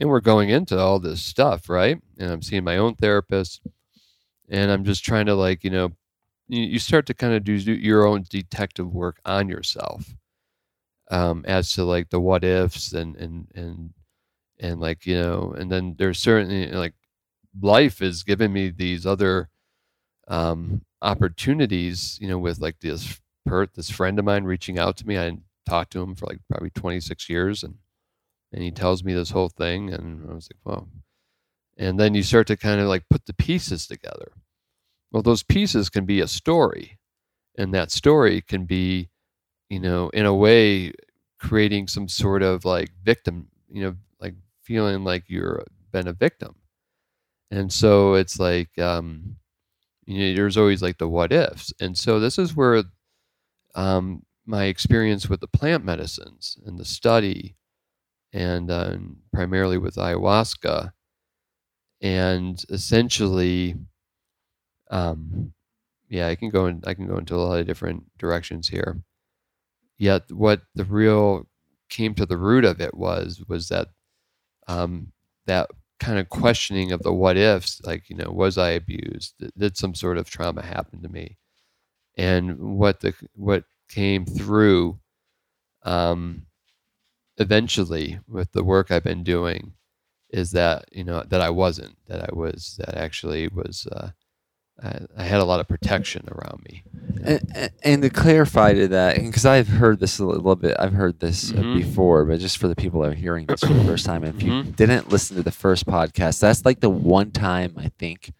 and 0.00 0.08
we're 0.08 0.20
going 0.20 0.50
into 0.50 0.78
all 0.78 0.98
this 0.98 1.22
stuff, 1.22 1.68
right? 1.68 2.00
And 2.18 2.30
I'm 2.30 2.42
seeing 2.42 2.64
my 2.64 2.78
own 2.78 2.94
therapist, 2.96 3.62
and 4.50 4.70
I'm 4.70 4.84
just 4.84 5.04
trying 5.04 5.26
to 5.26 5.34
like 5.34 5.64
you 5.64 5.70
know, 5.70 5.92
you, 6.48 6.78
start 6.78 7.06
to 7.06 7.14
kind 7.14 7.34
of 7.34 7.44
do 7.44 7.54
your 7.54 8.06
own 8.06 8.24
detective 8.30 8.92
work 8.92 9.18
on 9.24 9.48
yourself, 9.48 10.14
um, 11.10 11.44
as 11.46 11.72
to 11.74 11.84
like 11.84 12.10
the 12.10 12.20
what 12.20 12.44
ifs 12.44 12.92
and 12.92 13.16
and 13.16 13.48
and 13.54 13.90
and 14.60 14.80
like 14.80 15.06
you 15.06 15.20
know 15.20 15.54
and 15.58 15.70
then 15.70 15.94
there's 15.98 16.18
certainly 16.18 16.68
like 16.72 16.94
life 17.60 18.02
is 18.02 18.22
giving 18.22 18.52
me 18.52 18.70
these 18.70 19.06
other 19.06 19.48
um 20.28 20.82
opportunities 21.02 22.18
you 22.20 22.28
know 22.28 22.38
with 22.38 22.60
like 22.60 22.78
this 22.80 23.20
per 23.46 23.66
this 23.74 23.90
friend 23.90 24.18
of 24.18 24.24
mine 24.24 24.44
reaching 24.44 24.78
out 24.78 24.96
to 24.96 25.06
me 25.06 25.18
i 25.18 25.32
talked 25.68 25.92
to 25.92 26.02
him 26.02 26.14
for 26.14 26.26
like 26.26 26.38
probably 26.48 26.70
26 26.70 27.28
years 27.28 27.62
and 27.62 27.74
and 28.52 28.62
he 28.62 28.70
tells 28.70 29.02
me 29.04 29.14
this 29.14 29.30
whole 29.30 29.48
thing 29.48 29.92
and 29.92 30.28
i 30.30 30.34
was 30.34 30.48
like 30.52 30.60
well 30.64 30.88
and 31.76 31.98
then 31.98 32.14
you 32.14 32.22
start 32.22 32.46
to 32.48 32.56
kind 32.56 32.80
of 32.80 32.88
like 32.88 33.08
put 33.08 33.26
the 33.26 33.34
pieces 33.34 33.86
together. 33.86 34.32
Well 35.10 35.22
those 35.22 35.42
pieces 35.42 35.88
can 35.88 36.04
be 36.04 36.20
a 36.20 36.28
story 36.28 36.98
and 37.56 37.74
that 37.74 37.90
story 37.90 38.40
can 38.40 38.64
be 38.64 39.10
you 39.68 39.80
know 39.80 40.08
in 40.10 40.26
a 40.26 40.34
way 40.34 40.92
creating 41.38 41.88
some 41.88 42.08
sort 42.08 42.42
of 42.42 42.64
like 42.64 42.90
victim 43.02 43.48
you 43.68 43.82
know 43.82 43.96
like 44.20 44.34
feeling 44.62 45.04
like 45.04 45.24
you're 45.28 45.64
been 45.90 46.08
a 46.08 46.12
victim. 46.12 46.54
And 47.50 47.72
so 47.72 48.14
it's 48.14 48.38
like 48.38 48.78
um 48.78 49.36
you 50.06 50.18
know 50.18 50.36
there's 50.36 50.56
always 50.56 50.82
like 50.82 50.98
the 50.98 51.08
what 51.08 51.32
ifs. 51.32 51.72
And 51.80 51.96
so 51.96 52.20
this 52.20 52.38
is 52.38 52.56
where 52.56 52.84
um 53.74 54.24
my 54.46 54.64
experience 54.64 55.28
with 55.28 55.40
the 55.40 55.48
plant 55.48 55.84
medicines 55.84 56.58
and 56.66 56.78
the 56.78 56.84
study 56.84 57.56
and 58.32 58.70
uh, 58.70 58.96
primarily 59.32 59.78
with 59.78 59.96
ayahuasca. 59.96 60.92
And 62.00 62.62
essentially 62.70 63.76
um 64.90 65.52
yeah 66.08 66.28
i 66.28 66.34
can 66.34 66.50
go 66.50 66.66
in 66.66 66.82
i 66.86 66.94
can 66.94 67.06
go 67.06 67.16
into 67.16 67.34
a 67.34 67.38
lot 67.38 67.60
of 67.60 67.66
different 67.66 68.04
directions 68.18 68.68
here. 68.68 69.00
Yet 69.98 70.24
what 70.32 70.62
the 70.74 70.84
real 70.84 71.48
came 71.90 72.14
to 72.16 72.26
the 72.26 72.38
root 72.38 72.64
of 72.64 72.80
it 72.80 72.94
was 72.94 73.42
was 73.48 73.68
that 73.68 73.88
um, 74.68 75.12
that 75.46 75.70
kind 76.00 76.18
of 76.18 76.28
questioning 76.30 76.92
of 76.92 77.02
the 77.02 77.12
what 77.12 77.36
ifs 77.36 77.80
like 77.84 78.10
you 78.10 78.16
know 78.16 78.30
was 78.30 78.58
i 78.58 78.70
abused? 78.70 79.34
Did, 79.38 79.52
did 79.58 79.76
some 79.76 79.94
sort 79.94 80.18
of 80.18 80.30
trauma 80.30 80.62
happen 80.62 81.02
to 81.02 81.08
me. 81.08 81.38
And 82.16 82.58
what 82.78 83.00
the 83.00 83.14
what 83.34 83.64
came 83.88 84.26
through 84.26 85.00
um, 85.84 86.46
eventually 87.38 88.20
with 88.28 88.52
the 88.52 88.64
work 88.64 88.90
i've 88.90 89.04
been 89.04 89.24
doing 89.24 89.72
is 90.30 90.50
that 90.52 90.84
you 90.92 91.04
know 91.04 91.22
that 91.28 91.40
i 91.40 91.50
wasn't 91.50 91.96
that 92.08 92.22
i 92.22 92.34
was 92.34 92.76
that 92.78 92.94
actually 92.96 93.48
was 93.48 93.86
uh, 93.92 94.10
I, 94.82 95.00
I 95.16 95.24
had 95.24 95.40
a 95.40 95.44
lot 95.44 95.60
of 95.60 95.68
protection 95.68 96.28
around 96.30 96.62
me 96.68 96.84
And, 97.24 97.40
and- 97.54 97.70
and 97.84 98.02
to 98.02 98.10
clarify 98.10 98.74
to 98.74 98.88
that, 98.88 99.16
because 99.16 99.46
I've 99.46 99.68
heard 99.68 100.00
this 100.00 100.18
a 100.18 100.24
little 100.24 100.56
bit, 100.56 100.74
I've 100.80 100.94
heard 100.94 101.20
this 101.20 101.52
uh, 101.52 101.56
Mhm. 101.56 101.74
before, 101.78 102.24
but 102.24 102.40
just 102.40 102.58
for 102.58 102.66
the 102.68 102.74
people 102.74 103.02
that 103.02 103.10
are 103.12 103.14
hearing 103.26 103.46
this 103.46 103.60
for 103.60 103.74
the 103.74 103.84
first 103.84 104.04
time, 104.06 104.24
if 104.24 104.42
you 104.42 104.50
Mhm. 104.52 104.74
didn't 104.76 105.08
listen 105.10 105.36
to 105.36 105.42
the 105.44 105.52
first 105.64 105.86
podcast, 105.86 106.40
that's 106.40 106.64
like 106.64 106.80
the 106.80 106.90
one 106.90 107.30
time 107.30 107.74
I 107.76 107.88
think 108.02 108.32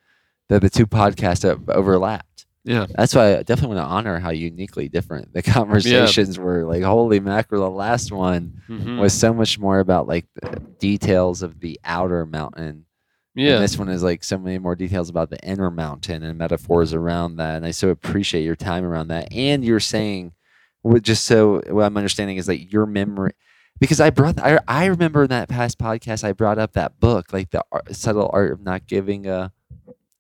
that 0.49 0.63
the 0.63 0.71
two 0.71 0.87
podcasts 0.87 1.45
have 1.45 1.69
overlapped. 1.69 2.32
Yeah 2.65 2.87
That's 2.97 3.15
why 3.15 3.37
I 3.39 3.43
definitely 3.43 3.77
want 3.77 3.87
to 3.89 3.93
honor 3.93 4.19
how 4.19 4.31
uniquely 4.31 4.89
different 4.89 5.33
the 5.33 5.43
conversations 5.59 6.39
were. 6.39 6.65
Like, 6.65 6.83
holy 6.83 7.21
mackerel, 7.21 7.63
the 7.63 7.71
last 7.71 8.13
one 8.13 8.63
Mhm. 8.69 8.99
was 8.99 9.13
so 9.13 9.33
much 9.35 9.59
more 9.59 9.81
about 9.81 10.07
like 10.09 10.27
the 10.41 10.61
details 10.79 11.43
of 11.43 11.61
the 11.61 11.79
outer 11.85 12.25
mountain 12.27 12.87
yeah 13.35 13.55
and 13.55 13.63
this 13.65 13.79
one 13.79 13.89
is 13.89 14.03
like 14.03 14.23
so 14.23 14.37
many 14.39 14.59
more 14.59 14.77
details 14.77 15.09
about 15.09 15.31
the 15.31 15.39
inner 15.43 15.71
mountain 15.71 16.23
and 16.23 16.37
metaphors 16.39 16.93
around 16.93 17.37
that. 17.37 17.57
And 17.57 17.65
I 17.67 17.71
so 17.71 17.89
appreciate 17.89 18.45
your 18.45 18.57
time 18.57 18.85
around 18.85 19.09
that. 19.09 19.33
And 19.33 19.65
you're 19.65 19.81
saying, 19.81 20.33
what 20.83 21.03
just 21.03 21.25
so 21.25 21.63
what 21.69 21.85
I'm 21.85 21.97
understanding 21.97 22.37
is 22.37 22.47
like 22.49 22.71
your 22.73 22.85
memory, 22.87 23.33
because 23.81 24.01
I 24.01 24.11
brought, 24.11 24.39
I, 24.39 24.59
I 24.69 24.85
remember 24.87 25.23
in 25.23 25.31
that 25.31 25.49
past 25.49 25.79
podcast, 25.79 26.25
I 26.25 26.33
brought 26.33 26.59
up 26.59 26.73
that 26.75 27.01
book, 27.01 27.33
like 27.33 27.51
the 27.51 27.65
Art, 27.73 27.95
subtle 27.97 28.29
art 28.33 28.53
of 28.53 28.61
not 28.61 28.87
giving 28.87 29.27
a 29.27 29.53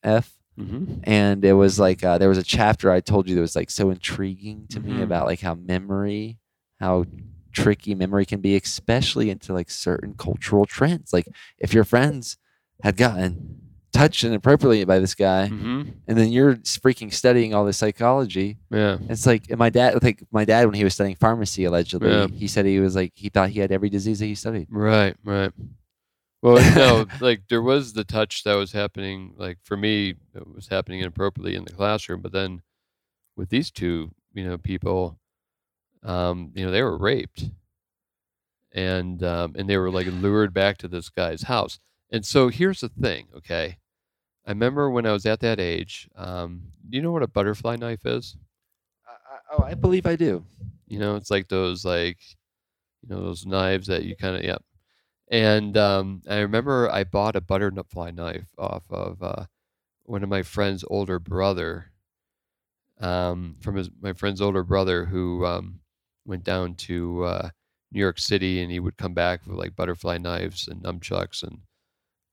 F. 0.03 0.33
Mhm. 0.59 1.01
And 1.05 1.45
it 1.45 1.55
was 1.55 1.79
like, 1.79 2.05
uh, 2.05 2.19
there 2.19 2.29
was 2.29 2.39
a 2.39 2.43
chapter 2.43 2.91
I 2.91 3.01
told 3.01 3.29
you 3.29 3.35
that 3.37 3.41
was 3.41 3.57
like 3.57 3.71
so 3.71 3.91
intriguing 3.91 4.67
to 4.71 4.81
me 4.81 4.93
Mhm. 4.95 5.03
about 5.03 5.27
like 5.27 5.41
how 5.41 5.55
memory, 5.55 6.39
how 6.81 7.05
tricky 7.53 7.95
memory 7.95 8.25
can 8.27 8.41
be, 8.41 8.57
especially 8.57 9.31
into 9.31 9.53
like 9.53 9.71
certain 9.71 10.15
cultural 10.15 10.65
trends. 10.67 11.13
Like 11.13 11.27
if 11.59 11.73
your 11.75 11.85
friends 11.85 12.37
had 12.83 12.97
gotten 12.97 13.59
touched 13.93 14.25
inappropriately 14.25 14.83
by 14.87 14.99
this 14.99 15.15
guy, 15.15 15.49
Mhm. 15.51 15.93
and 16.09 16.17
then 16.19 16.33
you're 16.33 16.57
freaking 16.57 17.13
studying 17.13 17.53
all 17.53 17.65
this 17.67 17.77
psychology. 17.77 18.57
yeah 18.71 18.97
It's 19.11 19.27
like 19.27 19.45
and 19.51 19.59
my 19.59 19.69
dad, 19.69 20.03
like 20.03 20.23
my 20.33 20.47
dad, 20.47 20.65
when 20.67 20.75
he 20.75 20.83
was 20.85 20.95
studying 20.95 21.17
pharmacy, 21.17 21.65
allegedly, 21.65 22.09
Yeah. 22.11 22.27
he 22.29 22.47
said 22.49 22.65
he 22.65 22.81
was 22.81 22.95
like 22.97 23.13
he 23.15 23.29
thought 23.29 23.51
he 23.51 23.61
had 23.61 23.71
every 23.71 23.91
disease 23.91 24.19
that 24.21 24.27
he 24.27 24.35
studied. 24.35 24.67
Right, 24.71 25.15
right. 25.25 25.53
Well, 26.43 26.57
no, 26.77 27.07
like 27.21 27.43
there 27.49 27.63
was 27.63 27.93
the 27.93 28.05
touch 28.05 28.43
that 28.45 28.55
was 28.55 28.73
happening. 28.73 29.35
Like 29.37 29.59
for 29.63 29.77
me, 29.77 30.15
it 30.35 30.55
was 30.55 30.69
happening 30.69 31.01
inappropriately 31.01 31.55
in 31.55 31.65
the 31.65 31.73
classroom. 31.73 32.21
But 32.21 32.33
then 32.33 32.63
with 33.37 33.49
these 33.49 33.71
two, 33.71 34.11
you 34.35 34.45
know, 34.45 34.59
people, 34.59 35.19
um, 36.03 36.51
you 36.55 36.65
know, 36.65 36.73
they 36.73 36.83
were 36.83 36.99
raped, 36.99 37.45
and 38.73 39.23
um, 39.23 39.55
and 39.57 39.69
they 39.69 39.77
were 39.79 39.91
like 39.91 40.09
lured 40.09 40.53
back 40.53 40.79
to 40.79 40.89
this 40.89 41.09
guy's 41.09 41.43
house. 41.43 41.79
And 42.11 42.27
so 42.27 42.49
here's 42.49 42.81
the 42.81 42.91
thing, 42.91 43.29
okay? 43.37 43.79
I 44.47 44.51
remember 44.51 44.91
when 44.91 45.07
I 45.07 45.13
was 45.13 45.25
at 45.25 45.41
that 45.41 45.61
age. 45.61 46.09
Um, 46.17 46.73
do 46.91 46.97
you 46.97 47.03
know 47.03 47.13
what 47.13 47.23
a 47.23 47.29
butterfly 47.29 47.77
knife 47.77 48.05
is? 48.05 48.37
oh, 49.53 49.63
I 49.63 49.75
believe 49.75 50.07
I 50.07 50.17
do. 50.17 50.45
You 50.89 50.99
know, 50.99 51.17
it's 51.17 51.31
like 51.31 51.49
those 51.49 51.85
like 51.85 52.19
you 53.03 53.15
know 53.15 53.23
those 53.23 53.47
knives 53.47 53.87
that 53.87 54.05
you 54.05 54.17
kind 54.17 54.37
of 54.37 54.43
yep. 54.43 54.63
And 55.33 55.77
um, 55.77 56.23
I 56.29 56.39
remember 56.39 56.89
I 56.89 57.03
bought 57.03 57.35
a 57.35 57.41
butterfly 57.41 58.13
knife 58.13 58.55
off 58.57 58.85
of 58.91 59.21
uh, 59.21 59.47
one 60.05 60.23
of 60.23 60.29
my 60.31 60.43
friend's 60.43 60.85
older 60.89 61.19
brother. 61.19 61.93
Um, 63.01 63.57
from 63.61 63.77
his 63.77 63.91
my 64.01 64.13
friend's 64.13 64.41
older 64.41 64.63
brother 64.63 65.07
who 65.07 65.45
um, 65.45 65.81
went 66.25 66.45
down 66.45 66.75
to 66.77 67.25
uh, 67.25 67.51
New 67.91 67.99
York 68.01 68.19
City 68.19 68.63
and 68.63 68.71
he 68.71 68.79
would 68.79 68.97
come 68.97 69.13
back 69.15 69.45
with 69.47 69.57
like 69.59 69.75
butterfly 69.75 70.19
knives 70.19 70.69
and 70.69 70.83
nunchucks 70.83 71.43
and 71.43 71.63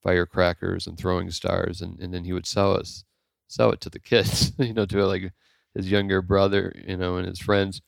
firecrackers 0.03 0.88
and 0.88 0.97
throwing 0.97 1.31
stars 1.31 1.81
and, 1.81 1.99
and 1.99 2.13
then 2.13 2.26
he 2.26 2.34
would 2.34 2.47
sell 2.47 2.76
us 2.77 3.03
sell 3.47 3.71
it 3.71 3.81
to 3.81 3.89
the 3.91 3.99
kids, 3.99 4.53
you 4.59 4.73
know, 4.73 4.85
to 4.88 5.05
like 5.07 5.34
his 5.76 5.91
younger 5.91 6.21
brother, 6.21 6.73
you 6.88 6.97
know, 6.97 7.17
and 7.17 7.27
his 7.27 7.39
friends. 7.39 7.81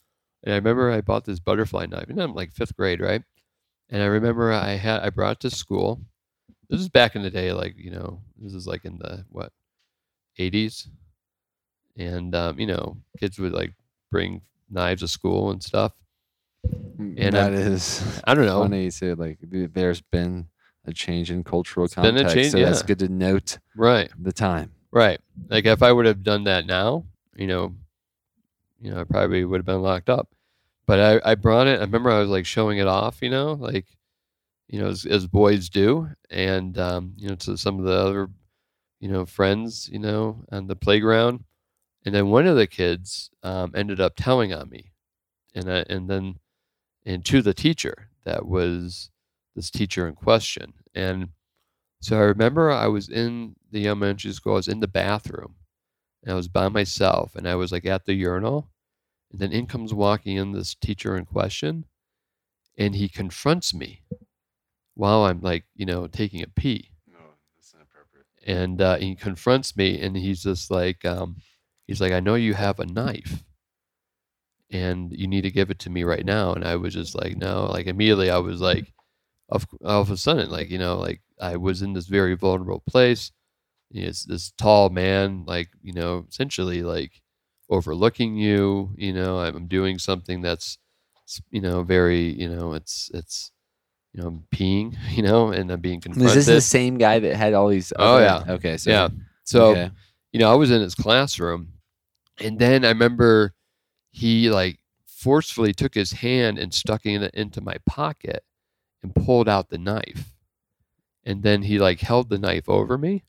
And 0.44 0.54
I 0.54 0.58
remember 0.58 0.92
I 0.92 1.02
bought 1.02 1.26
this 1.26 1.40
butterfly 1.40 1.88
knife, 1.88 2.10
and 2.10 2.22
I'm 2.22 2.36
like 2.36 2.52
fifth 2.54 2.76
grade, 2.78 3.02
right? 3.02 3.24
And 3.92 4.02
I 4.02 4.06
remember 4.06 4.52
I 4.54 4.72
had 4.72 5.02
I 5.02 5.10
brought 5.10 5.38
it 5.38 5.40
to 5.42 5.50
school. 5.50 6.02
This 6.70 6.80
is 6.80 6.90
back 6.90 7.16
in 7.16 7.24
the 7.24 7.30
day, 7.30 7.52
like 7.52 7.76
you 7.78 7.92
know, 7.92 8.22
this 8.38 8.54
is 8.54 8.66
like 8.66 8.86
in 8.86 8.98
the 8.98 9.26
what, 9.30 9.52
80s, 10.40 10.88
and 11.98 12.34
um, 12.34 12.60
you 12.60 12.68
know, 12.68 12.98
kids 13.20 13.38
would 13.40 13.52
like 13.52 13.74
bring 14.12 14.42
knives 14.70 15.02
to 15.02 15.08
school 15.08 15.52
and 15.52 15.62
stuff. 15.62 15.92
And 16.64 17.18
And 17.18 17.36
that 17.36 17.54
I'm- 17.54 17.62
is 17.62 18.02
I 18.24 18.34
don't 18.34 18.46
know. 18.46 18.62
funny. 18.62 18.90
Say 18.90 19.14
like 19.14 19.40
there's 19.42 20.02
been 20.02 20.48
a 20.86 20.94
change 20.94 21.30
in 21.30 21.44
cultural 21.44 21.88
been 21.88 22.16
a 22.18 22.24
context, 22.24 22.34
change, 22.36 22.52
so 22.54 22.60
that's 22.60 22.82
good 22.82 23.00
to 23.00 23.08
note 23.10 23.60
Right, 23.76 24.10
the 24.18 24.32
time. 24.32 24.72
right. 24.92 25.20
Like 25.50 25.66
if 25.66 25.84
I 25.84 25.92
would 25.92 26.06
have 26.06 26.24
done 26.24 26.46
that 26.46 26.66
now, 26.66 27.06
you 27.36 27.48
know, 27.48 27.76
you 28.80 28.92
know, 28.92 29.02
I 29.02 29.04
probably 29.04 29.44
would 29.46 29.60
have 29.60 29.66
been 29.66 29.82
locked 29.82 30.10
up. 30.10 30.30
But 30.88 31.24
I, 31.26 31.32
I 31.32 31.36
brought 31.36 31.68
it. 31.68 31.80
I 31.80 31.84
remember 31.84 32.10
I 32.12 32.20
was 32.20 32.30
like 32.30 32.46
showing 32.46 32.80
it 32.80 32.88
off, 32.88 33.22
you 33.22 33.30
know, 33.30 33.54
like, 33.54 33.86
you 34.68 34.80
know, 34.80 34.88
as, 34.88 35.06
as 35.06 35.28
boys 35.28 35.70
do, 35.70 36.10
and 36.30 36.78
um, 36.78 37.14
you 37.18 37.30
know, 37.30 37.36
to 37.36 37.58
some 37.58 37.80
of 37.80 37.86
the 37.86 37.94
other, 37.94 38.30
you 39.00 39.10
know, 39.10 39.26
friends, 39.26 39.90
you 39.92 40.00
know, 40.00 40.44
on 40.52 40.68
the 40.68 40.76
playground. 40.76 41.44
And 42.06 42.16
then 42.16 42.30
one 42.30 42.48
of 42.48 42.56
the 42.56 42.68
kids 42.68 43.30
um, 43.44 43.74
ended 43.76 44.02
up 44.02 44.14
telling 44.16 44.54
on 44.54 44.70
me, 44.70 44.92
and 45.54 45.72
I, 45.72 45.86
and 45.90 46.10
then 46.10 46.40
and 47.06 47.24
to 47.26 47.42
the 47.42 47.54
teacher 47.54 48.10
that 48.26 48.46
was 48.48 49.12
this 49.56 49.70
teacher 49.70 50.08
in 50.08 50.16
question. 50.16 50.74
And 50.96 51.30
so 52.02 52.18
I 52.18 52.22
remember 52.22 52.72
I 52.72 52.88
was 52.88 53.10
in 53.10 53.56
the 53.72 53.88
elementary 53.88 54.32
school. 54.34 54.54
I 54.54 54.58
was 54.58 54.68
in 54.68 54.80
the 54.80 54.88
bathroom, 54.88 55.56
and 56.24 56.34
I 56.34 56.36
was 56.36 56.48
by 56.48 56.70
myself, 56.70 57.36
and 57.36 57.48
I 57.48 57.56
was 57.56 57.72
like 57.72 57.86
at 57.86 58.06
the 58.06 58.14
urinal, 58.16 58.71
and 59.32 59.40
then 59.40 59.52
in 59.52 59.66
comes 59.68 59.94
walking 59.94 60.38
in 60.38 60.52
this 60.52 60.76
teacher 60.76 61.18
in 61.18 61.26
question, 61.26 61.86
and 62.78 62.96
he 62.96 63.10
confronts 63.10 63.74
me 63.74 64.02
while 64.96 65.26
I'm 65.26 65.42
like, 65.42 65.66
you 65.76 65.86
know, 65.86 66.08
taking 66.08 66.42
a 66.44 66.48
pee. 66.48 66.92
No, 67.12 67.20
that's 67.58 67.74
inappropriate. 67.74 68.26
and 68.46 68.82
uh, 68.82 68.98
he 68.98 69.16
confronts 69.16 69.76
me 69.78 70.00
and 70.02 70.16
he's 70.18 70.44
just 70.44 70.72
like 70.72 71.04
um, 71.06 71.38
he's 71.88 72.02
like 72.02 72.12
i 72.14 72.20
know 72.20 72.36
you 72.36 72.54
have 72.54 72.80
a 72.80 72.86
knife 72.86 73.44
and 74.70 75.12
you 75.12 75.28
need 75.28 75.42
to 75.42 75.52
give 75.52 75.70
it 75.70 75.80
to 75.80 75.90
me 75.90 76.04
right 76.04 76.26
now. 76.26 76.54
And 76.54 76.66
i 76.66 76.76
was 76.76 76.94
just 76.94 77.16
like 77.16 77.36
no 77.38 77.66
like 77.66 77.88
immediately 77.88 78.30
i 78.30 78.38
was 78.38 78.62
like 78.62 78.94
of, 79.50 79.68
all 79.86 80.02
of 80.02 80.12
a 80.12 80.18
sudden 80.18 80.50
like 80.50 80.70
you 80.70 80.78
know 80.80 80.98
like 80.98 81.22
i 81.42 81.58
was 81.58 81.82
in 81.82 81.94
this 81.94 82.08
very 82.08 82.36
vulnerable 82.36 82.84
place. 82.88 83.32
It's 83.92 84.26
this 84.26 84.52
tall 84.58 84.90
man 84.90 85.46
like 85.48 85.70
you 85.82 85.94
know 85.94 86.26
essentially 86.30 86.84
like 86.84 87.22
overlooking 87.72 88.36
you 88.36 88.92
you 88.98 89.14
know 89.14 89.40
i'm 89.40 89.66
doing 89.68 89.98
something 89.98 90.42
that's 90.42 90.78
you 91.50 91.62
know 91.62 91.82
very 91.82 92.24
you 92.40 92.48
know 92.48 92.74
it's 92.74 93.10
it's 93.14 93.52
you 94.14 94.22
know 94.22 94.28
I'm 94.28 94.44
peeing 94.54 94.96
you 95.10 95.24
know 95.24 95.50
and 95.52 95.72
i'm 95.72 95.80
being 95.80 96.02
confronted 96.02 96.38
Is 96.38 96.46
this 96.46 96.56
the 96.56 96.62
same 96.62 96.98
guy 96.98 97.20
that 97.20 97.36
had 97.36 97.54
all 97.54 97.70
these? 97.70 97.94
Oh, 97.98 98.20
yeah. 98.20 98.44
Okay. 98.48 98.78
So 98.78 98.90
yeah 98.90 99.08
so 99.44 99.72
okay. 99.72 99.92
you 100.32 100.40
know, 100.40 100.52
I 100.52 100.56
was 100.56 100.72
in 100.72 100.82
his 100.82 100.96
classroom, 100.96 101.74
and 102.40 102.58
then 102.60 102.86
I 102.86 102.90
remember 102.90 103.54
he 104.12 104.50
like 104.50 104.80
forcefully 105.06 105.74
took 105.74 105.94
his 105.94 106.12
hand 106.12 106.58
and 106.58 106.74
stuck 106.74 107.06
it 107.06 107.34
into 107.34 107.62
my 107.62 107.78
pocket 107.86 108.44
and 109.04 109.14
pulled 109.14 109.50
out 109.50 109.70
the 109.70 109.78
knife. 109.78 110.34
And 111.24 111.44
then 111.44 111.64
he 111.64 111.80
like 111.80 112.00
held 112.00 112.30
the 112.30 112.40
knife 112.40 112.68
over 112.68 112.98
me. 112.98 113.24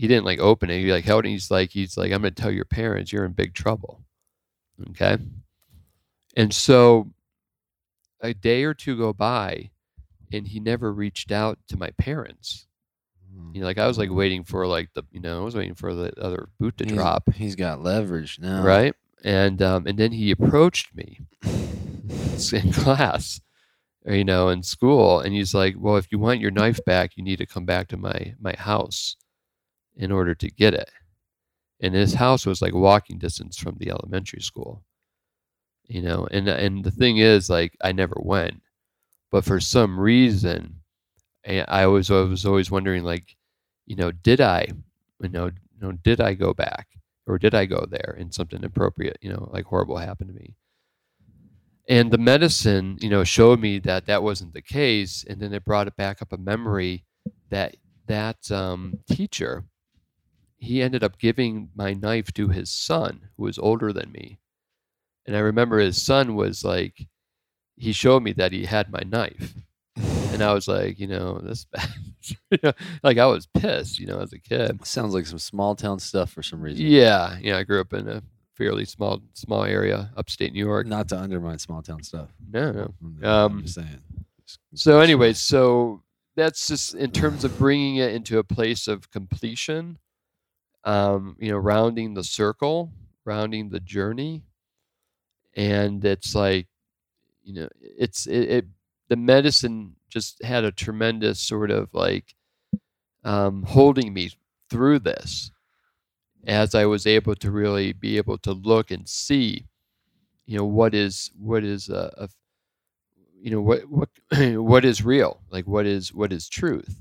He 0.00 0.08
didn't 0.08 0.24
like 0.24 0.38
open 0.38 0.70
it. 0.70 0.80
He 0.80 0.90
like 0.90 1.04
held 1.04 1.26
it. 1.26 1.28
He's 1.28 1.50
like, 1.50 1.70
he's 1.70 1.98
like, 1.98 2.10
I'm 2.10 2.22
gonna 2.22 2.30
tell 2.30 2.50
your 2.50 2.64
parents 2.64 3.12
you're 3.12 3.26
in 3.26 3.32
big 3.32 3.52
trouble. 3.52 4.00
Okay. 4.90 5.18
And 6.36 6.54
so 6.54 7.10
a 8.22 8.32
day 8.32 8.64
or 8.64 8.72
two 8.72 8.96
go 8.96 9.12
by 9.12 9.68
and 10.32 10.48
he 10.48 10.58
never 10.58 10.90
reached 10.90 11.30
out 11.30 11.58
to 11.68 11.76
my 11.76 11.90
parents. 11.98 12.66
You 13.52 13.60
know, 13.60 13.66
like 13.66 13.76
I 13.76 13.86
was 13.86 13.98
like 13.98 14.10
waiting 14.10 14.42
for 14.42 14.66
like 14.66 14.88
the 14.94 15.02
you 15.12 15.20
know 15.20 15.42
I 15.42 15.44
was 15.44 15.54
waiting 15.54 15.74
for 15.74 15.94
the 15.94 16.18
other 16.18 16.48
boot 16.58 16.78
to 16.78 16.84
He's- 16.84 16.96
drop, 16.96 17.30
He's 17.34 17.54
got 17.54 17.82
leverage 17.82 18.38
now. 18.40 18.62
right? 18.62 18.94
And 19.22 19.60
um, 19.60 19.86
and 19.86 19.98
then 19.98 20.12
he 20.12 20.30
approached 20.30 20.94
me 20.94 21.20
in 21.42 22.72
class, 22.72 23.42
or, 24.06 24.14
you 24.14 24.24
know, 24.24 24.48
in 24.48 24.62
school, 24.62 25.20
and 25.20 25.34
he's 25.34 25.52
like, 25.52 25.74
"Well, 25.78 25.98
if 25.98 26.10
you 26.10 26.18
want 26.18 26.40
your 26.40 26.50
knife 26.50 26.82
back, 26.86 27.18
you 27.18 27.22
need 27.22 27.36
to 27.36 27.44
come 27.44 27.66
back 27.66 27.88
to 27.88 27.98
my 27.98 28.34
my 28.40 28.54
house 28.56 29.16
in 30.00 30.12
order 30.12 30.34
to 30.36 30.50
get 30.50 30.74
it." 30.74 30.90
And 31.80 31.94
his 31.94 32.14
house 32.14 32.46
was 32.46 32.62
like 32.62 32.74
walking 32.74 33.18
distance 33.18 33.58
from 33.58 33.76
the 33.78 33.90
elementary 33.90 34.42
school, 34.42 34.84
you 35.88 36.02
know. 36.02 36.26
And 36.30 36.48
and 36.48 36.84
the 36.84 36.90
thing 36.90 37.18
is, 37.18 37.50
like, 37.50 37.76
I 37.82 37.92
never 37.92 38.16
went, 38.20 38.62
but 39.30 39.44
for 39.44 39.60
some 39.60 39.98
reason, 40.00 40.80
I 41.46 41.86
was 41.86 42.10
I 42.10 42.22
was 42.22 42.46
always 42.46 42.70
wondering, 42.70 43.04
like, 43.04 43.36
you 43.86 43.96
know, 43.96 44.12
did 44.12 44.40
I, 44.40 44.68
you 45.22 45.28
know, 45.30 45.46
you 45.46 45.80
know, 45.80 45.92
did 45.92 46.20
I 46.20 46.34
go 46.34 46.54
back 46.54 46.88
or 47.26 47.38
did 47.38 47.54
I 47.54 47.66
go 47.66 47.86
there 47.88 48.16
and 48.18 48.34
something 48.34 48.64
appropriate, 48.64 49.18
you 49.22 49.32
know, 49.32 49.48
like 49.52 49.64
horrible 49.66 49.96
happened 49.98 50.30
to 50.30 50.34
me? 50.34 50.56
And 51.88 52.10
the 52.12 52.18
medicine, 52.18 52.98
you 53.00 53.10
know, 53.10 53.24
showed 53.24 53.60
me 53.60 53.78
that 53.80 54.06
that 54.06 54.22
wasn't 54.22 54.54
the 54.54 54.62
case, 54.62 55.24
and 55.28 55.40
then 55.40 55.52
it 55.52 55.64
brought 55.64 55.88
it 55.88 55.96
back 55.96 56.22
up 56.22 56.32
a 56.32 56.36
memory 56.38 57.04
that 57.50 57.76
that 58.06 58.50
um, 58.52 59.00
teacher, 59.10 59.64
he 60.60 60.82
ended 60.82 61.02
up 61.02 61.18
giving 61.18 61.70
my 61.74 61.94
knife 61.94 62.32
to 62.34 62.48
his 62.48 62.70
son, 62.70 63.28
who 63.36 63.44
was 63.44 63.58
older 63.58 63.92
than 63.92 64.12
me, 64.12 64.38
and 65.26 65.34
I 65.34 65.40
remember 65.40 65.78
his 65.78 66.00
son 66.00 66.36
was 66.36 66.62
like, 66.64 67.08
he 67.76 67.92
showed 67.92 68.22
me 68.22 68.32
that 68.34 68.52
he 68.52 68.66
had 68.66 68.92
my 68.92 69.02
knife, 69.06 69.54
and 69.96 70.42
I 70.42 70.52
was 70.52 70.68
like, 70.68 70.98
you 71.00 71.06
know, 71.06 71.38
this, 71.38 71.66
you 72.50 72.58
know, 72.62 72.72
like 73.02 73.18
I 73.18 73.26
was 73.26 73.46
pissed, 73.46 73.98
you 73.98 74.06
know, 74.06 74.20
as 74.20 74.32
a 74.32 74.38
kid. 74.38 74.86
Sounds 74.86 75.14
like 75.14 75.26
some 75.26 75.38
small 75.38 75.74
town 75.74 75.98
stuff 75.98 76.30
for 76.30 76.42
some 76.42 76.60
reason. 76.60 76.84
Yeah, 76.86 77.38
yeah. 77.40 77.56
I 77.56 77.62
grew 77.64 77.80
up 77.80 77.92
in 77.92 78.06
a 78.06 78.22
fairly 78.54 78.84
small 78.84 79.22
small 79.32 79.64
area, 79.64 80.10
upstate 80.16 80.52
New 80.52 80.64
York. 80.64 80.86
Not 80.86 81.08
to 81.08 81.18
undermine 81.18 81.58
small 81.58 81.82
town 81.82 82.02
stuff. 82.02 82.28
No, 82.52 82.70
no. 82.70 82.94
I'm 83.02 83.24
Um, 83.24 83.62
just 83.62 83.76
saying. 83.76 84.02
So, 84.74 85.00
anyway, 85.00 85.32
so 85.32 86.02
that's 86.36 86.66
just 86.68 86.94
in 86.94 87.10
terms 87.10 87.44
of 87.44 87.56
bringing 87.58 87.96
it 87.96 88.12
into 88.12 88.38
a 88.38 88.44
place 88.44 88.86
of 88.88 89.10
completion. 89.10 89.98
Um, 90.84 91.36
you 91.38 91.50
know, 91.50 91.58
rounding 91.58 92.14
the 92.14 92.24
circle, 92.24 92.92
rounding 93.24 93.68
the 93.68 93.80
journey, 93.80 94.42
and 95.54 96.04
it's 96.04 96.34
like, 96.34 96.68
you 97.42 97.54
know, 97.54 97.68
it's 97.80 98.26
it, 98.26 98.50
it 98.50 98.66
the 99.08 99.16
medicine 99.16 99.96
just 100.08 100.42
had 100.42 100.64
a 100.64 100.72
tremendous 100.72 101.40
sort 101.40 101.70
of 101.70 101.88
like 101.92 102.34
um, 103.24 103.62
holding 103.64 104.12
me 104.14 104.30
through 104.70 105.00
this 105.00 105.50
as 106.46 106.74
I 106.74 106.86
was 106.86 107.06
able 107.06 107.34
to 107.36 107.50
really 107.50 107.92
be 107.92 108.16
able 108.16 108.38
to 108.38 108.52
look 108.52 108.90
and 108.90 109.08
see, 109.08 109.66
you 110.46 110.58
know, 110.58 110.64
what 110.64 110.94
is 110.94 111.30
what 111.38 111.64
is 111.64 111.88
a, 111.88 112.12
a 112.16 112.28
you 113.40 113.50
know 113.50 113.60
what 113.60 113.82
what 113.90 114.08
what 114.60 114.84
is 114.84 115.04
real, 115.04 115.40
like 115.50 115.66
what 115.66 115.86
is 115.86 116.12
what 116.12 116.32
is 116.32 116.48
truth, 116.48 117.00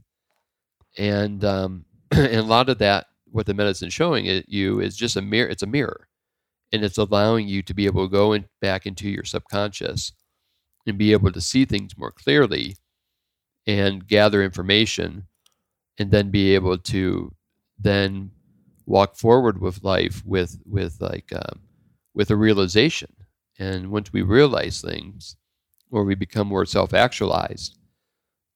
and 0.98 1.44
um, 1.44 1.86
and 2.12 2.36
a 2.36 2.44
lot 2.44 2.70
of 2.70 2.80
that, 2.80 3.08
what 3.32 3.46
the 3.46 3.54
medicine 3.54 3.90
showing 3.90 4.26
it 4.26 4.46
you 4.48 4.80
is 4.80 4.96
just 4.96 5.16
a 5.16 5.22
mirror. 5.22 5.50
It's 5.50 5.64
a 5.64 5.68
mirror, 5.68 6.08
and 6.72 6.84
it's 6.84 6.98
allowing 6.98 7.48
you 7.48 7.62
to 7.64 7.74
be 7.74 7.86
able 7.86 8.08
to 8.08 8.12
go 8.12 8.34
in, 8.34 8.46
back 8.62 8.86
into 8.86 9.10
your 9.10 9.24
subconscious 9.24 10.14
and 10.88 10.98
be 10.98 11.12
able 11.12 11.32
to 11.32 11.42
see 11.42 11.66
things 11.66 11.98
more 11.98 12.12
clearly 12.12 12.78
and 13.68 14.08
gather 14.08 14.44
information 14.44 15.28
and 16.00 16.12
then 16.12 16.32
be 16.32 16.56
able 16.56 16.78
to 16.78 17.34
then 17.78 18.32
walk 18.86 19.16
forward 19.16 19.62
with 19.62 19.84
life 19.84 20.24
with 20.26 20.60
with 20.66 20.98
like 21.00 21.32
um, 21.34 21.60
with 22.16 22.32
a 22.32 22.36
realization 22.36 23.14
and 23.60 23.92
once 23.92 24.12
we 24.12 24.22
realize 24.22 24.82
things 24.82 25.36
or 25.92 26.04
we 26.04 26.16
become 26.16 26.48
more 26.48 26.66
self-actualized 26.66 27.78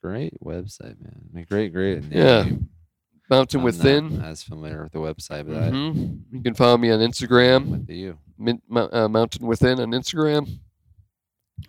Great 0.03 0.35
website, 0.43 0.97
man. 1.01 1.45
Great, 1.49 1.73
great. 1.73 2.03
Yeah. 2.05 2.49
Mountain 3.28 3.60
I'm 3.60 3.64
Within. 3.64 4.18
Not 4.18 4.26
as 4.28 4.42
familiar 4.42 4.82
with 4.82 4.92
the 4.92 4.98
website, 4.98 5.46
but 5.46 5.56
I, 5.62 5.70
Mhm. 5.70 6.22
You 6.32 6.42
can 6.42 6.55
follow 6.55 6.78
me 6.78 6.90
on 6.90 7.00
Instagram, 7.00 7.70
with 7.70 7.90
you. 7.90 8.18
Min, 8.38 8.62
uh, 8.70 9.09
Mountain 9.09 9.46
Within 9.46 9.80
on 9.80 9.90
Instagram. 9.90 10.60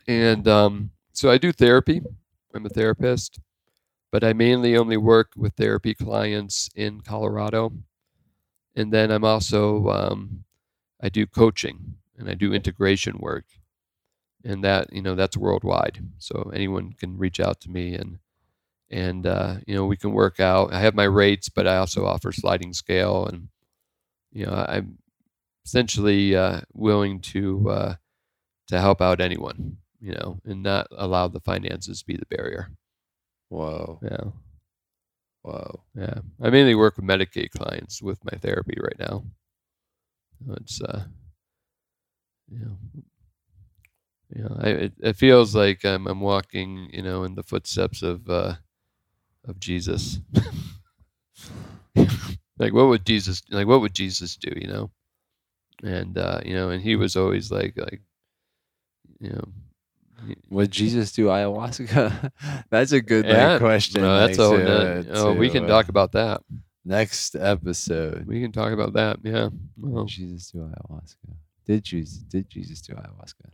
And 0.07 0.48
um, 0.48 0.91
so 1.11 1.30
I 1.30 1.38
do 1.38 1.52
therapy. 1.52 2.02
I'm 2.53 2.65
a 2.65 2.69
therapist, 2.69 3.40
but 4.11 4.23
I 4.23 4.34
mainly 4.34 4.77
only 4.77 4.98
work 4.98 5.34
with 5.36 5.53
therapy 5.56 5.94
clients 5.94 6.69
in 6.76 7.02
Colorado. 7.02 7.73
And 8.76 8.94
then 8.94 9.11
I'm 9.11 9.26
also 9.26 9.90
um, 9.90 10.44
I 11.02 11.10
do 11.10 11.26
coaching 11.26 11.95
and 12.18 12.30
I 12.30 12.34
do 12.34 12.53
integration 12.53 13.18
work, 13.19 13.45
and 14.44 14.64
that 14.64 14.91
you 14.94 15.02
know 15.02 15.15
that's 15.15 15.36
worldwide. 15.38 16.03
So 16.18 16.52
anyone 16.53 16.94
can 16.94 17.18
reach 17.18 17.40
out 17.40 17.60
to 17.61 17.69
me 17.69 17.95
and 17.95 18.19
and 18.91 19.26
uh, 19.26 19.56
you 19.68 19.76
know 19.76 19.86
we 19.86 19.98
can 19.98 20.11
work 20.11 20.40
out. 20.40 20.74
I 20.74 20.80
have 20.80 20.95
my 20.95 21.03
rates, 21.06 21.49
but 21.49 21.68
I 21.68 21.78
also 21.78 22.06
offer 22.06 22.32
sliding 22.32 22.74
scale, 22.74 23.26
and 23.26 23.49
you 24.32 24.45
know 24.45 24.53
I'm 24.68 24.98
essentially 25.66 26.36
uh, 26.36 26.61
willing 26.74 27.20
to 27.22 27.70
uh, 27.70 27.95
to 28.68 28.80
help 28.80 29.02
out 29.02 29.22
anyone, 29.22 29.78
you 29.99 30.14
know, 30.14 30.40
and 30.45 30.64
not 30.64 30.88
allow 30.91 31.28
the 31.28 31.40
finances 31.40 31.99
to 31.99 32.06
be 32.06 32.18
the 32.18 32.26
barrier. 32.26 32.72
Whoa. 33.49 33.99
Yeah, 34.03 34.32
Whoa. 35.41 35.84
yeah. 35.95 36.20
I 36.41 36.49
mainly 36.49 36.76
work 36.76 36.98
with 36.98 37.06
Medicaid 37.06 37.52
clients 37.52 38.02
with 38.02 38.24
my 38.24 38.38
therapy 38.38 38.78
right 38.82 38.99
now. 38.99 39.24
It's 40.57 40.82
uh, 40.82 41.06
you 42.49 42.60
know, 42.60 42.78
you 44.36 44.44
know, 44.44 44.57
I, 44.60 44.70
it, 44.70 44.94
it 44.99 45.16
feels 45.16 45.56
like 45.56 45.84
I'm 45.84 46.07
I'm 46.07 46.22
walking, 46.22 46.90
you 46.94 47.02
know, 47.02 47.24
in 47.24 47.36
the 47.36 47.44
footsteps 47.44 48.02
of 48.02 48.30
uh, 48.30 48.56
of 49.50 49.60
Jesus. 49.60 50.20
like 52.58 52.74
what 52.74 52.88
would 52.88 53.06
Jesus 53.06 53.42
like 53.50 53.68
what 53.68 53.82
would 53.82 53.94
Jesus 53.94 54.36
do, 54.36 54.52
you 54.56 54.68
know? 54.68 54.92
And 55.84 56.18
uh, 56.18 56.42
you 56.46 56.54
know, 56.54 56.70
and 56.70 56.82
he 56.82 56.96
was 56.96 57.16
always 57.16 57.52
like 57.52 57.74
like 57.78 58.02
you 59.20 59.30
know 59.30 59.44
Would 60.50 60.72
Jesus 60.72 61.12
do 61.12 61.26
ayahuasca? 61.28 62.32
that's 62.70 62.92
a 62.92 63.02
good 63.02 63.26
like, 63.26 63.60
question. 63.60 64.02
no, 64.02 64.20
that's 64.20 64.40
all 64.40 64.58
to- 64.58 65.06
oh, 65.14 65.34
we 65.34 65.50
can 65.50 65.66
uh, 65.66 65.68
talk 65.68 65.90
about 65.90 66.12
that. 66.14 66.42
next 66.86 67.36
episode. 67.36 68.26
We 68.28 68.42
can 68.42 68.52
talk 68.52 68.72
about 68.74 68.94
that. 68.94 69.20
Yeah. 69.24 69.50
Well, 69.78 70.06
Jesus 70.06 70.52
do 70.52 70.60
ayahuasca. 70.60 71.36
Did 71.66 71.84
Jesus 71.84 72.20
did 72.20 72.50
Jesus 72.50 72.82
do 72.82 72.94
ayahuasca? 72.94 73.50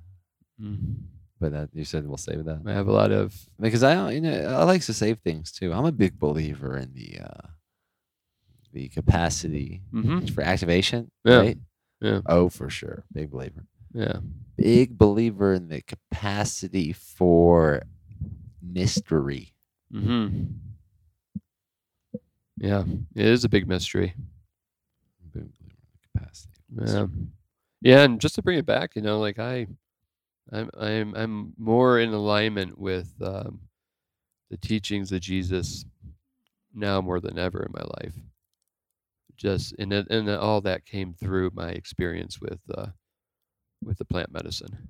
mm, 0.62 0.96
But 1.40 1.52
that 1.52 1.70
you 1.74 1.84
said 1.84 2.08
we'll 2.08 2.18
save 2.18 2.46
that 2.46 2.62
I 2.66 2.72
have 2.74 2.88
a 2.88 2.92
lot 2.94 3.12
of 3.12 3.36
because 3.60 3.84
I 3.84 3.94
don't- 3.94 4.14
you 4.14 4.22
know 4.22 4.56
I 4.58 4.64
like 4.64 4.82
to 4.84 4.94
save 4.94 5.20
things 5.20 5.52
too. 5.52 5.74
I'm 5.74 5.86
a 5.86 5.92
big 5.92 6.18
believer 6.18 6.78
in 6.78 6.94
the 6.94 7.20
uh 7.20 7.48
the 8.72 8.88
capacity 8.90 9.82
mhm, 9.94 10.30
for 10.34 10.42
activation. 10.42 11.12
Yeah. 11.24 11.38
Right? 11.38 11.58
Yeah. 12.02 12.22
Oh, 12.26 12.50
for 12.50 12.70
sure. 12.70 13.04
Big 13.14 13.32
believer. 13.32 13.66
yeah. 13.94 14.18
Big 14.58 14.98
believer 14.98 15.54
in 15.54 15.68
the 15.70 15.82
capacity 15.82 16.94
for 16.94 17.82
mystery. 18.62 19.54
Mm-hmm. 19.94 20.44
Yeah, 22.58 22.84
it 23.16 23.26
is 23.26 23.44
a 23.44 23.50
big 23.50 23.68
mystery. 23.68 24.14
Big 25.34 25.34
believer 25.34 25.50
in 25.60 25.76
the 25.92 26.20
capacity. 26.20 26.54
Yeah, 26.74 26.82
mystery. 26.82 27.08
yeah, 27.82 28.04
and 28.04 28.22
just 28.22 28.36
to 28.36 28.42
bring 28.42 28.58
it 28.58 28.66
back, 28.66 28.96
you 28.96 29.02
know, 29.02 29.20
like 29.20 29.40
I, 29.40 29.68
I'm, 30.52 30.70
I'm, 30.78 31.16
I'm 31.16 31.54
more 31.58 32.00
in 32.00 32.14
alignment 32.14 32.78
with 32.78 33.14
um, 33.22 33.62
the 34.50 34.58
teachings 34.58 35.12
of 35.12 35.22
Jesus 35.22 35.86
now 36.74 37.02
more 37.02 37.20
than 37.20 37.38
ever 37.40 37.64
in 37.64 37.72
my 37.74 37.84
life. 38.04 38.16
Just 39.36 39.76
and 39.80 39.92
it, 39.92 40.08
and 40.10 40.30
all 40.30 40.62
that 40.62 40.86
came 40.86 41.14
through 41.14 41.52
my 41.54 41.70
experience 41.70 42.40
with 42.40 42.60
uh, 42.74 42.88
with 43.84 43.98
the 43.98 44.06
plant 44.06 44.32
medicine. 44.32 44.90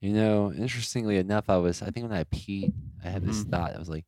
You 0.00 0.12
know, 0.12 0.52
interestingly 0.52 1.16
enough, 1.18 1.50
I 1.50 1.56
was 1.56 1.82
I 1.82 1.90
think 1.90 2.08
when 2.08 2.18
I 2.18 2.24
peed, 2.24 2.72
I 3.04 3.08
had 3.10 3.22
this 3.22 3.44
Mhm. 3.44 3.50
thought. 3.50 3.74
I 3.74 3.78
was 3.78 3.88
like, 3.88 4.06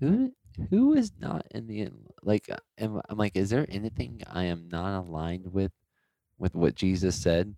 who 0.00 0.32
who 0.70 0.94
is 0.94 1.12
not 1.18 1.46
in 1.50 1.66
the 1.66 1.90
like? 2.22 2.48
Am, 2.78 3.02
I'm 3.08 3.18
like, 3.18 3.36
is 3.36 3.50
there 3.50 3.66
anything 3.68 4.22
I 4.30 4.44
am 4.44 4.68
not 4.68 4.98
aligned 5.06 5.52
with 5.52 5.72
with 6.38 6.54
what 6.54 6.74
Jesus 6.74 7.20
said? 7.20 7.54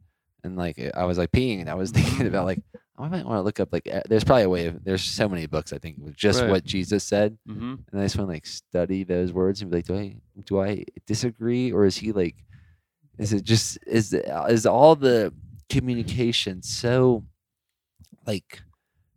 And 0.46 0.56
like, 0.56 0.78
I 0.94 1.04
was 1.04 1.18
like 1.18 1.32
peeing, 1.32 1.60
and 1.60 1.68
I 1.68 1.74
was 1.74 1.90
thinking 1.96 2.26
about 2.26 2.44
like, 2.46 2.60
I 2.98 3.08
might 3.08 3.26
want 3.26 3.36
to 3.38 3.42
look 3.42 3.60
up 3.60 3.70
like, 3.72 3.86
there's 4.08 4.24
probably 4.24 4.44
a 4.44 4.48
way 4.48 4.66
of 4.68 4.82
there's 4.82 5.02
so 5.02 5.28
many 5.28 5.46
books 5.46 5.72
I 5.74 5.78
think 5.78 5.96
with 5.98 6.16
just 6.16 6.40
Right. 6.40 6.50
what 6.50 6.64
Jesus 6.64 7.04
said, 7.04 7.36
Mm-hmm. 7.46 7.74
and 7.92 8.00
I 8.00 8.04
just 8.04 8.16
want 8.16 8.28
to 8.30 8.32
like 8.32 8.46
study 8.46 9.04
those 9.04 9.32
words 9.34 9.60
and 9.60 9.70
be 9.70 9.78
like, 9.78 9.84
do 9.86 9.96
I 9.98 10.16
do 10.44 10.60
I 10.62 10.84
disagree 11.06 11.72
or 11.72 11.84
is 11.84 11.96
he 11.98 12.12
like, 12.12 12.36
is 13.18 13.32
it 13.34 13.44
just 13.44 13.78
is 13.86 14.14
is 14.14 14.64
all 14.66 14.96
the 14.96 15.32
communication 15.68 16.62
so 16.62 17.24
like 18.26 18.62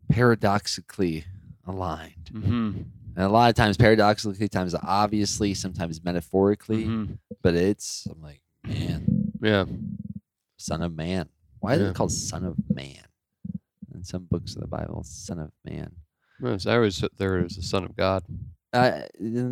paradoxically 0.10 1.24
aligned? 1.66 2.32
Mm-hmm. 2.34 2.72
And 3.16 3.26
a 3.26 3.30
lot 3.30 3.50
of 3.50 3.56
times 3.56 3.78
paradoxically, 3.78 4.48
times 4.50 4.76
obviously, 4.84 5.54
sometimes 5.54 6.04
metaphorically, 6.04 6.84
Mm-hmm. 6.86 7.14
but 7.42 7.56
it's 7.56 8.08
I'm 8.12 8.22
like, 8.22 8.42
man, 8.66 9.32
Yeah. 9.42 9.66
Son 10.60 10.82
of 10.84 10.96
man. 10.96 11.30
Why 11.60 11.74
is 11.74 11.82
Yeah. 11.82 11.90
it 11.90 11.96
called 11.96 12.12
son 12.12 12.46
of 12.46 12.56
man? 12.70 13.04
In 13.94 14.04
some 14.04 14.26
books 14.26 14.56
of 14.56 14.62
the 14.62 14.68
Bible, 14.68 15.04
son 15.04 15.40
of 15.40 15.52
man. 15.66 15.92
Yes, 16.42 16.66
I 16.68 16.78
was 16.78 17.04
there 17.18 17.40
as 17.40 17.56
the 17.56 17.64
son 17.64 17.84
of 17.84 17.96
God. 17.96 18.24
I 18.72 19.08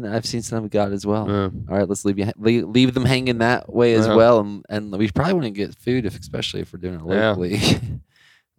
I've 0.05 0.25
seen 0.27 0.43
son 0.43 0.63
of 0.63 0.69
God 0.69 0.93
as 0.93 1.05
well. 1.05 1.27
Yeah. 1.27 1.49
All 1.69 1.77
right, 1.77 1.89
let's 1.89 2.05
leave 2.05 2.19
you 2.19 2.31
leave, 2.37 2.65
leave 2.67 2.93
them 2.93 3.03
hanging 3.05 3.39
that 3.39 3.73
way 3.73 3.95
as 3.95 4.05
Yeah. 4.05 4.15
well, 4.15 4.39
and 4.39 4.63
and 4.69 4.95
we 4.95 5.09
probably 5.09 5.33
want 5.33 5.45
to 5.45 5.49
get 5.51 5.73
food, 5.75 6.05
if 6.05 6.17
especially 6.19 6.61
if 6.61 6.71
we're 6.71 6.79
doing 6.79 6.95
it 6.95 7.03
locally, 7.03 7.57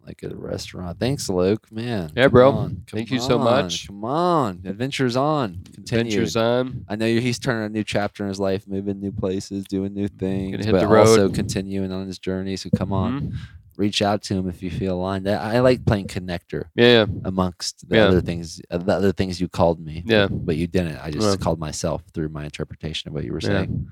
like 0.09 0.23
at 0.23 0.31
a 0.31 0.35
restaurant. 0.35 0.99
Thanks, 0.99 1.27
Alok, 1.27 1.71
man. 1.71 2.11
Yeah, 2.15 2.27
bro. 2.27 2.51
on, 2.51 2.83
Thank 2.89 3.11
you 3.11 3.19
so 3.19 3.37
much. 3.39 3.87
Come 3.87 4.03
on, 4.03 4.61
adventures 4.65 5.15
on. 5.15 5.61
Continue. 5.73 6.01
Adventures 6.13 6.35
on. 6.35 6.85
I 6.89 6.95
know 6.95 7.05
he's 7.05 7.39
turning 7.39 7.65
a 7.65 7.69
new 7.69 7.83
chapter 7.83 8.23
in 8.23 8.29
his 8.29 8.39
life, 8.39 8.67
moving 8.67 8.99
new 8.99 9.11
places, 9.11 9.63
doing 9.65 9.93
new 9.93 10.07
things, 10.07 10.65
but 10.65 10.83
also 10.83 11.29
continuing 11.29 11.91
on 11.91 12.07
his 12.07 12.17
journey. 12.19 12.55
So 12.57 12.69
come 12.75 12.91
on, 12.91 13.21
Mhm. 13.21 13.33
reach 13.77 14.01
out 14.01 14.23
to 14.23 14.33
him 14.33 14.49
if 14.49 14.61
you 14.63 14.71
feel 14.71 14.95
aligned. 14.95 15.29
I, 15.29 15.55
I 15.55 15.59
like 15.59 15.85
playing 15.85 16.07
connector 16.07 16.63
Yeah. 16.75 17.05
amongst 17.23 17.87
the 17.87 17.97
Yeah. 17.97 18.05
other 18.07 18.19
things, 18.21 18.59
uh, 18.71 18.79
the 18.79 18.93
other 18.93 19.11
things 19.13 19.39
you 19.39 19.47
called 19.47 19.79
me. 19.79 20.03
Yeah. 20.05 20.27
but 20.29 20.57
you 20.57 20.65
didn't. 20.67 20.97
I 20.97 21.11
just 21.11 21.27
Yeah. 21.27 21.35
called 21.35 21.59
myself 21.59 22.03
through 22.13 22.29
my 22.29 22.43
interpretation 22.45 23.07
of 23.07 23.13
what 23.13 23.23
you 23.23 23.31
were 23.31 23.39
Yeah. 23.41 23.47
saying. 23.49 23.87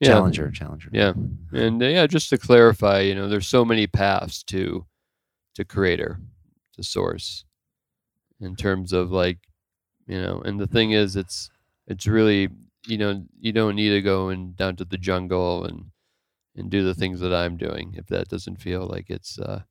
Yeah. 0.00 0.08
Challenger, 0.08 0.50
challenger. 0.50 0.90
Yeah. 0.92 1.12
And 1.52 1.82
uh, 1.82 1.86
yeah, 1.86 2.06
just 2.06 2.28
to 2.30 2.38
clarify, 2.38 3.00
you 3.00 3.14
know, 3.14 3.28
there's 3.28 3.46
so 3.46 3.64
many 3.64 3.86
paths 3.86 4.42
to 4.44 4.84
to 5.54 5.64
creator, 5.64 6.18
to 6.74 6.82
source, 6.82 7.44
in 8.40 8.56
terms 8.56 8.92
of 8.92 9.10
like, 9.12 9.38
you 10.06 10.20
know, 10.20 10.42
and 10.44 10.60
the 10.60 10.66
thing 10.66 10.92
is, 10.92 11.16
it's 11.16 11.50
it's 11.86 12.06
really, 12.06 12.48
you 12.86 12.98
know, 12.98 13.24
you 13.40 13.52
don't 13.52 13.76
need 13.76 13.90
to 13.90 14.02
go 14.02 14.28
and 14.30 14.56
down 14.56 14.76
to 14.76 14.84
the 14.84 14.98
jungle 14.98 15.64
and 15.64 15.86
and 16.56 16.70
do 16.70 16.84
the 16.84 16.94
things 16.94 17.20
that 17.20 17.34
I'm 17.34 17.56
doing 17.56 17.94
if 17.98 18.06
that 18.08 18.28
doesn't 18.28 18.60
feel 18.60 18.86
like 18.86 19.10
it's, 19.10 19.38
uh, 19.40 19.62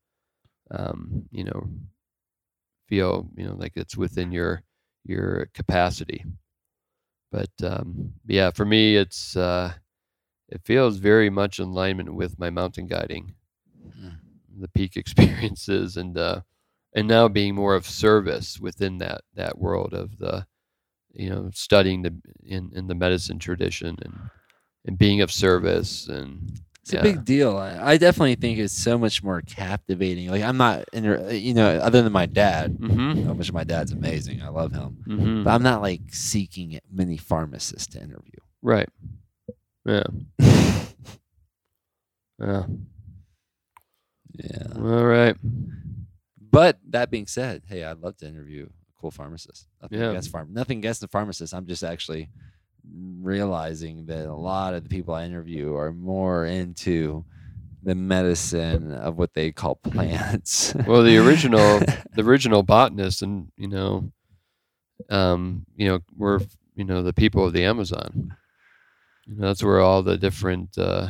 um, 0.71 1.23
you 1.31 1.45
know, 1.45 1.69
feel 2.87 3.27
you 3.35 3.45
know 3.47 3.55
like 3.55 3.73
it's 3.75 3.97
within 3.97 4.31
your 4.31 4.63
your 5.05 5.49
capacity. 5.53 6.23
But 7.31 7.51
um, 7.63 8.13
yeah, 8.25 8.51
for 8.51 8.65
me, 8.65 8.95
it's 8.95 9.35
uh, 9.35 9.73
it 10.49 10.61
feels 10.65 10.97
very 10.97 11.29
much 11.29 11.59
in 11.59 11.67
alignment 11.69 12.13
with 12.13 12.39
my 12.39 12.49
mountain 12.49 12.87
guiding. 12.87 13.35
The 14.57 14.67
peak 14.69 14.95
experiences, 14.97 15.97
and 15.97 16.17
uh, 16.17 16.41
and 16.93 17.07
now 17.07 17.27
being 17.27 17.55
more 17.55 17.75
of 17.75 17.85
service 17.87 18.59
within 18.59 18.97
that 18.99 19.21
that 19.35 19.57
world 19.57 19.93
of 19.93 20.17
the, 20.19 20.45
you 21.13 21.29
know, 21.29 21.49
studying 21.53 22.01
the 22.03 22.13
in 22.45 22.71
in 22.73 22.87
the 22.87 22.95
medicine 22.95 23.39
tradition 23.39 23.97
and 24.03 24.19
and 24.85 24.97
being 24.97 25.21
of 25.21 25.31
service 25.31 26.07
and 26.07 26.59
It's 26.81 26.93
a 26.93 27.01
big 27.01 27.23
deal. 27.23 27.55
I, 27.57 27.93
I 27.93 27.97
definitely 27.97 28.35
think 28.35 28.59
it's 28.59 28.73
so 28.73 28.97
much 28.97 29.23
more 29.23 29.41
captivating. 29.41 30.27
Like 30.29 30.43
I'm 30.43 30.57
not, 30.57 30.83
inter- 30.91 31.31
you 31.31 31.53
know, 31.53 31.69
other 31.77 32.01
than 32.01 32.11
my 32.11 32.25
dad, 32.25 32.77
Mm-hmm. 32.77 33.37
which 33.37 33.53
my 33.53 33.63
dad's 33.63 33.93
amazing. 33.93 34.41
I 34.41 34.49
love 34.49 34.73
him, 34.73 34.97
Mm-hmm. 35.07 35.43
but 35.45 35.51
I'm 35.51 35.63
not 35.63 35.81
like 35.81 36.01
seeking 36.09 36.77
many 36.91 37.15
pharmacists 37.15 37.87
to 37.93 38.01
interview. 38.03 38.39
Right. 38.61 38.89
Yeah. 39.85 40.03
Yeah. 42.39 42.63
Yeah. 44.33 44.67
All 44.75 45.05
right. 45.05 45.35
But 46.39 46.79
that 46.89 47.09
being 47.09 47.27
said, 47.27 47.63
hey, 47.67 47.83
I'd 47.83 47.99
love 47.99 48.17
to 48.17 48.27
interview 48.27 48.65
a 48.67 49.01
cool 49.01 49.11
pharmacist. 49.11 49.67
Nothing 49.81 49.99
Yeah. 49.99 50.09
against 50.09 50.29
farm, 50.31 50.49
nothing 50.53 50.77
against 50.79 51.01
the 51.01 51.07
pharmacist. 51.07 51.53
I'm 51.53 51.65
just 51.65 51.83
actually 51.83 52.29
realizing 53.21 54.05
that 54.07 54.25
a 54.27 54.33
lot 54.35 54.73
of 54.73 54.83
the 54.83 54.89
people 54.89 55.13
I 55.13 55.25
interview 55.25 55.73
are 55.75 55.93
more 55.93 56.45
into 56.45 57.25
the 57.81 57.95
medicine 57.95 58.93
of 58.93 59.17
what 59.17 59.33
they 59.33 59.51
call 59.51 59.75
plants. 59.75 60.73
Well, 60.87 61.03
the 61.03 61.17
original 61.17 61.79
the 62.15 62.23
original 62.23 62.63
botanists 62.63 63.21
and 63.21 63.51
you 63.57 63.67
know 63.67 64.11
um 65.09 65.65
you 65.75 65.87
know 65.87 65.99
were 66.15 66.41
you 66.75 66.85
know 66.85 67.03
the 67.03 67.11
people 67.13 67.45
of 67.45 67.51
the 67.51 67.63
amazon 67.65 68.35
you 69.27 69.35
know 69.35 69.47
that's 69.47 69.61
where 69.63 69.79
all 69.81 70.01
the 70.01 70.17
different 70.17 70.77
uh 70.77 71.09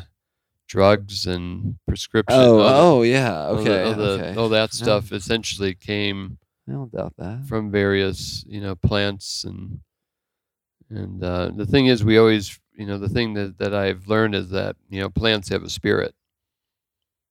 drugs 0.68 1.26
and 1.28 1.78
prescription. 1.88 2.40
Oh, 2.40 2.60
all 2.60 3.00
oh 3.00 3.02
yeah. 3.04 3.46
all 3.46 3.56
the- 3.56 3.62
Okay. 3.62 3.84
all, 3.84 3.94
the- 3.96 4.04
okay. 4.24 4.36
all 4.36 4.50
that 4.50 4.74
stuff 4.74 5.12
essentially 5.12 5.74
came 5.76 6.38
I 6.68 6.72
don't 6.72 6.92
doubt 6.92 7.14
that. 7.18 7.46
from 7.46 7.72
various 7.72 8.44
you 8.48 8.62
know 8.62 8.76
plants 8.76 9.44
and 9.44 9.82
and 10.90 11.24
uh, 11.24 11.52
the 11.56 11.66
thing 11.66 11.88
is 11.88 12.04
we 12.04 12.18
always 12.18 12.60
you 12.76 12.86
know 12.86 12.98
the 12.98 13.10
thing 13.10 13.34
that, 13.34 13.58
that 13.60 13.74
I've 13.74 14.08
learned 14.08 14.36
is 14.36 14.50
that 14.52 14.76
you 14.90 15.00
know 15.02 15.10
plants 15.10 15.50
have 15.50 15.64
a 15.64 15.70
spirit 15.70 16.16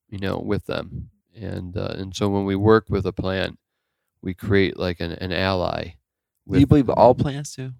you 0.09 0.19
know 0.19 0.39
with 0.39 0.67
them 0.67 1.11
and 1.35 1.77
uh, 1.77 1.95
and 1.97 2.15
so 2.15 2.29
when 2.29 2.45
we 2.45 2.57
work 2.57 2.87
with 2.89 3.07
a 3.07 3.13
plant 3.13 3.59
we 4.21 4.35
create 4.35 4.79
like 4.79 5.01
an, 5.01 5.13
an 5.13 5.33
ally 5.33 5.95
Do 6.51 6.61
you 6.61 6.67
believe 6.67 6.91
all 6.91 7.15
plants 7.15 7.57
do? 7.57 7.73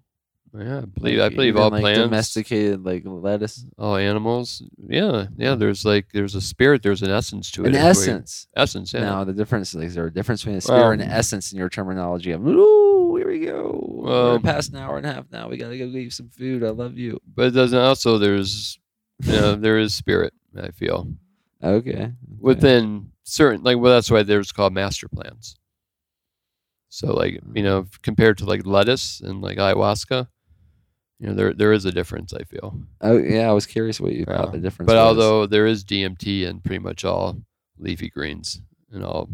Yeah 0.55 0.79
I 0.79 0.85
believe 0.85 1.19
I 1.19 1.29
believe 1.29 1.57
all 1.57 1.69
like 1.69 1.81
plants 1.81 1.99
domesticated 1.99 2.85
like 2.85 3.03
lettuce. 3.05 3.65
all 3.77 3.95
animals 3.95 4.61
yeah 4.87 5.25
yeah 5.35 5.55
there's 5.55 5.83
like 5.83 6.11
there's 6.13 6.35
a 6.35 6.41
spirit 6.41 6.83
there's 6.83 7.01
an 7.01 7.09
essence 7.09 7.49
to 7.51 7.65
it 7.65 7.69
An 7.69 7.75
essence. 7.75 8.47
essence 8.55 8.93
yeah 8.93 9.01
Now 9.01 9.23
the 9.23 9.33
difference 9.33 9.73
is 9.73 9.95
there 9.95 10.05
a 10.07 10.13
difference 10.13 10.41
between 10.41 10.57
a 10.57 10.61
spirit 10.61 10.79
Well- 10.79 10.91
and 10.91 11.01
an 11.01 11.09
essence 11.09 11.51
in 11.51 11.57
your 11.57 11.69
terminology 11.69 12.31
of 12.31 12.45
ooh, 12.45 13.15
here 13.15 13.27
we 13.27 13.45
go. 13.45 13.79
We're 14.03 14.39
past 14.39 14.71
an 14.73 14.77
hour 14.79 14.97
and 14.97 15.05
a 15.05 15.13
half 15.13 15.25
now. 15.31 15.47
We 15.49 15.57
gotta 15.57 15.77
go 15.77 15.87
get 15.87 16.01
you 16.01 16.09
some 16.09 16.29
food. 16.29 16.63
I 16.63 16.69
love 16.69 16.97
you. 16.97 17.19
but 17.35 17.47
it 17.47 17.51
doesn't 17.51 17.77
also 17.79 18.17
there's 18.17 18.77
you 19.23 19.31
know, 19.31 19.55
there 19.55 19.77
is 19.79 19.93
spirit 19.93 20.33
I 20.59 20.71
feel 20.71 21.07
Okay. 21.63 21.91
okay. 21.91 22.11
within 22.39 23.11
certain 23.23 23.63
like 23.63 23.77
well 23.77 23.93
that's 23.93 24.11
why 24.11 24.21
there's 24.23 24.51
called 24.51 24.73
master 24.73 25.07
plants 25.07 25.55
so 26.89 27.13
like 27.13 27.33
you 27.33 27.39
hmm. 27.39 27.63
know 27.63 27.85
compared 28.01 28.37
to 28.39 28.45
like 28.45 28.65
lettuce 28.65 29.21
and 29.21 29.41
like 29.41 29.57
ayahuasca 29.57 30.27
you 31.23 31.29
know 31.29 31.35
there 31.35 31.53
there 31.53 31.71
is 31.71 31.85
a 31.85 31.91
difference 31.91 32.33
i 32.33 32.43
feel 32.43 32.77
Oh 32.99 33.17
yeah, 33.17 33.49
I 33.49 33.53
was 33.53 33.65
curious 33.65 34.01
what 34.01 34.11
you 34.11 34.25
Yeah. 34.27 34.37
thought 34.37 34.51
the 34.51 34.57
difference. 34.59 34.87
but 34.87 34.97
was. 34.97 35.05
although 35.07 35.47
there 35.47 35.65
is 35.65 35.85
dmt 35.85 36.43
in 36.43 36.59
pretty 36.59 36.79
much 36.83 37.05
all 37.05 37.37
leafy 37.79 38.09
greens 38.09 38.61
in 38.91 39.03
all 39.03 39.29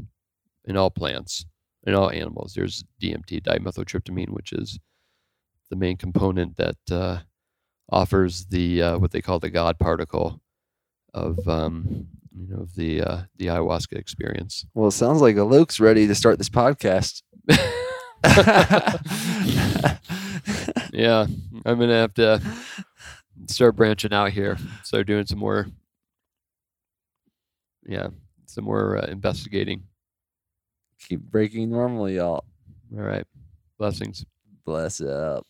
in 0.65 0.77
all 0.77 0.91
plants 0.91 1.45
in 1.87 1.95
all 1.95 2.11
animals 2.11 2.53
there's 2.53 2.83
dmt 3.01 3.41
dimethyltryptamine 3.41 4.29
which 4.29 4.53
is 4.53 4.79
the 5.71 5.75
main 5.75 5.97
component 5.97 6.57
that 6.57 6.77
uh, 6.91 7.17
offers 7.91 8.45
the 8.45 8.81
uh, 8.83 8.97
what 8.99 9.09
they 9.11 9.21
call 9.21 9.39
the 9.39 9.49
god 9.49 9.79
particle 9.79 10.39
of 11.15 11.39
um, 11.47 12.05
you 12.39 12.47
know 12.47 12.61
of 12.61 12.75
the 12.75 13.01
uh, 13.01 13.21
the 13.37 13.47
ayahuasca 13.47 13.93
experience 13.97 14.65
well, 14.75 14.89
it 14.89 14.91
sounds 14.91 15.21
like 15.21 15.35
Alok's 15.37 15.79
ready 15.79 16.05
to 16.05 16.13
start 16.13 16.37
this 16.37 16.49
podcast. 16.49 17.23
yeah, 20.91 21.25
I'm 21.65 21.79
gonna 21.79 21.93
have 21.93 22.13
to 22.15 22.41
start 23.47 23.75
branching 23.75 24.13
out 24.13 24.31
here. 24.31 24.57
Start 24.83 25.07
doing 25.07 25.25
some 25.25 25.39
more, 25.39 25.67
yeah, 27.85 28.07
some 28.45 28.65
more 28.65 28.97
uh, 28.97 29.07
investigating. 29.07 29.83
Keep 31.07 31.21
breaking 31.21 31.69
normally, 31.69 32.17
y'all. 32.17 32.43
All 32.93 33.03
right, 33.03 33.25
blessings. 33.77 34.25
Bless 34.65 34.99
up. 35.01 35.45